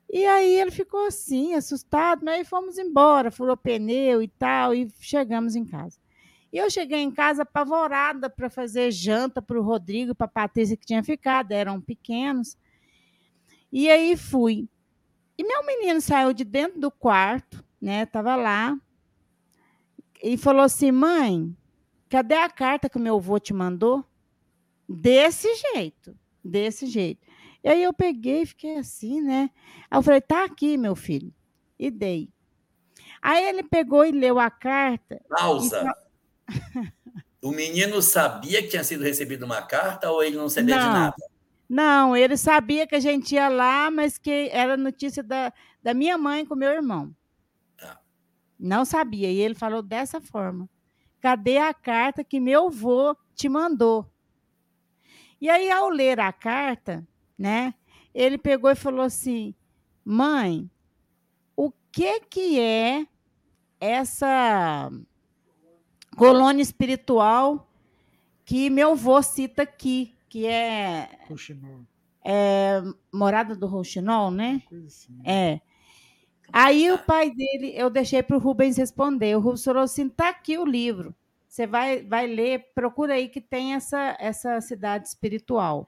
E 0.10 0.26
aí 0.26 0.56
ele 0.56 0.70
ficou 0.70 1.08
assim, 1.08 1.56
assustado, 1.56 2.24
mas 2.24 2.36
aí 2.36 2.46
fomos 2.46 2.78
embora, 2.78 3.32
furou 3.32 3.58
pneu 3.58 4.22
e 4.22 4.28
tal, 4.28 4.74
e 4.74 4.88
chegamos 5.00 5.56
em 5.56 5.66
casa. 5.66 5.98
E 6.52 6.58
eu 6.58 6.70
cheguei 6.70 7.00
em 7.00 7.10
casa 7.10 7.42
apavorada 7.42 8.30
para 8.30 8.48
fazer 8.48 8.92
janta 8.92 9.42
para 9.42 9.60
o 9.60 9.64
Rodrigo 9.64 10.12
e 10.12 10.16
para 10.16 10.26
a 10.26 10.30
Patrícia 10.30 10.78
que 10.78 10.86
tinha 10.86 11.04
ficado, 11.04 11.52
eram 11.52 11.82
pequenos. 11.82 12.56
E 13.74 13.90
aí 13.90 14.16
fui. 14.16 14.70
E 15.36 15.44
meu 15.44 15.66
menino 15.66 16.00
saiu 16.00 16.32
de 16.32 16.44
dentro 16.44 16.80
do 16.80 16.92
quarto, 16.92 17.66
né? 17.82 18.06
Tava 18.06 18.36
lá. 18.36 18.78
E 20.22 20.38
falou 20.38 20.62
assim: 20.62 20.92
"Mãe, 20.92 21.58
cadê 22.08 22.36
a 22.36 22.48
carta 22.48 22.88
que 22.88 22.98
o 22.98 23.02
meu 23.02 23.16
avô 23.16 23.40
te 23.40 23.52
mandou?" 23.52 24.06
Desse 24.88 25.48
jeito, 25.56 26.16
desse 26.44 26.86
jeito. 26.86 27.26
E 27.64 27.68
aí 27.68 27.82
eu 27.82 27.92
peguei 27.92 28.44
e 28.44 28.46
fiquei 28.46 28.78
assim, 28.78 29.20
né? 29.22 29.50
Aí 29.90 29.98
eu 29.98 30.04
falei: 30.04 30.22
"Tá 30.22 30.46
aqui, 30.46 30.78
meu 30.78 30.96
filho." 30.96 31.34
E 31.80 31.90
dei. 31.90 32.30
Aí 33.24 33.44
ele 33.44 33.64
pegou 33.64 34.06
e 34.06 34.12
leu 34.12 34.40
a 34.40 34.52
carta. 34.52 35.20
Pausa. 35.28 35.84
O 37.42 37.52
menino 37.52 38.02
sabia 38.02 38.62
que 38.62 38.70
tinha 38.70 38.86
sido 38.86 39.04
recebido 39.04 39.44
uma 39.44 39.62
carta 39.62 40.10
ou 40.10 40.24
ele 40.24 40.38
não 40.38 40.48
sabia 40.48 40.78
de 40.78 40.82
Não. 40.86 40.94
nada? 40.94 41.16
Não, 41.68 42.16
ele 42.16 42.38
sabia 42.38 42.86
que 42.86 42.96
a 42.96 43.00
gente 43.00 43.36
ia 43.36 43.50
lá, 43.50 43.90
mas 43.90 44.18
que 44.18 44.50
era 44.52 44.78
notícia 44.78 45.24
da, 45.24 45.52
da 45.82 45.94
minha 45.94 46.18
mãe 46.18 46.46
com 46.46 46.56
meu 46.56 46.70
irmão. 46.70 47.16
Tá. 47.78 48.00
Não 48.60 48.86
sabia. 48.86 49.32
E 49.32 49.40
ele 49.40 49.56
falou 49.56 49.82
dessa 49.82 50.22
forma: 50.22 50.70
cadê 51.20 51.58
a 51.58 51.74
carta 51.74 52.24
que 52.24 52.40
meu 52.40 52.68
avô 52.68 53.16
te 53.34 53.50
mandou? 53.50 54.10
E 55.40 55.50
aí, 55.50 55.70
ao 55.70 55.90
ler 55.90 56.20
a 56.20 56.32
carta, 56.32 57.06
né, 57.38 57.74
ele 58.14 58.38
pegou 58.38 58.70
e 58.70 58.76
falou 58.76 59.02
assim: 59.02 59.56
mãe, 60.06 60.70
o 61.56 61.72
que, 61.92 62.20
que 62.22 62.60
é 62.60 63.08
essa 63.80 64.90
colônia 66.16 66.62
espiritual 66.62 67.70
que 68.46 68.70
meu 68.70 68.92
avô 68.92 69.22
cita 69.22 69.64
aqui, 69.64 70.14
que 70.34 70.48
é 70.48 71.10
Rouxinol, 71.28 71.82
é, 72.26 72.82
Morada 73.14 73.56
do 73.56 73.68
Rouxinol, 73.68 74.32
né? 74.32 74.64
coisa 74.68 74.88
assim. 74.88 75.22
É. 75.24 75.62
Aí 76.52 76.92
o 76.92 76.98
pai 76.98 77.30
dele, 77.30 77.72
eu 77.76 77.88
deixei 77.88 78.24
para 78.24 78.36
o 78.36 78.40
Rubens 78.40 78.76
responder. 78.76 79.38
O 79.38 79.40
Rubens 79.40 79.64
falou 79.64 79.84
assim: 79.84 80.10
tá 80.10 80.30
aqui 80.30 80.58
o 80.58 80.66
livro. 80.66 81.14
Você 81.48 81.68
vai, 81.68 82.02
vai 82.02 82.26
ler, 82.26 82.66
procura 82.74 83.14
aí 83.14 83.30
que 83.30 83.40
tem 83.40 83.76
essa, 83.76 84.18
essa 84.20 84.60
cidade 84.60 85.08
espiritual. 85.08 85.88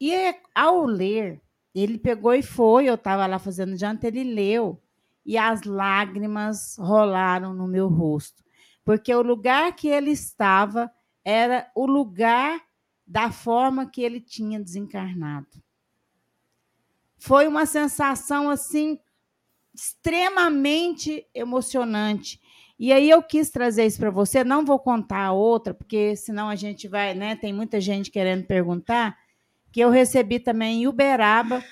E 0.00 0.14
é- 0.14 0.40
ao 0.54 0.86
ler, 0.86 1.38
ele 1.74 1.98
pegou 1.98 2.32
e 2.32 2.42
foi. 2.42 2.86
Eu 2.88 2.94
estava 2.94 3.26
lá 3.26 3.38
fazendo 3.38 3.76
janta, 3.76 4.08
ele 4.08 4.24
leu. 4.24 4.80
E 5.26 5.36
as 5.36 5.62
lágrimas 5.64 6.76
rolaram 6.78 7.52
no 7.52 7.68
meu 7.68 7.86
rosto. 7.86 8.42
Porque 8.82 9.14
o 9.14 9.20
lugar 9.20 9.76
que 9.76 9.88
ele 9.88 10.12
estava 10.12 10.90
era 11.22 11.70
o 11.74 11.84
lugar 11.84 12.65
da 13.06 13.30
forma 13.30 13.88
que 13.88 14.02
ele 14.02 14.20
tinha 14.20 14.60
desencarnado. 14.60 15.62
Foi 17.18 17.46
uma 17.46 17.64
sensação 17.64 18.50
assim 18.50 18.98
extremamente 19.74 21.26
emocionante. 21.34 22.40
E 22.78 22.92
aí 22.92 23.08
eu 23.08 23.22
quis 23.22 23.50
trazer 23.50 23.86
isso 23.86 23.98
para 23.98 24.10
você. 24.10 24.42
Não 24.42 24.64
vou 24.64 24.78
contar 24.78 25.24
a 25.24 25.32
outra, 25.32 25.72
porque 25.72 26.16
senão 26.16 26.48
a 26.48 26.56
gente 26.56 26.88
vai, 26.88 27.14
né? 27.14 27.36
Tem 27.36 27.52
muita 27.52 27.80
gente 27.80 28.10
querendo 28.10 28.46
perguntar. 28.46 29.16
Que 29.72 29.80
eu 29.80 29.90
recebi 29.90 30.38
também 30.38 30.82
em 30.82 30.86
Uberaba 30.86 31.62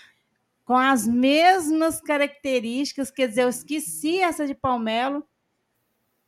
com 0.64 0.76
as 0.76 1.06
mesmas 1.06 2.00
características. 2.00 3.10
Quer 3.10 3.28
dizer, 3.28 3.42
eu 3.42 3.48
esqueci 3.48 4.18
essa 4.18 4.46
de 4.46 4.54
Palmelo, 4.54 5.24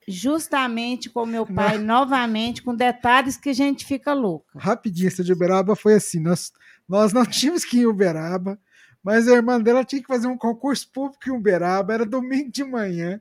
justamente 0.06 1.10
com 1.10 1.26
meu 1.26 1.44
pai, 1.44 1.78
novamente, 1.78 2.62
com 2.62 2.74
detalhes 2.74 3.36
que 3.36 3.48
a 3.48 3.52
gente 3.54 3.84
fica 3.84 4.12
louca. 4.12 4.58
Rapidinho, 4.58 5.08
essa 5.08 5.24
de 5.24 5.32
Uberaba 5.32 5.74
foi 5.74 5.94
assim: 5.94 6.20
nós, 6.20 6.52
nós 6.88 7.12
não 7.12 7.24
tínhamos 7.26 7.64
que 7.64 7.78
ir 7.78 7.82
em 7.82 7.86
Uberaba, 7.86 8.58
mas 9.02 9.28
a 9.28 9.32
irmã 9.32 9.60
dela 9.60 9.84
tinha 9.84 10.00
que 10.00 10.08
fazer 10.08 10.26
um 10.26 10.36
concurso 10.36 10.90
público 10.92 11.28
em 11.28 11.32
Uberaba, 11.32 11.94
era 11.94 12.06
domingo 12.06 12.50
de 12.50 12.64
manhã. 12.64 13.20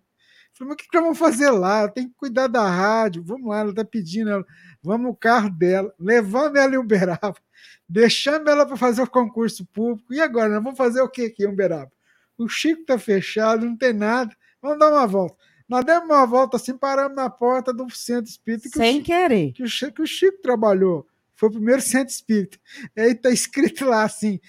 Falei, 0.53 0.69
mas 0.69 0.73
o 0.73 0.77
que, 0.77 0.87
que 0.87 0.95
nós 0.95 1.03
vamos 1.03 1.19
fazer 1.19 1.49
lá? 1.49 1.87
Tem 1.89 2.07
que 2.07 2.15
cuidar 2.15 2.47
da 2.47 2.65
rádio. 2.65 3.21
Vamos 3.23 3.49
lá, 3.49 3.59
ela 3.59 3.73
tá 3.75 3.83
pedindo, 3.83 4.29
ela, 4.29 4.45
vamos 4.81 5.07
no 5.07 5.15
carro 5.15 5.49
dela, 5.49 5.93
levando 5.99 6.55
ela 6.55 6.73
em 6.73 6.77
Uberaba, 6.77 7.35
deixando 7.89 8.49
ela 8.49 8.65
para 8.65 8.77
fazer 8.77 9.01
o 9.01 9.09
concurso 9.09 9.65
público. 9.65 10.13
E 10.13 10.21
agora, 10.21 10.49
nós 10.49 10.63
vamos 10.63 10.77
fazer 10.77 11.01
o 11.01 11.09
que 11.09 11.25
aqui 11.25 11.43
em 11.43 11.47
Uberaba? 11.47 11.91
O 12.37 12.47
Chico 12.47 12.85
tá 12.85 12.97
fechado, 12.97 13.65
não 13.65 13.77
tem 13.77 13.93
nada. 13.93 14.35
Vamos 14.61 14.79
dar 14.79 14.91
uma 14.91 15.05
volta. 15.05 15.35
Nós 15.67 15.83
demos 15.83 16.05
uma 16.05 16.25
volta 16.25 16.57
assim, 16.57 16.77
paramos 16.77 17.15
na 17.15 17.29
porta 17.29 17.73
do 17.73 17.89
centro 17.89 18.29
espírita 18.29 18.69
que 18.69 18.77
o 18.77 18.81
Sem 18.81 18.93
Chico- 18.95 19.05
querer. 19.05 19.51
que 19.53 19.63
o, 19.63 19.67
Chico, 19.67 19.93
que 19.93 20.01
o 20.03 20.07
Chico 20.07 20.41
trabalhou. 20.41 21.07
Foi 21.35 21.49
o 21.49 21.51
primeiro 21.53 21.81
centro 21.81 22.13
espírita. 22.13 22.57
Aí 22.97 23.15
tá 23.15 23.29
escrito 23.31 23.85
lá 23.85 24.03
assim: 24.03 24.39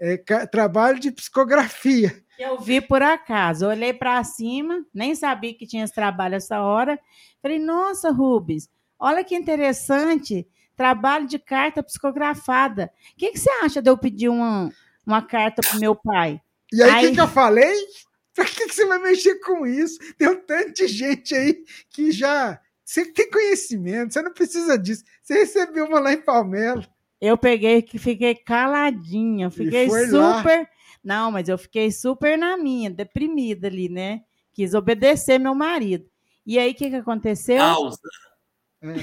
é, 0.00 0.16
trabalho 0.46 0.98
de 1.00 1.10
psicografia. 1.10 2.22
Eu 2.38 2.58
vi 2.58 2.80
por 2.80 3.02
acaso. 3.02 3.66
Olhei 3.66 3.92
para 3.92 4.22
cima, 4.24 4.84
nem 4.94 5.14
sabia 5.14 5.52
que 5.52 5.66
tinha 5.66 5.84
esse 5.84 5.92
trabalho 5.94 6.36
essa 6.36 6.60
hora. 6.62 6.98
Falei, 7.42 7.58
nossa, 7.58 8.10
Rubens, 8.10 8.68
olha 8.98 9.22
que 9.24 9.34
interessante. 9.34 10.46
Trabalho 10.76 11.26
de 11.26 11.38
carta 11.38 11.82
psicografada. 11.82 12.90
O 13.12 13.16
que, 13.18 13.32
que 13.32 13.38
você 13.38 13.50
acha 13.62 13.82
de 13.82 13.90
eu 13.90 13.98
pedir 13.98 14.30
uma, 14.30 14.70
uma 15.06 15.20
carta 15.20 15.60
para 15.60 15.78
meu 15.78 15.94
pai? 15.94 16.40
E 16.72 16.82
aí, 16.82 16.88
o 16.90 16.94
Aí- 16.94 17.08
que, 17.08 17.14
que 17.16 17.20
eu 17.20 17.28
falei? 17.28 17.74
Pra 18.40 18.48
que, 18.48 18.68
que 18.68 18.74
você 18.74 18.86
vai 18.86 18.98
mexer 18.98 19.34
com 19.40 19.66
isso? 19.66 19.98
Tem 20.16 20.26
um 20.26 20.40
tanto 20.40 20.72
de 20.72 20.88
gente 20.88 21.34
aí 21.34 21.62
que 21.90 22.10
já. 22.10 22.58
Você 22.82 23.04
tem 23.04 23.30
conhecimento, 23.30 24.14
você 24.14 24.22
não 24.22 24.32
precisa 24.32 24.78
disso. 24.78 25.04
Você 25.22 25.34
recebeu 25.34 25.84
uma 25.84 26.00
lá 26.00 26.14
em 26.14 26.22
Palmelo. 26.22 26.82
Eu 27.20 27.36
peguei 27.36 27.82
que 27.82 27.98
fiquei 27.98 28.34
caladinha, 28.34 29.50
fiquei 29.50 29.86
foi 29.90 30.10
lá. 30.10 30.38
super. 30.38 30.66
Não, 31.04 31.30
mas 31.30 31.50
eu 31.50 31.58
fiquei 31.58 31.92
super 31.92 32.38
na 32.38 32.56
minha, 32.56 32.90
deprimida 32.90 33.66
ali, 33.66 33.90
né? 33.90 34.22
Quis 34.54 34.72
obedecer 34.72 35.38
meu 35.38 35.54
marido. 35.54 36.08
E 36.46 36.58
aí, 36.58 36.70
o 36.70 36.74
que, 36.74 36.88
que 36.88 36.96
aconteceu? 36.96 37.58
Pausa. 37.58 38.00
É. 38.82 38.94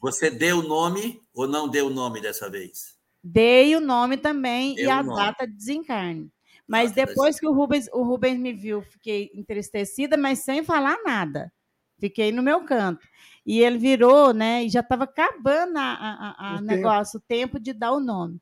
Você 0.00 0.30
deu 0.30 0.60
o 0.60 0.62
nome 0.62 1.20
ou 1.34 1.46
não 1.46 1.68
deu 1.68 1.88
o 1.88 1.90
nome 1.90 2.22
dessa 2.22 2.48
vez? 2.48 2.96
Dei 3.22 3.76
o 3.76 3.80
nome 3.80 4.16
também 4.16 4.74
Deu 4.74 4.86
e 4.86 4.90
a 4.90 5.02
nome. 5.02 5.22
data 5.22 5.46
de 5.46 5.54
desencarne. 5.54 6.32
Mas 6.68 6.92
depois 6.92 7.38
que 7.38 7.46
o 7.46 7.52
Rubens, 7.52 7.88
o 7.92 8.02
Rubens 8.02 8.38
me 8.38 8.52
viu, 8.52 8.82
fiquei 8.82 9.30
entristecida, 9.34 10.16
mas 10.16 10.40
sem 10.40 10.64
falar 10.64 10.98
nada. 11.04 11.52
Fiquei 11.98 12.30
no 12.32 12.42
meu 12.42 12.64
canto. 12.64 13.06
E 13.44 13.60
ele 13.60 13.78
virou, 13.78 14.34
né? 14.34 14.64
E 14.64 14.68
já 14.68 14.80
estava 14.80 15.04
acabando 15.04 15.78
a, 15.78 15.82
a- 15.82 16.34
a- 16.38 16.56
a 16.56 16.58
O 16.58 16.62
negócio, 16.62 17.18
o 17.18 17.22
tempo 17.22 17.58
de 17.60 17.72
dar 17.72 17.92
o 17.92 18.00
nome. 18.00 18.40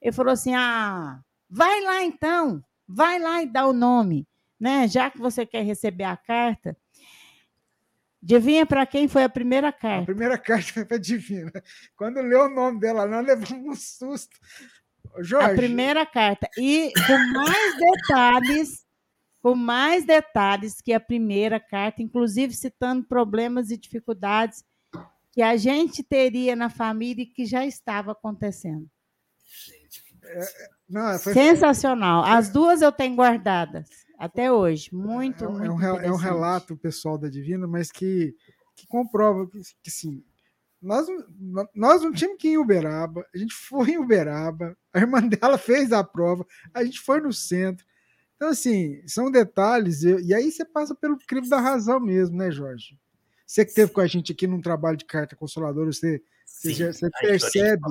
Ele 0.00 0.12
falou 0.12 0.32
assim: 0.32 0.54
ah, 0.54 1.20
vai 1.50 1.80
lá 1.82 2.02
então, 2.02 2.62
vai 2.86 3.18
lá 3.18 3.42
e 3.42 3.46
dá 3.46 3.66
o 3.66 3.72
nome, 3.72 4.26
né? 4.58 4.86
Já 4.88 5.10
que 5.10 5.18
você 5.18 5.44
quer 5.44 5.62
receber 5.64 6.04
a 6.04 6.16
carta. 6.16 6.76
Adivinha 8.22 8.64
para 8.64 8.86
quem 8.86 9.06
foi 9.06 9.22
a 9.22 9.28
primeira 9.28 9.68
A 9.68 9.72
carta? 9.72 10.06
primeira 10.06 10.38
carta 10.38 10.72
foi 10.72 10.84
para 10.86 10.96
Divina. 10.98 11.52
Quando 11.94 12.22
leu 12.22 12.44
o 12.44 12.48
nome 12.48 12.80
dela, 12.80 13.06
nós 13.06 13.26
levamos 13.26 13.66
um 13.66 13.74
susto. 13.74 14.34
Jorge, 15.22 15.50
A 15.52 15.54
primeira 15.54 16.04
carta. 16.06 16.48
E 16.58 16.92
com 17.06 17.18
mais 17.32 17.76
detalhes, 17.78 18.84
com 19.42 19.54
mais 19.54 20.04
detalhes 20.04 20.80
que 20.80 20.92
a 20.92 21.00
primeira 21.00 21.60
carta, 21.60 22.02
inclusive 22.02 22.54
citando 22.54 23.04
problemas 23.04 23.70
e 23.70 23.76
dificuldades 23.76 24.64
que 25.32 25.42
a 25.42 25.56
gente 25.56 26.02
teria 26.02 26.54
na 26.54 26.70
família 26.70 27.22
e 27.22 27.26
que 27.26 27.44
já 27.44 27.64
estava 27.66 28.12
acontecendo. 28.12 28.88
não, 30.88 31.18
foi, 31.18 31.32
Sensacional. 31.32 32.24
As 32.24 32.48
duas 32.48 32.82
eu 32.82 32.92
tenho 32.92 33.14
guardadas 33.16 33.88
até 34.18 34.50
hoje. 34.52 34.94
Muito, 34.94 35.44
é, 35.44 35.48
um- 35.48 35.52
muito 35.52 35.82
é 35.84 35.92
um, 35.92 36.00
é 36.00 36.10
um 36.12 36.16
relato 36.16 36.76
pessoal 36.76 37.18
da 37.18 37.28
Divina, 37.28 37.66
mas 37.66 37.90
que, 37.90 38.34
que 38.76 38.86
comprova 38.86 39.46
que, 39.48 39.60
que 39.82 39.90
sim. 39.90 40.22
Nós, 40.84 41.06
não- 41.38 41.68
nós 41.74 42.02
não 42.02 42.12
tínhamos 42.12 42.38
que 42.40 42.48
ir 42.48 42.52
em 42.52 42.58
Uberaba, 42.58 43.26
a 43.34 43.38
gente 43.38 43.54
foi 43.54 43.92
em 43.92 43.98
Uberaba, 43.98 44.76
a 44.92 44.98
irmã 44.98 45.20
dela 45.26 45.56
fez 45.58 45.92
a 45.92 46.04
prova, 46.04 46.46
a 46.72 46.84
gente 46.84 47.00
foi 47.00 47.20
no 47.20 47.32
centro. 47.32 47.84
Então, 48.36 48.48
assim, 48.48 49.00
são 49.06 49.30
detalhes, 49.30 50.02
e, 50.02 50.34
aí 50.34 50.50
você 50.52 50.64
passa 50.64 50.94
pelo 50.94 51.16
crivo 51.26 51.48
da 51.48 51.60
razão 51.60 51.98
mesmo, 51.98 52.36
né, 52.36 52.50
Jorge? 52.50 52.98
Você 53.46 53.64
que 53.64 53.70
esteve 53.70 53.92
com 53.92 54.00
a 54.00 54.06
gente 54.06 54.32
aqui 54.32 54.46
num 54.46 54.60
trabalho 54.60 54.96
de 54.96 55.04
carta 55.04 55.34
consoladora, 55.36 55.92
você, 55.92 56.22
você, 56.44 56.72
já- 56.74 56.92
você 56.92 57.08
percebe 57.28 57.82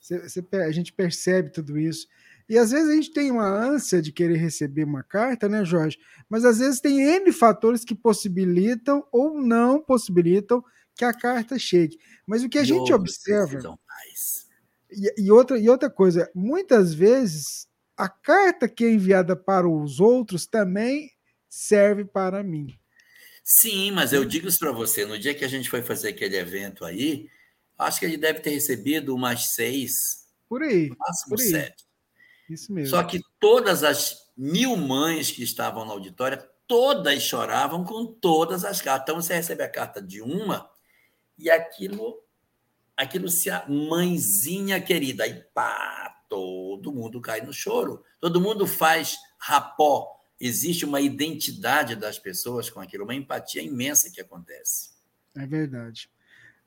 você- 0.00 0.28
você 0.28 0.44
a 0.56 0.70
gente 0.72 0.92
percebe 0.92 1.50
tudo 1.50 1.78
isso. 1.78 2.06
E 2.48 2.58
às 2.58 2.72
vezes 2.72 2.90
a 2.90 2.94
gente 2.94 3.12
tem 3.12 3.30
uma 3.30 3.46
ânsia 3.48 4.02
de 4.02 4.12
querer 4.12 4.36
receber 4.36 4.84
uma 4.84 5.02
carta, 5.02 5.48
né, 5.48 5.64
Jorge? 5.64 5.96
Mas 6.28 6.44
às 6.44 6.58
vezes 6.58 6.80
tem 6.80 7.00
N 7.00 7.32
fatores 7.32 7.84
que 7.84 7.94
possibilitam 7.94 9.06
ou 9.12 9.40
não 9.40 9.80
possibilitam 9.80 10.62
que 10.94 11.04
a 11.04 11.12
carta 11.12 11.58
chegue. 11.58 11.98
Mas 12.26 12.42
o 12.42 12.48
que 12.48 12.58
a 12.58 12.64
gente 12.64 12.92
outros 12.92 13.16
observa. 13.16 13.78
E, 14.90 15.22
e 15.24 15.30
outra, 15.30 15.58
e 15.58 15.68
outra 15.68 15.90
coisa, 15.90 16.30
muitas 16.34 16.92
vezes 16.92 17.66
a 17.96 18.08
carta 18.08 18.68
que 18.68 18.84
é 18.84 18.90
enviada 18.90 19.36
para 19.36 19.68
os 19.68 20.00
outros 20.00 20.46
também 20.46 21.10
serve 21.48 22.04
para 22.04 22.42
mim. 22.42 22.78
Sim, 23.44 23.90
mas 23.90 24.12
eu 24.12 24.24
digo 24.24 24.48
isso 24.48 24.58
para 24.58 24.72
você. 24.72 25.04
No 25.04 25.18
dia 25.18 25.34
que 25.34 25.44
a 25.44 25.48
gente 25.48 25.68
foi 25.68 25.82
fazer 25.82 26.08
aquele 26.08 26.36
evento 26.36 26.84
aí, 26.84 27.28
acho 27.78 27.98
que 27.98 28.06
ele 28.06 28.16
deve 28.16 28.40
ter 28.40 28.50
recebido 28.50 29.14
umas 29.14 29.52
seis, 29.54 30.26
Por 30.48 30.62
aí, 30.62 30.88
no 30.88 30.96
máximo 30.98 31.36
por 31.36 31.40
aí. 31.40 31.50
sete. 31.50 31.84
Isso 32.48 32.72
mesmo. 32.72 32.90
Só 32.90 33.02
que 33.02 33.20
todas 33.40 33.82
as 33.82 34.16
mil 34.36 34.76
mães 34.76 35.30
que 35.30 35.42
estavam 35.42 35.84
na 35.84 35.92
auditória, 35.92 36.38
todas 36.66 37.22
choravam 37.22 37.84
com 37.84 38.06
todas 38.06 38.64
as 38.64 38.80
cartas. 38.80 39.02
Então 39.02 39.20
você 39.20 39.34
recebe 39.34 39.62
a 39.62 39.68
carta 39.68 40.00
de 40.00 40.22
uma 40.22 40.70
e 41.42 41.50
aquilo, 41.50 42.22
aquilo 42.96 43.28
se 43.28 43.50
a 43.50 43.66
mãezinha 43.68 44.80
querida, 44.80 45.24
aí 45.24 45.42
pá, 45.52 46.24
todo 46.28 46.92
mundo 46.92 47.20
cai 47.20 47.40
no 47.40 47.52
choro. 47.52 48.02
Todo 48.20 48.40
mundo 48.40 48.66
faz 48.66 49.18
rapó. 49.38 50.08
Existe 50.40 50.84
uma 50.84 51.00
identidade 51.00 51.96
das 51.96 52.18
pessoas 52.18 52.70
com 52.70 52.80
aquilo, 52.80 53.04
uma 53.04 53.14
empatia 53.14 53.60
imensa 53.62 54.10
que 54.10 54.20
acontece. 54.20 54.90
É 55.36 55.46
verdade. 55.46 56.08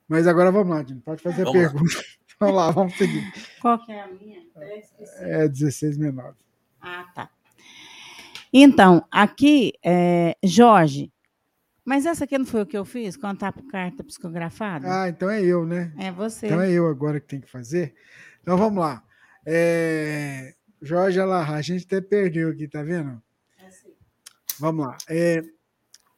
Mas 0.08 0.28
agora 0.28 0.52
vamos 0.52 0.76
lá, 0.76 0.84
Dino. 0.84 1.02
Pode 1.02 1.22
fazer 1.22 1.42
a 1.42 1.46
Vamos 1.46 1.62
lá. 1.64 1.70
pergunta. 1.72 2.04
vamos 2.40 2.56
lá, 2.56 2.72
vamos 2.72 2.98
seguir. 2.98 3.34
Qual 3.62 3.84
que 3.84 3.92
é 3.92 4.02
a 4.02 4.08
minha? 4.08 4.40
É 5.18 5.48
1669. 5.48 6.36
Ah, 6.82 7.06
tá. 7.16 7.30
Então, 8.54 9.06
aqui, 9.12 9.74
é, 9.84 10.38
Jorge, 10.44 11.12
mas 11.86 12.06
essa 12.06 12.24
aqui 12.24 12.38
não 12.38 12.46
foi 12.46 12.64
o 12.64 12.66
que 12.66 12.78
eu 12.78 12.84
fiz? 12.84 13.16
Contar 13.16 13.54
por 13.54 13.68
carta 13.68 14.04
psicografada? 14.04 15.04
Ah, 15.04 15.08
então 15.08 15.30
é 15.30 15.42
eu, 15.44 15.66
né? 15.66 15.94
é 16.00 16.12
você. 16.12 16.48
Então 16.48 16.60
é 16.60 16.72
eu 16.72 16.88
agora 16.88 17.20
que 17.20 17.28
tem 17.28 17.40
que 17.40 17.50
fazer. 17.50 17.94
Então 18.42 18.58
vamos 18.58 18.80
lá. 18.80 19.04
É, 19.46 20.56
Jorge 20.82 21.20
Alarra, 21.20 21.56
a 21.56 21.62
gente 21.62 21.86
até 21.86 22.02
perdeu 22.02 22.50
aqui, 22.50 22.68
tá 22.68 22.82
vendo? 22.82 23.22
Vamos 24.60 24.88
lá. 24.88 24.98
É, 25.08 25.44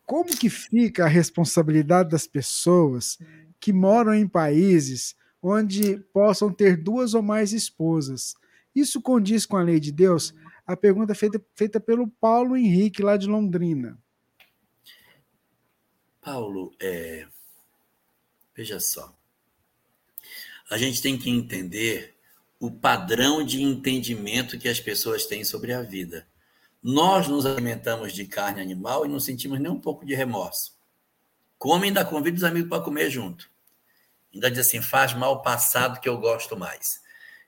como 0.06 0.26
que 0.26 0.50
fica 0.50 1.04
a 1.04 1.10
responsabilidade 1.10 2.10
das 2.10 2.26
pessoas 2.26 3.18
que 3.60 3.74
moram 3.74 4.14
em 4.14 4.28
países 4.28 5.16
onde 5.42 5.98
possam 6.14 6.52
ter 6.52 6.78
duas 6.78 7.14
ou 7.14 7.22
mais 7.22 7.52
esposas? 7.52 8.36
Isso 8.74 9.02
condiz 9.02 9.46
com 9.46 9.58
a 9.58 9.64
lei 9.64 9.82
de 9.82 9.92
Deus? 9.92 10.34
A 10.66 10.78
pergunta 10.78 11.12
é 11.12 11.16
feita, 11.16 11.42
feita 11.56 11.80
pelo 11.80 12.08
Paulo 12.08 12.56
Henrique, 12.56 13.02
lá 13.02 13.18
de 13.18 13.28
Londrina. 13.28 13.98
Paulo, 16.28 16.76
é, 16.82 17.26
veja 18.54 18.82
só. 18.82 19.16
A 20.70 20.78
gente 20.78 21.02
tem 21.02 21.18
que 21.18 21.30
entender 21.30 22.18
o 22.60 22.70
padrão 22.70 23.42
de 23.46 23.64
entendimento 23.64 24.60
que 24.60 24.68
as 24.68 24.78
pessoas 24.78 25.26
têm 25.26 25.46
sobre 25.46 25.72
a 25.72 25.82
vida. 25.82 26.28
Nós 26.84 27.30
nos 27.30 27.46
alimentamos 27.46 28.12
de 28.12 28.26
carne 28.26 28.62
animal 28.62 29.06
e 29.06 29.08
não 29.08 29.22
sentimos 29.22 29.58
nem 29.58 29.72
um 29.72 29.80
pouco 29.80 30.06
de 30.06 30.16
remorso. 30.16 30.78
Come 31.58 31.88
ainda 31.88 32.04
convida 32.04 32.36
os 32.36 32.44
amigos 32.44 32.68
para 32.68 32.84
comer 32.84 33.10
junto. 33.10 33.50
Ainda 34.34 34.52
diz 34.52 34.60
assim, 34.60 34.82
faz 34.82 35.14
mal 35.14 35.42
passado 35.42 36.02
que 36.02 36.10
eu 36.10 36.18
gosto 36.18 36.58
mais. 36.58 37.00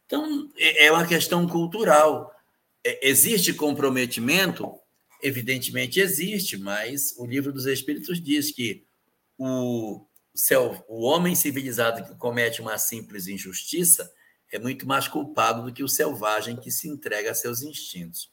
Então, 0.05 0.49
é 0.55 0.85
é 0.85 0.91
uma 0.93 1.05
questão 1.05 1.45
cultural. 1.45 2.33
É, 2.81 3.09
Existe 3.09 3.53
comprometimento? 3.53 4.79
Evidentemente 5.21 5.99
existe, 5.99 6.57
mas 6.57 7.13
o 7.17 7.25
livro 7.25 7.51
dos 7.51 7.65
Espíritos 7.65 8.21
diz 8.21 8.51
que 8.51 8.85
o, 9.37 10.05
céu, 10.33 10.83
o 10.87 11.01
homem 11.01 11.35
civilizado 11.35 12.03
que 12.03 12.15
comete 12.15 12.61
uma 12.61 12.77
simples 12.77 13.27
injustiça 13.27 14.11
é 14.51 14.57
muito 14.57 14.87
mais 14.87 15.07
culpado 15.07 15.63
do 15.63 15.73
que 15.73 15.83
o 15.83 15.87
selvagem 15.87 16.55
que 16.55 16.71
se 16.71 16.87
entrega 16.87 17.31
a 17.31 17.35
seus 17.35 17.61
instintos. 17.61 18.31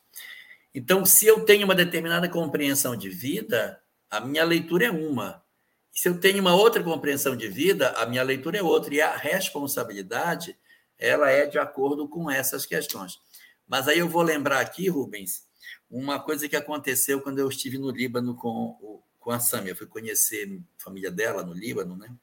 Então, 0.74 1.04
se 1.04 1.26
eu 1.26 1.44
tenho 1.44 1.64
uma 1.64 1.74
determinada 1.74 2.28
compreensão 2.28 2.96
de 2.96 3.08
vida, 3.08 3.80
a 4.10 4.20
minha 4.20 4.44
leitura 4.44 4.86
é 4.86 4.90
uma. 4.90 5.42
Se 5.90 6.08
eu 6.08 6.20
tenho 6.20 6.40
uma 6.40 6.54
outra 6.54 6.82
compreensão 6.82 7.34
de 7.34 7.48
vida, 7.48 7.90
a 7.92 8.06
minha 8.06 8.22
leitura 8.22 8.58
é 8.58 8.62
outra. 8.62 8.94
E 8.94 9.00
a 9.00 9.16
responsabilidade, 9.16 10.56
ela 10.98 11.30
é 11.30 11.46
de 11.46 11.58
acordo 11.58 12.08
com 12.08 12.30
essas 12.30 12.66
questões. 12.66 13.18
Mas 13.66 13.88
aí 13.88 13.98
eu 13.98 14.08
vou 14.08 14.22
lembrar 14.22 14.60
aqui, 14.60 14.88
Rubens, 14.88 15.45
uma 15.90 16.20
coisa 16.20 16.48
que 16.48 16.56
aconteceu 16.56 17.20
quando 17.20 17.38
eu 17.38 17.48
estive 17.48 17.78
no 17.78 17.90
Líbano 17.90 18.34
com, 18.34 19.00
com 19.20 19.30
a 19.30 19.40
Sâmia. 19.40 19.72
Eu 19.72 19.76
fui 19.76 19.86
conhecer 19.86 20.60
a 20.78 20.82
família 20.82 21.10
dela 21.10 21.42
no 21.42 21.52
Líbano, 21.52 21.96
né? 21.96 22.14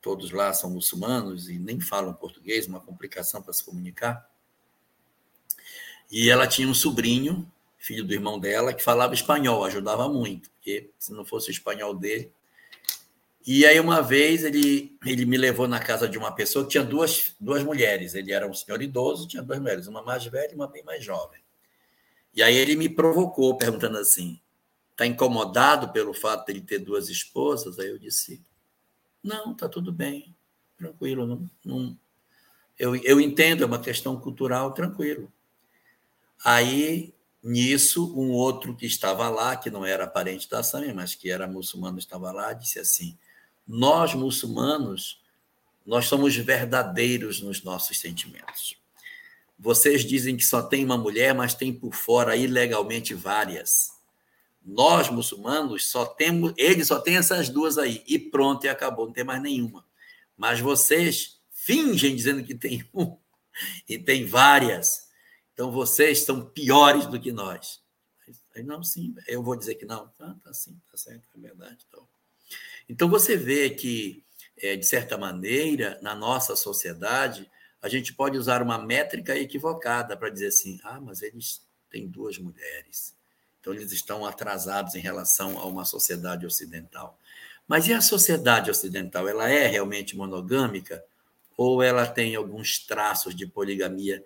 Todos 0.00 0.30
lá 0.30 0.52
são 0.54 0.70
muçulmanos 0.70 1.48
e 1.50 1.58
nem 1.58 1.78
falam 1.80 2.14
português, 2.14 2.66
uma 2.66 2.80
complicação 2.80 3.42
para 3.42 3.52
se 3.52 3.62
comunicar. 3.62 4.30
E 6.10 6.30
ela 6.30 6.46
tinha 6.46 6.66
um 6.66 6.74
sobrinho, 6.74 7.50
filho 7.76 8.04
do 8.04 8.12
irmão 8.12 8.38
dela, 8.38 8.72
que 8.72 8.82
falava 8.82 9.14
espanhol, 9.14 9.64
ajudava 9.64 10.08
muito, 10.08 10.50
porque 10.50 10.90
se 10.98 11.12
não 11.12 11.24
fosse 11.24 11.50
o 11.50 11.52
espanhol 11.52 11.94
dele. 11.94 12.32
E 13.46 13.64
aí, 13.64 13.80
uma 13.80 14.02
vez, 14.02 14.44
ele, 14.44 14.98
ele 15.04 15.24
me 15.24 15.36
levou 15.38 15.66
na 15.66 15.80
casa 15.80 16.08
de 16.08 16.18
uma 16.18 16.32
pessoa 16.32 16.64
que 16.64 16.72
tinha 16.72 16.84
duas, 16.84 17.34
duas 17.40 17.62
mulheres. 17.62 18.14
Ele 18.14 18.32
era 18.32 18.46
um 18.46 18.52
senhor 18.52 18.82
idoso, 18.82 19.26
tinha 19.26 19.42
duas 19.42 19.58
mulheres, 19.58 19.86
uma 19.86 20.02
mais 20.02 20.24
velha 20.26 20.52
e 20.52 20.54
uma 20.54 20.68
bem 20.68 20.84
mais 20.84 21.02
jovem. 21.02 21.39
E 22.34 22.42
aí 22.42 22.54
ele 22.54 22.76
me 22.76 22.88
provocou, 22.88 23.56
perguntando 23.56 23.98
assim: 23.98 24.40
está 24.92 25.06
incomodado 25.06 25.92
pelo 25.92 26.12
fato 26.12 26.46
de 26.46 26.52
ele 26.52 26.60
ter 26.60 26.78
duas 26.78 27.08
esposas? 27.08 27.78
Aí 27.78 27.88
eu 27.88 27.98
disse: 27.98 28.42
não, 29.22 29.52
está 29.52 29.68
tudo 29.68 29.92
bem, 29.92 30.34
tranquilo. 30.76 31.26
Não, 31.26 31.50
não, 31.64 31.98
eu, 32.78 32.96
eu 32.96 33.20
entendo, 33.20 33.62
é 33.62 33.66
uma 33.66 33.78
questão 33.78 34.18
cultural, 34.18 34.72
tranquilo. 34.72 35.30
Aí, 36.42 37.12
nisso, 37.42 38.14
um 38.18 38.30
outro 38.30 38.74
que 38.74 38.86
estava 38.86 39.28
lá, 39.28 39.56
que 39.56 39.70
não 39.70 39.84
era 39.84 40.06
parente 40.06 40.48
da 40.48 40.62
Sâmia, 40.62 40.94
mas 40.94 41.14
que 41.14 41.30
era 41.30 41.46
muçulmano, 41.46 41.98
estava 41.98 42.32
lá, 42.32 42.52
disse 42.54 42.78
assim: 42.78 43.18
Nós, 43.66 44.14
muçulmanos, 44.14 45.22
nós 45.84 46.06
somos 46.06 46.34
verdadeiros 46.36 47.42
nos 47.42 47.62
nossos 47.62 47.98
sentimentos. 48.00 48.79
Vocês 49.62 50.06
dizem 50.06 50.38
que 50.38 50.44
só 50.44 50.62
tem 50.62 50.82
uma 50.82 50.96
mulher, 50.96 51.34
mas 51.34 51.52
tem 51.52 51.70
por 51.70 51.94
fora 51.94 52.34
ilegalmente 52.34 53.12
várias. 53.12 53.90
Nós, 54.64 55.10
muçulmanos, 55.10 55.90
só 55.90 56.06
temos, 56.06 56.54
eles 56.56 56.88
só 56.88 56.98
têm 56.98 57.18
essas 57.18 57.50
duas 57.50 57.76
aí, 57.76 58.02
e 58.06 58.18
pronto, 58.18 58.64
e 58.64 58.70
acabou, 58.70 59.06
não 59.06 59.12
tem 59.12 59.22
mais 59.22 59.42
nenhuma. 59.42 59.84
Mas 60.34 60.60
vocês 60.60 61.38
fingem 61.50 62.16
dizendo 62.16 62.42
que 62.42 62.54
tem 62.54 62.88
um, 62.94 63.18
e 63.86 63.98
tem 63.98 64.24
várias. 64.24 65.10
Então 65.52 65.70
vocês 65.70 66.20
são 66.20 66.42
piores 66.42 67.04
do 67.04 67.20
que 67.20 67.30
nós. 67.30 67.82
Aí, 68.56 68.62
não, 68.62 68.82
sim, 68.82 69.14
eu 69.28 69.42
vou 69.42 69.56
dizer 69.56 69.74
que 69.74 69.84
não. 69.84 70.10
Ah, 70.18 70.34
tá 70.42 70.54
sim, 70.54 70.80
tá 70.90 70.96
certo, 70.96 71.28
é 71.36 71.38
verdade. 71.38 71.84
Então, 71.86 72.08
então 72.88 73.08
você 73.10 73.36
vê 73.36 73.68
que, 73.68 74.24
é, 74.56 74.74
de 74.74 74.86
certa 74.86 75.18
maneira, 75.18 75.98
na 76.00 76.14
nossa 76.14 76.56
sociedade, 76.56 77.50
a 77.82 77.88
gente 77.88 78.12
pode 78.12 78.36
usar 78.36 78.62
uma 78.62 78.78
métrica 78.78 79.36
equivocada 79.36 80.16
para 80.16 80.30
dizer 80.30 80.48
assim: 80.48 80.78
ah, 80.82 81.00
mas 81.00 81.22
eles 81.22 81.62
têm 81.90 82.06
duas 82.06 82.38
mulheres. 82.38 83.14
Então, 83.60 83.74
eles 83.74 83.92
estão 83.92 84.24
atrasados 84.24 84.94
em 84.94 85.00
relação 85.00 85.58
a 85.58 85.66
uma 85.66 85.84
sociedade 85.84 86.46
ocidental. 86.46 87.18
Mas 87.68 87.86
e 87.88 87.92
a 87.92 88.00
sociedade 88.00 88.70
ocidental? 88.70 89.28
Ela 89.28 89.48
é 89.50 89.66
realmente 89.66 90.16
monogâmica? 90.16 91.04
Ou 91.56 91.82
ela 91.82 92.06
tem 92.06 92.34
alguns 92.34 92.78
traços 92.78 93.34
de 93.34 93.46
poligamia 93.46 94.24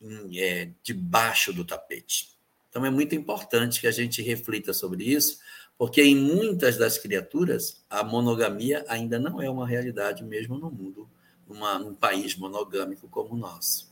em, 0.00 0.40
é, 0.40 0.70
debaixo 0.82 1.52
do 1.52 1.64
tapete? 1.64 2.30
Então, 2.68 2.86
é 2.86 2.90
muito 2.90 3.14
importante 3.14 3.80
que 3.80 3.86
a 3.86 3.90
gente 3.92 4.22
reflita 4.22 4.72
sobre 4.72 5.04
isso, 5.04 5.38
porque 5.76 6.02
em 6.02 6.16
muitas 6.16 6.76
das 6.76 6.96
criaturas, 6.96 7.82
a 7.90 8.02
monogamia 8.02 8.84
ainda 8.88 9.18
não 9.18 9.42
é 9.42 9.50
uma 9.50 9.66
realidade, 9.66 10.24
mesmo 10.24 10.56
no 10.56 10.70
mundo, 10.70 11.08
numa, 11.50 11.78
num 11.78 11.94
país 11.94 12.36
monogâmico 12.36 13.08
como 13.08 13.34
o 13.34 13.36
nosso. 13.36 13.90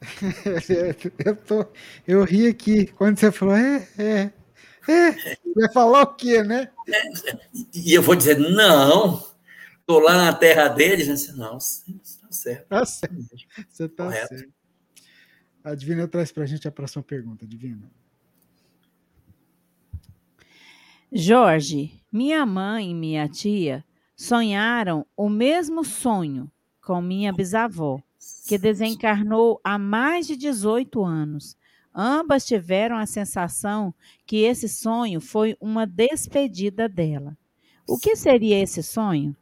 eu, 1.24 1.36
tô, 1.36 1.66
eu 2.06 2.24
ri 2.24 2.46
aqui 2.46 2.86
quando 2.86 3.18
você 3.18 3.30
falou, 3.30 3.54
é, 3.54 3.88
é, 3.98 4.32
é. 4.88 5.36
Vai 5.54 5.72
falar 5.72 6.02
o 6.02 6.14
quê, 6.14 6.42
né? 6.42 6.70
É, 6.88 7.02
e 7.74 7.92
eu 7.92 8.02
vou 8.02 8.16
dizer, 8.16 8.38
não, 8.38 9.24
estou 9.80 10.00
lá 10.00 10.16
na 10.16 10.32
terra 10.32 10.68
deles, 10.68 11.06
disse, 11.06 11.36
não, 11.36 11.58
está 11.58 12.30
certo. 12.30 12.68
Tá 12.68 12.84
certo. 12.84 13.36
Você 13.68 13.84
está 13.84 14.10
certo. 14.10 14.52
A 15.62 15.74
Divina 15.74 16.08
traz 16.08 16.32
para 16.32 16.42
a 16.42 16.46
gente 16.46 16.66
a 16.66 16.72
próxima 16.72 17.02
pergunta, 17.02 17.46
Divina. 17.46 17.90
Jorge, 21.12 22.02
minha 22.10 22.44
mãe 22.46 22.90
e 22.90 22.94
minha 22.94 23.28
tia 23.28 23.84
sonharam 24.22 25.04
o 25.16 25.28
mesmo 25.28 25.84
sonho 25.84 26.48
com 26.80 27.02
minha 27.02 27.32
bisavó 27.32 28.00
que 28.46 28.56
desencarnou 28.56 29.60
há 29.64 29.76
mais 29.76 30.28
de 30.28 30.36
18 30.36 31.04
anos. 31.04 31.56
Ambas 31.92 32.46
tiveram 32.46 32.96
a 32.96 33.04
sensação 33.04 33.92
que 34.24 34.44
esse 34.44 34.68
sonho 34.68 35.20
foi 35.20 35.56
uma 35.60 35.84
despedida 35.84 36.88
dela. 36.88 37.36
O 37.86 37.98
que 37.98 38.14
seria 38.14 38.62
esse 38.62 38.80
sonho? 38.80 39.36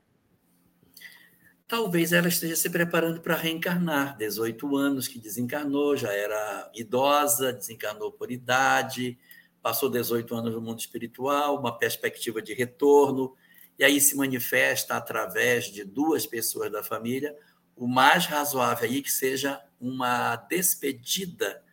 Talvez 1.68 2.12
ela 2.12 2.28
esteja 2.28 2.56
se 2.56 2.70
preparando 2.70 3.20
para 3.20 3.36
reencarnar. 3.36 4.16
18 4.16 4.76
anos 4.76 5.06
que 5.06 5.18
desencarnou, 5.18 5.94
já 5.94 6.10
era 6.10 6.70
idosa, 6.74 7.52
desencarnou 7.52 8.10
por 8.10 8.32
idade, 8.32 9.18
passou 9.62 9.90
18 9.90 10.34
anos 10.34 10.54
no 10.54 10.60
mundo 10.60 10.80
espiritual, 10.80 11.58
uma 11.58 11.78
perspectiva 11.78 12.40
de 12.40 12.54
retorno, 12.54 13.36
e 13.80 13.84
aí 13.84 13.98
se 13.98 14.14
manifesta 14.14 14.94
através 14.94 15.72
de 15.72 15.84
duas 15.84 16.26
pessoas 16.26 16.70
da 16.70 16.84
família 16.84 17.34
o 17.74 17.88
mais 17.88 18.26
razoável 18.26 18.86
aí 18.86 19.00
que 19.00 19.10
seja 19.10 19.58
uma 19.80 20.36
despedida 20.36 21.64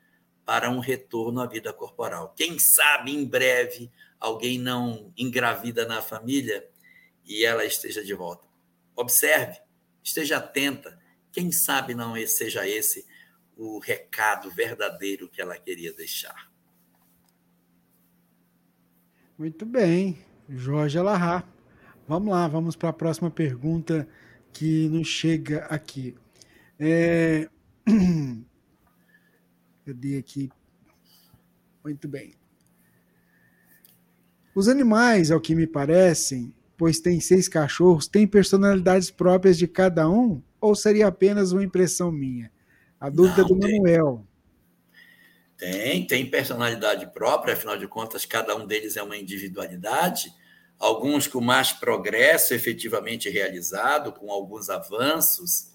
para 0.45 0.69
um 0.69 0.79
retorno 0.79 1.41
à 1.41 1.45
vida 1.45 1.73
corporal. 1.73 2.33
Quem 2.33 2.57
sabe 2.59 3.11
em 3.11 3.25
breve 3.25 3.91
alguém 4.17 4.57
não 4.57 5.11
engravida 5.17 5.85
na 5.85 6.01
família 6.01 6.65
e 7.25 7.43
ela 7.43 7.65
esteja 7.65 8.01
de 8.01 8.13
volta. 8.13 8.47
Observe, 8.95 9.59
esteja 10.01 10.37
atenta. 10.37 10.97
Quem 11.29 11.51
sabe 11.51 11.93
não 11.93 12.15
seja 12.25 12.65
esse 12.65 13.05
o 13.57 13.79
recado 13.79 14.49
verdadeiro 14.49 15.27
que 15.27 15.41
ela 15.41 15.57
queria 15.57 15.91
deixar. 15.91 16.49
Muito 19.37 19.65
bem, 19.65 20.17
Jorge 20.47 20.97
Alahá. 20.97 21.56
Vamos 22.07 22.29
lá, 22.29 22.47
vamos 22.47 22.77
para 22.77 22.89
a 22.89 22.93
próxima 22.93 23.29
pergunta 23.29 24.07
que 24.53 24.87
nos 24.87 25.07
chega 25.07 25.65
aqui. 25.65 26.15
É... 26.79 27.49
Cadê 29.85 30.17
aqui? 30.17 30.49
Muito 31.83 32.07
bem. 32.07 32.33
Os 34.55 34.69
animais, 34.69 35.31
ao 35.31 35.41
que 35.41 35.53
me 35.53 35.67
parecem, 35.67 36.53
pois 36.77 37.01
tem 37.01 37.19
seis 37.19 37.49
cachorros, 37.49 38.07
têm 38.07 38.25
personalidades 38.25 39.11
próprias 39.11 39.57
de 39.57 39.67
cada 39.67 40.09
um? 40.09 40.41
Ou 40.61 40.75
seria 40.75 41.07
apenas 41.07 41.51
uma 41.51 41.63
impressão 41.63 42.09
minha? 42.09 42.49
A 42.99 43.09
dúvida 43.09 43.41
Não, 43.41 43.49
do 43.49 43.59
tem. 43.59 43.81
Manuel. 43.81 44.25
Tem, 45.57 46.07
tem 46.07 46.29
personalidade 46.29 47.11
própria, 47.11 47.53
afinal 47.53 47.77
de 47.77 47.87
contas, 47.87 48.25
cada 48.25 48.55
um 48.55 48.65
deles 48.65 48.95
é 48.95 49.03
uma 49.03 49.17
individualidade 49.17 50.31
alguns 50.79 51.27
com 51.27 51.41
mais 51.41 51.71
progresso 51.71 52.53
efetivamente 52.53 53.29
realizado, 53.29 54.11
com 54.11 54.31
alguns 54.31 54.69
avanços, 54.69 55.71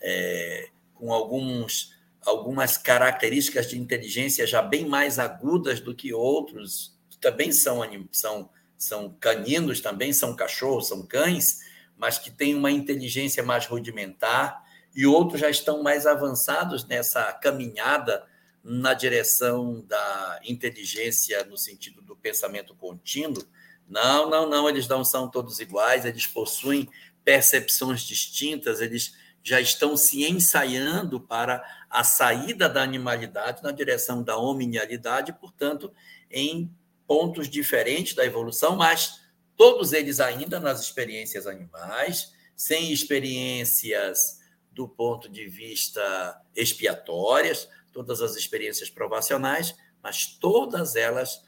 é, 0.00 0.68
com 0.94 1.12
alguns, 1.12 1.92
algumas 2.24 2.76
características 2.76 3.68
de 3.68 3.78
inteligência 3.78 4.46
já 4.46 4.62
bem 4.62 4.86
mais 4.86 5.18
agudas 5.18 5.80
do 5.80 5.94
que 5.94 6.12
outros, 6.12 6.96
que 7.10 7.18
também 7.18 7.50
são, 7.50 7.80
são, 8.12 8.50
são 8.76 9.16
caninos, 9.18 9.80
também 9.80 10.12
são 10.12 10.36
cachorros, 10.36 10.88
são 10.88 11.04
cães, 11.04 11.60
mas 11.96 12.18
que 12.18 12.30
têm 12.30 12.54
uma 12.54 12.70
inteligência 12.70 13.42
mais 13.42 13.66
rudimentar, 13.66 14.62
e 14.94 15.06
outros 15.06 15.40
já 15.40 15.50
estão 15.50 15.82
mais 15.82 16.06
avançados 16.06 16.86
nessa 16.86 17.32
caminhada 17.32 18.24
na 18.62 18.94
direção 18.94 19.84
da 19.86 20.40
inteligência 20.44 21.44
no 21.44 21.56
sentido 21.56 22.00
do 22.00 22.16
pensamento 22.16 22.74
contínuo, 22.74 23.44
não, 23.88 24.28
não, 24.28 24.48
não, 24.48 24.68
eles 24.68 24.88
não 24.88 25.04
são 25.04 25.28
todos 25.28 25.58
iguais, 25.60 26.04
eles 26.04 26.26
possuem 26.26 26.88
percepções 27.24 28.02
distintas, 28.02 28.80
eles 28.80 29.14
já 29.42 29.60
estão 29.60 29.96
se 29.96 30.24
ensaiando 30.24 31.20
para 31.20 31.62
a 31.90 32.02
saída 32.02 32.68
da 32.68 32.82
animalidade 32.82 33.62
na 33.62 33.70
direção 33.70 34.22
da 34.22 34.36
hominialidade, 34.36 35.32
portanto, 35.34 35.92
em 36.30 36.74
pontos 37.06 37.48
diferentes 37.48 38.14
da 38.14 38.24
evolução, 38.24 38.76
mas 38.76 39.20
todos 39.56 39.92
eles 39.92 40.18
ainda 40.18 40.58
nas 40.58 40.80
experiências 40.80 41.46
animais, 41.46 42.32
sem 42.56 42.90
experiências 42.90 44.40
do 44.72 44.88
ponto 44.88 45.28
de 45.28 45.46
vista 45.46 46.40
expiatórias, 46.56 47.68
todas 47.92 48.20
as 48.22 48.34
experiências 48.36 48.90
provacionais, 48.90 49.76
mas 50.02 50.26
todas 50.26 50.96
elas 50.96 51.44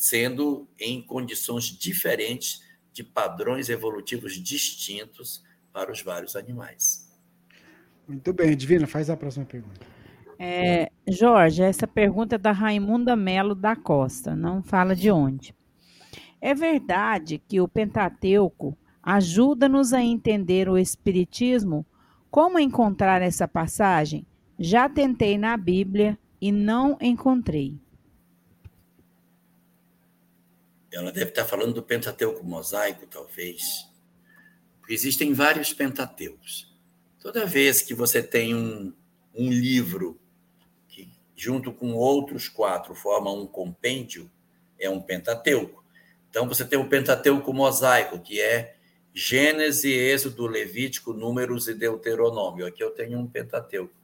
sendo 0.00 0.66
em 0.78 1.02
condições 1.02 1.64
diferentes 1.64 2.62
de 2.90 3.04
padrões 3.04 3.68
evolutivos 3.68 4.32
distintos 4.42 5.44
para 5.74 5.92
os 5.92 6.00
vários 6.00 6.34
animais. 6.34 7.06
Muito 8.08 8.32
bem, 8.32 8.56
Divina, 8.56 8.86
faz 8.86 9.10
a 9.10 9.16
próxima 9.16 9.44
pergunta. 9.44 9.86
É, 10.38 10.90
Jorge, 11.06 11.62
essa 11.62 11.86
pergunta 11.86 12.36
é 12.36 12.38
da 12.38 12.50
Raimunda 12.50 13.14
Melo 13.14 13.54
da 13.54 13.76
Costa, 13.76 14.34
não 14.34 14.62
fala 14.62 14.96
de 14.96 15.10
onde. 15.10 15.54
É 16.40 16.54
verdade 16.54 17.36
que 17.46 17.60
o 17.60 17.68
Pentateuco 17.68 18.74
ajuda-nos 19.02 19.92
a 19.92 20.02
entender 20.02 20.66
o 20.66 20.78
Espiritismo? 20.78 21.84
Como 22.30 22.58
encontrar 22.58 23.20
essa 23.20 23.46
passagem? 23.46 24.26
Já 24.58 24.88
tentei 24.88 25.36
na 25.36 25.58
Bíblia 25.58 26.18
e 26.40 26.50
não 26.50 26.96
encontrei. 27.02 27.78
Ela 30.92 31.12
deve 31.12 31.30
estar 31.30 31.44
falando 31.44 31.74
do 31.74 31.82
Pentateuco 31.82 32.44
mosaico, 32.44 33.06
talvez. 33.06 33.88
Existem 34.88 35.32
vários 35.32 35.72
Pentateucos. 35.72 36.74
Toda 37.20 37.46
vez 37.46 37.80
que 37.82 37.94
você 37.94 38.22
tem 38.22 38.54
um, 38.54 38.92
um 39.34 39.50
livro 39.50 40.20
que, 40.88 41.08
junto 41.36 41.72
com 41.72 41.92
outros 41.92 42.48
quatro, 42.48 42.94
forma 42.94 43.32
um 43.32 43.46
compêndio, 43.46 44.30
é 44.78 44.90
um 44.90 45.00
Pentateuco. 45.00 45.84
Então, 46.28 46.48
você 46.48 46.64
tem 46.64 46.78
o 46.78 46.88
Pentateuco 46.88 47.52
mosaico, 47.52 48.18
que 48.18 48.40
é 48.40 48.76
Gênesis, 49.12 49.84
Êxodo, 49.84 50.46
Levítico, 50.46 51.12
Números 51.12 51.68
e 51.68 51.74
Deuteronômio. 51.74 52.66
Aqui 52.66 52.82
eu 52.82 52.90
tenho 52.90 53.18
um 53.18 53.26
Pentateuco. 53.26 53.94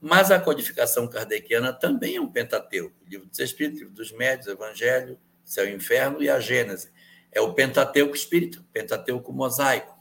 Mas 0.00 0.30
a 0.30 0.38
codificação 0.38 1.06
kardeciana 1.06 1.72
também 1.72 2.16
é 2.16 2.20
um 2.20 2.30
Pentateuco. 2.30 2.94
Livro 3.08 3.26
dos 3.26 3.38
Espíritos, 3.38 3.80
Livro 3.80 3.94
dos 3.94 4.12
Médios, 4.12 4.48
Evangelho, 4.48 5.18
céu 5.44 5.68
e 5.68 5.74
inferno, 5.74 6.22
e 6.22 6.28
a 6.28 6.40
Gênese. 6.40 6.90
É 7.30 7.40
o 7.40 7.52
Pentateuco 7.52 8.14
espírita, 8.14 8.64
Pentateuco 8.72 9.32
mosaico. 9.32 9.94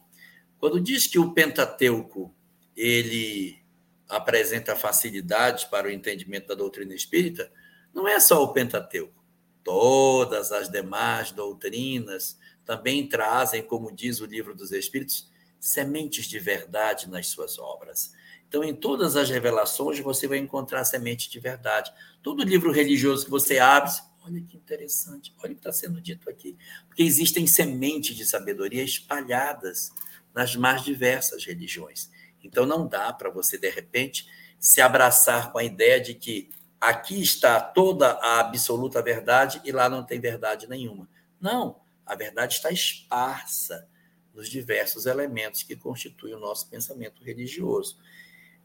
Quando 0.59 0.79
diz 0.79 1.07
que 1.07 1.19
o 1.19 1.33
Pentateuco 1.33 2.33
ele 2.75 3.61
apresenta 4.07 4.75
facilidades 4.75 5.63
para 5.63 5.87
o 5.87 5.91
entendimento 5.91 6.47
da 6.47 6.55
doutrina 6.55 6.93
espírita, 6.93 7.51
não 7.93 8.07
é 8.07 8.19
só 8.19 8.43
o 8.43 8.53
Pentateuco. 8.53 9.23
Todas 9.63 10.51
as 10.51 10.69
demais 10.69 11.31
doutrinas 11.31 12.37
também 12.65 13.07
trazem, 13.07 13.63
como 13.63 13.91
diz 13.91 14.19
o 14.19 14.25
livro 14.25 14.55
dos 14.55 14.71
Espíritos, 14.71 15.31
sementes 15.59 16.25
de 16.25 16.39
verdade 16.39 17.09
nas 17.09 17.27
suas 17.27 17.57
obras. 17.57 18.13
Então, 18.47 18.63
em 18.63 18.75
todas 18.75 19.15
as 19.15 19.29
revelações, 19.29 19.99
você 19.99 20.27
vai 20.27 20.37
encontrar 20.37 20.83
semente 20.85 21.29
de 21.29 21.39
verdade. 21.39 21.91
Todo 22.21 22.43
livro 22.43 22.71
religioso 22.71 23.25
que 23.25 23.31
você 23.31 23.57
abre, 23.57 23.91
olha 24.25 24.41
que 24.41 24.57
interessante, 24.57 25.33
olha 25.39 25.51
o 25.51 25.55
que 25.55 25.59
está 25.59 25.71
sendo 25.71 26.01
dito 26.01 26.29
aqui. 26.29 26.57
Porque 26.87 27.03
existem 27.03 27.45
sementes 27.45 28.15
de 28.15 28.25
sabedoria 28.25 28.83
espalhadas 28.83 29.91
nas 30.33 30.55
mais 30.55 30.83
diversas 30.83 31.45
religiões. 31.45 32.09
Então, 32.43 32.65
não 32.65 32.87
dá 32.87 33.11
para 33.13 33.29
você, 33.29 33.57
de 33.57 33.69
repente, 33.69 34.27
se 34.59 34.81
abraçar 34.81 35.51
com 35.51 35.57
a 35.57 35.63
ideia 35.63 35.99
de 35.99 36.13
que 36.13 36.49
aqui 36.79 37.21
está 37.21 37.59
toda 37.61 38.11
a 38.13 38.39
absoluta 38.39 39.01
verdade 39.01 39.61
e 39.63 39.71
lá 39.71 39.89
não 39.89 40.03
tem 40.03 40.19
verdade 40.19 40.67
nenhuma. 40.67 41.07
Não, 41.39 41.79
a 42.05 42.15
verdade 42.15 42.55
está 42.55 42.71
esparsa 42.71 43.87
nos 44.33 44.49
diversos 44.49 45.05
elementos 45.05 45.63
que 45.63 45.75
constituem 45.75 46.33
o 46.33 46.39
nosso 46.39 46.69
pensamento 46.69 47.23
religioso. 47.23 47.97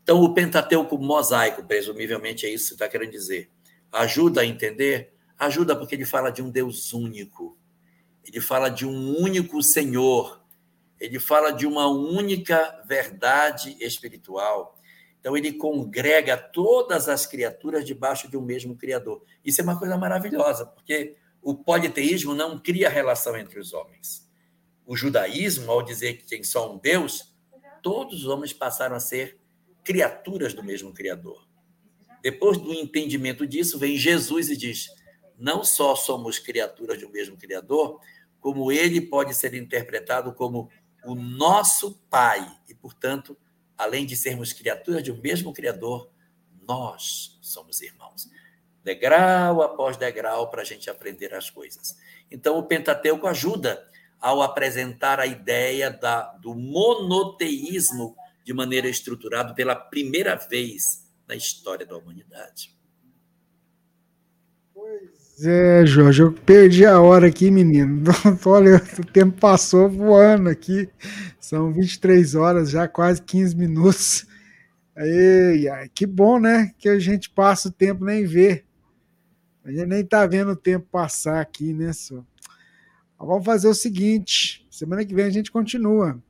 Então, 0.02 0.22
o 0.22 0.32
Pentateuco 0.32 0.96
mosaico, 0.96 1.62
presumivelmente 1.62 2.46
é 2.46 2.48
isso 2.48 2.64
que 2.64 2.68
você 2.68 2.74
está 2.74 2.88
querendo 2.88 3.10
dizer, 3.10 3.50
ajuda 3.92 4.40
a 4.40 4.46
entender? 4.46 5.12
Ajuda 5.38 5.76
porque 5.76 5.94
ele 5.94 6.04
fala 6.04 6.30
de 6.30 6.42
um 6.42 6.50
Deus 6.50 6.92
único, 6.92 7.56
ele 8.24 8.40
fala 8.40 8.68
de 8.68 8.84
um 8.84 9.16
único 9.18 9.62
Senhor, 9.62 10.42
ele 10.98 11.18
fala 11.20 11.52
de 11.52 11.66
uma 11.66 11.86
única 11.86 12.82
verdade 12.86 13.76
espiritual. 13.80 14.76
Então, 15.20 15.36
ele 15.36 15.52
congrega 15.52 16.36
todas 16.36 17.08
as 17.08 17.26
criaturas 17.26 17.84
debaixo 17.84 18.28
de 18.28 18.36
um 18.36 18.42
mesmo 18.42 18.76
Criador. 18.76 19.22
Isso 19.44 19.60
é 19.60 19.64
uma 19.64 19.78
coisa 19.78 19.96
maravilhosa, 19.96 20.66
porque 20.66 21.16
o 21.42 21.54
politeísmo 21.54 22.34
não 22.34 22.58
cria 22.58 22.88
relação 22.88 23.36
entre 23.36 23.58
os 23.58 23.72
homens. 23.72 24.28
O 24.86 24.96
judaísmo, 24.96 25.70
ao 25.70 25.82
dizer 25.82 26.18
que 26.18 26.26
tem 26.26 26.42
só 26.42 26.72
um 26.72 26.78
Deus, 26.78 27.34
todos 27.82 28.22
os 28.22 28.26
homens 28.26 28.52
passaram 28.52 28.96
a 28.96 29.00
ser 29.00 29.38
criaturas 29.84 30.54
do 30.54 30.62
mesmo 30.62 30.92
Criador. 30.92 31.46
Depois 32.22 32.58
do 32.58 32.72
entendimento 32.72 33.46
disso, 33.46 33.78
vem 33.78 33.96
Jesus 33.96 34.48
e 34.48 34.56
diz: 34.56 34.88
não 35.38 35.62
só 35.62 35.94
somos 35.94 36.38
criaturas 36.38 37.00
do 37.00 37.08
mesmo 37.08 37.36
Criador, 37.36 38.00
como 38.40 38.72
ele 38.72 39.00
pode 39.00 39.34
ser 39.34 39.54
interpretado 39.54 40.32
como 40.32 40.70
o 41.04 41.14
nosso 41.14 42.00
Pai. 42.10 42.46
E, 42.68 42.74
portanto, 42.74 43.36
além 43.76 44.04
de 44.04 44.16
sermos 44.16 44.52
criaturas 44.52 45.02
de 45.02 45.12
um 45.12 45.20
mesmo 45.20 45.52
Criador, 45.52 46.10
nós 46.66 47.38
somos 47.40 47.80
irmãos. 47.80 48.28
Degrau 48.82 49.62
após 49.62 49.96
degrau 49.96 50.50
para 50.50 50.62
a 50.62 50.64
gente 50.64 50.88
aprender 50.88 51.34
as 51.34 51.50
coisas. 51.50 51.96
Então, 52.30 52.58
o 52.58 52.62
Pentateuco 52.62 53.26
ajuda 53.26 53.88
ao 54.20 54.42
apresentar 54.42 55.20
a 55.20 55.26
ideia 55.26 55.90
da, 55.90 56.32
do 56.38 56.54
monoteísmo 56.54 58.16
de 58.44 58.52
maneira 58.52 58.88
estruturada 58.88 59.54
pela 59.54 59.74
primeira 59.74 60.34
vez 60.34 61.06
na 61.26 61.36
história 61.36 61.86
da 61.86 61.96
humanidade. 61.96 62.77
É, 65.40 65.86
Jorge, 65.86 66.22
eu 66.22 66.32
perdi 66.32 66.84
a 66.84 67.00
hora 67.00 67.28
aqui, 67.28 67.48
menino. 67.50 68.02
Olha, 68.44 68.82
o 68.98 69.04
tempo 69.04 69.38
passou 69.38 69.88
voando 69.88 70.48
aqui. 70.48 70.88
São 71.38 71.72
23 71.72 72.34
horas, 72.34 72.70
já 72.70 72.88
quase 72.88 73.22
15 73.22 73.56
minutos. 73.56 74.26
Ei, 74.96 75.68
que 75.94 76.06
bom, 76.06 76.40
né? 76.40 76.72
Que 76.76 76.88
a 76.88 76.98
gente 76.98 77.30
passa 77.30 77.68
o 77.68 77.72
tempo 77.72 78.04
nem 78.04 78.26
vê. 78.26 78.64
A 79.64 79.70
gente 79.70 79.86
nem 79.86 80.04
tá 80.04 80.26
vendo 80.26 80.50
o 80.52 80.56
tempo 80.56 80.88
passar 80.90 81.40
aqui, 81.40 81.72
né, 81.72 81.92
só? 81.92 82.24
Vamos 83.16 83.44
fazer 83.44 83.68
o 83.68 83.74
seguinte: 83.74 84.66
semana 84.70 85.04
que 85.04 85.14
vem 85.14 85.26
a 85.26 85.30
gente 85.30 85.52
continua 85.52 86.20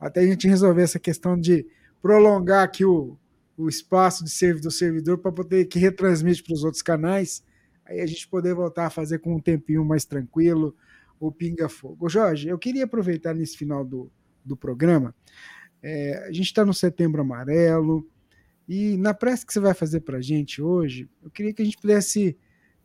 até 0.00 0.20
a 0.20 0.26
gente 0.26 0.48
resolver 0.48 0.82
essa 0.82 0.98
questão 0.98 1.38
de 1.38 1.66
prolongar 2.00 2.64
aqui 2.64 2.84
o, 2.84 3.18
o 3.56 3.68
espaço 3.68 4.24
de 4.24 4.30
servidor 4.30 4.70
do 4.70 4.70
servidor 4.70 5.18
para 5.18 5.32
poder 5.32 5.64
que 5.66 5.78
retransmite 5.78 6.42
para 6.42 6.54
os 6.54 6.64
outros 6.64 6.82
canais, 6.82 7.42
aí 7.86 8.00
a 8.00 8.06
gente 8.06 8.28
poder 8.28 8.54
voltar 8.54 8.86
a 8.86 8.90
fazer 8.90 9.18
com 9.18 9.36
um 9.36 9.40
tempinho 9.40 9.84
mais 9.84 10.04
tranquilo 10.04 10.76
o 11.18 11.32
Pinga 11.32 11.68
Fogo. 11.68 12.08
Jorge, 12.08 12.48
eu 12.48 12.58
queria 12.58 12.84
aproveitar 12.84 13.34
nesse 13.34 13.56
final 13.56 13.84
do, 13.84 14.10
do 14.44 14.56
programa, 14.56 15.14
é, 15.82 16.26
a 16.28 16.32
gente 16.32 16.46
está 16.46 16.64
no 16.64 16.74
Setembro 16.74 17.22
Amarelo, 17.22 18.06
e 18.68 18.96
na 18.96 19.14
prece 19.14 19.46
que 19.46 19.52
você 19.52 19.60
vai 19.60 19.74
fazer 19.74 20.00
para 20.00 20.18
a 20.18 20.22
gente 20.22 20.60
hoje, 20.60 21.08
eu 21.22 21.30
queria 21.30 21.52
que 21.52 21.62
a 21.62 21.64
gente 21.64 21.78
pudesse 21.78 22.36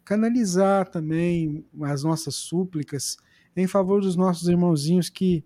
canalizar 0.06 0.88
também 0.90 1.66
as 1.82 2.04
nossas 2.04 2.36
súplicas 2.36 3.18
em 3.56 3.68
favor 3.68 4.02
dos 4.02 4.16
nossos 4.16 4.48
irmãozinhos 4.48 5.10
que 5.10 5.44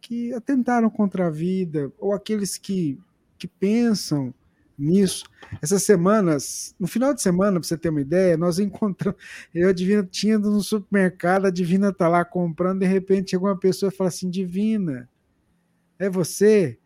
que 0.00 0.32
atentaram 0.32 0.88
contra 0.88 1.26
a 1.26 1.30
vida, 1.30 1.92
ou 1.98 2.12
aqueles 2.12 2.56
que, 2.56 2.98
que 3.36 3.46
pensam 3.46 4.32
nisso. 4.78 5.24
Essas 5.60 5.82
semanas, 5.82 6.74
no 6.78 6.86
final 6.86 7.12
de 7.12 7.20
semana, 7.20 7.58
para 7.58 7.66
você 7.66 7.76
ter 7.76 7.88
uma 7.88 8.00
ideia, 8.00 8.36
nós 8.36 8.58
encontramos. 8.58 9.20
Eu, 9.54 9.68
a 9.68 9.72
Divina, 9.72 10.06
tinha 10.08 10.38
no 10.38 10.60
supermercado, 10.62 11.46
a 11.46 11.50
Divina 11.50 11.92
tá 11.92 12.06
lá 12.06 12.24
comprando, 12.24 12.80
de 12.80 12.86
repente 12.86 13.30
chegou 13.30 13.48
uma 13.48 13.58
pessoa 13.58 13.90
e 13.90 13.94
fala 13.94 14.08
assim: 14.08 14.30
Divina, 14.30 15.08
é 15.98 16.08
você? 16.08 16.78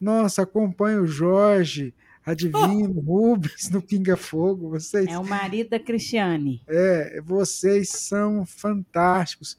Nossa, 0.00 0.42
acompanha 0.42 1.00
o 1.00 1.06
Jorge, 1.06 1.92
a 2.24 2.32
Divina, 2.32 2.92
oh. 2.94 3.00
Rubens 3.00 3.68
no 3.70 3.82
Pinga 3.82 4.16
Fogo. 4.16 4.70
Vocês... 4.70 5.06
É 5.06 5.18
o 5.18 5.24
marido 5.26 5.70
da 5.70 5.80
Cristiane. 5.80 6.62
É, 6.68 7.20
vocês 7.20 7.90
são 7.90 8.46
fantásticos. 8.46 9.58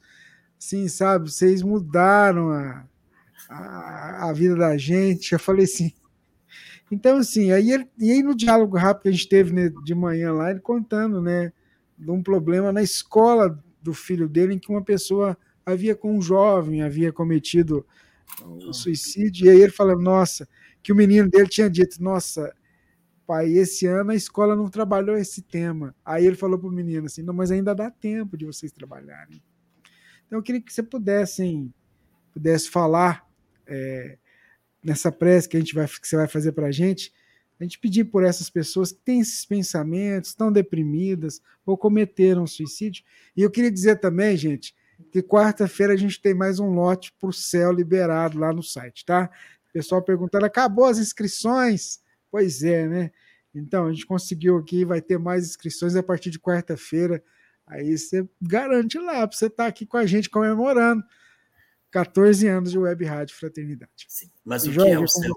Sim, 0.58 0.88
sabe, 0.88 1.30
vocês 1.30 1.62
mudaram 1.62 2.50
a, 2.50 2.84
a, 3.48 4.30
a 4.30 4.32
vida 4.32 4.56
da 4.56 4.76
gente. 4.76 5.32
Eu 5.32 5.38
falei 5.38 5.64
assim. 5.64 5.92
Então, 6.92 7.16
assim, 7.16 7.50
aí, 7.52 7.72
ele, 7.72 7.88
e 7.98 8.12
aí 8.12 8.22
no 8.22 8.34
diálogo 8.34 8.76
rápido 8.76 9.04
que 9.04 9.08
a 9.08 9.12
gente 9.12 9.26
teve 9.26 9.50
né, 9.50 9.72
de 9.82 9.94
manhã 9.94 10.30
lá, 10.30 10.50
ele 10.50 10.60
contando, 10.60 11.22
né, 11.22 11.50
de 11.96 12.10
um 12.10 12.22
problema 12.22 12.70
na 12.70 12.82
escola 12.82 13.58
do 13.80 13.94
filho 13.94 14.28
dele, 14.28 14.52
em 14.52 14.58
que 14.58 14.70
uma 14.70 14.84
pessoa 14.84 15.34
havia 15.64 15.96
com 15.96 16.14
um 16.14 16.20
jovem, 16.20 16.82
havia 16.82 17.10
cometido 17.10 17.86
o 18.44 18.74
suicídio, 18.74 19.46
e 19.46 19.48
aí 19.48 19.62
ele 19.62 19.72
falou, 19.72 19.98
nossa, 19.98 20.46
que 20.82 20.92
o 20.92 20.94
menino 20.94 21.30
dele 21.30 21.48
tinha 21.48 21.70
dito, 21.70 22.02
nossa, 22.02 22.54
pai, 23.26 23.50
esse 23.52 23.86
ano 23.86 24.10
a 24.10 24.14
escola 24.14 24.54
não 24.54 24.68
trabalhou 24.68 25.16
esse 25.16 25.40
tema. 25.40 25.96
Aí 26.04 26.26
ele 26.26 26.36
falou 26.36 26.58
para 26.58 26.68
o 26.68 26.72
menino 26.72 27.06
assim, 27.06 27.22
não, 27.22 27.32
mas 27.32 27.50
ainda 27.50 27.74
dá 27.74 27.90
tempo 27.90 28.36
de 28.36 28.44
vocês 28.44 28.70
trabalharem. 28.70 29.42
Então 30.26 30.38
eu 30.38 30.42
queria 30.42 30.60
que 30.60 30.70
você 30.70 30.82
pudessem, 30.82 31.72
pudesse 32.34 32.68
falar 32.68 33.26
é, 33.66 34.18
nessa 34.84 35.12
prece 35.12 35.48
que 35.48 35.56
a 35.56 35.60
gente 35.60 35.74
vai 35.74 35.86
que 35.86 36.06
você 36.06 36.16
vai 36.16 36.28
fazer 36.28 36.52
para 36.52 36.66
a 36.66 36.72
gente, 36.72 37.12
a 37.58 37.64
gente 37.64 37.78
pedir 37.78 38.04
por 38.04 38.24
essas 38.24 38.50
pessoas 38.50 38.90
que 38.90 39.00
têm 39.00 39.20
esses 39.20 39.44
pensamentos, 39.44 40.30
estão 40.30 40.50
deprimidas 40.50 41.40
ou 41.64 41.78
cometeram 41.78 42.46
suicídio. 42.46 43.04
E 43.36 43.42
eu 43.42 43.50
queria 43.50 43.70
dizer 43.70 44.00
também, 44.00 44.36
gente, 44.36 44.74
que 45.12 45.22
quarta-feira 45.22 45.92
a 45.92 45.96
gente 45.96 46.20
tem 46.20 46.34
mais 46.34 46.58
um 46.58 46.70
lote 46.70 47.12
para 47.20 47.28
o 47.28 47.32
céu 47.32 47.72
liberado 47.72 48.38
lá 48.38 48.52
no 48.52 48.62
site, 48.62 49.04
tá? 49.04 49.30
O 49.68 49.72
pessoal 49.72 50.02
perguntando, 50.02 50.44
acabou 50.44 50.86
as 50.86 50.98
inscrições? 50.98 52.00
Pois 52.30 52.62
é, 52.62 52.88
né? 52.88 53.10
Então, 53.54 53.86
a 53.86 53.92
gente 53.92 54.06
conseguiu 54.06 54.56
aqui, 54.56 54.84
vai 54.84 55.00
ter 55.00 55.18
mais 55.18 55.46
inscrições 55.46 55.94
a 55.94 56.02
partir 56.02 56.30
de 56.30 56.40
quarta-feira. 56.40 57.22
Aí 57.66 57.96
você 57.96 58.28
garante 58.40 58.98
lá 58.98 59.26
para 59.26 59.36
você 59.36 59.46
estar 59.46 59.64
tá 59.64 59.68
aqui 59.68 59.86
com 59.86 59.96
a 59.96 60.06
gente 60.06 60.28
comemorando. 60.28 61.02
14 61.92 62.48
anos 62.48 62.72
de 62.72 62.78
Web 62.78 63.04
Rádio 63.04 63.36
Fraternidade. 63.36 64.06
Sim, 64.08 64.28
mas 64.44 64.66
o 64.66 64.72
que 64.72 64.80
é 64.80 64.98
o 64.98 65.06
céu? 65.06 65.34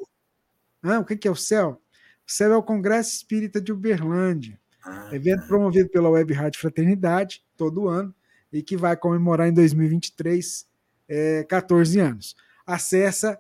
Ah, 0.82 0.98
o 1.00 1.06
que 1.06 1.28
é 1.28 1.32
o 1.32 1.36
céu? 1.36 1.80
O 2.28 2.32
céu 2.32 2.54
é 2.54 2.58
o 2.58 2.64
Congresso 2.64 3.14
Espírita 3.14 3.62
de 3.62 3.72
Uberlândia, 3.72 4.60
ah, 4.84 5.10
evento 5.12 5.42
tá. 5.42 5.48
promovido 5.48 5.90
pela 5.90 6.10
Web 6.10 6.34
Rádio 6.34 6.60
Fraternidade 6.60 7.46
todo 7.58 7.88
ano 7.88 8.16
e 8.52 8.64
que 8.64 8.76
vai 8.78 8.96
comemorar 8.96 9.50
em 9.50 9.54
2023 9.54 10.68
é, 11.08 11.44
14 11.44 12.00
anos. 12.00 12.36
Acesse 12.66 13.38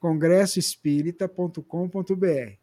congressoespírita.com.br 0.00 2.58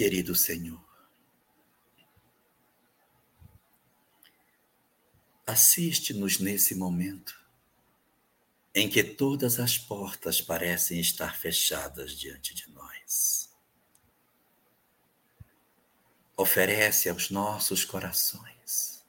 Querido 0.00 0.34
Senhor, 0.34 0.82
assiste-nos 5.46 6.38
nesse 6.38 6.74
momento 6.74 7.38
em 8.74 8.88
que 8.88 9.04
todas 9.04 9.60
as 9.60 9.76
portas 9.76 10.40
parecem 10.40 10.98
estar 10.98 11.36
fechadas 11.36 12.12
diante 12.12 12.54
de 12.54 12.70
nós. 12.70 13.50
Oferece 16.34 17.10
aos 17.10 17.28
nossos 17.28 17.84
corações 17.84 19.04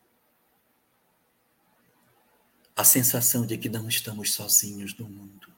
a 2.76 2.84
sensação 2.84 3.46
de 3.46 3.58
que 3.58 3.70
não 3.70 3.88
estamos 3.88 4.34
sozinhos 4.34 4.94
no 4.98 5.08
mundo 5.08 5.56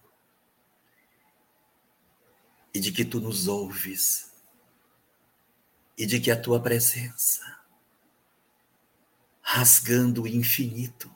e 2.71 2.79
de 2.79 2.91
que 2.91 3.03
tu 3.03 3.19
nos 3.19 3.47
ouves 3.47 4.31
e 5.97 6.05
de 6.05 6.19
que 6.19 6.31
a 6.31 6.39
tua 6.39 6.61
presença, 6.61 7.59
rasgando 9.41 10.23
o 10.23 10.27
infinito, 10.27 11.13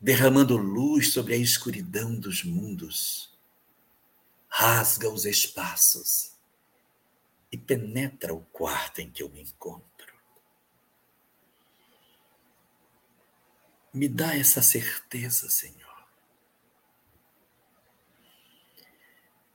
derramando 0.00 0.56
luz 0.56 1.12
sobre 1.12 1.34
a 1.34 1.36
escuridão 1.38 2.14
dos 2.14 2.44
mundos, 2.44 3.32
rasga 4.48 5.08
os 5.08 5.24
espaços 5.24 6.32
e 7.50 7.56
penetra 7.56 8.34
o 8.34 8.40
quarto 8.46 9.00
em 9.00 9.10
que 9.10 9.22
eu 9.22 9.30
me 9.30 9.40
encontro. 9.40 10.14
Me 13.92 14.08
dá 14.08 14.36
essa 14.36 14.60
certeza, 14.60 15.48
Senhor. 15.48 15.84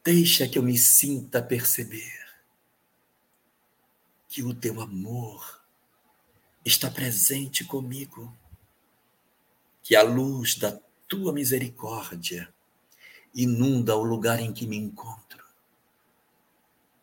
Deixa 0.03 0.47
que 0.47 0.57
eu 0.57 0.63
me 0.63 0.77
sinta 0.77 1.43
perceber 1.43 2.28
que 4.29 4.43
o 4.43 4.53
teu 4.53 4.79
amor 4.79 5.59
está 6.63 6.89
presente 6.91 7.65
comigo, 7.65 8.31
que 9.81 9.95
a 9.95 10.03
luz 10.03 10.55
da 10.55 10.79
tua 11.07 11.33
misericórdia 11.33 12.53
inunda 13.33 13.95
o 13.95 14.03
lugar 14.03 14.39
em 14.39 14.53
que 14.53 14.67
me 14.67 14.77
encontro, 14.77 15.43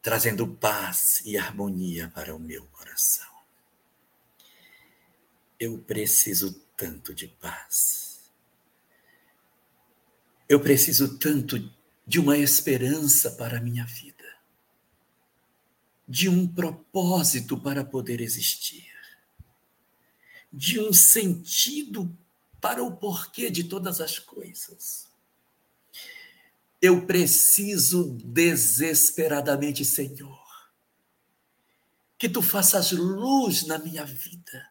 trazendo 0.01 0.47
paz 0.47 1.21
e 1.25 1.37
harmonia 1.37 2.09
para 2.15 2.35
o 2.35 2.39
meu 2.39 2.65
coração. 2.67 3.27
Eu 5.59 5.79
preciso 5.79 6.53
tanto 6.77 7.13
de 7.13 7.27
paz. 7.27 8.31
Eu 10.49 10.61
preciso 10.61 11.19
tanto 11.19 11.59
de 12.07 12.21
uma 12.21 12.39
esperança 12.39 13.33
para 13.33 13.59
a 13.59 13.61
minha 13.61 13.85
vida 13.85 14.16
de 16.07 16.29
um 16.29 16.47
propósito 16.47 17.59
para 17.59 17.85
poder 17.85 18.21
existir, 18.21 18.87
de 20.53 20.81
um 20.81 20.93
sentido 20.93 22.17
para 22.61 22.83
o 22.83 22.97
porquê 22.97 23.51
de 23.51 23.65
todas 23.65 24.01
as 24.01 24.19
coisas. 24.19 25.07
Eu 26.81 27.07
preciso 27.07 28.17
desesperadamente, 28.25 29.85
Senhor, 29.85 30.45
que 32.19 32.29
tu 32.29 32.41
faças 32.41 32.93
luz 32.93 33.65
na 33.67 33.79
minha 33.79 34.05
vida 34.05 34.71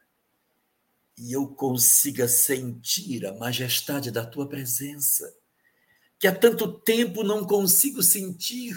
e 1.18 1.32
eu 1.34 1.48
consiga 1.48 2.28
sentir 2.28 3.26
a 3.26 3.34
majestade 3.34 4.12
da 4.12 4.26
tua 4.26 4.48
presença, 4.48 5.34
que 6.20 6.28
há 6.28 6.36
tanto 6.36 6.68
tempo 6.80 7.24
não 7.24 7.46
consigo 7.46 8.04
sentir 8.04 8.76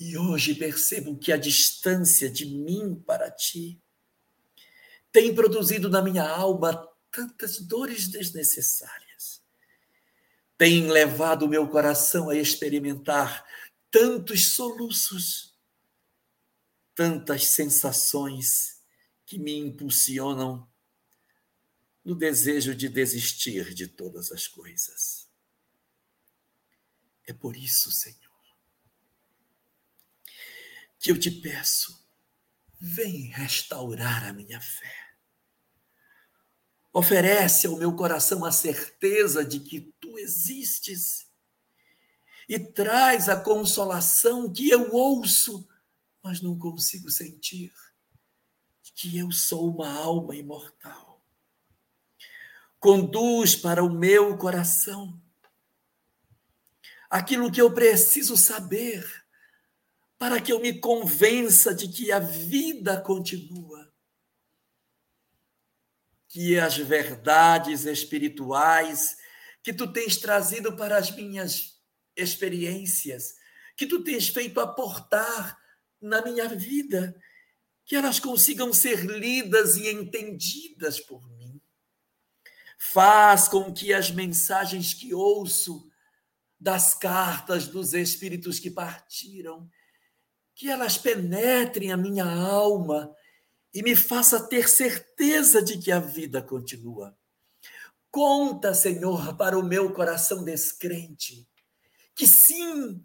e 0.00 0.16
hoje 0.16 0.54
percebo 0.54 1.18
que 1.18 1.30
a 1.30 1.36
distância 1.36 2.30
de 2.30 2.46
mim 2.46 2.94
para 2.94 3.30
ti 3.30 3.78
tem 5.12 5.34
produzido 5.34 5.90
na 5.90 6.00
minha 6.00 6.26
alma 6.26 6.88
tantas 7.10 7.60
dores 7.60 8.08
desnecessárias. 8.08 9.42
Tem 10.56 10.90
levado 10.90 11.42
o 11.42 11.48
meu 11.48 11.68
coração 11.68 12.30
a 12.30 12.34
experimentar 12.34 13.44
tantos 13.90 14.54
soluços, 14.54 15.54
tantas 16.94 17.48
sensações 17.48 18.80
que 19.26 19.38
me 19.38 19.54
impulsionam 19.58 20.66
no 22.02 22.14
desejo 22.14 22.74
de 22.74 22.88
desistir 22.88 23.74
de 23.74 23.86
todas 23.86 24.32
as 24.32 24.48
coisas. 24.48 25.28
É 27.26 27.34
por 27.34 27.54
isso, 27.54 27.90
Senhor 27.90 28.19
que 31.00 31.10
eu 31.10 31.18
te 31.18 31.30
peço, 31.30 32.06
vem 32.78 33.30
restaurar 33.30 34.22
a 34.24 34.32
minha 34.34 34.60
fé. 34.60 34.94
Oferece 36.92 37.66
ao 37.66 37.76
meu 37.76 37.96
coração 37.96 38.44
a 38.44 38.52
certeza 38.52 39.42
de 39.42 39.60
que 39.60 39.80
tu 39.98 40.18
existes 40.18 41.26
e 42.46 42.58
traz 42.58 43.28
a 43.28 43.40
consolação 43.40 44.52
que 44.52 44.68
eu 44.68 44.92
ouço, 44.92 45.66
mas 46.22 46.42
não 46.42 46.58
consigo 46.58 47.10
sentir, 47.10 47.72
que 48.94 49.16
eu 49.16 49.32
sou 49.32 49.72
uma 49.72 49.90
alma 49.90 50.36
imortal. 50.36 51.24
Conduz 52.78 53.56
para 53.56 53.82
o 53.82 53.88
meu 53.88 54.36
coração 54.36 55.18
aquilo 57.08 57.50
que 57.50 57.60
eu 57.60 57.72
preciso 57.72 58.36
saber 58.36 59.19
para 60.20 60.38
que 60.38 60.52
eu 60.52 60.60
me 60.60 60.78
convença 60.78 61.74
de 61.74 61.88
que 61.88 62.12
a 62.12 62.18
vida 62.18 63.00
continua, 63.00 63.90
que 66.28 66.58
as 66.58 66.76
verdades 66.76 67.86
espirituais 67.86 69.16
que 69.62 69.72
tu 69.72 69.90
tens 69.90 70.18
trazido 70.18 70.76
para 70.76 70.98
as 70.98 71.10
minhas 71.10 71.80
experiências, 72.14 73.36
que 73.74 73.86
tu 73.86 74.04
tens 74.04 74.28
feito 74.28 74.60
aportar 74.60 75.58
na 75.98 76.20
minha 76.20 76.48
vida, 76.48 77.18
que 77.86 77.96
elas 77.96 78.20
consigam 78.20 78.74
ser 78.74 79.06
lidas 79.06 79.76
e 79.76 79.88
entendidas 79.88 81.00
por 81.00 81.26
mim. 81.30 81.58
Faz 82.76 83.48
com 83.48 83.72
que 83.72 83.94
as 83.94 84.10
mensagens 84.10 84.92
que 84.92 85.14
ouço 85.14 85.90
das 86.60 86.92
cartas 86.92 87.66
dos 87.66 87.94
espíritos 87.94 88.58
que 88.58 88.70
partiram 88.70 89.66
que 90.60 90.68
elas 90.68 90.98
penetrem 90.98 91.90
a 91.90 91.96
minha 91.96 92.26
alma 92.26 93.16
e 93.72 93.82
me 93.82 93.96
faça 93.96 94.46
ter 94.46 94.68
certeza 94.68 95.62
de 95.62 95.78
que 95.78 95.90
a 95.90 95.98
vida 95.98 96.42
continua. 96.42 97.16
Conta, 98.10 98.74
Senhor, 98.74 99.34
para 99.38 99.58
o 99.58 99.62
meu 99.62 99.90
coração 99.94 100.44
descrente, 100.44 101.48
que 102.14 102.26
sim, 102.26 103.02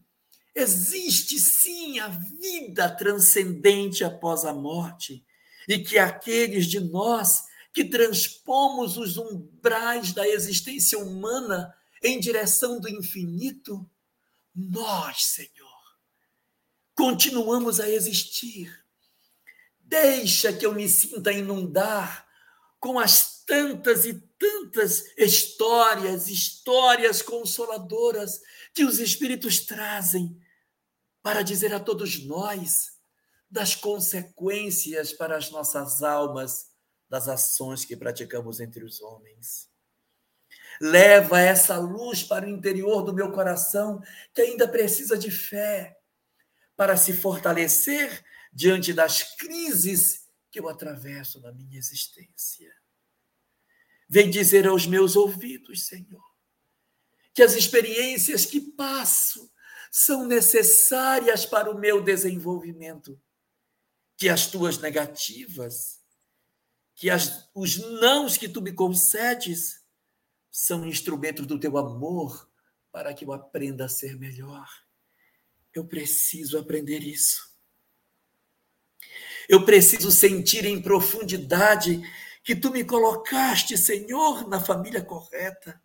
existe 0.54 1.40
sim 1.40 1.98
a 2.00 2.10
vida 2.10 2.90
transcendente 2.90 4.04
após 4.04 4.44
a 4.44 4.54
morte, 4.54 5.26
e 5.66 5.80
que 5.80 5.98
aqueles 5.98 6.66
de 6.66 6.82
nós 6.82 7.44
que 7.72 7.86
transpomos 7.86 8.98
os 8.98 9.16
umbrais 9.16 10.12
da 10.12 10.28
existência 10.28 11.00
humana 11.00 11.74
em 12.04 12.20
direção 12.20 12.82
do 12.82 12.90
infinito, 12.90 13.90
nós, 14.54 15.28
Senhor, 15.28 15.65
continuamos 16.96 17.80
a 17.80 17.90
existir. 17.90 18.84
Deixa 19.82 20.52
que 20.52 20.66
eu 20.66 20.74
me 20.74 20.90
sinta 20.90 21.32
inundar 21.32 22.26
com 22.80 22.98
as 22.98 23.44
tantas 23.46 24.06
e 24.06 24.14
tantas 24.40 25.06
histórias, 25.18 26.28
histórias 26.28 27.22
consoladoras 27.22 28.42
que 28.74 28.84
os 28.84 29.00
Espíritos 29.00 29.60
trazem 29.60 30.42
para 31.22 31.44
dizer 31.44 31.74
a 31.74 31.80
todos 31.80 32.24
nós 32.26 32.96
das 33.50 33.76
consequências 33.76 35.14
para 35.14 35.38
as 35.38 35.52
nossas 35.52 36.02
almas 36.02 36.72
das 37.10 37.28
ações 37.28 37.86
que 37.86 37.96
praticamos 37.96 38.60
entre 38.60 38.84
os 38.84 39.02
homens. 39.02 39.70
Leva 40.82 41.40
essa 41.40 41.78
luz 41.78 42.24
para 42.24 42.46
o 42.46 42.50
interior 42.50 43.04
do 43.04 43.14
meu 43.14 43.32
coração, 43.32 44.02
que 44.34 44.42
ainda 44.42 44.68
precisa 44.68 45.18
de 45.18 45.32
fé, 45.32 45.95
para 46.76 46.98
se 46.98 47.14
fortalecer 47.14 48.24
diante 48.52 48.94
das 48.94 49.24
crises 49.38 50.28
que 50.52 50.60
eu 50.60 50.70
atravesso 50.70 51.42
na 51.42 51.52
minha 51.52 51.78
existência. 51.78 52.74
Vem 54.08 54.30
dizer 54.30 54.68
aos 54.68 54.86
meus 54.86 55.16
ouvidos, 55.16 55.88
Senhor, 55.88 56.24
que 57.34 57.42
as 57.42 57.54
experiências 57.54 58.46
que 58.46 58.62
passo 58.62 59.52
são 59.92 60.26
necessárias 60.26 61.46
para 61.46 61.72
o 61.72 61.78
meu 61.78 62.02
desenvolvimento, 62.02 63.22
que 64.18 64.30
as 64.30 64.48
tuas 64.48 64.78
negativas, 64.78 66.02
que 66.96 67.10
as, 67.10 67.50
os 67.54 67.78
nãos 68.00 68.38
que 68.38 68.48
tu 68.48 68.62
me 68.62 68.72
concedes 68.72 69.84
são 70.50 70.86
instrumentos 70.86 71.46
do 71.46 71.60
teu 71.60 71.78
amor 71.78 72.50
para 72.92 73.14
que 73.14 73.26
eu 73.26 73.34
aprenda 73.34 73.86
a 73.86 73.90
ser 73.90 74.18
melhor. 74.18 74.85
Eu 75.76 75.86
preciso 75.86 76.58
aprender 76.58 77.04
isso. 77.04 77.54
Eu 79.50 79.66
preciso 79.66 80.10
sentir 80.10 80.66
em 80.66 80.82
profundidade 80.82 82.02
que 82.44 82.56
tu 82.56 82.72
me 82.72 82.86
colocaste, 82.86 83.78
Senhor, 83.78 84.48
na 84.48 84.60
família 84.60 85.04
correta. 85.04 85.82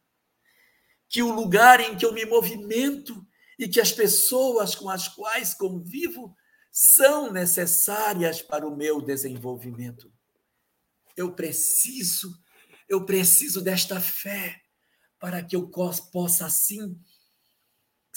Que 1.09 1.23
o 1.23 1.35
lugar 1.35 1.81
em 1.81 1.97
que 1.97 2.07
eu 2.07 2.13
me 2.13 2.25
movimento 2.25 3.27
e 3.59 3.69
que 3.69 3.81
as 3.81 3.91
pessoas 3.91 4.77
com 4.77 4.89
as 4.89 5.09
quais 5.09 5.55
convivo 5.55 6.37
são 6.71 7.33
necessárias 7.33 8.41
para 8.41 8.67
o 8.67 8.77
meu 8.77 9.03
desenvolvimento. 9.03 10.11
Eu 11.17 11.35
preciso, 11.35 12.33
eu 12.89 13.05
preciso 13.05 13.61
desta 13.61 14.01
fé 14.01 14.63
para 15.19 15.43
que 15.43 15.57
eu 15.57 15.69
possa 16.13 16.47
assim 16.47 16.97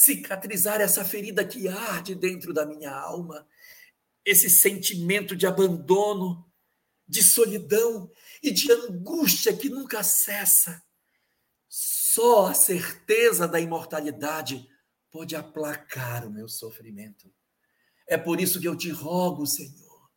cicatrizar 0.03 0.81
essa 0.81 1.05
ferida 1.05 1.45
que 1.45 1.67
arde 1.67 2.13
dentro 2.13 2.53
da 2.53 2.65
minha 2.65 2.91
alma, 2.91 3.47
esse 4.25 4.49
sentimento 4.49 5.35
de 5.35 5.47
abandono, 5.47 6.45
de 7.07 7.23
solidão 7.23 8.11
e 8.41 8.51
de 8.51 8.71
angústia 8.71 9.55
que 9.55 9.69
nunca 9.69 10.03
cessa. 10.03 10.81
Só 11.69 12.47
a 12.47 12.53
certeza 12.53 13.47
da 13.47 13.59
imortalidade 13.59 14.67
pode 15.11 15.35
aplacar 15.35 16.25
o 16.25 16.31
meu 16.31 16.47
sofrimento. 16.47 17.31
É 18.07 18.17
por 18.17 18.41
isso 18.41 18.59
que 18.59 18.67
eu 18.67 18.75
te 18.75 18.89
rogo, 18.89 19.45
Senhor, 19.45 20.09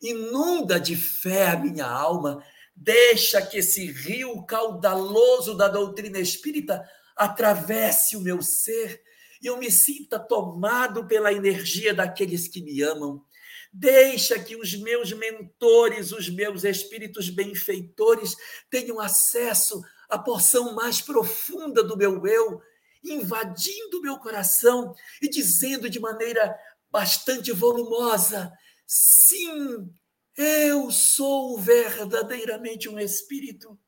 inunda 0.00 0.80
de 0.80 0.96
fé 0.96 1.48
a 1.48 1.56
minha 1.56 1.86
alma, 1.86 2.42
deixa 2.74 3.42
que 3.42 3.58
esse 3.58 3.90
rio 3.90 4.44
caudaloso 4.46 5.56
da 5.56 5.68
doutrina 5.68 6.18
espírita 6.18 6.82
atravesse 7.16 8.16
o 8.16 8.20
meu 8.20 8.42
ser 8.42 9.03
e 9.44 9.46
eu 9.46 9.58
me 9.58 9.70
sinta 9.70 10.18
tomado 10.18 11.06
pela 11.06 11.30
energia 11.30 11.92
daqueles 11.92 12.48
que 12.48 12.62
me 12.62 12.80
amam. 12.80 13.22
Deixa 13.70 14.38
que 14.38 14.56
os 14.56 14.74
meus 14.74 15.12
mentores, 15.12 16.12
os 16.12 16.30
meus 16.30 16.64
espíritos 16.64 17.28
benfeitores 17.28 18.34
tenham 18.70 18.98
acesso 18.98 19.84
à 20.08 20.18
porção 20.18 20.74
mais 20.74 21.02
profunda 21.02 21.84
do 21.84 21.94
meu 21.94 22.26
eu, 22.26 22.62
invadindo 23.04 24.00
meu 24.00 24.16
coração 24.16 24.94
e 25.20 25.28
dizendo 25.28 25.90
de 25.90 26.00
maneira 26.00 26.58
bastante 26.90 27.52
volumosa: 27.52 28.50
sim, 28.86 29.92
eu 30.38 30.90
sou 30.90 31.58
verdadeiramente 31.58 32.88
um 32.88 32.98
espírito. 32.98 33.78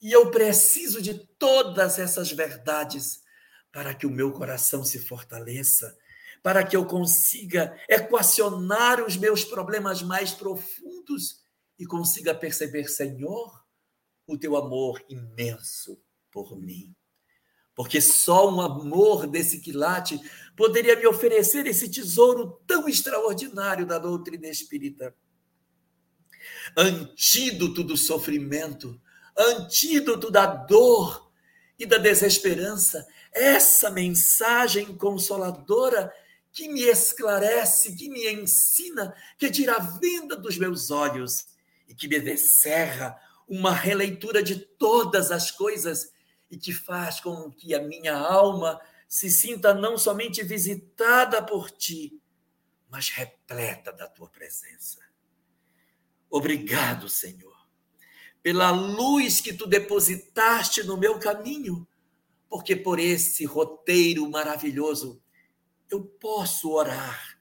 E 0.00 0.10
eu 0.10 0.30
preciso 0.30 1.02
de 1.02 1.26
todas 1.36 1.98
essas 1.98 2.32
verdades 2.32 3.19
para 3.72 3.94
que 3.94 4.06
o 4.06 4.10
meu 4.10 4.32
coração 4.32 4.84
se 4.84 4.98
fortaleça, 4.98 5.96
para 6.42 6.64
que 6.64 6.76
eu 6.76 6.84
consiga 6.86 7.76
equacionar 7.88 9.04
os 9.04 9.16
meus 9.16 9.44
problemas 9.44 10.02
mais 10.02 10.32
profundos 10.32 11.40
e 11.78 11.86
consiga 11.86 12.34
perceber, 12.34 12.88
Senhor, 12.88 13.64
o 14.26 14.38
teu 14.38 14.56
amor 14.56 15.04
imenso 15.08 16.00
por 16.30 16.58
mim 16.58 16.94
porque 17.80 17.98
só 17.98 18.54
um 18.54 18.60
amor 18.60 19.26
desse 19.26 19.58
quilate 19.58 20.20
poderia 20.54 20.96
me 20.96 21.06
oferecer 21.06 21.66
esse 21.66 21.90
tesouro 21.90 22.60
tão 22.66 22.86
extraordinário 22.86 23.86
da 23.86 23.98
doutrina 23.98 24.48
espírita. 24.48 25.14
Antídoto 26.76 27.82
do 27.82 27.96
sofrimento, 27.96 29.00
antídoto 29.34 30.30
da 30.30 30.44
dor 30.44 31.32
e 31.78 31.86
da 31.86 31.96
desesperança, 31.96 33.06
essa 33.32 33.90
mensagem 33.90 34.96
consoladora 34.96 36.12
que 36.52 36.68
me 36.68 36.82
esclarece, 36.82 37.94
que 37.94 38.08
me 38.08 38.28
ensina, 38.30 39.14
que 39.38 39.50
tira 39.50 39.76
a 39.76 39.78
venda 39.78 40.36
dos 40.36 40.58
meus 40.58 40.90
olhos 40.90 41.46
e 41.88 41.94
que 41.94 42.08
me 42.08 42.18
descerra 42.20 43.16
uma 43.48 43.72
releitura 43.72 44.42
de 44.42 44.56
todas 44.56 45.30
as 45.30 45.50
coisas 45.50 46.12
e 46.50 46.56
que 46.56 46.72
faz 46.72 47.20
com 47.20 47.50
que 47.50 47.74
a 47.74 47.82
minha 47.82 48.16
alma 48.16 48.80
se 49.08 49.30
sinta 49.30 49.74
não 49.74 49.98
somente 49.98 50.42
visitada 50.42 51.42
por 51.42 51.70
ti, 51.70 52.20
mas 52.88 53.08
repleta 53.08 53.92
da 53.92 54.08
tua 54.08 54.28
presença. 54.28 54.98
Obrigado, 56.28 57.08
Senhor, 57.08 57.56
pela 58.40 58.70
luz 58.70 59.40
que 59.40 59.52
tu 59.52 59.66
depositaste 59.66 60.84
no 60.84 60.96
meu 60.96 61.18
caminho, 61.18 61.86
porque 62.50 62.74
por 62.74 62.98
esse 62.98 63.44
roteiro 63.44 64.28
maravilhoso 64.28 65.22
eu 65.88 66.02
posso 66.02 66.70
orar, 66.72 67.38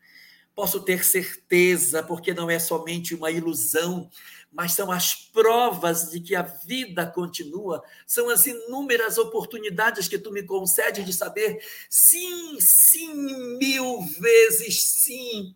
posso 0.56 0.80
ter 0.82 1.04
certeza, 1.04 2.04
porque 2.04 2.34
não 2.34 2.50
é 2.50 2.60
somente 2.60 3.16
uma 3.16 3.32
ilusão, 3.32 4.10
mas 4.52 4.74
são 4.74 4.92
as 4.92 5.16
provas 5.16 6.12
de 6.12 6.20
que 6.20 6.36
a 6.36 6.44
vida 6.44 7.06
continua, 7.08 7.84
são 8.06 8.30
as 8.30 8.46
inúmeras 8.46 9.18
oportunidades 9.18 10.08
que 10.08 10.18
tu 10.18 10.32
me 10.32 10.44
concedes 10.44 11.06
de 11.06 11.14
saber, 11.14 11.60
sim, 11.90 12.58
sim, 12.60 13.14
mil 13.58 14.02
vezes 14.20 14.82
sim, 15.04 15.56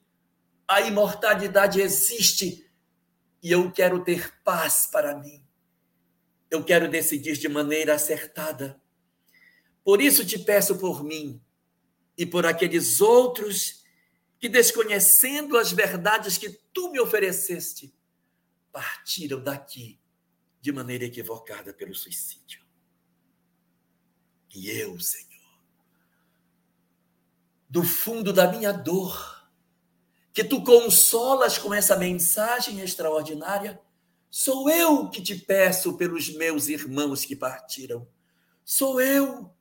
a 0.68 0.82
imortalidade 0.82 1.80
existe 1.80 2.68
e 3.42 3.52
eu 3.52 3.72
quero 3.72 4.04
ter 4.04 4.34
paz 4.44 4.88
para 4.92 5.16
mim. 5.18 5.44
Eu 6.50 6.64
quero 6.64 6.88
decidir 6.88 7.38
de 7.38 7.50
maneira 7.50 7.96
acertada. 7.96 8.82
Por 9.84 10.02
isso 10.02 10.26
te 10.26 10.40
peço 10.40 10.78
por 10.78 11.04
mim 11.04 11.42
e 12.18 12.26
por 12.26 12.46
aqueles 12.46 13.02
outros 13.02 13.84
que, 14.40 14.48
desconhecendo 14.48 15.58
as 15.58 15.72
verdades 15.72 16.38
que 16.38 16.50
tu 16.74 16.92
me 16.92 17.00
ofereceste, 17.00 17.94
partiram 18.72 19.42
daqui 19.42 20.00
de 20.62 20.72
maneira 20.72 21.06
equivocada 21.06 21.74
pelo 21.74 21.94
suicídio. 21.94 22.64
E 24.54 24.70
eu, 24.70 25.00
Senhor, 25.00 25.34
do 27.70 27.84
fundo 27.84 28.32
da 28.32 28.52
minha 28.52 28.72
dor, 28.72 29.50
que 30.32 30.44
tu 30.44 30.64
consolas 30.64 31.58
com 31.58 31.74
essa 31.74 31.98
mensagem 31.98 32.80
extraordinária, 32.80 33.80
sou 34.30 34.70
eu 34.70 35.10
que 35.10 35.22
te 35.22 35.36
peço 35.36 35.98
pelos 35.98 36.30
meus 36.36 36.68
irmãos 36.68 37.26
que 37.26 37.36
partiram. 37.36 38.08
Sou 38.64 39.02
eu, 39.02 39.54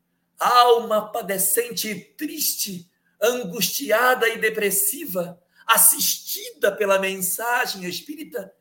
alma 0.43 1.13
padecente 1.13 1.89
e 1.89 2.01
triste, 2.01 2.91
angustiada 3.21 4.29
e 4.29 4.39
depressiva, 4.39 5.41
assistida 5.67 6.73
pela 6.73 6.99
mensagem 6.99 7.85
espírita 7.85 8.53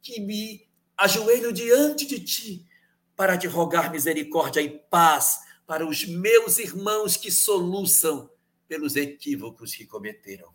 que 0.00 0.20
me 0.20 0.66
ajoelho 0.96 1.52
diante 1.52 2.06
de 2.06 2.20
ti 2.20 2.66
para 3.14 3.36
te 3.36 3.46
rogar 3.46 3.90
misericórdia 3.90 4.60
e 4.60 4.70
paz 4.70 5.40
para 5.66 5.86
os 5.86 6.06
meus 6.06 6.58
irmãos 6.58 7.16
que 7.16 7.30
soluçam 7.30 8.30
pelos 8.68 8.96
equívocos 8.96 9.74
que 9.74 9.86
cometeram. 9.86 10.54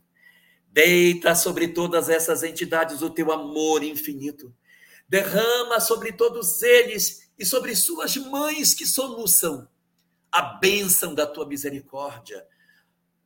Deita 0.68 1.36
sobre 1.36 1.68
todas 1.68 2.08
essas 2.10 2.44
entidades 2.44 3.02
o 3.02 3.10
teu 3.10 3.32
amor 3.32 3.84
infinito. 3.84 4.53
Derrama 5.08 5.80
sobre 5.80 6.14
todos 6.14 6.62
eles 6.62 7.30
e 7.38 7.45
sobre 7.45 7.76
suas 7.76 8.16
mães 8.16 8.74
que 8.74 8.86
soluçam 8.86 9.68
a 10.32 10.41
bênção 10.41 11.14
da 11.14 11.28
tua 11.28 11.45
misericórdia, 11.45 12.48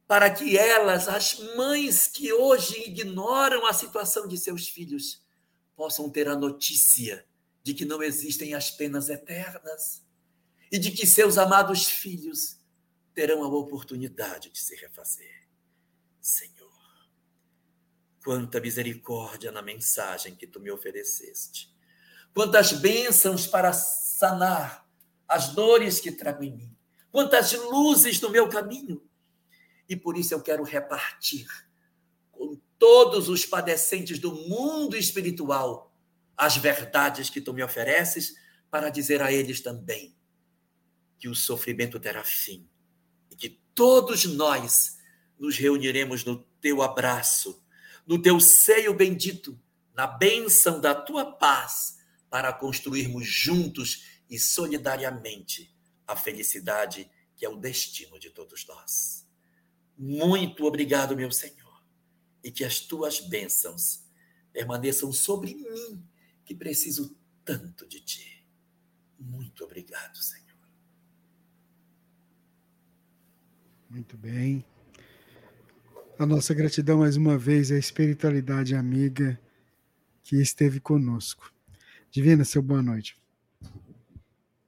para 0.07 0.29
que 0.29 0.57
elas, 0.57 1.07
as 1.07 1.39
mães 1.55 2.07
que 2.07 2.31
hoje 2.33 2.89
ignoram 2.89 3.65
a 3.65 3.73
situação 3.73 4.27
de 4.27 4.37
seus 4.37 4.67
filhos, 4.67 5.23
possam 5.75 6.09
ter 6.09 6.27
a 6.27 6.35
notícia 6.35 7.25
de 7.63 7.73
que 7.73 7.85
não 7.85 8.01
existem 8.01 8.53
as 8.53 8.71
penas 8.71 9.09
eternas 9.09 10.03
e 10.71 10.77
de 10.77 10.91
que 10.91 11.05
seus 11.05 11.37
amados 11.37 11.85
filhos 11.85 12.59
terão 13.13 13.43
a 13.43 13.47
oportunidade 13.47 14.49
de 14.49 14.59
se 14.59 14.75
refazer. 14.75 15.47
Senhor, 16.21 16.71
quanta 18.23 18.59
misericórdia 18.59 19.51
na 19.51 19.61
mensagem 19.61 20.35
que 20.35 20.47
tu 20.47 20.59
me 20.59 20.71
ofereceste. 20.71 21.73
Quantas 22.33 22.73
bênçãos 22.73 23.47
para 23.47 23.71
sanar 23.71 24.85
as 25.27 25.49
dores 25.49 25.99
que 25.99 26.11
trago 26.11 26.43
em 26.43 26.55
mim. 26.55 26.74
Quantas 27.15 27.53
luzes 27.53 28.19
no 28.19 28.29
meu 28.29 28.49
caminho. 28.49 29.01
E 29.87 29.95
por 29.95 30.17
isso 30.17 30.33
eu 30.33 30.41
quero 30.41 30.63
repartir 30.63 31.47
com 32.29 32.59
todos 32.77 33.29
os 33.29 33.45
padecentes 33.45 34.19
do 34.19 34.33
mundo 34.33 34.97
espiritual 34.97 35.95
as 36.35 36.57
verdades 36.57 37.29
que 37.29 37.39
tu 37.39 37.53
me 37.53 37.63
ofereces, 37.63 38.35
para 38.69 38.89
dizer 38.89 39.21
a 39.21 39.31
eles 39.31 39.61
também 39.61 40.13
que 41.17 41.29
o 41.29 41.33
sofrimento 41.33 42.01
terá 42.01 42.21
fim 42.21 42.67
e 43.31 43.35
que 43.37 43.61
todos 43.73 44.25
nós 44.25 44.97
nos 45.39 45.55
reuniremos 45.55 46.25
no 46.25 46.43
teu 46.59 46.81
abraço, 46.81 47.63
no 48.05 48.21
teu 48.21 48.41
seio 48.41 48.93
bendito, 48.93 49.57
na 49.93 50.05
bênção 50.05 50.81
da 50.81 50.93
tua 50.93 51.31
paz, 51.31 51.97
para 52.29 52.51
construirmos 52.51 53.25
juntos 53.25 54.03
e 54.29 54.37
solidariamente 54.37 55.73
a 56.07 56.15
felicidade 56.15 57.09
que 57.35 57.45
é 57.45 57.49
o 57.49 57.57
destino 57.57 58.17
de 58.17 58.29
todos 58.29 58.65
nós. 58.65 59.27
Muito 59.97 60.65
obrigado, 60.65 61.15
meu 61.15 61.31
Senhor 61.31 61.65
e 62.45 62.51
que 62.51 62.63
as 62.63 62.79
tuas 62.79 63.19
bênçãos 63.19 64.05
permaneçam 64.53 65.11
sobre 65.11 65.55
mim, 65.55 66.07
que 66.45 66.53
preciso 66.53 67.17
tanto 67.43 67.87
de 67.87 67.99
ti. 67.99 68.45
Muito 69.19 69.63
obrigado, 69.63 70.15
Senhor. 70.15 70.45
Muito 73.89 74.15
bem. 74.15 74.63
A 76.19 76.25
nossa 76.25 76.53
gratidão 76.53 76.99
mais 76.99 77.17
uma 77.17 77.35
vez 77.35 77.71
à 77.71 77.77
espiritualidade 77.79 78.75
amiga 78.75 79.41
que 80.21 80.39
esteve 80.39 80.79
conosco. 80.79 81.51
Divina, 82.11 82.45
seu 82.45 82.61
boa 82.61 82.83
noite. 82.83 83.19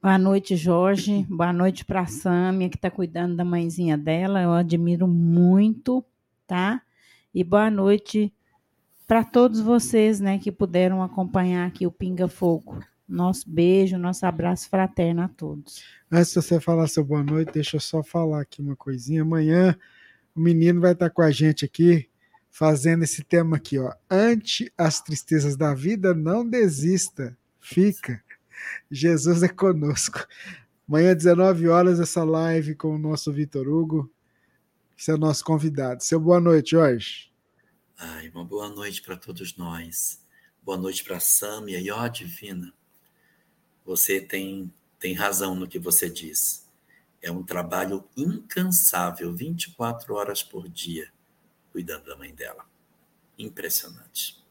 Boa 0.00 0.16
noite, 0.16 0.54
Jorge. 0.54 1.26
Boa 1.28 1.52
noite 1.52 1.84
para 1.84 2.02
a 2.02 2.06
Sâmia, 2.06 2.68
que 2.68 2.76
está 2.76 2.88
cuidando 2.88 3.34
da 3.34 3.44
mãezinha 3.44 3.98
dela. 3.98 4.40
Eu 4.40 4.52
admiro 4.52 5.08
muito, 5.08 6.04
tá? 6.46 6.80
E 7.34 7.42
boa 7.42 7.68
noite 7.68 8.32
para 9.08 9.24
todos 9.24 9.58
vocês, 9.58 10.20
né, 10.20 10.38
que 10.38 10.52
puderam 10.52 11.02
acompanhar 11.02 11.66
aqui 11.66 11.84
o 11.84 11.90
Pinga 11.90 12.28
Fogo. 12.28 12.78
Nosso 13.08 13.50
beijo, 13.50 13.98
nosso 13.98 14.24
abraço 14.24 14.68
fraterno 14.70 15.22
a 15.22 15.28
todos. 15.28 15.82
Antes 16.12 16.28
de 16.28 16.42
você 16.42 16.60
falar 16.60 16.86
seu 16.86 17.04
boa 17.04 17.24
noite, 17.24 17.54
deixa 17.54 17.76
eu 17.76 17.80
só 17.80 18.00
falar 18.00 18.42
aqui 18.42 18.62
uma 18.62 18.76
coisinha. 18.76 19.22
Amanhã 19.22 19.76
o 20.32 20.40
menino 20.40 20.80
vai 20.80 20.92
estar 20.92 21.10
com 21.10 21.22
a 21.22 21.32
gente 21.32 21.64
aqui 21.64 22.08
fazendo 22.48 23.02
esse 23.02 23.24
tema 23.24 23.56
aqui, 23.56 23.80
ó. 23.80 23.92
Ante 24.08 24.72
as 24.78 25.00
tristezas 25.00 25.56
da 25.56 25.74
vida, 25.74 26.14
não 26.14 26.48
desista. 26.48 27.36
Fica. 27.58 28.22
Jesus 28.90 29.42
é 29.42 29.48
conosco. 29.48 30.26
Amanhã, 30.88 31.14
19 31.14 31.68
horas, 31.68 32.00
essa 32.00 32.24
live 32.24 32.74
com 32.74 32.94
o 32.94 32.98
nosso 32.98 33.32
Vitor 33.32 33.68
Hugo. 33.68 34.10
Esse 34.96 35.10
é 35.10 35.14
o 35.14 35.18
nosso 35.18 35.44
convidado. 35.44 36.02
Seu 36.02 36.18
boa 36.18 36.40
noite, 36.40 36.70
Jorge. 36.70 37.30
Ai, 37.96 38.28
uma 38.30 38.44
boa 38.44 38.68
noite 38.68 39.02
para 39.02 39.16
todos 39.16 39.56
nós. 39.56 40.24
Boa 40.62 40.78
noite 40.78 41.04
para 41.04 41.18
a 41.18 41.20
Sâmia. 41.20 41.78
E 41.80 41.90
ó, 41.90 42.08
Divina, 42.08 42.72
você 43.84 44.20
tem, 44.20 44.72
tem 44.98 45.14
razão 45.14 45.54
no 45.54 45.68
que 45.68 45.78
você 45.78 46.08
diz. 46.08 46.66
É 47.20 47.30
um 47.30 47.42
trabalho 47.42 48.08
incansável, 48.16 49.34
24 49.34 50.14
horas 50.14 50.42
por 50.42 50.68
dia, 50.68 51.12
cuidando 51.72 52.06
da 52.06 52.16
mãe 52.16 52.34
dela. 52.34 52.64
Impressionante. 53.38 54.42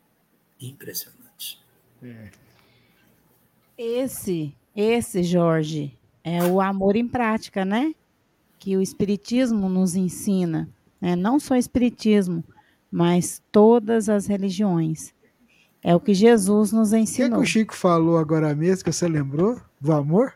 Impressionante. 0.60 1.64
É. 2.02 2.32
Esse, 3.78 4.56
esse, 4.76 5.24
Jorge, 5.24 5.98
é 6.24 6.44
o 6.44 6.60
amor 6.60 6.96
em 6.96 7.08
prática, 7.08 7.64
né? 7.64 7.94
Que 8.58 8.76
o 8.76 8.82
Espiritismo 8.82 9.70
nos 9.70 9.96
ensina. 9.96 10.70
Né? 11.00 11.16
Não 11.16 11.40
só 11.40 11.54
o 11.54 11.58
Espiritismo, 11.58 12.44
mas 12.92 13.42
todas 13.52 14.10
as 14.10 14.26
religiões. 14.26 15.14
É 15.84 15.96
o 15.96 16.00
que 16.00 16.14
Jesus 16.14 16.72
nos 16.72 16.90
O 16.90 16.92
que, 16.92 16.96
é 16.96 16.98
que 16.98 17.04
ensinou. 17.04 17.40
o 17.42 17.46
Chico 17.46 17.76
falou 17.76 18.18
agora 18.18 18.54
mesmo 18.56 18.84
que 18.84 18.92
você 18.92 19.08
lembrou? 19.08 19.62
Do 19.80 19.94
amor? 19.94 20.34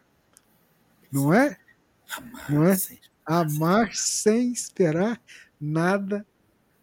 Não 1.11 1.33
é? 1.33 1.57
Não 2.47 2.63
é? 2.63 2.77
Amar 3.25 3.93
sem 3.95 4.51
esperar 4.51 5.19
nada, 5.59 6.25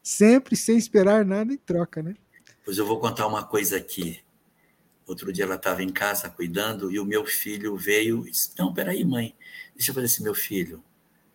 sempre 0.02 0.56
sem 0.56 0.76
esperar 0.76 1.24
nada 1.24 1.52
em 1.52 1.56
troca, 1.56 2.02
né? 2.02 2.14
Pois 2.64 2.78
eu 2.78 2.86
vou 2.86 2.98
contar 2.98 3.26
uma 3.26 3.44
coisa 3.44 3.76
aqui. 3.76 4.20
Outro 5.08 5.32
dia 5.32 5.44
ela 5.44 5.54
estava 5.54 5.82
em 5.82 5.88
casa 5.88 6.28
cuidando 6.28 6.92
e 6.92 7.00
o 7.00 7.04
meu 7.04 7.24
filho 7.24 7.74
veio 7.78 8.28
e 8.28 8.30
disse: 8.30 8.50
Não, 8.58 8.74
peraí, 8.74 9.02
mãe, 9.06 9.34
deixa 9.74 9.90
eu 9.90 9.94
fazer 9.94 10.04
assim, 10.04 10.22
meu 10.22 10.34
filho. 10.34 10.84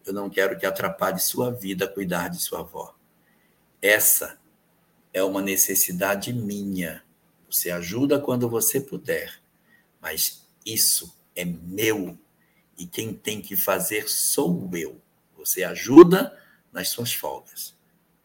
Eu 0.06 0.14
não 0.14 0.30
quero 0.30 0.60
que 0.60 0.66
atrapalhe 0.66 1.20
sua 1.20 1.52
vida 1.52 1.88
cuidar 1.88 2.28
de 2.30 2.38
sua 2.40 2.60
avó. 2.60 2.96
Essa 3.82 4.40
é 5.12 5.24
uma 5.24 5.42
necessidade 5.42 6.32
minha. 6.32 7.04
Você 7.50 7.72
ajuda 7.72 8.20
quando 8.20 8.48
você 8.48 8.80
puder, 8.80 9.42
mas 10.00 10.48
isso 10.64 11.18
é 11.36 11.44
meu 11.44 12.16
e 12.78 12.86
quem 12.86 13.12
tem 13.12 13.42
que 13.42 13.56
fazer 13.56 14.08
sou 14.08 14.70
eu. 14.76 15.02
Você 15.36 15.64
ajuda 15.64 16.40
nas 16.72 16.90
suas 16.90 17.12
folgas, 17.12 17.76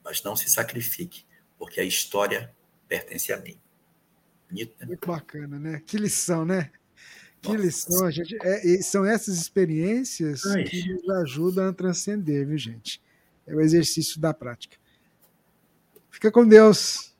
mas 0.05 0.23
não 0.23 0.37
se 0.37 0.51
sacrifique, 0.51 1.25
porque 1.57 1.81
a 1.81 1.85
história 1.85 2.55
pertence 2.87 3.33
a 3.33 3.39
mim. 3.39 3.59
Bonito, 4.51 4.75
né? 4.81 4.87
Muito 4.87 5.07
bacana, 5.07 5.59
né? 5.59 5.83
Que 5.85 5.97
lição, 5.97 6.45
né? 6.45 6.71
Que 7.41 7.57
lição, 7.57 8.05
a 8.05 8.11
gente. 8.11 8.37
é- 8.43 8.67
e 8.67 8.83
são 8.83 9.05
essas 9.05 9.37
experiências 9.39 10.45
Ai. 10.47 10.65
que 10.65 10.93
nos 10.93 11.09
ajudam 11.23 11.69
a 11.69 11.73
transcender, 11.73 12.47
viu, 12.47 12.59
gente? 12.59 13.01
É 13.47 13.55
o 13.55 13.61
exercício 13.61 14.21
da 14.21 14.35
prática. 14.35 14.77
Fica 16.11 16.31
com 16.31 16.47
Deus. 16.47 17.15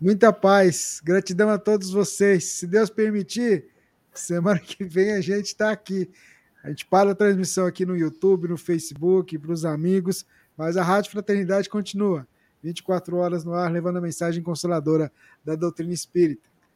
Muita 0.00 0.32
paz. 0.32 1.00
Gratidão 1.02 1.48
a 1.50 1.58
todos 1.58 1.90
vocês. 1.90 2.44
Se 2.44 2.66
Deus 2.66 2.90
permitir, 2.90 3.66
semana 4.14 4.58
que 4.60 4.84
vem 4.84 5.12
a 5.12 5.20
gente 5.20 5.46
está 5.46 5.70
aqui. 5.70 6.10
A 6.62 6.68
gente 6.68 6.86
para 6.86 7.10
a 7.10 7.14
transmissão 7.14 7.66
aqui 7.66 7.84
no 7.86 7.96
YouTube, 7.96 8.48
no 8.48 8.56
Facebook, 8.56 9.38
para 9.38 9.52
os 9.52 9.64
amigos, 9.64 10.26
mas 10.56 10.76
a 10.76 10.82
Rádio 10.82 11.10
Fraternidade 11.12 11.68
continua. 11.68 12.26
24 12.62 13.16
horas 13.16 13.44
no 13.44 13.54
ar, 13.54 13.70
levando 13.70 13.98
a 13.98 14.00
mensagem 14.00 14.42
consoladora 14.42 15.12
da 15.44 15.54
doutrina 15.54 15.92
espírita. 15.92 16.48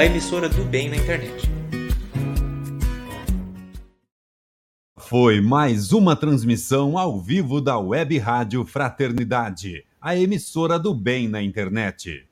a 0.00 0.06
emissora 0.06 0.48
do 0.48 0.64
bem 0.64 0.88
na 0.88 0.96
internet. 0.96 1.46
Foi 4.98 5.42
mais 5.42 5.92
uma 5.92 6.16
transmissão 6.16 6.96
ao 6.96 7.20
vivo 7.20 7.60
da 7.60 7.78
Web 7.78 8.16
Rádio 8.16 8.64
Fraternidade, 8.64 9.84
a 10.00 10.16
emissora 10.16 10.78
do 10.78 10.94
bem 10.94 11.28
na 11.28 11.42
internet. 11.42 12.26